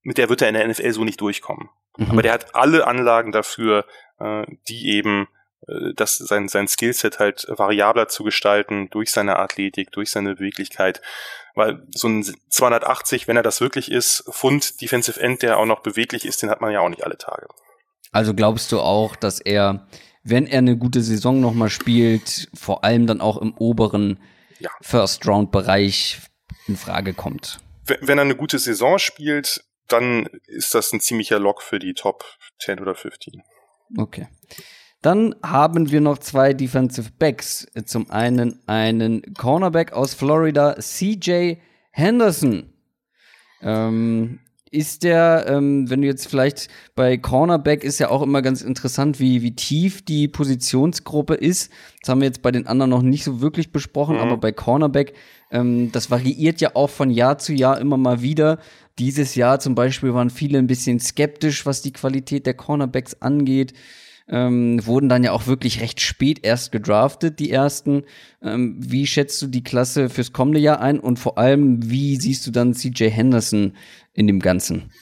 mit 0.03 0.19
der 0.19 0.29
wird 0.29 0.43
er 0.43 0.49
in 0.49 0.55
der 0.55 0.67
NFL 0.67 0.93
so 0.93 1.05
nicht 1.05 1.21
durchkommen. 1.21 1.69
Mhm. 1.97 2.11
Aber 2.11 2.23
der 2.23 2.33
hat 2.33 2.55
alle 2.55 2.87
Anlagen 2.87 3.33
dafür, 3.33 3.85
äh, 4.21 4.45
die 4.69 4.91
eben 4.91 5.29
äh, 5.67 5.93
das, 5.95 6.17
sein, 6.17 6.49
sein 6.49 6.69
Skillset 6.69 7.19
halt 7.19 7.47
variabler 7.49 8.09
zu 8.09 8.25
gestalten 8.25 8.89
durch 8.91 9.11
seine 9.11 9.37
Athletik, 9.37 9.91
durch 9.93 10.11
seine 10.11 10.35
Beweglichkeit. 10.37 11.01
Weil 11.55 11.83
so 11.91 12.09
ein 12.09 12.25
280, 12.51 13.29
wenn 13.29 13.37
er 13.37 13.43
das 13.43 13.61
wirklich 13.61 13.91
ist, 13.91 14.25
Pfund 14.31 14.81
Defensive 14.81 15.21
End, 15.21 15.43
der 15.43 15.59
auch 15.59 15.67
noch 15.67 15.81
beweglich 15.81 16.25
ist, 16.25 16.43
den 16.43 16.51
hat 16.51 16.61
man 16.61 16.73
ja 16.73 16.81
auch 16.81 16.89
nicht 16.89 17.05
alle 17.05 17.19
Tage. 17.19 17.49
Also 18.13 18.35
glaubst 18.35 18.73
du 18.73 18.81
auch, 18.81 19.17
dass 19.17 19.41
er, 19.41 19.87
wenn 20.23 20.47
er 20.47 20.59
eine 20.59 20.77
gute 20.77 21.03
Saison 21.03 21.41
nochmal 21.41 21.69
spielt, 21.69 22.49
vor 22.55 22.85
allem 22.85 23.07
dann 23.07 23.21
auch 23.21 23.39
im 23.39 23.55
oberen 23.55 24.21
ja. 24.61 24.71
First-Round-Bereich 24.81 26.21
in 26.69 26.77
Frage 26.77 27.13
kommt? 27.13 27.59
Wenn 27.85 28.19
er 28.19 28.23
eine 28.23 28.37
gute 28.37 28.59
Saison 28.59 28.99
spielt, 28.99 29.65
dann 29.89 30.27
ist 30.47 30.75
das 30.75 30.93
ein 30.93 31.01
ziemlicher 31.01 31.39
Lock 31.39 31.63
für 31.63 31.79
die 31.79 31.95
Top 31.95 32.25
10 32.61 32.81
oder 32.81 32.95
15. 32.95 33.43
Okay. 33.97 34.29
Dann 35.01 35.35
haben 35.43 35.91
wir 35.91 36.01
noch 36.01 36.19
zwei 36.19 36.53
Defensive 36.53 37.11
Backs. 37.19 37.67
Zum 37.85 38.11
einen 38.11 38.61
einen 38.67 39.35
Cornerback 39.35 39.93
aus 39.93 40.15
Florida, 40.15 40.77
CJ 40.79 41.55
Henderson. 41.93 42.73
Ähm, 43.63 44.41
ist 44.71 45.03
der, 45.03 45.47
ähm, 45.49 45.89
wenn 45.89 46.03
du 46.03 46.07
jetzt 46.07 46.29
vielleicht 46.29 46.69
bei 46.95 47.17
Cornerback 47.17 47.85
ist 47.85 47.99
ja 47.99 48.11
auch 48.11 48.23
immer 48.23 48.43
ganz 48.43 48.63
interessant, 48.63 49.19
wie, 49.21 49.43
wie 49.43 49.55
tief 49.55 50.05
die 50.05 50.29
Positionsgruppe 50.29 51.35
ist. 51.35 51.73
Das 52.01 52.11
haben 52.11 52.21
wir 52.21 52.27
jetzt 52.27 52.43
bei 52.43 52.51
den 52.51 52.67
anderen 52.67 52.91
noch 52.91 53.03
nicht 53.03 53.25
so 53.25 53.41
wirklich 53.41 53.73
besprochen, 53.73 54.17
mhm. 54.17 54.23
aber 54.23 54.37
bei 54.37 54.53
Cornerback, 54.53 55.15
ähm, 55.51 55.91
das 55.93 56.11
variiert 56.11 56.61
ja 56.61 56.73
auch 56.75 56.91
von 56.91 57.11
Jahr 57.11 57.39
zu 57.39 57.53
Jahr 57.53 57.81
immer 57.81 57.97
mal 57.97 58.21
wieder. 58.21 58.59
Dieses 58.99 59.35
Jahr 59.35 59.61
zum 59.61 59.75
Beispiel 59.75 60.13
waren 60.15 60.31
viele 60.31 60.59
ein 60.59 60.67
bisschen 60.67 60.99
skeptisch, 60.99 61.67
was 61.67 61.83
die 61.83 61.93
Qualität 61.93 62.47
der 62.47 62.55
Cornerbacks 62.55 63.21
angeht. 63.21 63.73
Ähm, 64.31 64.85
wurden 64.85 65.09
dann 65.09 65.25
ja 65.25 65.33
auch 65.33 65.47
wirklich 65.47 65.81
recht 65.81 66.03
spät 66.03 66.45
erst 66.45 66.71
gedraftet, 66.71 67.39
die 67.39 67.51
ersten. 67.51 68.05
Ähm, 68.43 68.77
wie 68.79 69.07
schätzt 69.07 69.41
du 69.41 69.47
die 69.47 69.65
Klasse 69.65 70.11
fürs 70.11 70.35
kommende 70.35 70.61
Jahr 70.61 70.81
ein 70.81 71.01
und 71.01 71.19
vor 71.19 71.39
allem, 71.39 71.91
wie 71.91 72.17
siehst 72.17 72.47
du 72.47 72.51
dann 72.51 72.75
CJ 72.75 73.09
Henderson 73.09 73.75
in 74.13 74.27
dem 74.27 74.41
Ganzen? 74.41 74.93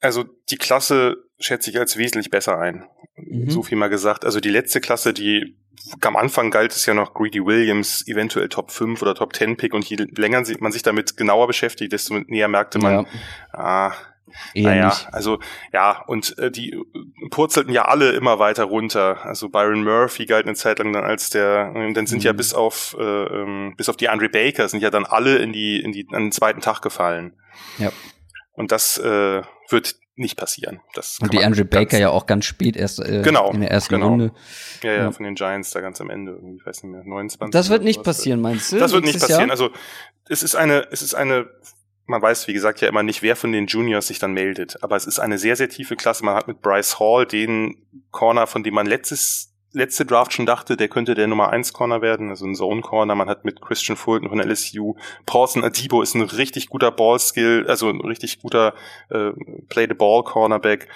Also 0.00 0.24
die 0.50 0.56
Klasse 0.56 1.16
schätze 1.42 1.70
ich 1.70 1.78
als 1.78 1.96
wesentlich 1.96 2.30
besser 2.30 2.58
ein. 2.58 2.84
Mhm. 3.16 3.50
So 3.50 3.62
viel 3.62 3.76
mal 3.76 3.88
gesagt. 3.88 4.24
Also 4.24 4.40
die 4.40 4.50
letzte 4.50 4.80
Klasse, 4.80 5.12
die 5.12 5.56
am 6.00 6.16
Anfang 6.16 6.50
galt 6.50 6.72
es 6.72 6.86
ja 6.86 6.94
noch 6.94 7.14
Greedy 7.14 7.44
Williams, 7.44 8.06
eventuell 8.06 8.48
Top 8.48 8.70
5 8.70 9.02
oder 9.02 9.14
Top 9.14 9.34
10 9.34 9.56
Pick 9.56 9.74
und 9.74 9.84
je 9.84 9.96
länger 9.96 10.42
man 10.60 10.72
sich 10.72 10.82
damit 10.82 11.16
genauer 11.16 11.46
beschäftigt, 11.46 11.92
desto 11.92 12.18
näher 12.26 12.48
merkte 12.48 12.78
man, 12.78 12.92
ja. 12.92 13.06
ah, 13.52 13.92
Eher 14.54 14.62
naja, 14.62 14.88
nicht. 14.88 15.08
also 15.12 15.38
ja, 15.72 16.02
und 16.06 16.38
äh, 16.38 16.50
die 16.50 16.76
purzelten 17.30 17.72
ja 17.72 17.86
alle 17.86 18.12
immer 18.12 18.38
weiter 18.38 18.64
runter. 18.64 19.24
Also 19.24 19.48
Byron 19.48 19.84
Murphy 19.84 20.26
galt 20.26 20.46
eine 20.46 20.54
Zeit 20.54 20.78
lang 20.78 20.92
dann 20.92 21.04
als 21.04 21.30
der, 21.30 21.72
dann 21.72 22.06
sind 22.06 22.20
mhm. 22.20 22.24
ja 22.24 22.32
bis 22.32 22.54
auf 22.54 22.96
äh, 22.98 23.02
ähm, 23.02 23.74
bis 23.76 23.88
auf 23.88 23.96
die 23.96 24.08
Andre 24.08 24.28
Baker 24.28 24.68
sind 24.68 24.80
ja 24.80 24.90
dann 24.90 25.04
alle 25.04 25.36
in 25.36 25.52
die 25.52 25.80
in 25.80 25.92
die 25.92 26.06
an 26.12 26.24
den 26.24 26.32
zweiten 26.32 26.60
Tag 26.60 26.80
gefallen. 26.80 27.34
Ja. 27.78 27.92
Und 28.62 28.70
das 28.70 28.96
äh, 28.96 29.42
wird 29.70 29.96
nicht 30.14 30.36
passieren. 30.36 30.80
Das 30.94 31.18
und 31.20 31.32
die 31.32 31.42
Andrew 31.42 31.64
Baker 31.64 31.98
ja 31.98 32.10
auch 32.10 32.26
ganz 32.26 32.44
spät 32.44 32.76
erst 32.76 33.00
äh, 33.00 33.22
genau, 33.22 33.50
in 33.50 33.60
der 33.60 33.72
ersten 33.72 33.96
genau. 33.96 34.10
Runde. 34.10 34.32
Ja, 34.84 34.92
ja, 34.92 35.10
von 35.10 35.24
den 35.24 35.34
Giants 35.34 35.72
da 35.72 35.80
ganz 35.80 36.00
am 36.00 36.10
Ende, 36.10 36.30
irgendwie, 36.30 36.58
ich 36.58 36.64
weiß 36.64 36.84
nicht 36.84 36.92
mehr, 36.92 37.02
29. 37.02 37.50
Das 37.50 37.70
wird 37.70 37.82
nicht 37.82 38.04
passieren, 38.04 38.40
meinst 38.40 38.70
du? 38.70 38.78
Das 38.78 38.92
wird 38.92 39.02
nicht 39.02 39.18
passieren. 39.18 39.48
Jahr? 39.48 39.50
Also 39.50 39.70
es 40.28 40.44
ist 40.44 40.54
eine, 40.54 40.86
es 40.92 41.02
ist 41.02 41.14
eine, 41.14 41.50
man 42.06 42.22
weiß, 42.22 42.46
wie 42.46 42.52
gesagt, 42.52 42.80
ja 42.80 42.88
immer 42.88 43.02
nicht, 43.02 43.22
wer 43.22 43.34
von 43.34 43.50
den 43.50 43.66
Juniors 43.66 44.06
sich 44.06 44.20
dann 44.20 44.32
meldet. 44.32 44.80
Aber 44.84 44.94
es 44.94 45.06
ist 45.06 45.18
eine 45.18 45.38
sehr, 45.38 45.56
sehr 45.56 45.68
tiefe 45.68 45.96
Klasse. 45.96 46.24
Man 46.24 46.36
hat 46.36 46.46
mit 46.46 46.60
Bryce 46.60 47.00
Hall 47.00 47.26
den 47.26 47.84
Corner, 48.12 48.46
von 48.46 48.62
dem 48.62 48.74
man 48.74 48.86
letztes 48.86 49.51
letzte 49.72 50.04
Draft 50.04 50.32
schon 50.32 50.46
dachte, 50.46 50.76
der 50.76 50.88
könnte 50.88 51.14
der 51.14 51.26
Nummer 51.26 51.50
1 51.50 51.72
Corner 51.72 52.02
werden, 52.02 52.30
also 52.30 52.46
ein 52.46 52.54
Zone 52.54 52.82
Corner. 52.82 53.14
Man 53.14 53.28
hat 53.28 53.44
mit 53.44 53.60
Christian 53.60 53.96
Fulton 53.96 54.28
von 54.28 54.40
LSU, 54.40 54.94
Paulson 55.26 55.64
Adibo 55.64 56.02
ist 56.02 56.14
ein 56.14 56.22
richtig 56.22 56.68
guter 56.68 56.90
Ballskill, 56.90 57.66
also 57.68 57.88
ein 57.88 58.00
richtig 58.00 58.40
guter 58.40 58.74
äh, 59.10 59.30
Play 59.68 59.86
the 59.88 59.94
Ball 59.94 60.22
Cornerback. 60.22 60.88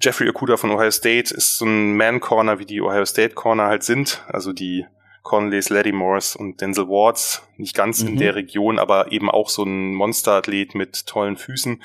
Jeffrey 0.00 0.28
Okuda 0.28 0.56
von 0.56 0.70
Ohio 0.72 0.90
State 0.90 1.32
ist 1.32 1.58
so 1.58 1.64
ein 1.64 1.96
Man 1.96 2.20
Corner, 2.20 2.58
wie 2.58 2.66
die 2.66 2.80
Ohio 2.80 3.04
State 3.04 3.34
Corner 3.34 3.66
halt 3.66 3.84
sind, 3.84 4.24
also 4.26 4.52
die 4.52 4.84
Conleys, 5.22 5.70
Moores 5.70 6.34
und 6.34 6.60
Denzel 6.60 6.88
Wards, 6.88 7.42
nicht 7.56 7.76
ganz 7.76 8.02
mhm. 8.02 8.08
in 8.08 8.16
der 8.16 8.34
Region, 8.34 8.80
aber 8.80 9.12
eben 9.12 9.30
auch 9.30 9.48
so 9.48 9.62
ein 9.62 9.94
Monsterathlet 9.94 10.74
mit 10.74 11.06
tollen 11.06 11.36
Füßen. 11.36 11.80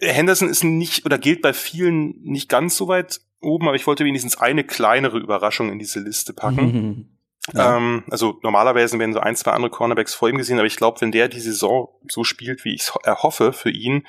Henderson 0.00 0.48
ist 0.48 0.64
nicht 0.64 1.06
oder 1.06 1.18
gilt 1.18 1.40
bei 1.40 1.52
vielen 1.52 2.20
nicht 2.22 2.48
ganz 2.48 2.76
so 2.76 2.88
weit 2.88 3.20
oben, 3.44 3.68
aber 3.68 3.76
ich 3.76 3.86
wollte 3.86 4.04
wenigstens 4.04 4.36
eine 4.36 4.64
kleinere 4.64 5.18
Überraschung 5.18 5.70
in 5.70 5.78
diese 5.78 6.00
Liste 6.00 6.32
packen. 6.32 7.10
Ja. 7.52 7.76
Ähm, 7.76 8.04
also 8.10 8.38
normalerweise 8.42 8.98
werden 8.98 9.12
so 9.12 9.20
ein, 9.20 9.36
zwei 9.36 9.50
andere 9.50 9.70
Cornerbacks 9.70 10.14
vor 10.14 10.30
ihm 10.30 10.38
gesehen, 10.38 10.56
aber 10.56 10.66
ich 10.66 10.76
glaube, 10.76 11.02
wenn 11.02 11.12
der 11.12 11.28
die 11.28 11.40
Saison 11.40 11.90
so 12.08 12.24
spielt, 12.24 12.64
wie 12.64 12.74
ich 12.74 12.80
es 12.80 12.92
erhoffe 13.02 13.52
für 13.52 13.68
ihn, 13.68 14.06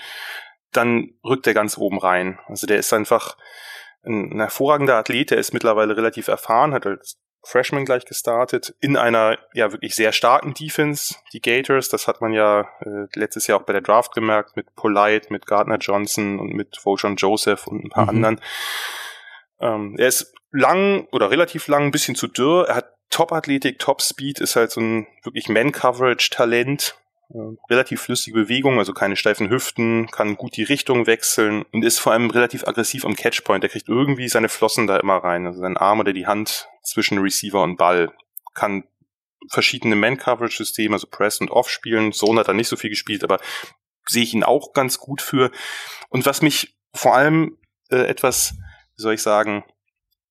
dann 0.72 1.16
rückt 1.22 1.46
er 1.46 1.54
ganz 1.54 1.78
oben 1.78 2.00
rein. 2.00 2.40
Also 2.48 2.66
der 2.66 2.78
ist 2.78 2.94
einfach 2.94 3.36
ein, 4.06 4.32
ein 4.32 4.40
hervorragender 4.40 4.96
Athlet, 4.96 5.32
der 5.32 5.38
ist 5.38 5.54
mittlerweile 5.54 5.98
relativ 5.98 6.30
erfahren, 6.30 6.74
hat 6.74 6.86
als 6.86 7.18
Freshman 7.46 7.86
gleich 7.86 8.06
gestartet, 8.06 8.76
in 8.82 8.98
einer 8.98 9.38
ja 9.54 9.72
wirklich 9.72 9.96
sehr 9.96 10.12
starken 10.12 10.54
Defense, 10.54 11.16
die 11.32 11.42
Gators, 11.42 11.90
das 11.90 12.08
hat 12.08 12.20
man 12.20 12.34
ja 12.34 12.62
äh, 12.82 13.08
letztes 13.14 13.48
Jahr 13.48 13.60
auch 13.60 13.66
bei 13.66 13.74
der 13.74 13.84
Draft 13.84 14.14
gemerkt, 14.14 14.56
mit 14.56 14.74
Polite, 14.76 15.32
mit 15.32 15.46
Gardner 15.46 15.78
Johnson 15.78 16.40
und 16.40 16.54
mit 16.54 16.80
Vojon 16.84 17.18
Joseph 17.18 17.68
und 17.68 17.86
ein 17.86 17.90
paar 17.90 18.04
mhm. 18.04 18.10
anderen. 18.10 18.42
Ähm, 19.60 19.96
er 19.98 20.08
ist 20.08 20.34
lang 20.52 21.08
oder 21.12 21.32
relativ 21.32 21.68
lang, 21.68 21.86
ein 21.86 21.92
bisschen 21.92 22.16
zu 22.16 22.28
dürr, 22.28 22.68
er 22.68 22.76
hat 22.76 22.94
Top-Athletik, 23.10 23.80
Top-Speed, 23.80 24.40
ist 24.40 24.56
halt 24.56 24.72
so 24.72 24.82
ein 24.82 25.08
wirklich 25.24 25.48
Man-Coverage-Talent, 25.48 26.96
relativ 27.70 28.02
flüssige 28.02 28.36
Bewegung, 28.36 28.78
also 28.78 28.94
keine 28.94 29.16
steifen 29.16 29.50
Hüften, 29.50 30.08
kann 30.08 30.36
gut 30.36 30.58
die 30.58 30.64
Richtung 30.64 31.08
wechseln 31.08 31.64
und 31.72 31.84
ist 31.84 32.00
vor 32.00 32.14
allem 32.14 32.30
relativ 32.30 32.68
aggressiv 32.68 33.06
am 33.06 33.16
Catchpoint. 33.16 33.64
Der 33.64 33.70
kriegt 33.70 33.90
irgendwie 33.90 34.28
seine 34.28 34.50
Flossen 34.50 34.88
da 34.88 34.98
immer 34.98 35.18
rein, 35.18 35.46
also 35.46 35.60
seinen 35.60 35.78
Arm 35.78 36.00
oder 36.00 36.14
die 36.14 36.28
Hand 36.28 36.68
zwischen 36.84 37.18
Receiver 37.18 37.64
und 37.64 37.78
Ball. 37.78 38.12
Kann 38.54 38.84
verschiedene 39.50 39.96
Man-Coverage-Systeme, 39.96 40.94
also 40.94 41.08
Press 41.08 41.40
und 41.42 41.52
Off 41.52 41.70
spielen. 41.70 42.12
Zone 42.14 42.40
hat 42.40 42.48
er 42.48 42.54
nicht 42.54 42.68
so 42.68 42.76
viel 42.76 42.90
gespielt, 42.90 43.24
aber 43.24 43.40
sehe 44.08 44.24
ich 44.24 44.34
ihn 44.34 44.44
auch 44.44 44.74
ganz 44.74 45.00
gut 45.00 45.22
für. 45.22 45.52
Und 46.10 46.26
was 46.26 46.42
mich 46.42 46.76
vor 46.94 47.16
allem 47.16 47.58
äh, 47.90 48.06
etwas, 48.06 48.56
wie 48.98 49.02
soll 49.02 49.14
ich 49.14 49.22
sagen, 49.22 49.64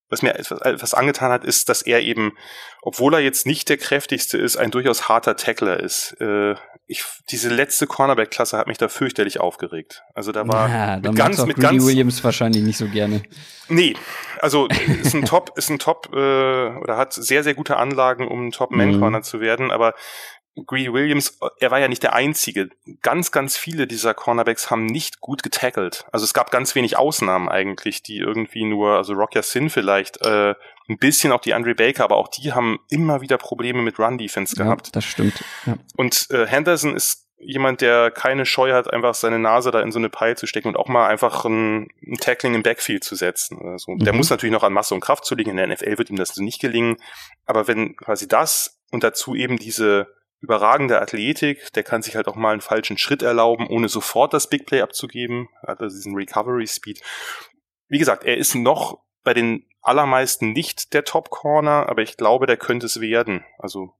was 0.09 0.21
mir 0.21 0.35
etwas, 0.35 0.61
etwas 0.61 0.93
angetan 0.93 1.31
hat, 1.31 1.43
ist, 1.43 1.67
dass 1.69 1.81
er 1.81 2.01
eben, 2.01 2.33
obwohl 2.81 3.15
er 3.15 3.19
jetzt 3.19 3.45
nicht 3.45 3.69
der 3.69 3.77
kräftigste 3.77 4.37
ist, 4.37 4.55
ein 4.55 4.71
durchaus 4.71 5.09
harter 5.09 5.35
Tackler 5.35 5.79
ist. 5.79 6.15
Äh, 6.21 6.55
ich, 6.87 7.03
diese 7.31 7.49
letzte 7.49 7.87
Cornerback-Klasse 7.87 8.57
hat 8.57 8.67
mich 8.67 8.77
da 8.77 8.87
fürchterlich 8.87 9.39
aufgeregt. 9.39 10.03
Also 10.13 10.31
da 10.31 10.47
war 10.47 10.69
ja, 10.69 10.97
mit 10.97 11.15
ganz, 11.15 11.43
mit 11.45 11.57
ganz 11.57 11.83
Williams 11.83 12.23
wahrscheinlich 12.23 12.63
nicht 12.63 12.77
so 12.77 12.87
gerne. 12.87 13.23
Nee, 13.67 13.95
also 14.39 14.67
ist 15.01 15.15
ein 15.15 15.25
Top, 15.25 15.57
ist 15.57 15.69
ein 15.69 15.79
Top 15.79 16.09
äh, 16.13 16.15
oder 16.15 16.97
hat 16.97 17.13
sehr 17.13 17.43
sehr 17.43 17.55
gute 17.55 17.77
Anlagen, 17.77 18.27
um 18.27 18.47
ein 18.47 18.51
Top 18.51 18.71
Man 18.71 18.99
Corner 18.99 19.19
mhm. 19.19 19.23
zu 19.23 19.39
werden, 19.39 19.71
aber 19.71 19.95
Greedy 20.65 20.93
Williams, 20.93 21.37
er 21.59 21.71
war 21.71 21.79
ja 21.79 21.87
nicht 21.87 22.03
der 22.03 22.13
Einzige. 22.13 22.69
Ganz, 23.01 23.31
ganz 23.31 23.57
viele 23.57 23.87
dieser 23.87 24.13
Cornerbacks 24.13 24.71
haben 24.71 24.85
nicht 24.85 25.19
gut 25.19 25.43
getackelt. 25.43 26.05
Also 26.11 26.23
es 26.23 26.33
gab 26.33 26.51
ganz 26.51 26.75
wenig 26.75 26.97
Ausnahmen 26.97 27.49
eigentlich, 27.49 28.03
die 28.03 28.17
irgendwie 28.17 28.63
nur, 28.63 28.95
also 28.95 29.13
Rock 29.13 29.33
Sin 29.41 29.69
vielleicht, 29.69 30.25
äh, 30.25 30.55
ein 30.87 30.97
bisschen 30.97 31.31
auch 31.31 31.41
die 31.41 31.53
Andre 31.53 31.75
Baker, 31.75 32.03
aber 32.03 32.17
auch 32.17 32.27
die 32.27 32.53
haben 32.53 32.79
immer 32.89 33.21
wieder 33.21 33.37
Probleme 33.37 33.81
mit 33.81 33.99
Run-Defense 33.99 34.55
gehabt. 34.55 34.87
Ja, 34.87 34.91
das 34.93 35.05
stimmt. 35.05 35.43
Ja. 35.65 35.75
Und 35.97 36.27
äh, 36.29 36.45
Henderson 36.45 36.95
ist 36.95 37.25
jemand, 37.37 37.81
der 37.81 38.11
keine 38.11 38.45
Scheu 38.45 38.71
hat, 38.73 38.91
einfach 38.91 39.13
seine 39.13 39.39
Nase 39.39 39.71
da 39.71 39.81
in 39.81 39.91
so 39.91 39.99
eine 39.99 40.09
Peil 40.09 40.37
zu 40.37 40.47
stecken 40.47 40.69
und 40.69 40.77
auch 40.77 40.87
mal 40.87 41.07
einfach 41.07 41.45
ein, 41.45 41.89
ein 42.05 42.17
Tackling 42.19 42.55
im 42.55 42.63
Backfield 42.63 43.03
zu 43.03 43.15
setzen. 43.15 43.59
Also, 43.61 43.91
mhm. 43.91 43.99
Der 43.99 44.13
muss 44.13 44.29
natürlich 44.29 44.53
noch 44.53 44.63
an 44.63 44.73
Masse 44.73 44.93
und 44.93 45.01
Kraft 45.01 45.25
zu 45.25 45.35
liegen. 45.35 45.51
In 45.51 45.57
der 45.57 45.67
NFL 45.67 45.97
wird 45.97 46.09
ihm 46.09 46.15
das 46.15 46.37
nicht 46.37 46.61
gelingen. 46.61 46.97
Aber 47.45 47.67
wenn 47.67 47.95
quasi 47.97 48.27
das 48.27 48.79
und 48.91 49.03
dazu 49.03 49.35
eben 49.35 49.57
diese 49.57 50.07
überragende 50.45 51.01
Athletik, 51.01 51.73
der 51.73 51.83
kann 51.83 52.03
sich 52.03 52.15
halt 52.15 52.27
auch 52.27 52.35
mal 52.35 52.51
einen 52.51 52.61
falschen 52.61 52.97
Schritt 52.97 53.23
erlauben, 53.23 53.67
ohne 53.67 53.89
sofort 53.89 54.33
das 54.33 54.47
Big 54.47 54.65
Play 54.67 54.81
abzugeben, 54.81 55.49
hat 55.65 55.81
also 55.81 55.95
diesen 55.95 56.15
Recovery 56.15 56.67
Speed. 56.67 57.01
Wie 57.87 57.97
gesagt, 57.97 58.23
er 58.23 58.37
ist 58.37 58.53
noch 58.53 58.99
bei 59.23 59.33
den 59.33 59.65
allermeisten 59.81 60.51
nicht 60.51 60.93
der 60.93 61.03
Top 61.03 61.31
Corner, 61.31 61.89
aber 61.89 62.03
ich 62.03 62.15
glaube, 62.15 62.45
der 62.45 62.57
könnte 62.57 62.85
es 62.85 63.01
werden. 63.01 63.43
Also 63.57 63.93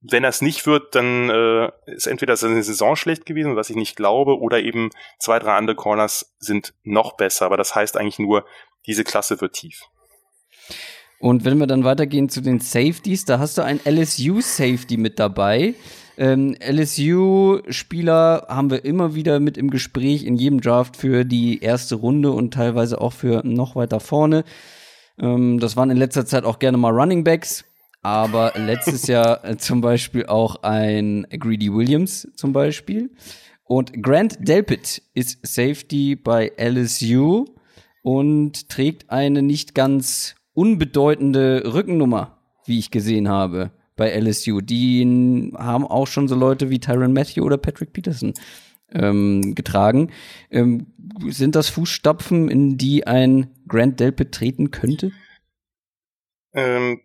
wenn 0.00 0.24
er 0.24 0.30
es 0.30 0.40
nicht 0.40 0.66
wird, 0.66 0.94
dann 0.94 1.28
äh, 1.28 1.70
ist 1.86 2.06
entweder 2.06 2.36
seine 2.36 2.62
Saison 2.62 2.96
schlecht 2.96 3.26
gewesen, 3.26 3.56
was 3.56 3.68
ich 3.68 3.76
nicht 3.76 3.96
glaube, 3.96 4.38
oder 4.38 4.60
eben 4.60 4.90
zwei, 5.18 5.38
drei 5.38 5.56
andere 5.56 5.76
Corners 5.76 6.34
sind 6.38 6.72
noch 6.82 7.16
besser. 7.16 7.46
Aber 7.46 7.58
das 7.58 7.74
heißt 7.74 7.98
eigentlich 7.98 8.18
nur, 8.18 8.46
diese 8.86 9.04
Klasse 9.04 9.40
wird 9.42 9.52
tief. 9.52 9.82
Und 11.20 11.44
wenn 11.44 11.58
wir 11.58 11.66
dann 11.66 11.84
weitergehen 11.84 12.30
zu 12.30 12.40
den 12.40 12.60
Safeties, 12.60 13.26
da 13.26 13.38
hast 13.38 13.58
du 13.58 13.62
ein 13.62 13.78
LSU-Safety 13.84 14.96
mit 14.96 15.18
dabei. 15.18 15.74
Ähm, 16.16 16.56
LSU-Spieler 16.58 18.46
haben 18.48 18.70
wir 18.70 18.86
immer 18.86 19.14
wieder 19.14 19.38
mit 19.38 19.58
im 19.58 19.70
Gespräch 19.70 20.24
in 20.24 20.36
jedem 20.36 20.62
Draft 20.62 20.96
für 20.96 21.26
die 21.26 21.60
erste 21.60 21.96
Runde 21.96 22.32
und 22.32 22.54
teilweise 22.54 23.00
auch 23.02 23.12
für 23.12 23.42
noch 23.44 23.76
weiter 23.76 24.00
vorne. 24.00 24.44
Ähm, 25.18 25.60
das 25.60 25.76
waren 25.76 25.90
in 25.90 25.98
letzter 25.98 26.24
Zeit 26.24 26.44
auch 26.44 26.58
gerne 26.58 26.78
mal 26.78 26.90
Running 26.90 27.22
Backs, 27.22 27.66
aber 28.00 28.54
letztes 28.56 29.06
Jahr 29.06 29.44
äh, 29.44 29.58
zum 29.58 29.82
Beispiel 29.82 30.24
auch 30.24 30.62
ein 30.62 31.26
Greedy 31.38 31.70
Williams 31.70 32.28
zum 32.34 32.54
Beispiel. 32.54 33.10
Und 33.64 34.02
Grant 34.02 34.38
Delpit 34.40 35.02
ist 35.12 35.38
Safety 35.46 36.16
bei 36.16 36.50
LSU 36.56 37.44
und 38.02 38.70
trägt 38.70 39.10
eine 39.10 39.42
nicht 39.42 39.74
ganz 39.74 40.34
unbedeutende 40.60 41.72
Rückennummer, 41.72 42.36
wie 42.66 42.78
ich 42.78 42.90
gesehen 42.90 43.30
habe 43.30 43.70
bei 43.96 44.10
LSU. 44.10 44.60
Die 44.60 45.50
haben 45.56 45.86
auch 45.86 46.06
schon 46.06 46.28
so 46.28 46.34
Leute 46.34 46.68
wie 46.68 46.78
Tyron 46.78 47.14
Matthew 47.14 47.42
oder 47.42 47.56
Patrick 47.56 47.94
Peterson 47.94 48.34
ähm, 48.92 49.54
getragen. 49.54 50.12
Ähm, 50.50 50.92
sind 51.30 51.54
das 51.54 51.70
Fußstapfen, 51.70 52.50
in 52.50 52.76
die 52.76 53.06
ein 53.06 53.48
Grant 53.68 54.00
Delpit 54.00 54.32
treten 54.32 54.70
könnte? 54.70 55.12
Ähm, 56.52 57.00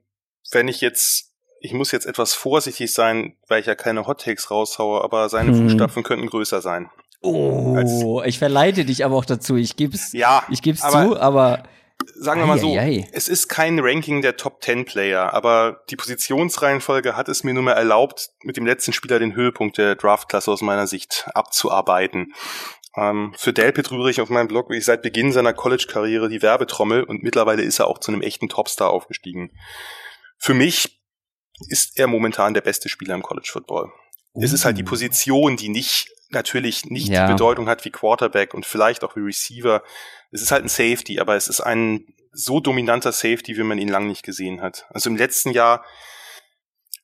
wenn 0.51 0.67
ich 0.67 0.81
jetzt, 0.81 1.31
ich 1.61 1.71
muss 1.71 1.93
jetzt 1.93 2.07
etwas 2.07 2.33
vorsichtig 2.33 2.93
sein, 2.93 3.37
weil 3.47 3.61
ich 3.61 3.67
ja 3.67 3.75
keine 3.75 4.05
Hot 4.05 4.19
Takes 4.19 4.51
raushaue, 4.51 5.01
aber 5.01 5.29
seine 5.29 5.53
hm. 5.53 5.61
Fußstapfen 5.69 6.03
könnten 6.03 6.27
größer 6.27 6.61
sein. 6.61 6.89
Oh, 7.21 8.21
ich 8.25 8.37
verleite 8.37 8.83
dich 8.83 9.05
aber 9.05 9.15
auch 9.15 9.23
dazu. 9.23 9.55
Ich 9.55 9.75
ja, 10.11 10.43
ich 10.49 10.61
geb's 10.61 10.83
aber 10.83 11.05
zu, 11.05 11.19
aber 11.21 11.63
sagen 12.15 12.41
wir 12.41 12.47
mal 12.47 12.59
so, 12.59 12.75
es 13.13 13.27
ist 13.27 13.47
kein 13.47 13.79
Ranking 13.79 14.21
der 14.21 14.37
Top 14.37 14.63
10 14.63 14.85
Player, 14.85 15.33
aber 15.33 15.83
die 15.89 15.95
Positionsreihenfolge 15.95 17.15
hat 17.15 17.29
es 17.29 17.43
mir 17.43 17.53
nur 17.53 17.63
mal 17.63 17.73
erlaubt, 17.73 18.29
mit 18.43 18.57
dem 18.57 18.65
letzten 18.65 18.93
Spieler 18.93 19.19
den 19.19 19.35
Höhepunkt 19.35 19.77
der 19.77 19.95
Draftklasse 19.95 20.51
aus 20.51 20.61
meiner 20.61 20.87
Sicht 20.87 21.27
abzuarbeiten. 21.33 22.33
Ähm, 22.95 23.33
für 23.37 23.53
Delpit 23.53 23.91
rühre 23.91 24.09
ich 24.09 24.21
auf 24.21 24.29
meinem 24.29 24.47
Blog 24.47 24.69
wie 24.69 24.77
ich 24.77 24.85
seit 24.85 25.01
Beginn 25.01 25.31
seiner 25.31 25.53
College-Karriere 25.53 26.29
die 26.29 26.41
Werbetrommel 26.41 27.03
und 27.03 27.23
mittlerweile 27.23 27.63
ist 27.63 27.79
er 27.79 27.87
auch 27.87 27.99
zu 27.99 28.11
einem 28.11 28.21
echten 28.21 28.49
Topstar 28.49 28.89
aufgestiegen. 28.89 29.51
Für 30.37 30.53
mich 30.53 31.01
ist 31.69 31.97
er 31.97 32.07
momentan 32.07 32.53
der 32.53 32.61
beste 32.61 32.89
Spieler 32.89 33.15
im 33.15 33.23
College 33.23 33.49
Football. 33.51 33.91
Uh. 34.35 34.43
Es 34.43 34.53
ist 34.53 34.65
halt 34.65 34.77
die 34.77 34.83
uh. 34.83 34.87
Position, 34.87 35.57
die 35.57 35.69
nicht 35.69 36.09
natürlich 36.29 36.85
nicht 36.85 37.07
ja. 37.07 37.27
die 37.27 37.33
Bedeutung 37.33 37.67
hat 37.69 37.85
wie 37.85 37.91
Quarterback 37.91 38.53
und 38.53 38.65
vielleicht 38.65 39.03
auch 39.03 39.15
wie 39.15 39.21
Receiver. 39.21 39.83
Es 40.31 40.41
ist 40.41 40.51
halt 40.51 40.65
ein 40.65 40.69
Safety, 40.69 41.19
aber 41.19 41.35
es 41.35 41.47
ist 41.47 41.61
ein 41.61 42.05
so 42.31 42.59
dominanter 42.59 43.11
Safety, 43.11 43.57
wie 43.57 43.63
man 43.63 43.77
ihn 43.77 43.87
lange 43.87 44.07
nicht 44.07 44.23
gesehen 44.23 44.61
hat. 44.61 44.85
Also 44.89 45.09
im 45.09 45.15
letzten 45.15 45.51
Jahr 45.51 45.85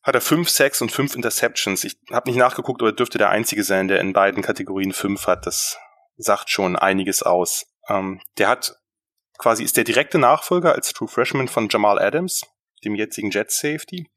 hat 0.04 0.16
er 0.16 0.22
fünf 0.22 0.50
Sacks 0.50 0.82
und 0.82 0.92
fünf 0.92 1.16
Interceptions. 1.16 1.84
Ich 1.84 1.96
habe 2.12 2.30
nicht 2.30 2.38
nachgeguckt, 2.38 2.82
aber 2.82 2.92
dürfte 2.92 3.18
der 3.18 3.30
einzige 3.30 3.64
sein, 3.64 3.88
der 3.88 4.00
in 4.02 4.14
beiden 4.14 4.42
Kategorien 4.42 4.94
fünf 4.94 5.28
hat. 5.28 5.46
Das 5.46 5.78
sagt 6.18 6.50
schon 6.50 6.76
einiges 6.76 7.24
aus. 7.24 7.66
Ähm, 7.88 8.22
der 8.38 8.50
hat 8.50 8.76
quasi 9.38 9.64
ist 9.64 9.78
der 9.78 9.84
direkte 9.84 10.20
Nachfolger 10.20 10.74
als 10.74 10.92
True 10.94 11.08
Freshman 11.08 11.48
von 11.48 11.68
Jamal 11.70 12.00
Adams, 12.00 12.42
dem 12.84 12.96
jetzigen 12.96 13.32
Jet 13.32 13.52
Safety. 13.52 14.10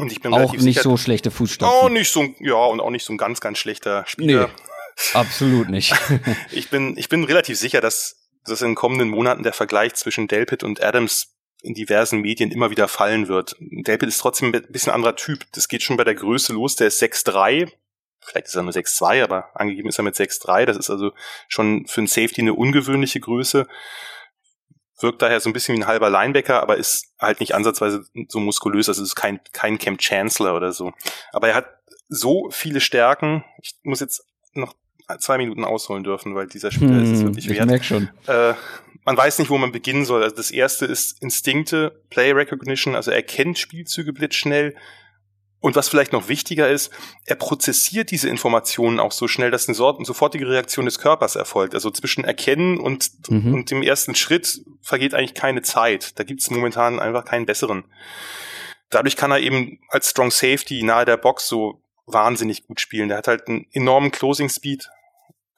Und 0.00 0.12
ich 0.12 0.20
bin 0.20 0.32
auch 0.32 0.52
nicht 0.52 0.62
sicher, 0.62 0.82
so 0.82 0.96
schlechte 0.96 1.30
Fußstapfen. 1.30 1.76
Auch 1.76 1.88
nicht 1.88 2.10
so, 2.10 2.26
ja, 2.40 2.54
und 2.54 2.80
auch 2.80 2.90
nicht 2.90 3.04
so 3.04 3.12
ein 3.12 3.18
ganz, 3.18 3.40
ganz 3.40 3.58
schlechter 3.58 4.04
Spieler. 4.06 4.48
Nee, 4.48 5.14
absolut 5.14 5.68
nicht. 5.68 5.94
ich 6.50 6.70
bin, 6.70 6.96
ich 6.96 7.08
bin 7.08 7.24
relativ 7.24 7.58
sicher, 7.58 7.80
dass, 7.80 8.28
dass 8.44 8.62
in 8.62 8.68
den 8.70 8.74
kommenden 8.74 9.08
Monaten 9.08 9.42
der 9.42 9.52
Vergleich 9.52 9.94
zwischen 9.94 10.28
Delpit 10.28 10.62
und 10.62 10.82
Adams 10.82 11.34
in 11.62 11.74
diversen 11.74 12.20
Medien 12.20 12.50
immer 12.50 12.70
wieder 12.70 12.88
fallen 12.88 13.28
wird. 13.28 13.56
Delpit 13.60 14.08
ist 14.08 14.18
trotzdem 14.18 14.54
ein 14.54 14.66
bisschen 14.70 14.92
anderer 14.92 15.16
Typ. 15.16 15.44
Das 15.52 15.68
geht 15.68 15.82
schon 15.82 15.96
bei 15.96 16.04
der 16.04 16.14
Größe 16.14 16.52
los. 16.52 16.76
Der 16.76 16.86
ist 16.86 17.02
6'3. 17.02 17.70
Vielleicht 18.22 18.46
ist 18.48 18.54
er 18.54 18.62
nur 18.62 18.72
6'2, 18.72 19.22
aber 19.22 19.50
angegeben 19.54 19.88
ist 19.88 19.98
er 19.98 20.04
mit 20.04 20.14
6'3. 20.14 20.64
Das 20.64 20.76
ist 20.76 20.90
also 20.90 21.12
schon 21.48 21.86
für 21.86 22.00
ein 22.00 22.06
Safety 22.06 22.40
eine 22.40 22.54
ungewöhnliche 22.54 23.20
Größe 23.20 23.66
wirkt 25.02 25.22
daher 25.22 25.40
so 25.40 25.50
ein 25.50 25.52
bisschen 25.52 25.76
wie 25.76 25.80
ein 25.80 25.86
halber 25.86 26.10
Linebacker, 26.10 26.62
aber 26.62 26.76
ist 26.76 27.12
halt 27.18 27.40
nicht 27.40 27.54
ansatzweise 27.54 28.04
so 28.28 28.40
muskulös, 28.40 28.88
also 28.88 29.02
ist 29.02 29.14
kein, 29.14 29.40
kein 29.52 29.78
Camp 29.78 30.00
Chancellor 30.00 30.56
oder 30.56 30.72
so. 30.72 30.92
Aber 31.32 31.48
er 31.48 31.54
hat 31.54 31.66
so 32.08 32.50
viele 32.50 32.80
Stärken. 32.80 33.44
Ich 33.62 33.74
muss 33.82 34.00
jetzt 34.00 34.24
noch 34.52 34.74
zwei 35.18 35.38
Minuten 35.38 35.64
ausholen 35.64 36.04
dürfen, 36.04 36.34
weil 36.34 36.46
dieser 36.46 36.70
Spieler 36.70 36.96
hm, 36.96 37.04
ist 37.04 37.18
es 37.18 37.22
wirklich 37.24 37.48
ich 37.48 37.56
wert. 37.56 37.66
Merk 37.66 37.84
schon. 37.84 38.10
Äh, 38.26 38.54
man 39.04 39.16
weiß 39.16 39.38
nicht, 39.38 39.50
wo 39.50 39.58
man 39.58 39.72
beginnen 39.72 40.04
soll. 40.04 40.22
Also 40.22 40.36
das 40.36 40.50
erste 40.50 40.86
ist 40.86 41.22
Instinkte, 41.22 42.02
Play 42.10 42.32
Recognition, 42.32 42.94
also 42.94 43.10
er 43.10 43.22
kennt 43.22 43.58
Spielzüge 43.58 44.12
blitzschnell, 44.12 44.76
und 45.60 45.76
was 45.76 45.88
vielleicht 45.88 46.12
noch 46.12 46.28
wichtiger 46.28 46.68
ist, 46.68 46.90
er 47.26 47.36
prozessiert 47.36 48.10
diese 48.10 48.28
Informationen 48.28 48.98
auch 48.98 49.12
so 49.12 49.28
schnell, 49.28 49.50
dass 49.50 49.68
eine 49.68 49.74
sofortige 49.74 50.48
Reaktion 50.48 50.86
des 50.86 50.98
Körpers 50.98 51.36
erfolgt. 51.36 51.74
Also 51.74 51.90
zwischen 51.90 52.24
Erkennen 52.24 52.78
und, 52.78 53.10
mhm. 53.28 53.54
und 53.54 53.70
dem 53.70 53.82
ersten 53.82 54.14
Schritt 54.14 54.62
vergeht 54.80 55.12
eigentlich 55.12 55.34
keine 55.34 55.60
Zeit. 55.60 56.18
Da 56.18 56.24
gibt 56.24 56.40
es 56.40 56.50
momentan 56.50 56.98
einfach 56.98 57.26
keinen 57.26 57.44
besseren. 57.44 57.84
Dadurch 58.88 59.16
kann 59.16 59.30
er 59.30 59.40
eben 59.40 59.78
als 59.88 60.10
Strong 60.10 60.30
Safety 60.30 60.82
nahe 60.82 61.04
der 61.04 61.18
Box 61.18 61.46
so 61.46 61.82
wahnsinnig 62.06 62.66
gut 62.66 62.80
spielen. 62.80 63.08
Der 63.08 63.18
hat 63.18 63.28
halt 63.28 63.46
einen 63.46 63.66
enormen 63.72 64.10
Closing 64.10 64.48
Speed, 64.48 64.88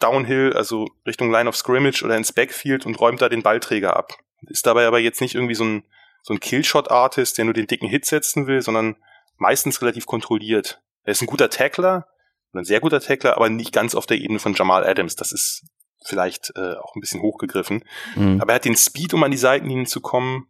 Downhill, 0.01 0.53
also 0.55 0.89
Richtung 1.07 1.31
Line 1.31 1.49
of 1.49 1.57
Scrimmage 1.57 2.03
oder 2.03 2.16
ins 2.16 2.33
Backfield 2.33 2.87
und 2.87 2.99
räumt 2.99 3.23
da 3.23 3.29
den 3.29 3.43
Ballträger 3.43 3.97
ab. 3.97 4.19
Ist 4.49 4.66
dabei 4.66 4.87
aber 4.87 4.99
jetzt 4.99 5.20
nicht 5.20 5.37
irgendwie 5.37 5.55
so 5.55 5.65
ein 5.65 5.85
so 6.23 6.33
ein 6.33 6.41
Killshot-Artist, 6.41 7.37
der 7.37 7.45
nur 7.45 7.55
den 7.55 7.66
dicken 7.66 7.89
Hit 7.89 8.07
setzen 8.07 8.47
will, 8.47 8.62
sondern 8.62 8.97
meistens 9.43 9.82
relativ 9.82 10.06
kontrolliert. 10.06 10.81
Er 11.05 11.12
ist 11.12 11.20
ein 11.20 11.27
guter 11.27 11.51
Tackler, 11.51 12.06
ein 12.55 12.64
sehr 12.64 12.81
guter 12.81 13.01
Tackler, 13.01 13.36
aber 13.36 13.51
nicht 13.51 13.73
ganz 13.73 13.94
auf 13.94 14.06
der 14.06 14.19
Ebene 14.19 14.39
von 14.39 14.55
Jamal 14.55 14.86
Adams. 14.86 15.16
Das 15.16 15.32
ist 15.32 15.64
vielleicht 16.05 16.52
äh, 16.56 16.74
auch 16.77 16.94
ein 16.94 17.01
bisschen 17.01 17.23
hochgegriffen. 17.23 17.85
Mhm. 18.14 18.40
Aber 18.40 18.52
er 18.52 18.56
hat 18.56 18.64
den 18.64 18.77
Speed, 18.77 19.14
um 19.14 19.23
an 19.23 19.31
die 19.31 19.36
Seitenlinien 19.36 19.86
zu 19.86 20.01
kommen, 20.01 20.48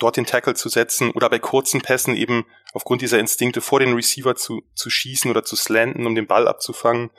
dort 0.00 0.16
den 0.16 0.26
Tackle 0.26 0.54
zu 0.54 0.68
setzen 0.68 1.10
oder 1.10 1.28
bei 1.28 1.38
kurzen 1.38 1.80
Pässen 1.80 2.14
eben 2.16 2.44
aufgrund 2.72 3.02
dieser 3.02 3.18
Instinkte 3.18 3.60
vor 3.60 3.80
den 3.80 3.94
Receiver 3.94 4.36
zu, 4.36 4.62
zu 4.74 4.90
schießen 4.90 5.30
oder 5.30 5.44
zu 5.44 5.56
slanten, 5.56 6.06
um 6.06 6.14
den 6.14 6.26
Ball 6.26 6.46
abzufangen. 6.46 7.10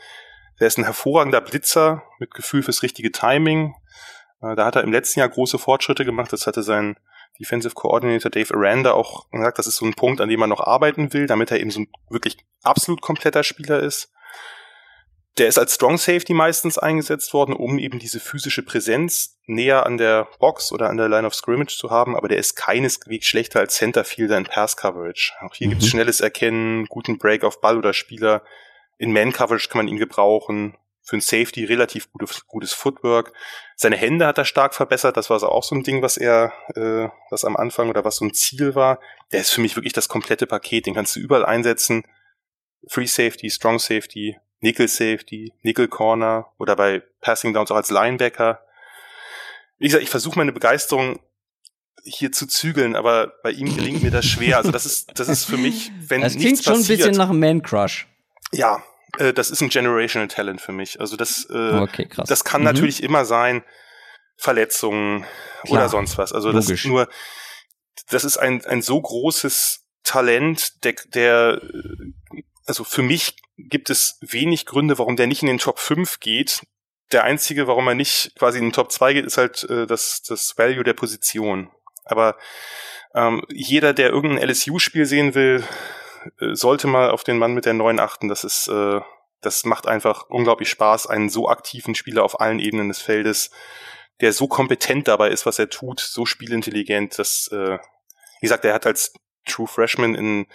Der 0.60 0.68
ist 0.68 0.78
ein 0.78 0.84
hervorragender 0.84 1.42
Blitzer 1.42 2.04
mit 2.20 2.34
Gefühl 2.34 2.64
fürs 2.64 2.84
richtige 2.84 3.12
Timing. 3.12 3.76
Äh, 4.42 4.56
da 4.56 4.66
hat 4.66 4.76
er 4.76 4.84
im 4.84 4.92
letzten 4.92 5.20
Jahr 5.20 5.30
große 5.30 5.58
Fortschritte 5.58 6.06
gemacht. 6.06 6.32
Das 6.32 6.48
hatte 6.48 6.64
sein 6.64 6.98
Defensive 7.40 7.74
Coordinator 7.74 8.30
Dave 8.30 8.54
Aranda 8.54 8.92
auch 8.92 9.30
gesagt, 9.32 9.60
das 9.60 9.68
ist 9.68 9.78
so 9.78 9.86
ein 9.86 9.94
Punkt, 9.94 10.22
an 10.22 10.30
dem 10.30 10.40
man 10.40 10.50
noch 10.50 10.62
arbeiten 10.62 11.14
will, 11.14 11.26
damit 11.26 11.52
er 11.52 11.60
eben 11.60 11.72
so 11.72 11.82
ein 11.82 11.88
wirklich 12.10 12.38
absolut 12.64 13.02
kompletter 13.02 13.44
Spieler 13.44 13.80
ist. 13.80 14.12
Der 15.38 15.48
ist 15.48 15.58
als 15.58 15.76
Strong 15.76 15.98
Safety 15.98 16.34
meistens 16.34 16.78
eingesetzt 16.78 17.34
worden, 17.34 17.54
um 17.54 17.80
eben 17.80 17.98
diese 17.98 18.20
physische 18.20 18.62
Präsenz 18.62 19.38
näher 19.46 19.86
an 19.86 19.98
der 19.98 20.28
Box 20.40 20.74
oder 20.74 20.90
an 20.90 20.98
der 20.98 21.08
Line 21.08 21.26
of 21.26 21.34
Scrimmage 21.34 21.78
zu 21.78 21.90
haben, 21.90 22.16
aber 22.16 22.28
der 22.28 22.38
ist 22.38 22.56
keineswegs 22.56 23.26
schlechter 23.26 23.62
als 23.62 23.76
Centerfielder 23.76 24.38
in 24.38 24.44
Pass 24.44 24.76
Coverage. 24.76 25.34
Auch 25.42 25.54
hier 25.54 25.68
mhm. 25.68 25.72
gibt's 25.72 25.88
schnelles 25.88 26.20
Erkennen, 26.20 26.86
guten 26.88 27.18
Break 27.18 27.46
auf 27.46 27.62
Ball 27.62 27.78
oder 27.78 27.94
Spieler. 27.94 28.44
In 28.98 29.14
Man 29.14 29.32
Coverage 29.32 29.70
kann 29.70 29.80
man 29.80 29.88
ihn 29.88 29.98
gebrauchen 29.98 30.76
für 31.10 31.18
ein 31.18 31.22
Safety 31.22 31.66
relativ 31.66 32.12
gutes, 32.12 32.46
gutes 32.46 32.72
Footwork. 32.74 33.34
Seine 33.76 33.98
Hände 33.98 34.28
hat 34.28 34.38
er 34.38 34.46
stark 34.46 34.76
verbessert. 34.76 35.18
Das 35.18 35.32
war 35.32 35.40
so 35.40 35.48
auch 35.50 35.64
so 35.64 35.74
ein 35.74 35.84
Ding, 35.84 36.04
was 36.04 36.18
er, 36.18 36.54
äh, 36.76 37.10
was 37.32 37.46
am 37.46 37.58
Anfang 37.58 37.90
oder 37.90 38.06
was 38.06 38.18
so 38.18 38.26
ein 38.26 38.34
Ziel 38.34 38.76
war. 38.76 39.00
Der 39.32 39.42
ist 39.42 39.50
für 39.50 39.62
mich 39.62 39.76
wirklich 39.76 39.94
das 39.94 40.08
komplette 40.08 40.46
Paket. 40.46 40.86
Den 40.86 40.94
kannst 40.94 41.16
du 41.16 41.20
überall 41.20 41.46
einsetzen. 41.46 42.04
Free 42.88 43.08
Safety, 43.08 43.50
Strong 43.50 43.80
Safety, 43.80 44.38
Nickel 44.60 44.88
Safety, 44.88 45.52
Nickel 45.64 45.88
Corner 45.88 46.52
oder 46.60 46.76
bei 46.76 47.02
Passing 47.22 47.54
Downs 47.54 47.72
auch 47.72 47.76
als 47.76 47.90
Linebacker. 47.90 48.64
Wie 49.80 49.88
gesagt, 49.88 50.04
ich 50.04 50.12
versuche 50.12 50.38
meine 50.38 50.52
Begeisterung 50.52 51.20
hier 52.04 52.32
zu 52.32 52.46
zügeln, 52.46 52.96
aber 52.96 53.34
bei 53.42 53.52
ihm 53.52 53.76
gelingt 53.76 54.04
mir 54.04 54.12
das 54.12 54.26
schwer. 54.26 54.58
Also 54.58 54.72
das 54.72 54.86
ist, 54.86 55.20
das 55.20 55.28
ist 55.28 55.46
für 55.46 55.58
mich, 55.58 55.92
wenn 56.08 56.22
das 56.22 56.38
klingt 56.38 56.64
schon 56.64 56.76
passiert, 56.76 57.00
ein 57.02 57.08
bisschen 57.08 57.18
nach 57.18 57.30
einem 57.30 57.40
Man 57.40 57.64
Crush. 57.64 58.08
Ja, 58.52 58.84
äh, 59.18 59.34
das 59.34 59.52
ist 59.52 59.62
ein 59.62 59.70
generational 59.70 60.28
Talent 60.28 60.62
für 60.62 60.72
mich. 60.72 61.00
Also 61.00 61.18
das, 61.18 61.48
äh, 61.50 61.74
okay, 61.80 62.08
das 62.28 62.44
kann 62.44 62.62
mhm. 62.62 62.66
natürlich 62.66 63.04
immer 63.04 63.26
sein, 63.26 63.64
Verletzungen 64.38 65.26
Klar. 65.64 65.82
oder 65.82 65.90
sonst 65.90 66.18
was. 66.18 66.32
Also 66.32 66.50
Logisch. 66.52 66.68
das 66.68 66.80
ist 66.80 66.86
nur, 66.86 67.10
das 68.10 68.24
ist 68.24 68.38
ein, 68.38 68.64
ein 68.66 68.82
so 68.82 69.02
großes 69.02 69.86
Talent, 70.04 70.84
der, 70.84 70.96
der, 71.14 71.62
also 72.66 72.84
für 72.84 73.02
mich 73.02 73.36
gibt 73.58 73.90
es 73.90 74.18
wenig 74.22 74.66
Gründe, 74.66 74.98
warum 74.98 75.18
der 75.18 75.28
nicht 75.28 75.42
in 75.42 75.48
den 75.48 75.58
Top 75.58 75.80
5 75.80 76.20
geht. 76.20 76.62
Der 77.12 77.24
einzige, 77.24 77.68
warum 77.68 77.88
er 77.88 77.96
nicht 77.96 78.34
quasi 78.38 78.60
in 78.60 78.66
den 78.66 78.74
Top 78.74 78.92
2 78.92 79.14
geht, 79.14 79.26
ist 79.26 79.38
halt 79.38 79.64
äh, 79.70 79.86
das, 79.86 80.22
das 80.22 80.58
Value 80.58 80.84
der 80.84 80.94
Position. 80.94 81.70
Aber 82.06 82.38
ähm, 83.14 83.44
jeder, 83.50 83.94
der 83.94 84.10
irgendein 84.10 84.48
LSU-Spiel 84.50 85.06
sehen 85.06 85.36
will, 85.36 85.64
sollte 86.52 86.88
mal 86.88 87.10
auf 87.10 87.24
den 87.24 87.38
Mann 87.38 87.54
mit 87.54 87.66
der 87.66 87.74
neuen 87.74 88.00
achten. 88.00 88.28
Das 88.28 88.44
ist, 88.44 88.68
äh, 88.68 89.02
das 89.42 89.66
macht 89.66 89.88
einfach 89.88 90.30
unglaublich 90.30 90.70
Spaß, 90.70 91.08
einen 91.08 91.30
so 91.30 91.50
aktiven 91.50 91.96
Spieler 91.96 92.24
auf 92.24 92.40
allen 92.40 92.60
Ebenen 92.60 92.90
des 92.90 93.02
Feldes, 93.02 93.52
der 94.22 94.34
so 94.34 94.48
kompetent 94.48 95.08
dabei 95.08 95.30
ist, 95.30 95.46
was 95.46 95.60
er 95.60 95.70
tut, 95.70 96.00
so 96.00 96.26
spielintelligent, 96.26 97.18
dass, 97.18 97.48
äh, 97.52 97.78
wie 97.78 98.46
gesagt, 98.46 98.66
er 98.66 98.74
hat 98.74 98.86
als 98.86 99.14
True 99.46 99.68
Freshman 99.68 100.16
in 100.16 100.48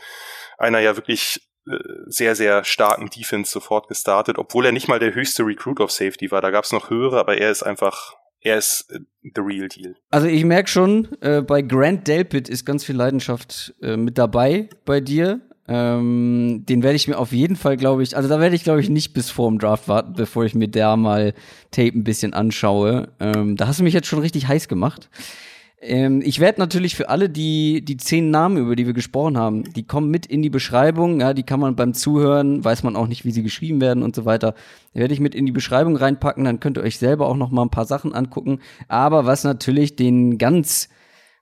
einer 0.59 0.81
ja 0.81 0.97
wirklich 0.97 1.49
äh, 1.67 1.79
sehr, 2.07 2.35
sehr 2.35 2.65
starken 2.65 3.09
Defense 3.09 3.51
sofort 3.51 3.89
gestartet, 3.89 4.39
obwohl 4.39 4.67
er 4.67 4.73
nicht 4.73 4.89
mal 4.89 4.99
der 4.99 5.15
höchste 5.15 5.45
Recruit 5.45 5.81
of 5.81 5.91
Safety 5.91 6.31
war. 6.31 6.43
Da 6.43 6.51
gab 6.51 6.65
es 6.65 6.73
noch 6.73 6.91
höhere, 6.91 7.19
aber 7.19 7.39
er 7.39 7.51
ist 7.51 7.63
einfach 7.63 8.15
er 8.45 8.59
ist 8.59 8.91
äh, 8.91 9.01
the 9.23 9.41
real 9.41 9.69
deal. 9.69 9.97
Also 10.11 10.29
ich 10.29 10.45
merke 10.45 10.69
schon, 10.69 11.09
äh, 11.21 11.41
bei 11.41 11.63
Grant 11.63 12.07
Delpit 12.07 12.49
ist 12.49 12.65
ganz 12.65 12.85
viel 12.85 12.95
Leidenschaft 12.95 13.75
äh, 13.81 13.97
mit 13.97 14.19
dabei 14.19 14.69
bei 14.85 15.01
dir. 15.01 15.41
Ähm, 15.67 16.65
den 16.69 16.83
werde 16.83 16.97
ich 16.97 17.09
mir 17.09 17.19
auf 17.19 17.33
jeden 17.33 17.57
Fall, 17.57 17.77
glaube 17.77 18.03
ich, 18.03 18.17
also 18.17 18.29
da 18.29 18.39
werde 18.39 18.55
ich, 18.55 18.65
glaube 18.65 18.81
ich, 18.81 18.91
nicht 18.91 19.15
bis 19.15 19.31
vor 19.31 19.49
dem 19.49 19.59
Draft 19.59 19.89
warten, 19.89 20.13
bevor 20.15 20.45
ich 20.45 20.55
mir 20.55 20.69
da 20.69 20.97
mal 20.97 21.33
Tape 21.71 21.99
ein 21.99 22.05
bisschen 22.05 22.35
anschaue. 22.35 23.09
Ähm, 23.19 23.57
da 23.57 23.67
hast 23.67 23.81
du 23.81 23.85
mich 23.85 23.95
jetzt 23.95 24.07
schon 24.07 24.19
richtig 24.19 24.47
heiß 24.47 24.69
gemacht. 24.69 25.09
Ähm, 25.81 26.23
ich 26.25 26.41
werde 26.41 26.61
natürlich 26.61 26.97
für 26.97 27.09
alle 27.09 27.31
die, 27.31 27.83
die 27.83 27.97
zehn 27.97 28.31
Namen, 28.31 28.57
über 28.59 28.77
die 28.77 28.87
wir 28.87 28.95
gesprochen 28.95 29.39
haben, 29.39 29.65
die 29.73 29.87
kommen 29.87 30.11
mit 30.11 30.27
in 30.27 30.43
die 30.43 30.51
Beschreibung. 30.51 31.21
Ja, 31.21 31.33
die 31.33 31.43
kann 31.45 31.61
man 31.61 31.77
beim 31.77 31.95
Zuhören, 31.95 32.65
weiß 32.65 32.83
man 32.83 32.97
auch 32.97 33.07
nicht, 33.07 33.25
wie 33.25 33.31
sie 33.31 33.43
geschrieben 33.43 33.81
werden 33.81 34.03
und 34.03 34.15
so 34.15 34.25
weiter. 34.25 34.55
Werde 34.93 35.15
ich 35.15 35.21
mit 35.21 35.35
in 35.35 35.47
die 35.47 35.53
Beschreibung 35.53 35.97
reinpacken, 35.97 36.45
dann 36.45 36.61
könnt 36.61 36.79
ihr 36.79 36.85
euch 36.85 36.99
selber 36.99 37.27
auch 37.29 37.37
noch 37.37 37.51
mal 37.51 37.63
ein 37.63 37.71
paar 37.71 37.87
Sachen 37.87 38.15
angucken. 38.15 38.61
Aber 38.89 39.27
was 39.27 39.45
natürlich 39.45 39.97
den 39.97 40.39
ganz 40.39 40.89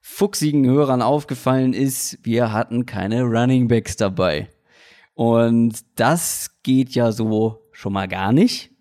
fuchsigen 0.05 0.65
Hörern 0.65 1.01
aufgefallen 1.01 1.73
ist, 1.73 2.19
wir 2.23 2.51
hatten 2.51 2.85
keine 2.85 3.23
Running 3.23 3.69
Backs 3.69 3.95
dabei. 3.95 4.49
Und 5.13 5.79
das 5.95 6.57
geht 6.61 6.93
ja 6.93 7.13
so 7.13 7.69
schon 7.71 7.93
mal 7.93 8.09
gar 8.09 8.33
nicht. 8.33 8.72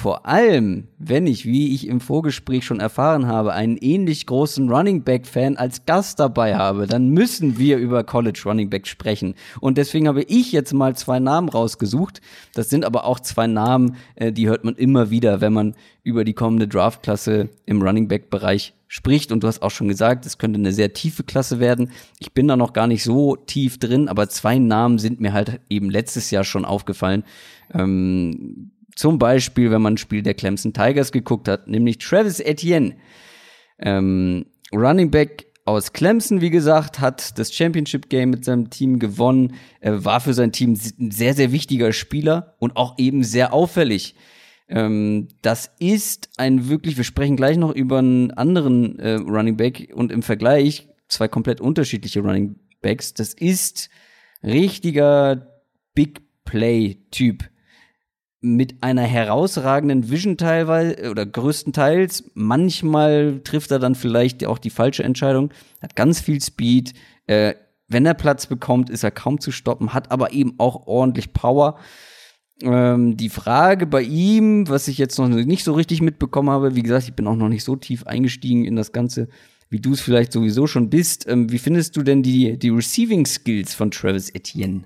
Vor 0.00 0.26
allem, 0.26 0.86
wenn 1.00 1.26
ich, 1.26 1.44
wie 1.44 1.74
ich 1.74 1.88
im 1.88 2.00
Vorgespräch 2.00 2.64
schon 2.64 2.78
erfahren 2.78 3.26
habe, 3.26 3.52
einen 3.52 3.76
ähnlich 3.78 4.26
großen 4.26 4.70
Running 4.70 5.02
Back 5.02 5.26
Fan 5.26 5.56
als 5.56 5.86
Gast 5.86 6.20
dabei 6.20 6.54
habe, 6.54 6.86
dann 6.86 7.08
müssen 7.08 7.58
wir 7.58 7.78
über 7.78 8.04
College 8.04 8.40
Running 8.44 8.70
Back 8.70 8.86
sprechen. 8.86 9.34
Und 9.58 9.76
deswegen 9.76 10.06
habe 10.06 10.22
ich 10.22 10.52
jetzt 10.52 10.72
mal 10.72 10.94
zwei 10.94 11.18
Namen 11.18 11.48
rausgesucht. 11.48 12.20
Das 12.54 12.70
sind 12.70 12.84
aber 12.84 13.06
auch 13.06 13.18
zwei 13.18 13.48
Namen, 13.48 13.96
äh, 14.14 14.30
die 14.30 14.46
hört 14.46 14.62
man 14.62 14.76
immer 14.76 15.10
wieder, 15.10 15.40
wenn 15.40 15.52
man 15.52 15.74
über 16.04 16.22
die 16.22 16.32
kommende 16.32 16.68
Draftklasse 16.68 17.48
im 17.66 17.82
Running 17.82 18.06
Back 18.06 18.30
Bereich 18.30 18.74
spricht. 18.86 19.32
Und 19.32 19.42
du 19.42 19.48
hast 19.48 19.62
auch 19.62 19.72
schon 19.72 19.88
gesagt, 19.88 20.26
es 20.26 20.38
könnte 20.38 20.60
eine 20.60 20.72
sehr 20.72 20.92
tiefe 20.92 21.24
Klasse 21.24 21.58
werden. 21.58 21.90
Ich 22.20 22.32
bin 22.32 22.46
da 22.46 22.56
noch 22.56 22.72
gar 22.72 22.86
nicht 22.86 23.02
so 23.02 23.34
tief 23.34 23.80
drin, 23.80 24.06
aber 24.06 24.28
zwei 24.28 24.58
Namen 24.58 24.98
sind 24.98 25.18
mir 25.18 25.32
halt 25.32 25.60
eben 25.68 25.90
letztes 25.90 26.30
Jahr 26.30 26.44
schon 26.44 26.64
aufgefallen. 26.64 27.24
Ähm, 27.74 28.70
zum 28.98 29.20
Beispiel, 29.20 29.70
wenn 29.70 29.80
man 29.80 29.94
ein 29.94 29.98
Spiel 29.98 30.22
der 30.22 30.34
Clemson 30.34 30.72
Tigers 30.72 31.12
geguckt 31.12 31.46
hat, 31.46 31.68
nämlich 31.68 31.98
Travis 31.98 32.40
Etienne. 32.40 32.96
Ähm, 33.78 34.46
Running 34.72 35.12
Back 35.12 35.46
aus 35.64 35.92
Clemson, 35.92 36.40
wie 36.40 36.50
gesagt, 36.50 36.98
hat 36.98 37.38
das 37.38 37.54
Championship 37.54 38.08
Game 38.08 38.30
mit 38.30 38.44
seinem 38.44 38.70
Team 38.70 38.98
gewonnen, 38.98 39.54
er 39.78 40.04
war 40.04 40.18
für 40.18 40.34
sein 40.34 40.50
Team 40.50 40.72
ein 40.98 41.12
sehr, 41.12 41.34
sehr 41.34 41.52
wichtiger 41.52 41.92
Spieler 41.92 42.56
und 42.58 42.76
auch 42.76 42.98
eben 42.98 43.22
sehr 43.22 43.54
auffällig. 43.54 44.16
Ähm, 44.66 45.28
das 45.42 45.70
ist 45.78 46.30
ein 46.36 46.68
wirklich, 46.68 46.96
wir 46.96 47.04
sprechen 47.04 47.36
gleich 47.36 47.56
noch 47.56 47.72
über 47.72 47.98
einen 47.98 48.32
anderen 48.32 48.98
äh, 48.98 49.12
Running 49.12 49.56
Back 49.56 49.92
und 49.94 50.10
im 50.10 50.24
Vergleich 50.24 50.88
zwei 51.06 51.28
komplett 51.28 51.60
unterschiedliche 51.60 52.18
Running 52.18 52.56
Backs. 52.82 53.14
Das 53.14 53.32
ist 53.32 53.90
richtiger 54.42 55.46
Big 55.94 56.20
Play 56.44 56.96
Typ 57.12 57.44
mit 58.40 58.82
einer 58.82 59.02
herausragenden 59.02 60.10
Vision 60.10 60.36
teilweise 60.36 61.10
oder 61.10 61.26
größtenteils. 61.26 62.30
Manchmal 62.34 63.40
trifft 63.42 63.70
er 63.70 63.78
dann 63.78 63.94
vielleicht 63.94 64.44
auch 64.46 64.58
die 64.58 64.70
falsche 64.70 65.02
Entscheidung, 65.02 65.50
hat 65.82 65.96
ganz 65.96 66.20
viel 66.20 66.40
Speed. 66.40 66.94
Äh, 67.26 67.54
wenn 67.88 68.06
er 68.06 68.14
Platz 68.14 68.46
bekommt, 68.46 68.90
ist 68.90 69.02
er 69.02 69.10
kaum 69.10 69.40
zu 69.40 69.50
stoppen, 69.50 69.94
hat 69.94 70.10
aber 70.12 70.32
eben 70.32 70.54
auch 70.58 70.86
ordentlich 70.86 71.32
Power. 71.32 71.78
Ähm, 72.62 73.16
die 73.16 73.28
Frage 73.28 73.86
bei 73.86 74.02
ihm, 74.02 74.68
was 74.68 74.88
ich 74.88 74.98
jetzt 74.98 75.18
noch 75.18 75.28
nicht 75.28 75.64
so 75.64 75.72
richtig 75.72 76.02
mitbekommen 76.02 76.50
habe, 76.50 76.76
wie 76.76 76.82
gesagt, 76.82 77.08
ich 77.08 77.14
bin 77.14 77.26
auch 77.26 77.36
noch 77.36 77.48
nicht 77.48 77.64
so 77.64 77.76
tief 77.76 78.06
eingestiegen 78.06 78.64
in 78.64 78.76
das 78.76 78.92
Ganze, 78.92 79.28
wie 79.70 79.80
du 79.80 79.92
es 79.92 80.00
vielleicht 80.00 80.32
sowieso 80.32 80.66
schon 80.66 80.90
bist. 80.90 81.26
Ähm, 81.28 81.50
wie 81.50 81.58
findest 81.58 81.96
du 81.96 82.02
denn 82.02 82.22
die, 82.22 82.58
die 82.58 82.70
Receiving 82.70 83.26
Skills 83.26 83.74
von 83.74 83.90
Travis 83.90 84.30
Etienne? 84.30 84.84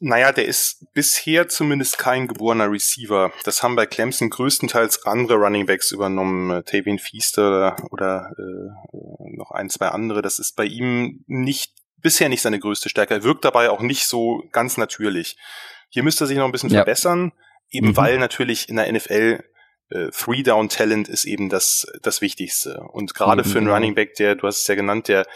Naja, 0.00 0.30
der 0.30 0.46
ist 0.46 0.86
bisher 0.94 1.48
zumindest 1.48 1.98
kein 1.98 2.28
geborener 2.28 2.70
Receiver. 2.70 3.32
Das 3.44 3.62
haben 3.62 3.74
bei 3.74 3.86
Clemson 3.86 4.30
größtenteils 4.30 5.04
andere 5.06 5.38
Running 5.38 5.66
Backs 5.66 5.90
übernommen, 5.90 6.50
äh, 6.50 6.62
Tavian 6.62 7.00
Feaster 7.00 7.76
oder 7.90 8.32
äh, 8.38 9.36
noch 9.36 9.50
ein, 9.50 9.70
zwei 9.70 9.88
andere. 9.88 10.22
Das 10.22 10.38
ist 10.38 10.54
bei 10.54 10.64
ihm 10.66 11.24
nicht 11.26 11.74
bisher 12.00 12.28
nicht 12.28 12.42
seine 12.42 12.60
größte 12.60 12.88
Stärke. 12.88 13.14
Er 13.14 13.22
wirkt 13.24 13.44
dabei 13.44 13.70
auch 13.70 13.80
nicht 13.80 14.06
so 14.06 14.44
ganz 14.52 14.76
natürlich. 14.76 15.36
Hier 15.88 16.04
müsste 16.04 16.24
er 16.24 16.26
sich 16.28 16.38
noch 16.38 16.44
ein 16.44 16.52
bisschen 16.52 16.70
ja. 16.70 16.78
verbessern, 16.78 17.32
eben 17.70 17.88
mhm. 17.88 17.96
weil 17.96 18.18
natürlich 18.18 18.68
in 18.68 18.76
der 18.76 18.92
NFL 18.92 19.42
äh, 19.90 20.10
Three-Down-Talent 20.10 21.08
ist 21.08 21.24
eben 21.24 21.48
das, 21.48 21.86
das 22.02 22.20
Wichtigste. 22.20 22.80
Und 22.92 23.14
gerade 23.14 23.42
mhm, 23.42 23.46
für 23.46 23.58
einen 23.58 23.66
genau. 23.66 23.74
Running 23.74 23.94
Back, 23.96 24.14
der, 24.14 24.36
du 24.36 24.46
hast 24.46 24.60
es 24.60 24.66
ja 24.68 24.76
genannt, 24.76 25.08
der 25.08 25.26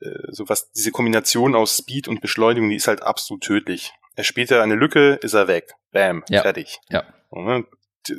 äh, 0.00 0.08
so 0.28 0.48
was, 0.48 0.70
diese 0.72 0.90
Kombination 0.90 1.54
aus 1.54 1.76
Speed 1.76 2.08
und 2.08 2.22
Beschleunigung, 2.22 2.70
die 2.70 2.76
ist 2.76 2.88
halt 2.88 3.02
absolut 3.02 3.42
tödlich. 3.42 3.92
Er 4.16 4.24
spielt 4.24 4.50
ja 4.50 4.62
eine 4.62 4.74
Lücke, 4.74 5.18
ist 5.22 5.34
er 5.34 5.46
weg. 5.46 5.72
Bam, 5.92 6.24
ja. 6.28 6.42
fertig. 6.42 6.80
Ja. 6.88 7.04
Ne, 7.30 7.64
die 8.08 8.16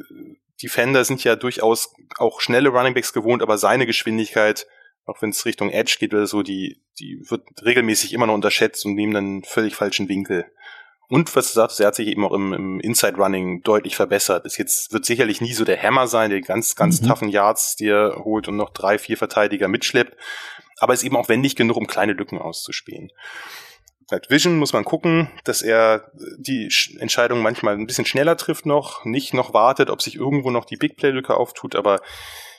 Defender 0.64 1.04
sind 1.04 1.24
ja 1.24 1.36
durchaus 1.36 1.94
auch 2.18 2.40
schnelle 2.42 2.70
Runningbacks 2.70 3.14
gewohnt, 3.14 3.42
aber 3.42 3.58
seine 3.58 3.86
Geschwindigkeit 3.86 4.66
auch 5.08 5.22
wenn 5.22 5.30
es 5.30 5.46
Richtung 5.46 5.72
Edge 5.72 5.98
geht 6.00 6.14
oder 6.14 6.28
so, 6.28 6.44
die, 6.44 6.82
die 7.00 7.22
wird 7.30 7.44
regelmäßig 7.64 8.14
immer 8.14 8.28
noch 8.28 8.34
unterschätzt 8.34 8.86
und 8.86 8.94
nehmen 8.94 9.14
dann 9.14 9.26
einen 9.26 9.44
völlig 9.44 9.74
falschen 9.74 10.10
Winkel. 10.10 10.46
Und 11.10 11.34
was 11.38 11.48
du 11.48 11.54
sagst, 11.54 11.80
er 11.80 11.88
hat 11.88 11.96
sich 11.96 12.08
eben 12.08 12.26
auch 12.26 12.34
im, 12.34 12.52
im 12.52 12.80
Inside 12.82 13.16
Running 13.16 13.64
deutlich 13.64 13.96
verbessert. 13.96 14.46
Ist 14.46 14.58
jetzt, 14.58 14.92
wird 14.92 15.06
sicherlich 15.06 15.40
nie 15.40 15.54
so 15.54 15.64
der 15.64 15.82
Hammer 15.82 16.08
sein, 16.08 16.30
der 16.30 16.42
ganz, 16.42 16.76
ganz 16.76 17.02
mhm. 17.02 17.08
toughen 17.08 17.30
Yards, 17.30 17.78
die 17.78 17.88
er 17.88 18.22
holt 18.26 18.50
und 18.50 18.58
noch 18.58 18.72
drei, 18.72 19.00
vier 19.00 19.18
Verteidiger 19.18 19.70
mitschleppt. 19.70 20.18
Aber 20.80 20.94
ist 20.94 21.04
eben 21.04 21.16
auch 21.16 21.30
wendig 21.30 21.56
genug, 21.56 21.78
um 21.78 21.88
kleine 21.88 22.12
Lücken 22.12 22.38
auszuspielen. 22.38 23.12
Bei 24.10 24.22
Vision 24.30 24.58
muss 24.58 24.74
man 24.74 24.86
gucken, 24.86 25.30
dass 25.44 25.62
er 25.62 26.12
die 26.38 26.72
Entscheidung 27.00 27.42
manchmal 27.42 27.76
ein 27.76 27.88
bisschen 27.88 28.06
schneller 28.06 28.38
trifft 28.38 28.66
noch, 28.66 29.04
nicht 29.04 29.34
noch 29.34 29.54
wartet, 29.54 29.90
ob 29.90 30.02
sich 30.02 30.16
irgendwo 30.16 30.50
noch 30.50 30.66
die 30.66 30.78
Big 30.78 30.96
Play 30.96 31.12
Lücke 31.12 31.36
auftut, 31.36 31.76
aber 31.76 32.02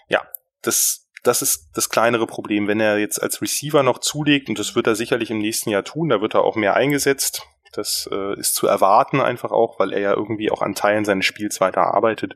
ja, 0.09 0.23
das 0.63 1.09
das 1.25 1.43
ist 1.43 1.71
das 1.75 1.89
kleinere 1.89 2.27
Problem. 2.27 2.69
Wenn 2.69 2.81
er 2.81 2.99
jetzt 2.99 3.23
als 3.23 3.43
Receiver 3.43 3.83
noch 3.83 3.99
zulegt, 3.99 4.49
und 4.49 4.59
das 4.59 4.77
wird 4.77 4.87
er 4.87 4.95
sicherlich 4.95 5.31
im 5.31 5.39
nächsten 5.39 5.71
Jahr 5.71 5.85
tun, 5.85 6.09
da 6.09 6.21
wird 6.21 6.35
er 6.35 6.43
auch 6.43 6.57
mehr 6.57 6.75
eingesetzt. 6.75 7.43
Das 7.73 8.09
äh, 8.11 8.39
ist 8.39 8.55
zu 8.55 8.67
erwarten 8.67 9.21
einfach 9.21 9.51
auch, 9.51 9.79
weil 9.79 9.93
er 9.93 10.01
ja 10.01 10.15
irgendwie 10.15 10.51
auch 10.51 10.63
an 10.63 10.75
Teilen 10.75 11.05
seines 11.05 11.27
Spiels 11.27 11.61
weiter 11.61 11.83
arbeitet. 11.95 12.35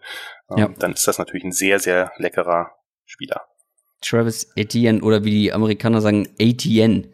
Ähm, 0.51 0.59
ja. 0.59 0.69
Dann 0.79 0.93
ist 0.93 1.09
das 1.09 1.19
natürlich 1.19 1.45
ein 1.45 1.53
sehr, 1.53 1.79
sehr 1.79 2.13
leckerer 2.19 2.73
Spieler. 3.07 3.43
Travis 4.03 4.51
Etienne 4.57 5.01
oder 5.01 5.25
wie 5.25 5.31
die 5.31 5.53
Amerikaner 5.53 6.01
sagen, 6.01 6.29
Etienne. 6.39 7.13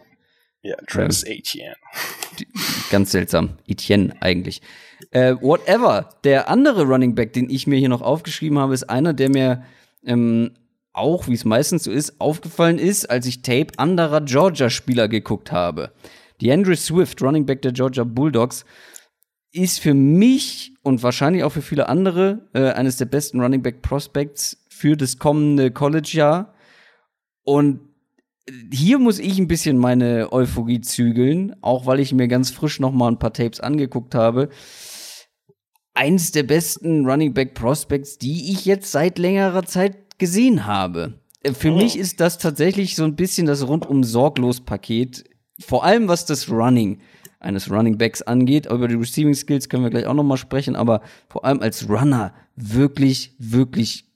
Ja, 0.63 0.77
Travis 0.89 1.25
ähm, 1.25 1.35
Etienne. 1.39 1.77
Ganz 2.91 3.13
seltsam. 3.13 3.59
Etienne 3.67 4.15
eigentlich. 4.21 4.61
Äh, 5.11 5.37
whatever. 5.41 6.11
Der 6.25 6.49
andere 6.49 6.85
Running 6.85 7.15
Back, 7.15 7.33
den 7.33 7.49
ich 7.49 7.67
mir 7.67 7.79
hier 7.79 7.89
noch 7.89 8.03
aufgeschrieben 8.03 8.59
habe, 8.59 8.75
ist 8.75 8.91
einer, 8.91 9.13
der 9.13 9.31
mir 9.31 9.65
ähm, 10.05 10.51
auch, 10.93 11.29
wie 11.29 11.35
es 11.35 11.45
meistens 11.45 11.85
so 11.85 11.93
ist, 11.93 12.21
aufgefallen 12.21 12.79
ist, 12.79 13.09
als 13.09 13.27
ich 13.27 13.43
Tape 13.43 13.69
anderer 13.77 14.21
Georgia-Spieler 14.21 15.09
geguckt 15.09 15.53
habe. 15.53 15.93
Die 16.41 16.51
Andrew 16.51 16.75
Swift, 16.75 17.23
Running 17.23 17.47
Back 17.47 17.63
der 17.63 17.73
Georgia 17.73 18.05
Bulldogs, 18.05 18.65
ist 19.53 19.81
für 19.81 19.95
mich 19.95 20.75
und 20.83 21.03
wahrscheinlich 21.03 21.45
auch 21.45 21.53
für 21.53 21.63
viele 21.63 21.89
andere 21.89 22.49
äh, 22.53 22.71
eines 22.73 22.97
der 22.97 23.07
besten 23.07 23.41
Running 23.41 23.63
Back 23.63 23.83
Prospects 23.83 24.65
für 24.69 24.97
das 24.97 25.19
kommende 25.19 25.71
College-Jahr. 25.71 26.55
Und 27.45 27.88
hier 28.73 28.99
muss 28.99 29.19
ich 29.19 29.39
ein 29.39 29.49
bisschen 29.49 29.79
meine 29.79 30.33
Euphorie 30.33 30.81
zügeln, 30.81 31.55
auch 31.61 31.87
weil 31.87 32.01
ich 32.01 32.12
mir 32.12 32.29
ganz 32.29 32.51
frisch 32.51 32.81
noch 32.81 32.93
mal 32.93 33.09
ein 33.09 33.19
paar 33.19 33.33
Tapes 33.33 33.61
angeguckt 33.61 34.15
habe. 34.15 34.49
Eins 35.95 36.31
der 36.33 36.45
besten 36.45 37.07
Running 37.07 37.35
Back 37.35 37.55
Prospects, 37.55 38.19
die 38.19 38.53
ich 38.53 38.65
jetzt 38.65 38.93
seit 38.93 39.19
längerer 39.19 39.65
Zeit 39.65 40.19
gesehen 40.19 40.66
habe. 40.66 41.15
Äh, 41.43 41.53
für 41.53 41.73
oh. 41.73 41.77
mich 41.77 41.99
ist 41.99 42.20
das 42.20 42.39
tatsächlich 42.39 42.97
so 42.97 43.05
ein 43.05 43.16
bisschen 43.16 43.47
das 43.47 43.66
rundum 43.66 44.05
sorglos 44.05 44.61
Paket. 44.61 45.25
Vor 45.61 45.85
allem 45.85 46.09
was 46.09 46.25
das 46.25 46.49
Running 46.49 47.01
eines 47.41 47.70
Running 47.70 47.99
Backs 47.99 48.23
angeht. 48.23 48.66
Über 48.66 48.89
die 48.89 48.95
Receiving 48.95 49.35
Skills 49.35 49.69
können 49.69 49.85
wir 49.85 49.91
gleich 49.91 50.07
auch 50.07 50.15
noch 50.15 50.25
mal 50.25 50.37
sprechen, 50.37 50.77
aber 50.77 51.03
vor 51.29 51.45
allem 51.45 51.61
als 51.61 51.89
Runner 51.89 52.35
wirklich, 52.57 53.35
wirklich 53.39 54.08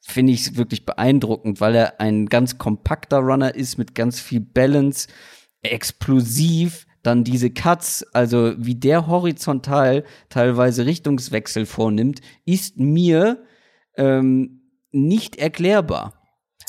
finde 0.00 0.32
ich 0.32 0.56
wirklich 0.56 0.86
beeindruckend, 0.86 1.60
weil 1.60 1.74
er 1.74 2.00
ein 2.00 2.26
ganz 2.26 2.58
kompakter 2.58 3.18
Runner 3.18 3.54
ist 3.54 3.78
mit 3.78 3.94
ganz 3.94 4.20
viel 4.20 4.40
Balance, 4.40 5.08
explosiv, 5.62 6.86
dann 7.02 7.24
diese 7.24 7.50
Cuts, 7.50 8.04
also 8.12 8.54
wie 8.58 8.74
der 8.74 9.06
horizontal 9.06 10.04
teilweise 10.28 10.86
Richtungswechsel 10.86 11.66
vornimmt, 11.66 12.20
ist 12.44 12.78
mir 12.78 13.42
ähm, 13.96 14.62
nicht 14.90 15.36
erklärbar. 15.36 16.14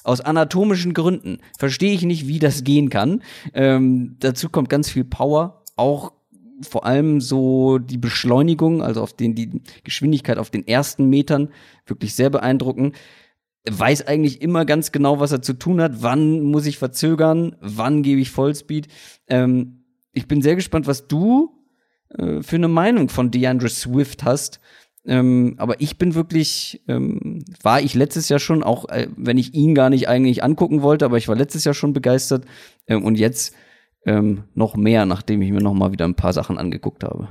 Aus 0.04 0.22
anatomischen 0.22 0.94
Gründen 0.94 1.40
verstehe 1.60 1.94
ich 1.94 2.04
nicht, 2.04 2.28
wie 2.28 2.40
das 2.40 2.64
gehen 2.64 2.90
kann. 2.90 3.22
Ähm, 3.54 4.16
dazu 4.20 4.50
kommt 4.50 4.70
ganz 4.70 4.90
viel 4.90 5.04
Power, 5.04 5.64
auch 5.76 6.14
vor 6.64 6.86
allem 6.86 7.22
so 7.22 7.78
die 7.78 7.98
Beschleunigung, 7.98 8.82
also 8.82 9.02
auf 9.02 9.14
den, 9.14 9.36
die 9.36 9.62
Geschwindigkeit 9.84 10.38
auf 10.38 10.50
den 10.50 10.68
ersten 10.68 11.10
Metern, 11.10 11.50
wirklich 11.86 12.16
sehr 12.16 12.30
beeindruckend. 12.30 12.96
Weiß 13.70 14.08
eigentlich 14.08 14.42
immer 14.42 14.66
ganz 14.66 14.92
genau, 14.92 15.20
was 15.20 15.32
er 15.32 15.42
zu 15.42 15.54
tun 15.54 15.82
hat. 15.82 16.02
Wann 16.02 16.42
muss 16.42 16.66
ich 16.66 16.78
verzögern? 16.78 17.56
Wann 17.62 18.02
gebe 18.02 18.22
ich 18.22 18.32
Vollspeed? 18.32 18.88
Ähm, 19.28 19.84
ich 20.14 20.28
bin 20.28 20.42
sehr 20.42 20.56
gespannt, 20.56 20.88
was 20.88 21.08
du 21.08 21.52
äh, 22.10 22.42
für 22.42 22.56
eine 22.56 22.68
Meinung 22.68 23.10
von 23.10 23.32
DeAndre 23.32 23.70
Swift 23.70 24.24
hast. 24.24 24.60
Ähm, 25.06 25.56
aber 25.58 25.82
ich 25.82 25.98
bin 25.98 26.14
wirklich, 26.14 26.82
ähm, 26.88 27.44
war 27.64 27.82
ich 27.82 27.96
letztes 27.96 28.30
Jahr 28.30 28.40
schon, 28.40 28.62
auch 28.62 28.88
äh, 28.90 29.08
wenn 29.16 29.38
ich 29.38 29.54
ihn 29.54 29.74
gar 29.74 29.90
nicht 29.90 30.08
eigentlich 30.08 30.44
angucken 30.44 30.84
wollte, 30.84 31.06
aber 31.06 31.18
ich 31.18 31.28
war 31.28 31.36
letztes 31.36 31.64
Jahr 31.64 31.74
schon 31.74 31.94
begeistert 31.94 32.46
ähm, 32.88 33.04
und 33.04 33.18
jetzt 33.18 33.56
ähm, 34.06 34.46
noch 34.54 34.76
mehr, 34.76 35.06
nachdem 35.06 35.42
ich 35.42 35.52
mir 35.52 35.62
noch 35.62 35.74
mal 35.74 35.92
wieder 35.92 36.06
ein 36.06 36.16
paar 36.16 36.34
Sachen 36.34 36.58
angeguckt 36.58 37.04
habe. 37.04 37.30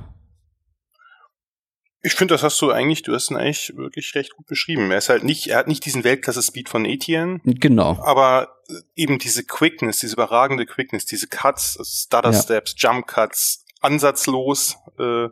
Ich 2.03 2.15
finde, 2.15 2.33
das 2.33 2.41
hast 2.41 2.59
du 2.61 2.71
eigentlich, 2.71 3.03
du 3.03 3.13
hast 3.13 3.29
ihn 3.29 3.37
eigentlich 3.37 3.73
wirklich 3.75 4.15
recht 4.15 4.35
gut 4.35 4.47
beschrieben. 4.47 4.89
Er 4.89 4.97
ist 4.97 5.09
halt 5.09 5.23
nicht, 5.23 5.47
er 5.47 5.59
hat 5.59 5.67
nicht 5.67 5.85
diesen 5.85 6.03
Weltklasse-Speed 6.03 6.67
von 6.67 6.83
Etienne. 6.83 7.39
Genau. 7.43 7.99
Aber 8.01 8.57
äh, 8.69 8.73
eben 8.95 9.19
diese 9.19 9.43
Quickness, 9.43 9.99
diese 9.99 10.13
überragende 10.13 10.65
Quickness, 10.65 11.05
diese 11.05 11.27
Cuts, 11.27 11.77
Stutter 11.83 12.33
Steps, 12.33 12.75
ja. 12.79 12.91
Jump 12.91 13.05
Cuts, 13.05 13.60
ansatzlos, 13.81 14.77
äh, 14.99 15.27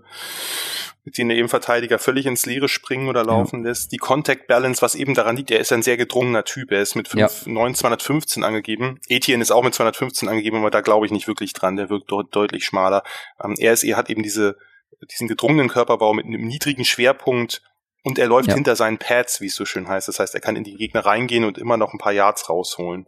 mit 1.05 1.17
denen 1.17 1.31
er 1.31 1.38
eben 1.38 1.49
Verteidiger 1.49 1.97
völlig 1.97 2.26
ins 2.26 2.45
Leere 2.45 2.67
springen 2.67 3.07
oder 3.07 3.23
laufen 3.23 3.63
ja. 3.63 3.69
lässt. 3.69 3.91
Die 3.91 3.97
Contact 3.97 4.47
Balance, 4.47 4.81
was 4.81 4.95
eben 4.95 5.13
daran 5.13 5.38
liegt, 5.38 5.49
er 5.51 5.59
ist 5.59 5.71
ein 5.71 5.81
sehr 5.81 5.97
gedrungener 5.97 6.43
Typ. 6.43 6.71
Er 6.71 6.81
ist 6.81 6.95
mit 6.95 7.07
5, 7.07 7.45
ja. 7.45 7.51
9, 7.51 7.76
215 7.76 8.43
angegeben. 8.43 8.99
Etienne 9.07 9.41
ist 9.41 9.51
auch 9.51 9.63
mit 9.63 9.73
215 9.73 10.27
angegeben, 10.27 10.57
aber 10.57 10.71
da 10.71 10.81
glaube 10.81 11.05
ich 11.05 11.11
nicht 11.11 11.27
wirklich 11.27 11.53
dran. 11.53 11.77
Der 11.77 11.89
wirkt 11.89 12.11
dort 12.11 12.35
deutlich 12.35 12.65
schmaler. 12.65 13.03
Ähm, 13.43 13.55
er 13.57 13.73
ist, 13.73 13.84
er 13.84 13.97
hat 13.97 14.09
eben 14.09 14.23
diese, 14.23 14.57
diesen 15.11 15.27
gedrungenen 15.27 15.69
Körperbau 15.69 16.13
mit 16.13 16.26
einem 16.26 16.45
niedrigen 16.45 16.85
Schwerpunkt 16.85 17.61
und 18.03 18.17
er 18.17 18.27
läuft 18.27 18.49
ja. 18.49 18.55
hinter 18.55 18.76
seinen 18.76 18.97
Pads, 18.97 19.41
wie 19.41 19.47
es 19.47 19.55
so 19.55 19.65
schön 19.65 19.88
heißt. 19.88 20.07
Das 20.07 20.19
heißt, 20.19 20.34
er 20.34 20.41
kann 20.41 20.55
in 20.55 20.63
die 20.63 20.76
Gegner 20.76 21.05
reingehen 21.05 21.45
und 21.45 21.57
immer 21.57 21.77
noch 21.77 21.93
ein 21.93 21.99
paar 21.99 22.13
Yards 22.13 22.49
rausholen. 22.49 23.07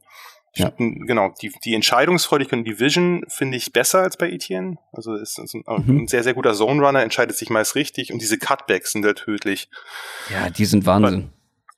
Ja. 0.53 0.71
Genau, 0.77 1.33
die, 1.41 1.53
die 1.63 1.75
Entscheidungsfreudigkeit 1.75 2.59
und 2.59 2.65
die 2.65 2.79
Vision 2.79 3.23
finde 3.29 3.55
ich 3.55 3.71
besser 3.71 4.01
als 4.01 4.17
bei 4.17 4.29
Etienne. 4.29 4.77
Also 4.91 5.15
ist, 5.15 5.39
ist 5.39 5.53
ein, 5.53 5.63
mhm. 5.65 6.01
ein, 6.01 6.07
sehr, 6.07 6.23
sehr 6.23 6.33
guter 6.33 6.53
Zone-Runner, 6.53 7.01
entscheidet 7.01 7.37
sich 7.37 7.49
meist 7.49 7.75
richtig 7.75 8.11
und 8.11 8.21
diese 8.21 8.37
Cutbacks 8.37 8.91
sind 8.91 9.05
halt 9.05 9.19
tödlich. 9.19 9.69
Ja, 10.29 10.49
die 10.49 10.65
sind 10.65 10.85
Wahnsinn. 10.85 11.29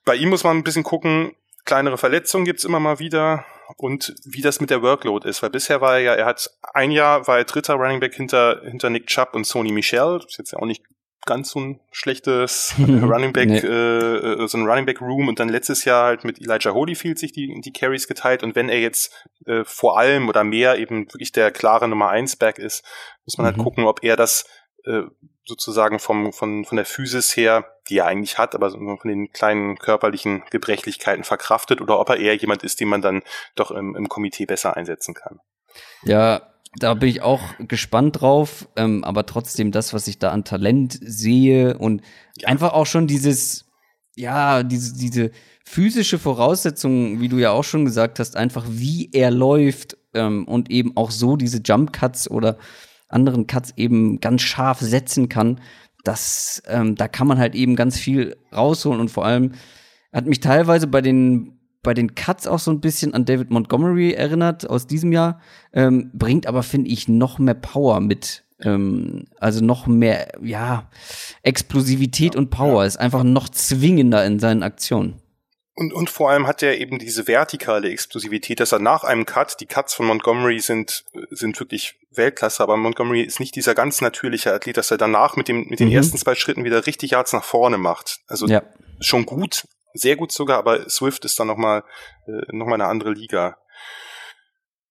Bei, 0.06 0.14
bei 0.14 0.16
ihm 0.16 0.30
muss 0.30 0.44
man 0.44 0.58
ein 0.58 0.64
bisschen 0.64 0.84
gucken, 0.84 1.34
kleinere 1.66 1.98
Verletzungen 2.00 2.45
gibt's 2.45 2.64
immer 2.64 2.80
mal 2.80 2.98
wieder 2.98 3.45
und 3.78 4.16
wie 4.26 4.41
das 4.41 4.60
mit 4.60 4.72
der 4.72 4.82
Workload 4.82 5.28
ist, 5.28 5.44
weil 5.44 5.50
bisher 5.52 5.80
war 5.80 5.95
er 5.95 6.02
ja, 6.02 6.14
er 6.16 6.26
hat 6.26 6.50
ein 6.74 6.91
Jahr 6.91 7.28
war 7.28 7.38
er 7.38 7.45
dritter 7.45 7.76
Running 7.76 8.00
Back 8.00 8.16
hinter, 8.16 8.62
hinter 8.64 8.90
Nick 8.90 9.08
Chubb 9.08 9.30
und 9.34 9.45
Sony 9.45 9.72
Michel, 9.72 10.20
das 10.20 10.32
ist 10.32 10.38
jetzt 10.38 10.52
ja 10.52 10.60
auch 10.60 10.66
nicht 10.66 10.84
ganz 11.26 11.52
so 11.52 11.60
ein 11.60 11.80
schlechtes 11.91 12.76
Running 12.80 13.34
Back, 13.34 13.50
nee. 13.50 13.58
äh, 13.58 14.48
so 14.48 14.58
ein 14.58 14.66
Running 14.66 14.86
Back 14.86 15.02
Room 15.02 15.28
und 15.28 15.40
dann 15.40 15.50
letztes 15.50 15.86
Jahr 15.86 16.06
halt 16.06 16.24
mit 16.24 16.40
Elijah 16.40 16.74
Holyfield 16.74 17.20
sich 17.20 17.32
die, 17.32 17.60
die 17.62 17.74
Carries 17.74 18.08
geteilt 18.08 18.44
und 18.44 18.56
wenn 18.56 18.70
er 18.70 18.80
jetzt 18.80 19.14
äh, 19.45 19.64
vor 19.64 19.98
allem 19.98 20.30
oder 20.30 20.44
mehr 20.44 20.78
eben 20.78 21.12
wirklich 21.14 21.32
der 21.32 21.52
klare 21.52 21.88
Nummer 21.88 22.10
eins 22.10 22.36
Back 22.36 22.60
ist, 22.60 22.84
muss 23.26 23.38
man 23.38 23.45
halt 23.45 23.58
mhm. 23.58 23.62
halt 23.62 23.66
gucken, 23.66 23.86
ob 23.86 24.04
er 24.04 24.16
das 24.16 24.45
äh, 24.86 25.04
sozusagen 25.45 26.00
vom, 26.00 26.32
von, 26.32 26.66
von 26.66 26.76
der 26.76 26.86
Physis 26.86 27.36
her, 27.36 27.66
die 27.90 27.98
er 27.98 28.06
eigentlich 28.06 28.38
hat, 28.38 28.56
aber 28.56 28.72
von 28.72 29.00
den 29.06 29.32
kleinen 29.32 29.78
körperlichen 29.78 30.44
Gebrechlichkeiten 30.52 31.24
verkraftet 31.24 31.82
oder 31.82 32.00
ob 32.00 32.10
er 32.10 32.18
eher 32.18 32.36
jemand 32.36 32.64
ist, 32.64 32.80
den 32.80 32.88
man 32.88 33.02
dann 33.02 33.24
doch 33.56 33.72
im, 33.72 33.95
im 33.95 34.08
Komitee 34.08 34.45
besser 34.45 34.78
einsetzen 34.78 35.14
kann. 35.14 35.40
Ja, 36.04 36.53
da 36.78 36.94
bin 36.94 37.10
ich 37.10 37.22
auch 37.22 37.41
gespannt 37.60 38.22
drauf, 38.22 38.68
ähm, 38.76 39.04
aber 39.04 39.26
trotzdem 39.26 39.72
das, 39.72 39.94
was 39.94 40.08
ich 40.08 40.20
da 40.20 40.32
an 40.32 40.44
Talent 40.44 40.98
sehe 41.02 41.78
und 41.78 42.02
ja. 42.38 42.48
einfach 42.48 42.74
auch 42.74 42.86
schon 42.86 43.08
dieses, 43.08 43.66
ja, 44.16 44.64
diese, 44.64 44.98
diese 44.98 45.32
physische 45.64 46.20
Voraussetzung, 46.20 47.20
wie 47.20 47.30
du 47.30 47.38
ja 47.38 47.52
auch 47.52 47.64
schon 47.64 47.86
gesagt 47.86 48.20
hast, 48.20 48.36
einfach 48.36 48.66
wie 48.68 49.10
er 49.14 49.32
läuft 49.32 49.98
ähm, 50.14 50.45
und 50.48 50.72
eben 50.72 50.98
auch 50.98 51.12
so 51.12 51.36
diese 51.38 51.62
Jump 51.64 51.94
Cuts 51.94 52.30
oder 52.30 52.58
anderen 53.08 53.45
Cuts 53.48 53.74
eben 53.78 54.20
ganz 54.20 54.41
scharf 54.41 54.80
setzen 54.80 55.30
kann, 55.30 55.62
das, 56.04 56.62
ähm, 56.68 56.95
da 56.95 57.08
kann 57.08 57.28
man 57.28 57.38
halt 57.38 57.56
eben 57.56 57.76
ganz 57.76 57.98
viel 57.98 58.36
rausholen 58.54 59.00
und 59.00 59.10
vor 59.10 59.26
allem 59.26 59.54
hat 60.12 60.26
mich 60.26 60.41
teilweise 60.41 60.88
bei 60.88 61.02
den 61.02 61.60
bei 61.84 61.93
den 61.93 62.15
Cuts 62.15 62.47
auch 62.47 62.60
so 62.60 62.72
ein 62.72 62.81
bisschen 62.81 63.14
an 63.14 63.26
David 63.26 63.51
Montgomery 63.51 64.14
erinnert 64.14 64.69
aus 64.69 64.88
diesem 64.88 65.11
Jahr, 65.11 65.39
ähm, 65.73 66.10
bringt 66.14 66.47
aber, 66.47 66.64
finde 66.64 66.89
ich, 66.89 67.07
noch 67.07 67.38
mehr 67.39 67.53
Power 67.53 67.99
mit. 67.99 68.43
Ähm, 68.61 69.26
also 69.39 69.64
noch 69.64 69.88
mehr, 69.88 70.31
ja, 70.41 70.89
Explosivität 71.43 72.35
ja, 72.35 72.39
und 72.39 72.49
Power 72.49 72.81
ja. 72.81 72.88
ist 72.88 72.97
einfach 72.97 73.23
noch 73.23 73.49
zwingender 73.49 74.26
in 74.26 74.39
seinen 74.39 74.64
Aktionen. 74.64 75.22
Und, 75.76 75.91
und 75.91 76.10
vor 76.10 76.30
allem 76.30 76.45
hat 76.45 76.61
er 76.61 76.80
eben 76.80 76.99
diese 76.99 77.27
vertikale 77.27 77.89
Explosivität, 77.89 78.60
dass 78.60 78.72
er 78.72 78.80
nach 78.80 79.03
einem 79.03 79.26
Cut, 79.26 79.60
die 79.60 79.65
Cuts 79.65 79.95
von 79.95 80.05
Montgomery 80.05 80.60
sind, 80.60 81.03
sind 81.31 81.60
wirklich 81.60 81.95
Weltklasse, 82.11 82.61
aber 82.61 82.77
Montgomery 82.77 83.23
ist 83.23 83.39
nicht 83.39 83.55
dieser 83.55 83.73
ganz 83.73 83.99
natürliche 83.99 84.53
Athlet, 84.53 84.77
dass 84.77 84.91
er 84.91 84.97
danach 84.97 85.35
mit, 85.35 85.47
dem, 85.47 85.68
mit 85.69 85.80
den 85.80 85.89
mhm. 85.89 85.95
ersten 85.95 86.18
zwei 86.18 86.35
Schritten 86.35 86.64
wieder 86.64 86.85
richtig 86.85 87.11
Yards 87.11 87.34
nach 87.34 87.43
vorne 87.43 87.80
macht. 87.80 88.19
Also 88.27 88.45
ja. 88.45 88.61
schon 88.99 89.26
gut, 89.26 89.65
sehr 89.94 90.15
gut 90.15 90.32
sogar, 90.32 90.57
aber 90.57 90.90
Swift 90.90 91.26
ist 91.26 91.40
dann 91.40 91.48
nochmal 91.48 91.84
äh, 92.28 92.56
noch 92.56 92.65
mal 92.65 92.76
eine 92.76 92.88
andere 92.88 93.11
Liga. 93.11 93.57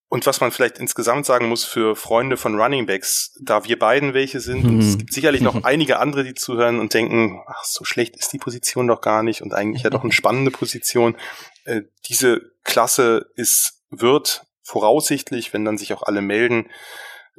Und 0.08 0.26
was 0.26 0.42
man 0.42 0.52
vielleicht 0.52 0.76
insgesamt 0.76 1.24
sagen 1.24 1.48
muss 1.48 1.64
für 1.64 1.96
Freunde 1.96 2.36
von 2.36 2.60
Running 2.60 2.84
Backs, 2.84 3.34
da 3.40 3.64
wir 3.64 3.78
beiden 3.78 4.12
welche 4.12 4.40
sind, 4.40 4.66
und 4.66 4.78
es 4.78 4.94
mhm. 4.94 4.98
gibt 4.98 5.14
sicherlich 5.14 5.40
noch 5.40 5.64
einige 5.64 6.00
andere, 6.00 6.22
die 6.22 6.34
zuhören 6.34 6.80
und 6.80 6.92
denken, 6.92 7.42
ach, 7.46 7.64
so 7.64 7.84
schlecht 7.84 8.16
ist 8.16 8.30
die 8.30 8.38
Position 8.38 8.86
doch 8.86 9.00
gar 9.00 9.22
nicht 9.22 9.40
und 9.40 9.54
eigentlich 9.54 9.84
ja 9.84 9.90
doch 9.90 10.02
eine 10.02 10.12
spannende 10.12 10.50
Position. 10.50 11.16
Äh, 11.64 11.84
diese 12.10 12.42
Klasse 12.62 13.30
ist, 13.36 13.84
wird 13.88 14.44
voraussichtlich, 14.62 15.54
wenn 15.54 15.64
dann 15.64 15.78
sich 15.78 15.94
auch 15.94 16.02
alle 16.02 16.20
melden, 16.20 16.68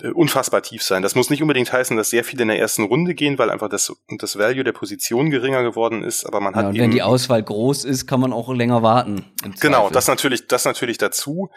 äh, 0.01 0.09
unfassbar 0.09 0.63
tief 0.63 0.81
sein. 0.81 1.03
Das 1.03 1.15
muss 1.15 1.29
nicht 1.29 1.41
unbedingt 1.41 1.71
heißen, 1.71 1.95
dass 1.95 2.09
sehr 2.09 2.23
viele 2.23 2.43
in 2.43 2.47
der 2.47 2.59
ersten 2.59 2.83
Runde 2.83 3.13
gehen, 3.13 3.37
weil 3.37 3.49
einfach 3.49 3.69
das, 3.69 3.93
das 4.17 4.37
Value 4.37 4.63
der 4.63 4.71
Position 4.71 5.29
geringer 5.29 5.63
geworden 5.63 6.03
ist, 6.03 6.25
aber 6.25 6.39
man 6.39 6.55
hat. 6.55 6.63
Ja, 6.63 6.69
und 6.69 6.77
wenn 6.79 6.91
die 6.91 7.03
Auswahl 7.03 7.43
groß 7.43 7.85
ist, 7.85 8.07
kann 8.07 8.19
man 8.19 8.33
auch 8.33 8.51
länger 8.53 8.81
warten. 8.81 9.25
Genau, 9.59 9.89
das 9.89 10.07
natürlich, 10.07 10.47
das 10.47 10.65
natürlich 10.65 10.97
dazu. 10.97 11.49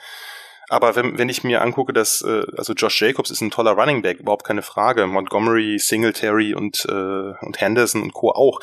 Aber 0.69 0.97
wenn, 0.97 1.17
wenn 1.17 1.29
ich 1.29 1.45
mir 1.45 1.63
angucke, 1.63 1.93
dass, 1.93 2.23
äh, 2.23 2.43
also 2.57 2.73
Josh 2.73 3.01
Jacobs 3.01 3.31
ist 3.31 3.41
ein 3.41 3.51
toller 3.51 3.73
Running 3.73 4.03
Back, 4.03 4.19
überhaupt 4.19 4.45
keine 4.45 4.63
Frage. 4.63 5.07
Montgomery, 5.07 5.79
Singletary 5.79 6.55
und, 6.55 6.85
äh, 6.89 6.93
und 6.93 7.61
Henderson 7.61 8.03
und 8.03 8.13
Co. 8.13 8.33
auch. 8.33 8.61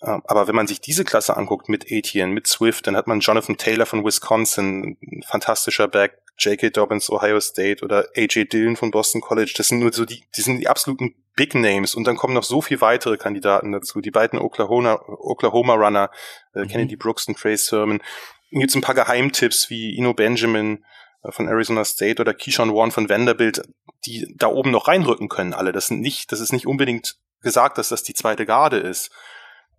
Äh, 0.00 0.18
aber 0.26 0.46
wenn 0.46 0.54
man 0.54 0.66
sich 0.66 0.80
diese 0.80 1.04
Klasse 1.04 1.36
anguckt 1.36 1.68
mit 1.68 1.90
Etienne, 1.90 2.32
mit 2.32 2.46
Swift, 2.46 2.86
dann 2.86 2.96
hat 2.96 3.06
man 3.06 3.20
Jonathan 3.20 3.56
Taylor 3.56 3.86
von 3.86 4.04
Wisconsin, 4.04 4.98
ein 5.02 5.22
fantastischer 5.26 5.88
Back, 5.88 6.18
J.K. 6.38 6.70
Dobbins, 6.70 7.10
Ohio 7.10 7.40
State 7.40 7.84
oder 7.84 8.06
A.J. 8.16 8.52
Dillon 8.52 8.76
von 8.76 8.90
Boston 8.90 9.20
College. 9.20 9.54
Das 9.56 9.68
sind 9.68 9.80
nur 9.80 9.92
so 9.92 10.04
die, 10.04 10.22
die 10.36 10.40
sind 10.40 10.60
die 10.60 10.68
absoluten 10.68 11.14
Big 11.34 11.54
Names. 11.54 11.94
Und 11.94 12.04
dann 12.06 12.16
kommen 12.16 12.34
noch 12.34 12.44
so 12.44 12.60
viel 12.60 12.80
weitere 12.80 13.16
Kandidaten 13.16 13.72
dazu. 13.72 14.00
Die 14.00 14.10
beiden 14.10 14.38
Oklahoma, 14.38 15.00
Oklahoma 15.06 15.74
Runner, 15.74 16.10
äh, 16.54 16.60
mhm. 16.60 16.68
Kennedy 16.68 16.96
Brooks 16.96 17.26
und 17.26 17.38
Trey 17.38 17.56
Sermon. 17.56 17.98
Dann 18.50 18.60
gibt's 18.60 18.74
ein 18.74 18.82
paar 18.82 18.94
Geheimtipps 18.94 19.68
wie 19.68 19.96
Ino 19.96 20.14
Benjamin, 20.14 20.84
äh, 21.22 21.32
von 21.32 21.48
Arizona 21.48 21.84
State 21.84 22.20
oder 22.20 22.34
Keyshawn 22.34 22.74
Warren 22.74 22.92
von 22.92 23.08
Vanderbilt, 23.08 23.62
die 24.06 24.32
da 24.36 24.48
oben 24.48 24.70
noch 24.70 24.88
reinrücken 24.88 25.28
können 25.28 25.54
alle. 25.54 25.72
Das 25.72 25.88
sind 25.88 26.00
nicht, 26.00 26.32
das 26.32 26.40
ist 26.40 26.52
nicht 26.52 26.66
unbedingt 26.66 27.16
gesagt, 27.42 27.78
dass 27.78 27.88
das 27.88 28.02
die 28.02 28.14
zweite 28.14 28.46
Garde 28.46 28.78
ist. 28.78 29.10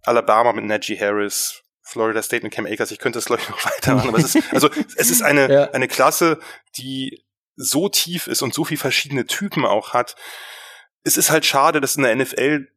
Alabama 0.03 0.53
mit 0.53 0.65
Najee 0.65 0.99
Harris, 0.99 1.63
Florida 1.81 2.21
State 2.21 2.43
mit 2.43 2.53
Cam 2.53 2.65
Akers, 2.65 2.91
ich 2.91 2.99
könnte 2.99 3.17
das 3.17 3.25
glaube 3.25 3.41
ich 3.41 3.49
noch 3.49 3.63
weitermachen, 3.65 4.09
aber 4.09 4.19
es 4.19 4.35
ist, 4.35 4.43
also 4.53 4.69
es 4.95 5.09
ist 5.09 5.21
eine, 5.21 5.51
ja. 5.51 5.71
eine 5.71 5.87
Klasse, 5.87 6.39
die 6.77 7.23
so 7.55 7.89
tief 7.89 8.27
ist 8.27 8.41
und 8.41 8.53
so 8.53 8.63
viel 8.63 8.77
verschiedene 8.77 9.25
Typen 9.25 9.65
auch 9.65 9.93
hat. 9.93 10.15
Es 11.03 11.17
ist 11.17 11.29
halt 11.29 11.45
schade, 11.45 11.81
dass 11.81 11.95
in 11.95 12.03
der 12.03 12.15
NFL 12.15 12.67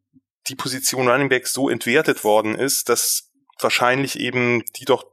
die 0.48 0.56
Position 0.56 1.08
Running 1.08 1.28
Back 1.28 1.46
so 1.46 1.68
entwertet 1.68 2.24
worden 2.24 2.56
ist, 2.56 2.88
dass 2.88 3.30
wahrscheinlich 3.60 4.18
eben 4.18 4.64
die 4.76 4.84
doch 4.84 5.04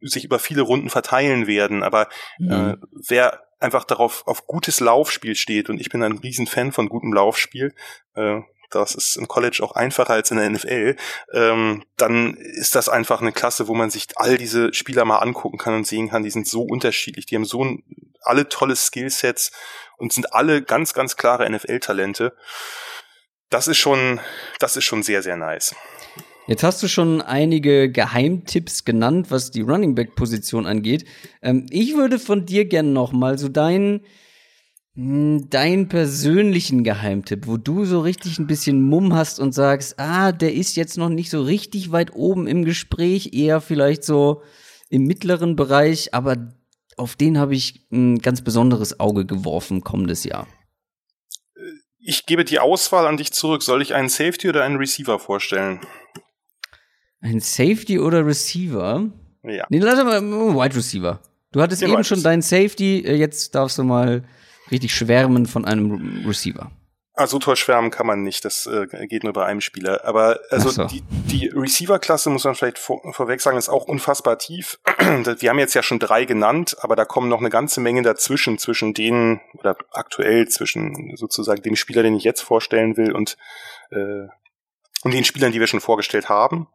sich 0.00 0.24
über 0.24 0.38
viele 0.38 0.62
Runden 0.62 0.88
verteilen 0.88 1.46
werden. 1.46 1.82
Aber 1.82 2.08
mhm. 2.38 2.50
äh, 2.50 2.76
wer 2.92 3.42
einfach 3.60 3.84
darauf 3.84 4.26
auf 4.26 4.46
gutes 4.46 4.80
Laufspiel 4.80 5.34
steht, 5.34 5.68
und 5.68 5.80
ich 5.80 5.90
bin 5.90 6.02
ein 6.02 6.18
Riesenfan 6.18 6.72
von 6.72 6.88
gutem 6.88 7.12
Laufspiel, 7.12 7.74
äh, 8.14 8.40
das 8.74 8.94
ist 8.94 9.16
im 9.16 9.28
College 9.28 9.60
auch 9.62 9.72
einfacher 9.72 10.14
als 10.14 10.30
in 10.30 10.38
der 10.38 10.50
NFL, 10.50 10.96
ähm, 11.32 11.84
dann 11.96 12.34
ist 12.34 12.74
das 12.74 12.88
einfach 12.88 13.20
eine 13.20 13.32
Klasse, 13.32 13.68
wo 13.68 13.74
man 13.74 13.90
sich 13.90 14.06
all 14.16 14.36
diese 14.36 14.72
Spieler 14.74 15.04
mal 15.04 15.18
angucken 15.18 15.58
kann 15.58 15.74
und 15.74 15.86
sehen 15.86 16.10
kann, 16.10 16.22
die 16.22 16.30
sind 16.30 16.46
so 16.46 16.62
unterschiedlich, 16.62 17.26
die 17.26 17.36
haben 17.36 17.44
so 17.44 17.64
ein, 17.64 17.82
alle 18.22 18.48
tolle 18.48 18.76
Skillsets 18.76 19.52
und 19.98 20.12
sind 20.12 20.32
alle 20.32 20.62
ganz, 20.62 20.94
ganz 20.94 21.16
klare 21.16 21.48
NFL-Talente. 21.50 22.34
Das 23.50 23.68
ist 23.68 23.78
schon, 23.78 24.20
das 24.58 24.76
ist 24.76 24.84
schon 24.84 25.02
sehr, 25.02 25.22
sehr 25.22 25.36
nice. 25.36 25.74
Jetzt 26.46 26.62
hast 26.62 26.82
du 26.82 26.88
schon 26.88 27.22
einige 27.22 27.90
Geheimtipps 27.90 28.84
genannt, 28.84 29.30
was 29.30 29.50
die 29.50 29.62
Running 29.62 29.94
Back 29.94 30.14
Position 30.14 30.66
angeht. 30.66 31.06
Ähm, 31.40 31.66
ich 31.70 31.96
würde 31.96 32.18
von 32.18 32.44
dir 32.44 32.66
gerne 32.66 32.90
noch 32.90 33.12
mal 33.12 33.38
so 33.38 33.48
deinen 33.48 34.04
hm, 34.96 35.50
deinen 35.50 35.88
persönlichen 35.88 36.84
Geheimtipp, 36.84 37.46
wo 37.46 37.56
du 37.56 37.84
so 37.84 38.00
richtig 38.00 38.38
ein 38.38 38.46
bisschen 38.46 38.80
Mumm 38.80 39.14
hast 39.14 39.40
und 39.40 39.52
sagst, 39.52 39.98
ah, 39.98 40.30
der 40.30 40.54
ist 40.54 40.76
jetzt 40.76 40.96
noch 40.96 41.08
nicht 41.08 41.30
so 41.30 41.42
richtig 41.42 41.90
weit 41.90 42.14
oben 42.14 42.46
im 42.46 42.64
Gespräch, 42.64 43.32
eher 43.32 43.60
vielleicht 43.60 44.04
so 44.04 44.42
im 44.90 45.02
mittleren 45.02 45.56
Bereich, 45.56 46.14
aber 46.14 46.54
auf 46.96 47.16
den 47.16 47.38
habe 47.38 47.54
ich 47.54 47.86
ein 47.90 48.20
ganz 48.20 48.42
besonderes 48.42 49.00
Auge 49.00 49.26
geworfen 49.26 49.82
kommendes 49.82 50.22
Jahr. 50.22 50.46
Ich 51.98 52.26
gebe 52.26 52.44
die 52.44 52.60
Auswahl 52.60 53.06
an 53.06 53.16
dich 53.16 53.32
zurück. 53.32 53.62
Soll 53.62 53.82
ich 53.82 53.94
einen 53.94 54.10
Safety 54.10 54.48
oder 54.48 54.62
einen 54.62 54.76
Receiver 54.76 55.18
vorstellen? 55.18 55.80
Ein 57.20 57.40
Safety 57.40 57.98
oder 57.98 58.26
Receiver? 58.26 59.10
Ja. 59.42 59.66
Nee, 59.70 59.78
lass 59.78 60.04
mal 60.04 60.22
Wide 60.22 60.76
Receiver. 60.76 61.20
Du 61.50 61.62
hattest 61.62 61.82
Den 61.82 61.90
eben 61.90 62.04
schon 62.04 62.22
deinen 62.22 62.42
Safety, 62.42 63.00
äh, 63.00 63.14
jetzt 63.14 63.54
darfst 63.54 63.78
du 63.78 63.84
mal 63.84 64.24
richtig 64.70 64.94
schwärmen 64.94 65.46
von 65.46 65.64
einem 65.64 66.24
Receiver. 66.26 66.70
Ah, 67.16 67.28
so 67.28 67.38
toll 67.38 67.54
schwärmen 67.54 67.92
kann 67.92 68.08
man 68.08 68.24
nicht, 68.24 68.44
das 68.44 68.66
äh, 68.66 68.88
geht 69.06 69.22
nur 69.22 69.32
bei 69.32 69.46
einem 69.46 69.60
Spieler. 69.60 70.04
Aber 70.04 70.40
also 70.50 70.68
so. 70.70 70.84
die, 70.86 71.04
die 71.30 71.46
Receiver-Klasse, 71.46 72.28
muss 72.28 72.42
man 72.42 72.56
vielleicht 72.56 72.78
vor, 72.78 73.00
vorweg 73.12 73.40
sagen, 73.40 73.56
ist 73.56 73.68
auch 73.68 73.84
unfassbar 73.84 74.36
tief. 74.36 74.80
Wir 74.98 75.50
haben 75.50 75.60
jetzt 75.60 75.74
ja 75.74 75.84
schon 75.84 76.00
drei 76.00 76.24
genannt, 76.24 76.76
aber 76.80 76.96
da 76.96 77.04
kommen 77.04 77.28
noch 77.28 77.38
eine 77.38 77.50
ganze 77.50 77.80
Menge 77.80 78.02
dazwischen, 78.02 78.58
zwischen 78.58 78.94
denen, 78.94 79.40
oder 79.52 79.76
aktuell 79.92 80.48
zwischen 80.48 81.14
sozusagen 81.14 81.62
dem 81.62 81.76
Spieler, 81.76 82.02
den 82.02 82.16
ich 82.16 82.24
jetzt 82.24 82.40
vorstellen 82.40 82.96
will, 82.96 83.12
und, 83.12 83.36
äh, 83.92 84.26
und 85.04 85.14
den 85.14 85.24
Spielern, 85.24 85.52
die 85.52 85.60
wir 85.60 85.68
schon 85.68 85.80
vorgestellt 85.80 86.28
haben. 86.28 86.66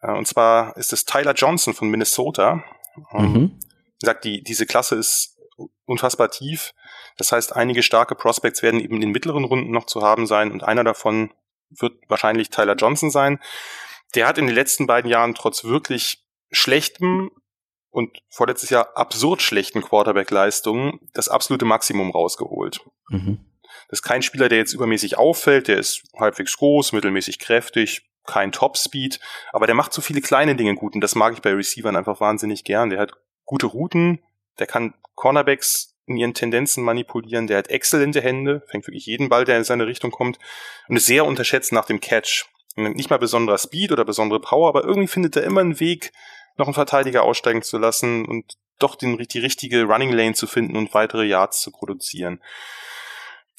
Äh, 0.00 0.10
und 0.10 0.26
zwar 0.26 0.76
ist 0.76 0.92
es 0.92 1.04
Tyler 1.04 1.34
Johnson 1.34 1.74
von 1.74 1.88
Minnesota. 1.88 2.64
Ähm, 3.12 3.32
mhm. 3.32 3.60
Wie 3.60 3.98
gesagt, 4.00 4.24
die, 4.24 4.42
diese 4.42 4.66
Klasse 4.66 4.96
ist 4.96 5.35
unfassbar 5.84 6.30
tief. 6.30 6.74
Das 7.16 7.32
heißt, 7.32 7.54
einige 7.54 7.82
starke 7.82 8.14
Prospects 8.14 8.62
werden 8.62 8.80
eben 8.80 8.96
in 8.96 9.00
den 9.00 9.10
mittleren 9.10 9.44
Runden 9.44 9.70
noch 9.70 9.86
zu 9.86 10.02
haben 10.02 10.26
sein 10.26 10.52
und 10.52 10.62
einer 10.62 10.84
davon 10.84 11.32
wird 11.70 11.94
wahrscheinlich 12.08 12.50
Tyler 12.50 12.76
Johnson 12.76 13.10
sein. 13.10 13.40
Der 14.14 14.26
hat 14.26 14.38
in 14.38 14.46
den 14.46 14.54
letzten 14.54 14.86
beiden 14.86 15.10
Jahren 15.10 15.34
trotz 15.34 15.64
wirklich 15.64 16.24
schlechtem 16.50 17.30
und 17.90 18.18
vorletztes 18.28 18.70
Jahr 18.70 18.96
absurd 18.96 19.42
schlechten 19.42 19.82
Quarterback-Leistungen 19.82 21.00
das 21.14 21.28
absolute 21.28 21.64
Maximum 21.64 22.10
rausgeholt. 22.10 22.80
Mhm. 23.08 23.38
Das 23.88 24.00
ist 24.00 24.02
kein 24.02 24.22
Spieler, 24.22 24.48
der 24.48 24.58
jetzt 24.58 24.74
übermäßig 24.74 25.18
auffällt, 25.18 25.68
der 25.68 25.78
ist 25.78 26.02
halbwegs 26.18 26.56
groß, 26.56 26.92
mittelmäßig 26.92 27.38
kräftig, 27.38 28.08
kein 28.26 28.52
Top-Speed, 28.52 29.20
aber 29.52 29.66
der 29.66 29.74
macht 29.74 29.92
so 29.92 30.02
viele 30.02 30.20
kleine 30.20 30.56
Dinge 30.56 30.74
gut 30.74 30.94
und 30.94 31.00
das 31.00 31.14
mag 31.14 31.32
ich 31.32 31.42
bei 31.42 31.52
Receivern 31.52 31.96
einfach 31.96 32.20
wahnsinnig 32.20 32.64
gern. 32.64 32.90
Der 32.90 32.98
hat 33.00 33.12
gute 33.44 33.66
Routen, 33.66 34.20
der 34.58 34.66
kann 34.66 34.94
Cornerbacks 35.14 35.94
in 36.06 36.16
ihren 36.16 36.34
Tendenzen 36.34 36.84
manipulieren, 36.84 37.46
der 37.46 37.58
hat 37.58 37.68
exzellente 37.68 38.20
Hände, 38.20 38.62
fängt 38.68 38.86
wirklich 38.86 39.06
jeden 39.06 39.28
Ball, 39.28 39.44
der 39.44 39.56
in 39.56 39.64
seine 39.64 39.86
Richtung 39.86 40.10
kommt 40.10 40.38
und 40.88 40.96
ist 40.96 41.06
sehr 41.06 41.24
unterschätzt 41.24 41.72
nach 41.72 41.86
dem 41.86 42.00
Catch. 42.00 42.46
Nicht 42.76 43.10
mal 43.10 43.18
besonderer 43.18 43.58
Speed 43.58 43.90
oder 43.90 44.04
besondere 44.04 44.40
Power, 44.40 44.68
aber 44.68 44.84
irgendwie 44.84 45.08
findet 45.08 45.34
er 45.36 45.44
immer 45.44 45.62
einen 45.62 45.80
Weg, 45.80 46.12
noch 46.58 46.66
einen 46.66 46.74
Verteidiger 46.74 47.22
aussteigen 47.22 47.62
zu 47.62 47.78
lassen 47.78 48.24
und 48.24 48.56
doch 48.78 48.94
den, 48.94 49.16
die 49.16 49.38
richtige 49.38 49.84
Running 49.84 50.12
Lane 50.12 50.34
zu 50.34 50.46
finden 50.46 50.76
und 50.76 50.94
weitere 50.94 51.24
Yards 51.24 51.62
zu 51.62 51.70
produzieren 51.70 52.40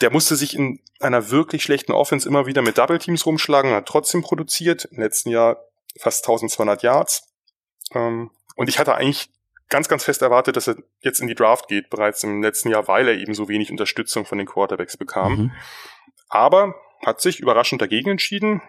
der 0.01 0.11
musste 0.11 0.35
sich 0.35 0.55
in 0.55 0.79
einer 0.99 1.29
wirklich 1.29 1.63
schlechten 1.63 1.91
Offense 1.91 2.27
immer 2.27 2.45
wieder 2.45 2.61
mit 2.61 2.77
Double 2.77 2.99
Teams 2.99 3.25
rumschlagen, 3.25 3.73
hat 3.73 3.87
trotzdem 3.87 4.21
produziert. 4.21 4.85
Im 4.85 4.99
letzten 4.99 5.29
Jahr 5.29 5.63
fast 5.99 6.23
1200 6.23 6.83
Yards. 6.83 7.27
Ähm, 7.93 8.31
und 8.55 8.69
ich 8.69 8.79
hatte 8.79 8.95
eigentlich 8.95 9.29
ganz, 9.69 9.87
ganz 9.87 10.03
fest 10.03 10.21
erwartet, 10.21 10.55
dass 10.55 10.67
er 10.67 10.75
jetzt 11.01 11.19
in 11.19 11.27
die 11.27 11.35
Draft 11.35 11.67
geht, 11.67 11.89
bereits 11.89 12.23
im 12.23 12.41
letzten 12.41 12.69
Jahr, 12.69 12.87
weil 12.87 13.07
er 13.07 13.15
eben 13.15 13.33
so 13.33 13.47
wenig 13.47 13.71
Unterstützung 13.71 14.25
von 14.25 14.37
den 14.37 14.47
Quarterbacks 14.47 14.97
bekam. 14.97 15.35
Mhm. 15.35 15.51
Aber 16.29 16.75
hat 17.05 17.21
sich 17.21 17.39
überraschend 17.39 17.81
dagegen 17.81 18.11
entschieden 18.11 18.61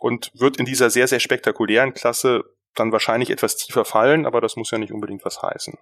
und 0.00 0.30
wird 0.34 0.56
in 0.56 0.66
dieser 0.66 0.90
sehr, 0.90 1.08
sehr 1.08 1.20
spektakulären 1.20 1.94
Klasse 1.94 2.44
dann 2.74 2.92
wahrscheinlich 2.92 3.30
etwas 3.30 3.56
tiefer 3.56 3.84
fallen, 3.84 4.24
aber 4.24 4.40
das 4.40 4.56
muss 4.56 4.70
ja 4.70 4.78
nicht 4.78 4.92
unbedingt 4.92 5.24
was 5.24 5.42
heißen. 5.42 5.74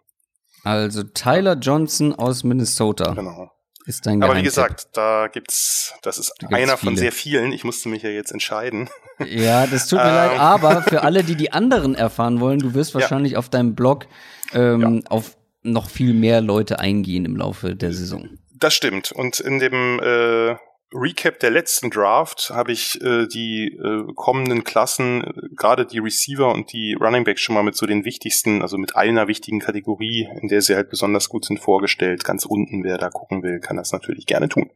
Also 0.64 1.02
Tyler 1.04 1.54
Johnson 1.54 2.14
aus 2.14 2.44
Minnesota. 2.44 3.14
Genau. 3.14 3.50
Ist 3.86 4.06
dein 4.06 4.22
Aber 4.22 4.36
wie 4.36 4.42
gesagt, 4.42 4.88
da 4.92 5.28
gibt's, 5.28 5.94
das 6.02 6.18
ist 6.18 6.34
da 6.40 6.48
einer 6.48 6.76
von 6.76 6.96
sehr 6.96 7.12
vielen. 7.12 7.52
Ich 7.52 7.64
musste 7.64 7.88
mich 7.88 8.02
ja 8.02 8.10
jetzt 8.10 8.32
entscheiden. 8.32 8.88
Ja, 9.28 9.66
das 9.66 9.86
tut 9.86 9.98
mir 9.98 10.14
leid. 10.14 10.32
Ähm. 10.32 10.40
Aber 10.40 10.80
für 10.80 11.02
alle, 11.02 11.22
die 11.22 11.34
die 11.34 11.52
anderen 11.52 11.94
erfahren 11.94 12.40
wollen, 12.40 12.58
du 12.58 12.72
wirst 12.72 12.94
wahrscheinlich 12.94 13.32
ja. 13.32 13.38
auf 13.38 13.50
deinem 13.50 13.74
Blog 13.74 14.06
ähm, 14.54 15.02
ja. 15.04 15.10
auf 15.10 15.36
noch 15.62 15.90
viel 15.90 16.14
mehr 16.14 16.40
Leute 16.40 16.78
eingehen 16.78 17.26
im 17.26 17.36
Laufe 17.36 17.76
der 17.76 17.92
Saison. 17.92 18.30
Das 18.54 18.72
stimmt. 18.72 19.12
Und 19.12 19.38
in 19.38 19.58
dem 19.58 20.00
äh, 20.02 20.56
Recap 20.92 21.38
der 21.38 21.50
letzten 21.50 21.90
Draft 21.90 22.50
habe 22.50 22.72
ich 22.72 23.00
äh, 23.00 23.26
die 23.26 23.68
äh, 23.68 24.12
kommenden 24.14 24.64
Klassen, 24.64 25.22
äh, 25.22 25.32
gerade 25.56 25.86
die 25.86 25.98
Receiver 25.98 26.52
und 26.52 26.72
die 26.72 26.94
Running 26.94 27.24
Backs 27.24 27.40
schon 27.40 27.54
mal 27.54 27.62
mit 27.62 27.76
so 27.76 27.86
den 27.86 28.04
wichtigsten, 28.04 28.60
also 28.62 28.76
mit 28.76 28.96
einer 28.96 29.28
wichtigen 29.28 29.60
Kategorie, 29.60 30.28
in 30.40 30.48
der 30.48 30.62
sie 30.62 30.74
halt 30.74 30.90
besonders 30.90 31.28
gut 31.28 31.44
sind, 31.44 31.60
vorgestellt. 31.60 32.24
Ganz 32.24 32.44
unten, 32.44 32.82
wer 32.82 32.98
da 32.98 33.10
gucken 33.10 33.42
will, 33.42 33.60
kann 33.60 33.76
das 33.76 33.92
natürlich 33.92 34.26
gerne 34.26 34.48
tun. 34.48 34.70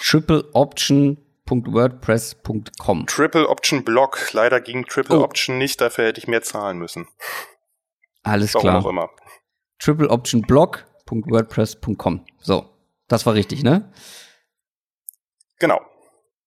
Triple 0.00 0.44
Option 0.52 1.18
.wordpress.com. 1.50 3.06
Triple 3.06 3.48
Option 3.48 3.82
Block. 3.82 4.32
Leider 4.32 4.60
ging 4.60 4.84
Triple 4.84 5.20
oh. 5.20 5.22
Option 5.24 5.56
nicht, 5.56 5.80
dafür 5.80 6.04
hätte 6.04 6.20
ich 6.20 6.28
mehr 6.28 6.42
zahlen 6.42 6.78
müssen. 6.78 7.08
Alles 8.22 8.54
Warum 8.54 8.68
klar. 8.68 8.84
Auch 8.84 8.88
immer. 8.90 9.08
Triple 9.78 10.10
Option 10.10 10.42
Block 10.42 10.84
talk.wordpress.com. 11.08 12.24
So, 12.38 12.70
das 13.08 13.26
war 13.26 13.34
richtig, 13.34 13.62
ne? 13.62 13.90
Genau. 15.58 15.80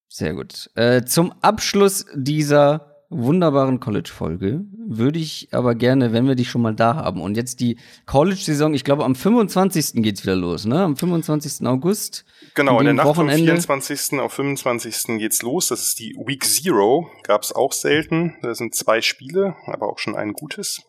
Sehr 0.08 0.34
gut. 0.34 0.70
Äh, 0.76 1.04
zum 1.04 1.34
Abschluss 1.42 2.06
dieser 2.14 2.92
wunderbaren 3.12 3.82
College-Folge 3.82 4.66
würde 4.88 5.20
ich 5.20 5.50
aber 5.52 5.76
gerne, 5.76 6.14
wenn 6.14 6.28
wir 6.28 6.36
dich 6.36 6.50
schon 6.50 6.62
mal 6.62 6.74
da 6.74 6.96
haben 6.96 7.22
und 7.22 7.36
jetzt 7.36 7.60
die 7.60 7.78
College-Saison, 8.06 8.74
ich 8.74 8.86
glaube 8.86 9.04
am 9.04 9.16
25. 9.16 10.02
geht's 10.02 10.24
wieder 10.24 10.36
los, 10.36 10.66
ne? 10.66 10.82
Am 10.82 10.96
25. 10.96 11.68
August. 11.68 12.26
Genau, 12.56 12.80
in 12.80 12.86
der 12.86 12.94
Nacht 12.94 13.16
vom 13.16 13.30
24. 13.30 14.20
auf 14.20 14.34
25. 14.34 15.18
geht's 15.18 15.42
los. 15.42 15.68
Das 15.68 15.82
ist 15.82 16.00
die 16.00 16.16
Week 16.26 16.44
Zero. 16.44 17.10
Gab's 17.24 17.52
auch 17.52 17.74
selten. 17.74 18.36
Da 18.42 18.56
sind 18.56 18.76
zwei 18.76 19.02
Spiele, 19.02 19.56
aber 19.66 19.90
auch 19.90 20.00
schon 20.00 20.16
ein 20.16 20.32
gutes. 20.32 20.82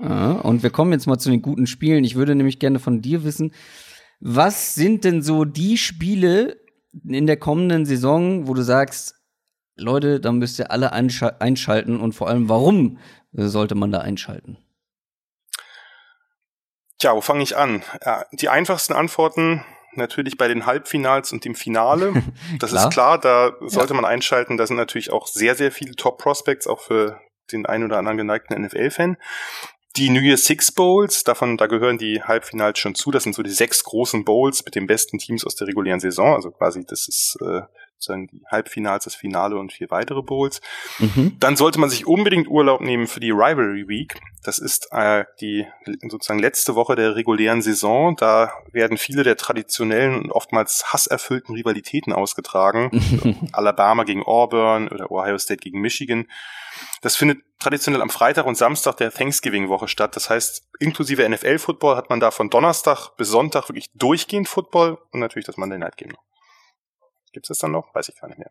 Ja, 0.00 0.32
und 0.32 0.62
wir 0.62 0.70
kommen 0.70 0.92
jetzt 0.92 1.06
mal 1.06 1.18
zu 1.18 1.30
den 1.30 1.42
guten 1.42 1.66
Spielen. 1.66 2.02
Ich 2.04 2.14
würde 2.14 2.34
nämlich 2.34 2.58
gerne 2.58 2.78
von 2.78 3.02
dir 3.02 3.24
wissen, 3.24 3.52
was 4.20 4.74
sind 4.74 5.04
denn 5.04 5.20
so 5.20 5.44
die 5.44 5.76
Spiele 5.76 6.61
in 7.04 7.26
der 7.26 7.36
kommenden 7.36 7.86
Saison, 7.86 8.46
wo 8.46 8.54
du 8.54 8.62
sagst, 8.62 9.16
Leute, 9.76 10.20
da 10.20 10.32
müsst 10.32 10.58
ihr 10.58 10.70
alle 10.70 10.92
einschalten 10.92 12.00
und 12.00 12.12
vor 12.12 12.28
allem, 12.28 12.48
warum 12.48 12.98
sollte 13.32 13.74
man 13.74 13.90
da 13.90 14.00
einschalten? 14.00 14.58
Tja, 16.98 17.16
wo 17.16 17.20
fange 17.20 17.42
ich 17.42 17.56
an? 17.56 17.82
Die 18.32 18.48
einfachsten 18.48 18.92
Antworten 18.92 19.64
natürlich 19.94 20.38
bei 20.38 20.48
den 20.48 20.66
Halbfinals 20.66 21.32
und 21.32 21.44
dem 21.44 21.54
Finale. 21.54 22.12
Das 22.58 22.70
klar. 22.70 22.84
ist 22.84 22.92
klar, 22.92 23.18
da 23.18 23.52
sollte 23.60 23.94
ja. 23.94 24.00
man 24.00 24.04
einschalten. 24.04 24.56
Da 24.56 24.66
sind 24.66 24.76
natürlich 24.76 25.10
auch 25.10 25.26
sehr, 25.26 25.54
sehr 25.54 25.72
viele 25.72 25.96
Top-Prospects, 25.96 26.66
auch 26.66 26.80
für 26.80 27.20
den 27.50 27.66
einen 27.66 27.84
oder 27.84 27.98
anderen 27.98 28.18
geneigten 28.18 28.60
NFL-Fan. 28.62 29.16
Die 29.96 30.08
New 30.08 30.20
Year 30.20 30.38
Six 30.38 30.72
Bowls, 30.72 31.22
davon, 31.22 31.58
da 31.58 31.66
gehören 31.66 31.98
die 31.98 32.22
Halbfinals 32.22 32.78
schon 32.78 32.94
zu. 32.94 33.10
Das 33.10 33.24
sind 33.24 33.34
so 33.34 33.42
die 33.42 33.50
sechs 33.50 33.84
großen 33.84 34.24
Bowls 34.24 34.64
mit 34.64 34.74
den 34.74 34.86
besten 34.86 35.18
Teams 35.18 35.44
aus 35.44 35.54
der 35.54 35.66
regulären 35.66 36.00
Saison. 36.00 36.34
Also 36.34 36.50
quasi, 36.50 36.86
das 36.86 37.08
ist 37.08 37.36
äh, 37.42 37.60
sozusagen 38.02 38.26
die 38.26 38.42
Halbfinals, 38.50 39.04
das 39.04 39.14
Finale 39.14 39.56
und 39.56 39.72
vier 39.72 39.90
weitere 39.90 40.22
Bowls. 40.22 40.60
Mhm. 40.98 41.36
Dann 41.38 41.56
sollte 41.56 41.78
man 41.78 41.88
sich 41.88 42.06
unbedingt 42.06 42.48
Urlaub 42.48 42.80
nehmen 42.80 43.06
für 43.06 43.20
die 43.20 43.30
Rivalry 43.30 43.88
Week. 43.88 44.20
Das 44.42 44.58
ist 44.58 44.88
äh, 44.90 45.24
die 45.40 45.66
sozusagen 46.08 46.40
letzte 46.40 46.74
Woche 46.74 46.96
der 46.96 47.14
regulären 47.14 47.62
Saison. 47.62 48.16
Da 48.16 48.52
werden 48.72 48.98
viele 48.98 49.22
der 49.22 49.36
traditionellen 49.36 50.16
und 50.16 50.32
oftmals 50.32 50.92
hasserfüllten 50.92 51.54
Rivalitäten 51.54 52.12
ausgetragen. 52.12 52.90
Alabama 53.52 54.02
gegen 54.04 54.22
Auburn 54.22 54.88
oder 54.88 55.10
Ohio 55.10 55.38
State 55.38 55.60
gegen 55.60 55.80
Michigan. 55.80 56.26
Das 57.02 57.16
findet 57.16 57.42
traditionell 57.58 58.02
am 58.02 58.10
Freitag 58.10 58.46
und 58.46 58.56
Samstag 58.56 58.96
der 58.96 59.12
Thanksgiving-Woche 59.12 59.86
statt. 59.86 60.16
Das 60.16 60.30
heißt, 60.30 60.68
inklusive 60.80 61.28
NFL-Football 61.28 61.96
hat 61.96 62.10
man 62.10 62.18
da 62.18 62.30
von 62.30 62.50
Donnerstag 62.50 63.10
bis 63.16 63.28
Sonntag 63.28 63.68
wirklich 63.68 63.86
durchgehend 63.94 64.48
Football 64.48 64.98
und 65.12 65.20
natürlich 65.20 65.46
das 65.46 65.56
Monday 65.56 65.78
Night 65.78 65.96
Game 65.96 66.10
noch. 66.10 66.22
Gibt 67.32 67.46
es 67.46 67.48
das 67.48 67.58
dann 67.58 67.72
noch? 67.72 67.94
Weiß 67.94 68.08
ich 68.08 68.20
gar 68.20 68.28
nicht 68.28 68.38
mehr. 68.38 68.50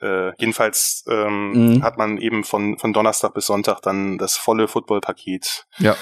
Äh, 0.00 0.34
jedenfalls 0.38 1.04
ähm, 1.08 1.76
mhm. 1.76 1.82
hat 1.82 1.96
man 1.96 2.18
eben 2.18 2.44
von, 2.44 2.78
von 2.78 2.92
Donnerstag 2.92 3.32
bis 3.34 3.46
Sonntag 3.46 3.80
dann 3.80 4.18
das 4.18 4.36
volle 4.36 4.68
Football-Paket. 4.68 5.66
Ja. 5.78 5.96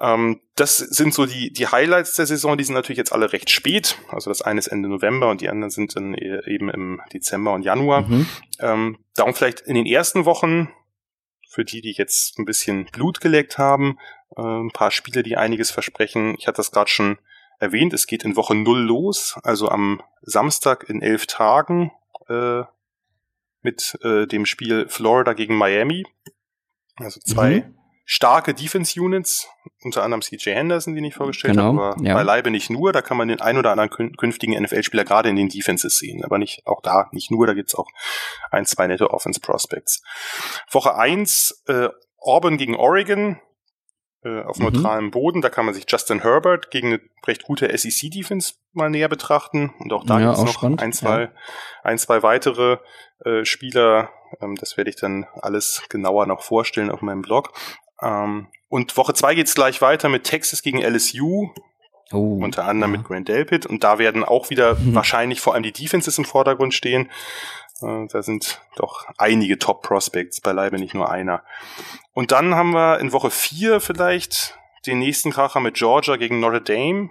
Ähm, 0.00 0.40
das 0.54 0.78
sind 0.78 1.12
so 1.12 1.26
die, 1.26 1.52
die 1.52 1.66
Highlights 1.66 2.14
der 2.14 2.26
Saison, 2.26 2.56
die 2.56 2.64
sind 2.64 2.74
natürlich 2.74 2.98
jetzt 2.98 3.12
alle 3.12 3.32
recht 3.32 3.50
spät. 3.50 3.98
Also 4.10 4.30
das 4.30 4.42
eine 4.42 4.58
ist 4.58 4.68
Ende 4.68 4.88
November 4.88 5.28
und 5.30 5.40
die 5.40 5.48
anderen 5.48 5.70
sind 5.70 5.96
dann 5.96 6.14
e-, 6.14 6.40
eben 6.46 6.70
im 6.70 7.00
Dezember 7.12 7.52
und 7.52 7.62
Januar. 7.62 8.02
Mhm. 8.02 8.26
Ähm, 8.60 8.98
darum 9.14 9.34
vielleicht 9.34 9.60
in 9.60 9.74
den 9.74 9.86
ersten 9.86 10.24
Wochen, 10.24 10.70
für 11.48 11.64
die, 11.64 11.80
die 11.80 11.92
jetzt 11.92 12.38
ein 12.38 12.44
bisschen 12.44 12.86
Blut 12.86 13.20
geleckt 13.20 13.58
haben, 13.58 13.98
äh, 14.36 14.42
ein 14.42 14.70
paar 14.70 14.90
Spiele, 14.90 15.22
die 15.22 15.36
einiges 15.36 15.70
versprechen. 15.70 16.34
Ich 16.38 16.46
hatte 16.46 16.58
das 16.58 16.70
gerade 16.70 16.90
schon 16.90 17.18
erwähnt, 17.58 17.92
es 17.92 18.06
geht 18.06 18.24
in 18.24 18.36
Woche 18.36 18.54
null 18.54 18.80
los, 18.80 19.38
also 19.42 19.68
am 19.68 20.02
Samstag 20.22 20.88
in 20.88 21.02
elf 21.02 21.26
Tagen 21.26 21.92
äh, 22.28 22.62
mit 23.62 23.98
äh, 24.02 24.26
dem 24.26 24.46
Spiel 24.46 24.88
Florida 24.88 25.32
gegen 25.32 25.56
Miami. 25.56 26.04
Also 26.96 27.20
zwei 27.20 27.56
mhm. 27.66 27.74
starke 28.04 28.54
Defense-Units, 28.54 29.48
unter 29.82 30.02
anderem 30.02 30.22
CJ 30.22 30.50
Henderson, 30.50 30.94
die 30.94 31.06
ich 31.06 31.14
vorgestellt 31.14 31.54
genau, 31.54 31.74
habe, 31.74 31.82
aber 31.82 32.02
ja. 32.02 32.14
beileibe 32.14 32.50
nicht 32.50 32.70
nur. 32.70 32.92
Da 32.92 33.02
kann 33.02 33.16
man 33.16 33.28
den 33.28 33.40
ein 33.40 33.58
oder 33.58 33.72
anderen 33.72 34.16
künftigen 34.16 34.60
NFL-Spieler 34.60 35.04
gerade 35.04 35.28
in 35.28 35.36
den 35.36 35.48
Defenses 35.48 35.98
sehen, 35.98 36.24
aber 36.24 36.38
nicht 36.38 36.66
auch 36.66 36.80
da, 36.80 37.08
nicht 37.12 37.30
nur, 37.30 37.46
da 37.46 37.54
gibt's 37.54 37.74
auch 37.74 37.88
ein, 38.50 38.64
zwei 38.64 38.86
nette 38.86 39.10
Offense-Prospects. 39.10 40.02
Woche 40.70 40.96
eins 40.96 41.62
äh, 41.66 41.88
Auburn 42.18 42.56
gegen 42.56 42.76
Oregon, 42.76 43.40
äh, 44.26 44.42
auf 44.42 44.58
mhm. 44.58 44.64
neutralem 44.64 45.10
Boden. 45.12 45.40
Da 45.40 45.50
kann 45.50 45.64
man 45.64 45.74
sich 45.74 45.84
Justin 45.88 46.22
Herbert 46.22 46.70
gegen 46.70 46.88
eine 46.88 47.00
recht 47.26 47.44
gute 47.44 47.76
SEC-Defense 47.76 48.54
mal 48.72 48.90
näher 48.90 49.08
betrachten. 49.08 49.72
Und 49.78 49.92
auch 49.92 50.04
da 50.04 50.18
ja, 50.18 50.26
gibt 50.26 50.38
es 50.38 50.44
noch 50.44 50.52
spannend. 50.52 50.82
ein, 50.82 50.92
zwei, 50.92 51.20
ja. 51.22 51.28
ein, 51.84 51.98
zwei 51.98 52.22
weitere 52.22 52.78
äh, 53.24 53.44
Spieler. 53.44 54.10
Ähm, 54.40 54.56
das 54.56 54.76
werde 54.76 54.90
ich 54.90 54.96
dann 54.96 55.26
alles 55.40 55.82
genauer 55.88 56.26
noch 56.26 56.42
vorstellen 56.42 56.90
auf 56.90 57.02
meinem 57.02 57.22
Blog. 57.22 57.52
Ähm, 58.02 58.48
und 58.68 58.96
Woche 58.96 59.14
zwei 59.14 59.34
geht's 59.34 59.54
gleich 59.54 59.80
weiter 59.80 60.08
mit 60.08 60.24
Texas 60.24 60.62
gegen 60.62 60.82
LSU. 60.82 61.50
Oh, 62.12 62.38
unter 62.42 62.64
anderem 62.64 62.92
ja. 62.92 62.98
mit 62.98 63.06
Grant 63.06 63.28
Delpit. 63.28 63.66
Und 63.66 63.84
da 63.84 63.98
werden 63.98 64.24
auch 64.24 64.50
wieder 64.50 64.74
mhm. 64.74 64.94
wahrscheinlich 64.94 65.40
vor 65.40 65.54
allem 65.54 65.62
die 65.62 65.72
Defenses 65.72 66.18
im 66.18 66.24
Vordergrund 66.24 66.74
stehen. 66.74 67.10
Äh, 67.82 68.06
da 68.08 68.22
sind 68.22 68.60
doch 68.76 69.06
einige 69.18 69.58
Top-Prospects, 69.58 70.40
beileibe 70.40 70.78
nicht 70.78 70.94
nur 70.94 71.10
einer. 71.10 71.42
Und 72.12 72.32
dann 72.32 72.54
haben 72.54 72.72
wir 72.72 72.98
in 73.00 73.12
Woche 73.12 73.30
vier 73.30 73.80
vielleicht 73.80 74.58
den 74.86 74.98
nächsten 74.98 75.32
Kracher 75.32 75.60
mit 75.60 75.74
Georgia 75.74 76.16
gegen 76.16 76.40
Notre 76.40 76.62
Dame. 76.62 77.10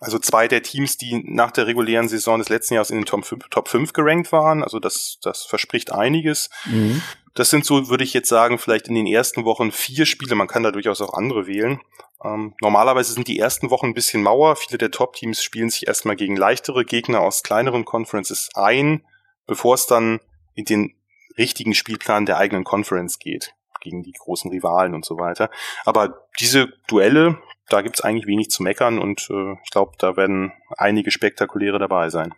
Also 0.00 0.18
zwei 0.18 0.46
der 0.46 0.62
Teams, 0.62 0.98
die 0.98 1.22
nach 1.24 1.50
der 1.50 1.66
regulären 1.66 2.08
Saison 2.08 2.38
des 2.38 2.50
letzten 2.50 2.74
Jahres 2.74 2.90
in 2.90 2.98
den 2.98 3.06
Top 3.06 3.24
5, 3.24 3.48
Top 3.48 3.68
5 3.68 3.94
gerankt 3.94 4.30
waren. 4.30 4.62
Also 4.62 4.78
das, 4.78 5.18
das 5.22 5.44
verspricht 5.44 5.90
einiges. 5.90 6.50
Mhm. 6.66 7.00
Das 7.32 7.48
sind 7.50 7.64
so, 7.64 7.88
würde 7.88 8.04
ich 8.04 8.12
jetzt 8.12 8.28
sagen, 8.28 8.58
vielleicht 8.58 8.88
in 8.88 8.94
den 8.94 9.06
ersten 9.06 9.44
Wochen 9.44 9.72
vier 9.72 10.04
Spiele. 10.04 10.34
Man 10.34 10.48
kann 10.48 10.62
da 10.62 10.70
durchaus 10.70 11.00
auch 11.00 11.14
andere 11.14 11.46
wählen. 11.46 11.80
Ähm, 12.22 12.54
normalerweise 12.60 13.14
sind 13.14 13.28
die 13.28 13.38
ersten 13.38 13.70
Wochen 13.70 13.86
ein 13.86 13.94
bisschen 13.94 14.22
Mauer. 14.22 14.56
Viele 14.56 14.76
der 14.78 14.90
Top-Teams 14.90 15.42
spielen 15.42 15.70
sich 15.70 15.86
erstmal 15.86 16.16
gegen 16.16 16.36
leichtere 16.36 16.84
Gegner 16.84 17.20
aus 17.20 17.42
kleineren 17.42 17.86
Conferences 17.86 18.50
ein 18.54 19.02
bevor 19.46 19.74
es 19.74 19.86
dann 19.86 20.20
in 20.54 20.64
den 20.64 20.94
richtigen 21.38 21.74
Spielplan 21.74 22.26
der 22.26 22.38
eigenen 22.38 22.64
Conference 22.64 23.18
geht, 23.18 23.54
gegen 23.80 24.02
die 24.02 24.12
großen 24.12 24.50
Rivalen 24.50 24.94
und 24.94 25.04
so 25.04 25.18
weiter. 25.18 25.50
Aber 25.84 26.26
diese 26.40 26.72
Duelle, 26.88 27.38
da 27.68 27.82
gibt's 27.82 28.00
eigentlich 28.00 28.26
wenig 28.26 28.50
zu 28.50 28.62
meckern 28.62 28.98
und 28.98 29.28
äh, 29.30 29.52
ich 29.64 29.70
glaube, 29.70 29.92
da 29.98 30.16
werden 30.16 30.52
einige 30.76 31.10
spektakuläre 31.10 31.78
dabei 31.78 32.10
sein. 32.10 32.34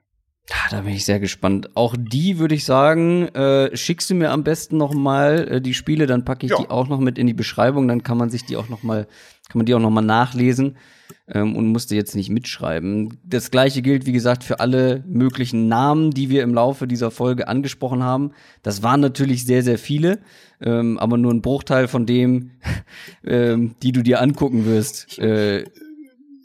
Ja, 0.50 0.56
da 0.70 0.80
bin 0.80 0.94
ich 0.94 1.04
sehr 1.04 1.20
gespannt. 1.20 1.76
Auch 1.76 1.94
die 1.98 2.38
würde 2.38 2.54
ich 2.54 2.64
sagen, 2.64 3.28
äh, 3.28 3.76
schickst 3.76 4.08
du 4.08 4.14
mir 4.14 4.30
am 4.30 4.44
besten 4.44 4.78
noch 4.78 4.94
mal 4.94 5.46
äh, 5.48 5.60
die 5.60 5.74
Spiele, 5.74 6.06
dann 6.06 6.24
packe 6.24 6.46
ich 6.46 6.52
ja. 6.52 6.58
die 6.58 6.70
auch 6.70 6.88
noch 6.88 7.00
mit 7.00 7.18
in 7.18 7.26
die 7.26 7.34
Beschreibung, 7.34 7.86
dann 7.86 8.02
kann 8.02 8.16
man 8.16 8.30
sich 8.30 8.46
die 8.46 8.56
auch 8.56 8.70
noch 8.70 8.82
mal, 8.82 9.06
kann 9.48 9.58
man 9.58 9.66
die 9.66 9.74
auch 9.74 9.80
noch 9.80 9.90
mal 9.90 10.00
nachlesen 10.00 10.76
ähm, 11.28 11.54
und 11.54 11.66
musste 11.66 11.94
jetzt 11.94 12.16
nicht 12.16 12.30
mitschreiben. 12.30 13.18
Das 13.24 13.50
gleiche 13.50 13.82
gilt, 13.82 14.06
wie 14.06 14.12
gesagt, 14.12 14.42
für 14.42 14.60
alle 14.60 15.04
möglichen 15.06 15.68
Namen, 15.68 16.12
die 16.12 16.30
wir 16.30 16.42
im 16.42 16.54
Laufe 16.54 16.86
dieser 16.86 17.10
Folge 17.10 17.46
angesprochen 17.46 18.02
haben. 18.02 18.32
Das 18.62 18.82
waren 18.82 19.00
natürlich 19.00 19.44
sehr, 19.44 19.62
sehr 19.62 19.78
viele, 19.78 20.18
ähm, 20.62 20.98
aber 20.98 21.18
nur 21.18 21.32
ein 21.32 21.42
Bruchteil 21.42 21.88
von 21.88 22.06
dem, 22.06 22.52
ähm, 23.24 23.74
die 23.82 23.92
du 23.92 24.02
dir 24.02 24.22
angucken 24.22 24.64
wirst. 24.64 25.18
Äh, 25.18 25.64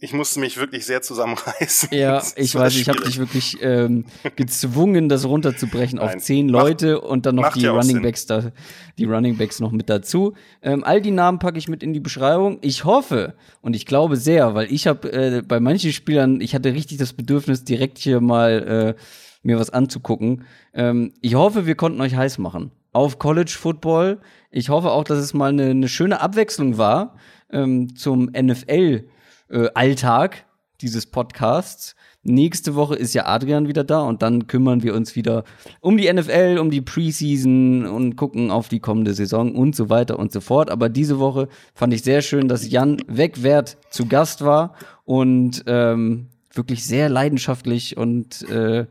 ich 0.04 0.12
musste 0.12 0.42
mich 0.42 0.58
wirklich 0.58 0.86
sehr 0.86 1.02
zusammenreißen. 1.02 1.88
Ja, 1.94 2.22
ich 2.36 2.54
weiß, 2.54 2.76
ich 2.76 2.90
habe 2.90 3.02
dich 3.04 3.20
wirklich 3.20 3.58
ähm, 3.62 4.04
gezwungen, 4.36 5.08
das 5.08 5.24
runterzubrechen 5.24 6.00
Nein. 6.00 6.08
auf 6.10 6.18
zehn 6.18 6.50
Leute 6.50 6.96
macht, 6.96 7.06
und 7.06 7.26
dann 7.26 7.36
noch 7.36 7.54
die 7.54 7.68
Running 7.68 8.02
Backs 8.02 8.26
da, 8.26 8.52
die 8.98 9.06
Running 9.06 9.38
Backs 9.38 9.62
noch 9.62 9.72
mit 9.72 9.90
dazu. 9.90 10.34
Ähm, 10.62 10.84
all 10.84 11.00
die 11.00 11.12
Namen 11.12 11.40
packe 11.40 11.58
ich 11.58 11.70
mit 11.70 11.84
in 11.84 11.94
die 11.94 12.02
Beschreibung. 12.02 12.58
Ich 12.60 12.84
hoffe 12.84 13.36
und 13.62 13.78
ich 13.78 13.86
glaube 13.86 14.18
sehr, 14.18 14.54
weil 14.54 14.70
ich 14.74 14.88
habe 14.88 15.10
äh, 15.14 15.42
bei 15.42 15.62
manchen 15.62 15.94
Spielern, 15.94 16.42
ich 16.42 16.54
hatte 16.54 16.74
richtig 16.74 16.98
das 16.98 17.14
Bedürfnis, 17.14 17.64
direkt 17.64 17.98
hier 17.98 18.20
mal 18.20 18.96
äh, 18.98 19.02
mir 19.42 19.58
was 19.58 19.70
anzugucken. 19.70 20.44
Ähm, 20.74 21.14
ich 21.22 21.36
hoffe, 21.36 21.66
wir 21.66 21.76
konnten 21.76 22.02
euch 22.02 22.16
heiß 22.16 22.40
machen 22.40 22.72
auf 22.92 23.20
College 23.20 23.56
Football. 23.58 24.20
Ich 24.52 24.68
hoffe 24.68 24.92
auch, 24.92 25.06
dass 25.06 25.20
es 25.20 25.34
mal 25.34 25.50
eine, 25.50 25.70
eine 25.70 25.88
schöne 25.88 26.20
Abwechslung 26.20 26.78
war 26.78 27.16
ähm, 27.54 27.96
zum 27.96 28.26
NFL 28.26 29.06
äh, 29.50 29.68
Alltag 29.74 30.46
dieses 30.82 31.06
Podcasts. 31.06 31.96
Nächste 32.24 32.76
Woche 32.76 32.96
ist 32.96 33.14
ja 33.14 33.26
Adrian 33.26 33.68
wieder 33.68 33.84
da 33.84 34.02
und 34.02 34.22
dann 34.22 34.48
kümmern 34.48 34.84
wir 34.84 34.94
uns 34.94 35.16
wieder 35.16 35.44
um 35.82 35.98
die 35.98 36.12
NFL, 36.12 36.58
um 36.60 36.70
die 36.70 36.82
Preseason 36.82 37.86
und 37.86 38.16
gucken 38.16 38.52
auf 38.52 38.70
die 38.70 38.80
kommende 38.80 39.14
Saison 39.14 39.56
und 39.56 39.76
so 39.76 39.90
weiter 39.90 40.20
und 40.20 40.32
so 40.32 40.42
fort. 40.42 40.70
Aber 40.70 40.90
diese 40.90 41.20
Woche 41.20 41.48
fand 41.74 41.94
ich 41.94 42.04
sehr 42.04 42.22
schön, 42.22 42.48
dass 42.48 42.70
Jan 42.70 42.98
Wegwert 43.08 43.78
zu 43.90 44.06
Gast 44.06 44.44
war 44.44 44.76
und 45.06 45.64
ähm, 45.68 46.28
wirklich 46.54 46.86
sehr 46.86 47.10
leidenschaftlich 47.10 47.98
und 47.98 48.48
äh, 48.50 48.86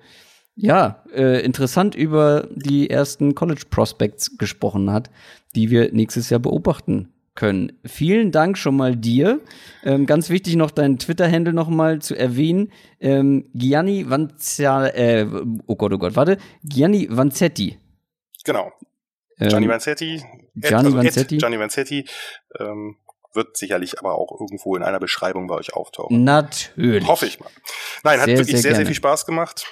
ja, 0.55 1.03
äh, 1.15 1.43
interessant 1.45 1.95
über 1.95 2.49
die 2.55 2.91
ersten 2.91 3.35
College 3.35 3.63
Prospects 3.71 4.37
gesprochen 4.37 4.91
hat, 4.91 5.11
die 5.55 5.71
wir 5.71 5.93
nächstes 5.93 6.29
Jahr 6.29 6.41
beobachten 6.41 7.09
können. 7.35 7.79
Vielen 7.85 8.31
Dank 8.31 8.59
schon 8.59 8.77
mal 8.77 8.97
dir. 8.97 9.41
Ähm, 9.85 10.07
ganz 10.07 10.29
wichtig 10.29 10.57
noch 10.57 10.71
deinen 10.71 10.99
Twitter-Handle 10.99 11.53
noch 11.53 11.69
mal 11.69 12.01
zu 12.01 12.15
erwähnen. 12.15 12.73
Ähm, 13.01 13.49
Gianni 13.55 14.09
Vanzia, 14.09 14.87
äh, 14.89 15.27
oh 15.67 15.77
Gott, 15.77 15.93
oh 15.93 15.99
Gott, 15.99 16.17
warte. 16.17 16.39
Gianni 16.63 17.09
Vanzetti. 17.11 17.79
Genau. 18.45 18.73
Gianni 19.39 19.69
Vanzetti. 19.69 20.23
Gianni 20.55 20.87
also 20.87 20.97
Vanzetti. 20.97 21.39
Gianni 21.39 21.59
Vanzetti. 21.59 22.05
Ähm, 22.59 22.97
wird 23.35 23.57
sicherlich 23.57 23.99
aber 23.99 24.15
auch 24.15 24.41
irgendwo 24.41 24.77
in 24.77 24.83
einer 24.83 25.01
Beschreibung 25.01 25.47
bei 25.47 25.55
euch 25.55 25.73
auftauchen. 25.75 26.23
Natürlich. 26.25 27.07
Hoffe 27.07 27.27
ich 27.27 27.41
mal. 27.41 27.49
Nein, 28.05 28.21
hat 28.21 28.27
sehr, 28.27 28.39
wirklich 28.39 28.57
sehr, 28.57 28.63
sehr, 28.63 28.75
sehr, 28.77 28.87
viel 28.87 28.95
Spaß 28.95 29.27
gemacht. 29.27 29.67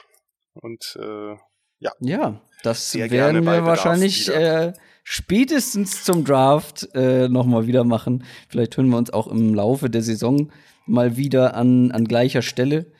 Und 0.54 0.98
äh, 1.00 1.36
ja. 1.78 1.92
Ja, 2.00 2.40
das 2.62 2.94
werden 2.94 3.44
wir 3.44 3.64
wahrscheinlich 3.64 4.28
äh, 4.28 4.72
spätestens 5.10 6.04
zum 6.04 6.24
Draft 6.24 6.88
äh, 6.94 7.28
nochmal 7.28 7.66
wieder 7.66 7.82
machen. 7.82 8.24
Vielleicht 8.48 8.76
hören 8.76 8.88
wir 8.90 8.96
uns 8.96 9.10
auch 9.10 9.26
im 9.26 9.54
Laufe 9.54 9.90
der 9.90 10.02
Saison 10.02 10.52
mal 10.86 11.16
wieder 11.16 11.54
an, 11.54 11.90
an 11.90 12.04
gleicher 12.04 12.42
Stelle. 12.42 12.92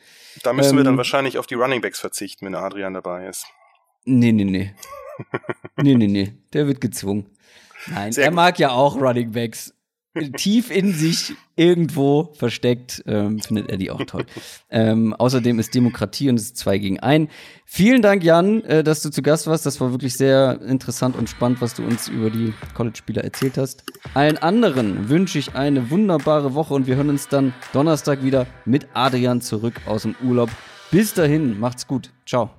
Da 0.43 0.51
müssen 0.51 0.71
ähm, 0.71 0.77
wir 0.77 0.83
dann 0.83 0.93
ähm, 0.95 0.97
wahrscheinlich 0.97 1.37
auf 1.37 1.47
die 1.47 1.55
Running 1.55 1.79
Backs 1.79 2.01
verzichten, 2.01 2.45
wenn 2.45 2.53
Adrian 2.53 2.93
dabei 2.93 3.27
ist. 3.27 3.45
Nee, 4.03 4.33
nee, 4.33 4.43
nee. 4.43 4.73
nee, 5.77 5.95
nee, 5.95 6.07
nee. 6.07 6.33
Der 6.51 6.67
wird 6.67 6.81
gezwungen. 6.81 7.27
Nein, 7.87 8.11
Sehr 8.11 8.25
er 8.25 8.31
gut. 8.31 8.35
mag 8.35 8.59
ja 8.59 8.71
auch 8.71 8.99
Running 8.99 9.31
Backs 9.31 9.73
tief 10.37 10.71
in 10.71 10.93
sich 10.93 11.33
irgendwo 11.55 12.33
versteckt, 12.33 13.03
ähm, 13.07 13.39
findet 13.39 13.69
er 13.69 13.77
die 13.77 13.91
auch 13.91 14.03
toll. 14.05 14.25
ähm, 14.69 15.13
außerdem 15.13 15.59
ist 15.59 15.73
Demokratie 15.73 16.29
und 16.29 16.35
es 16.35 16.43
ist 16.43 16.57
zwei 16.57 16.77
gegen 16.77 16.99
ein. 16.99 17.29
Vielen 17.65 18.01
Dank, 18.01 18.23
Jan, 18.23 18.63
äh, 18.63 18.83
dass 18.83 19.01
du 19.01 19.09
zu 19.09 19.21
Gast 19.21 19.47
warst. 19.47 19.65
Das 19.65 19.79
war 19.79 19.91
wirklich 19.91 20.15
sehr 20.15 20.59
interessant 20.61 21.15
und 21.15 21.29
spannend, 21.29 21.61
was 21.61 21.75
du 21.75 21.83
uns 21.83 22.09
über 22.09 22.29
die 22.29 22.53
College-Spieler 22.73 23.23
erzählt 23.23 23.57
hast. 23.57 23.83
Allen 24.13 24.37
anderen 24.37 25.09
wünsche 25.09 25.39
ich 25.39 25.55
eine 25.55 25.89
wunderbare 25.89 26.53
Woche 26.53 26.73
und 26.73 26.87
wir 26.87 26.95
hören 26.95 27.09
uns 27.09 27.27
dann 27.27 27.53
Donnerstag 27.73 28.23
wieder 28.23 28.47
mit 28.65 28.87
Adrian 28.93 29.41
zurück 29.41 29.75
aus 29.85 30.03
dem 30.03 30.15
Urlaub. 30.23 30.49
Bis 30.91 31.13
dahin, 31.13 31.59
macht's 31.59 31.87
gut. 31.87 32.11
Ciao. 32.25 32.49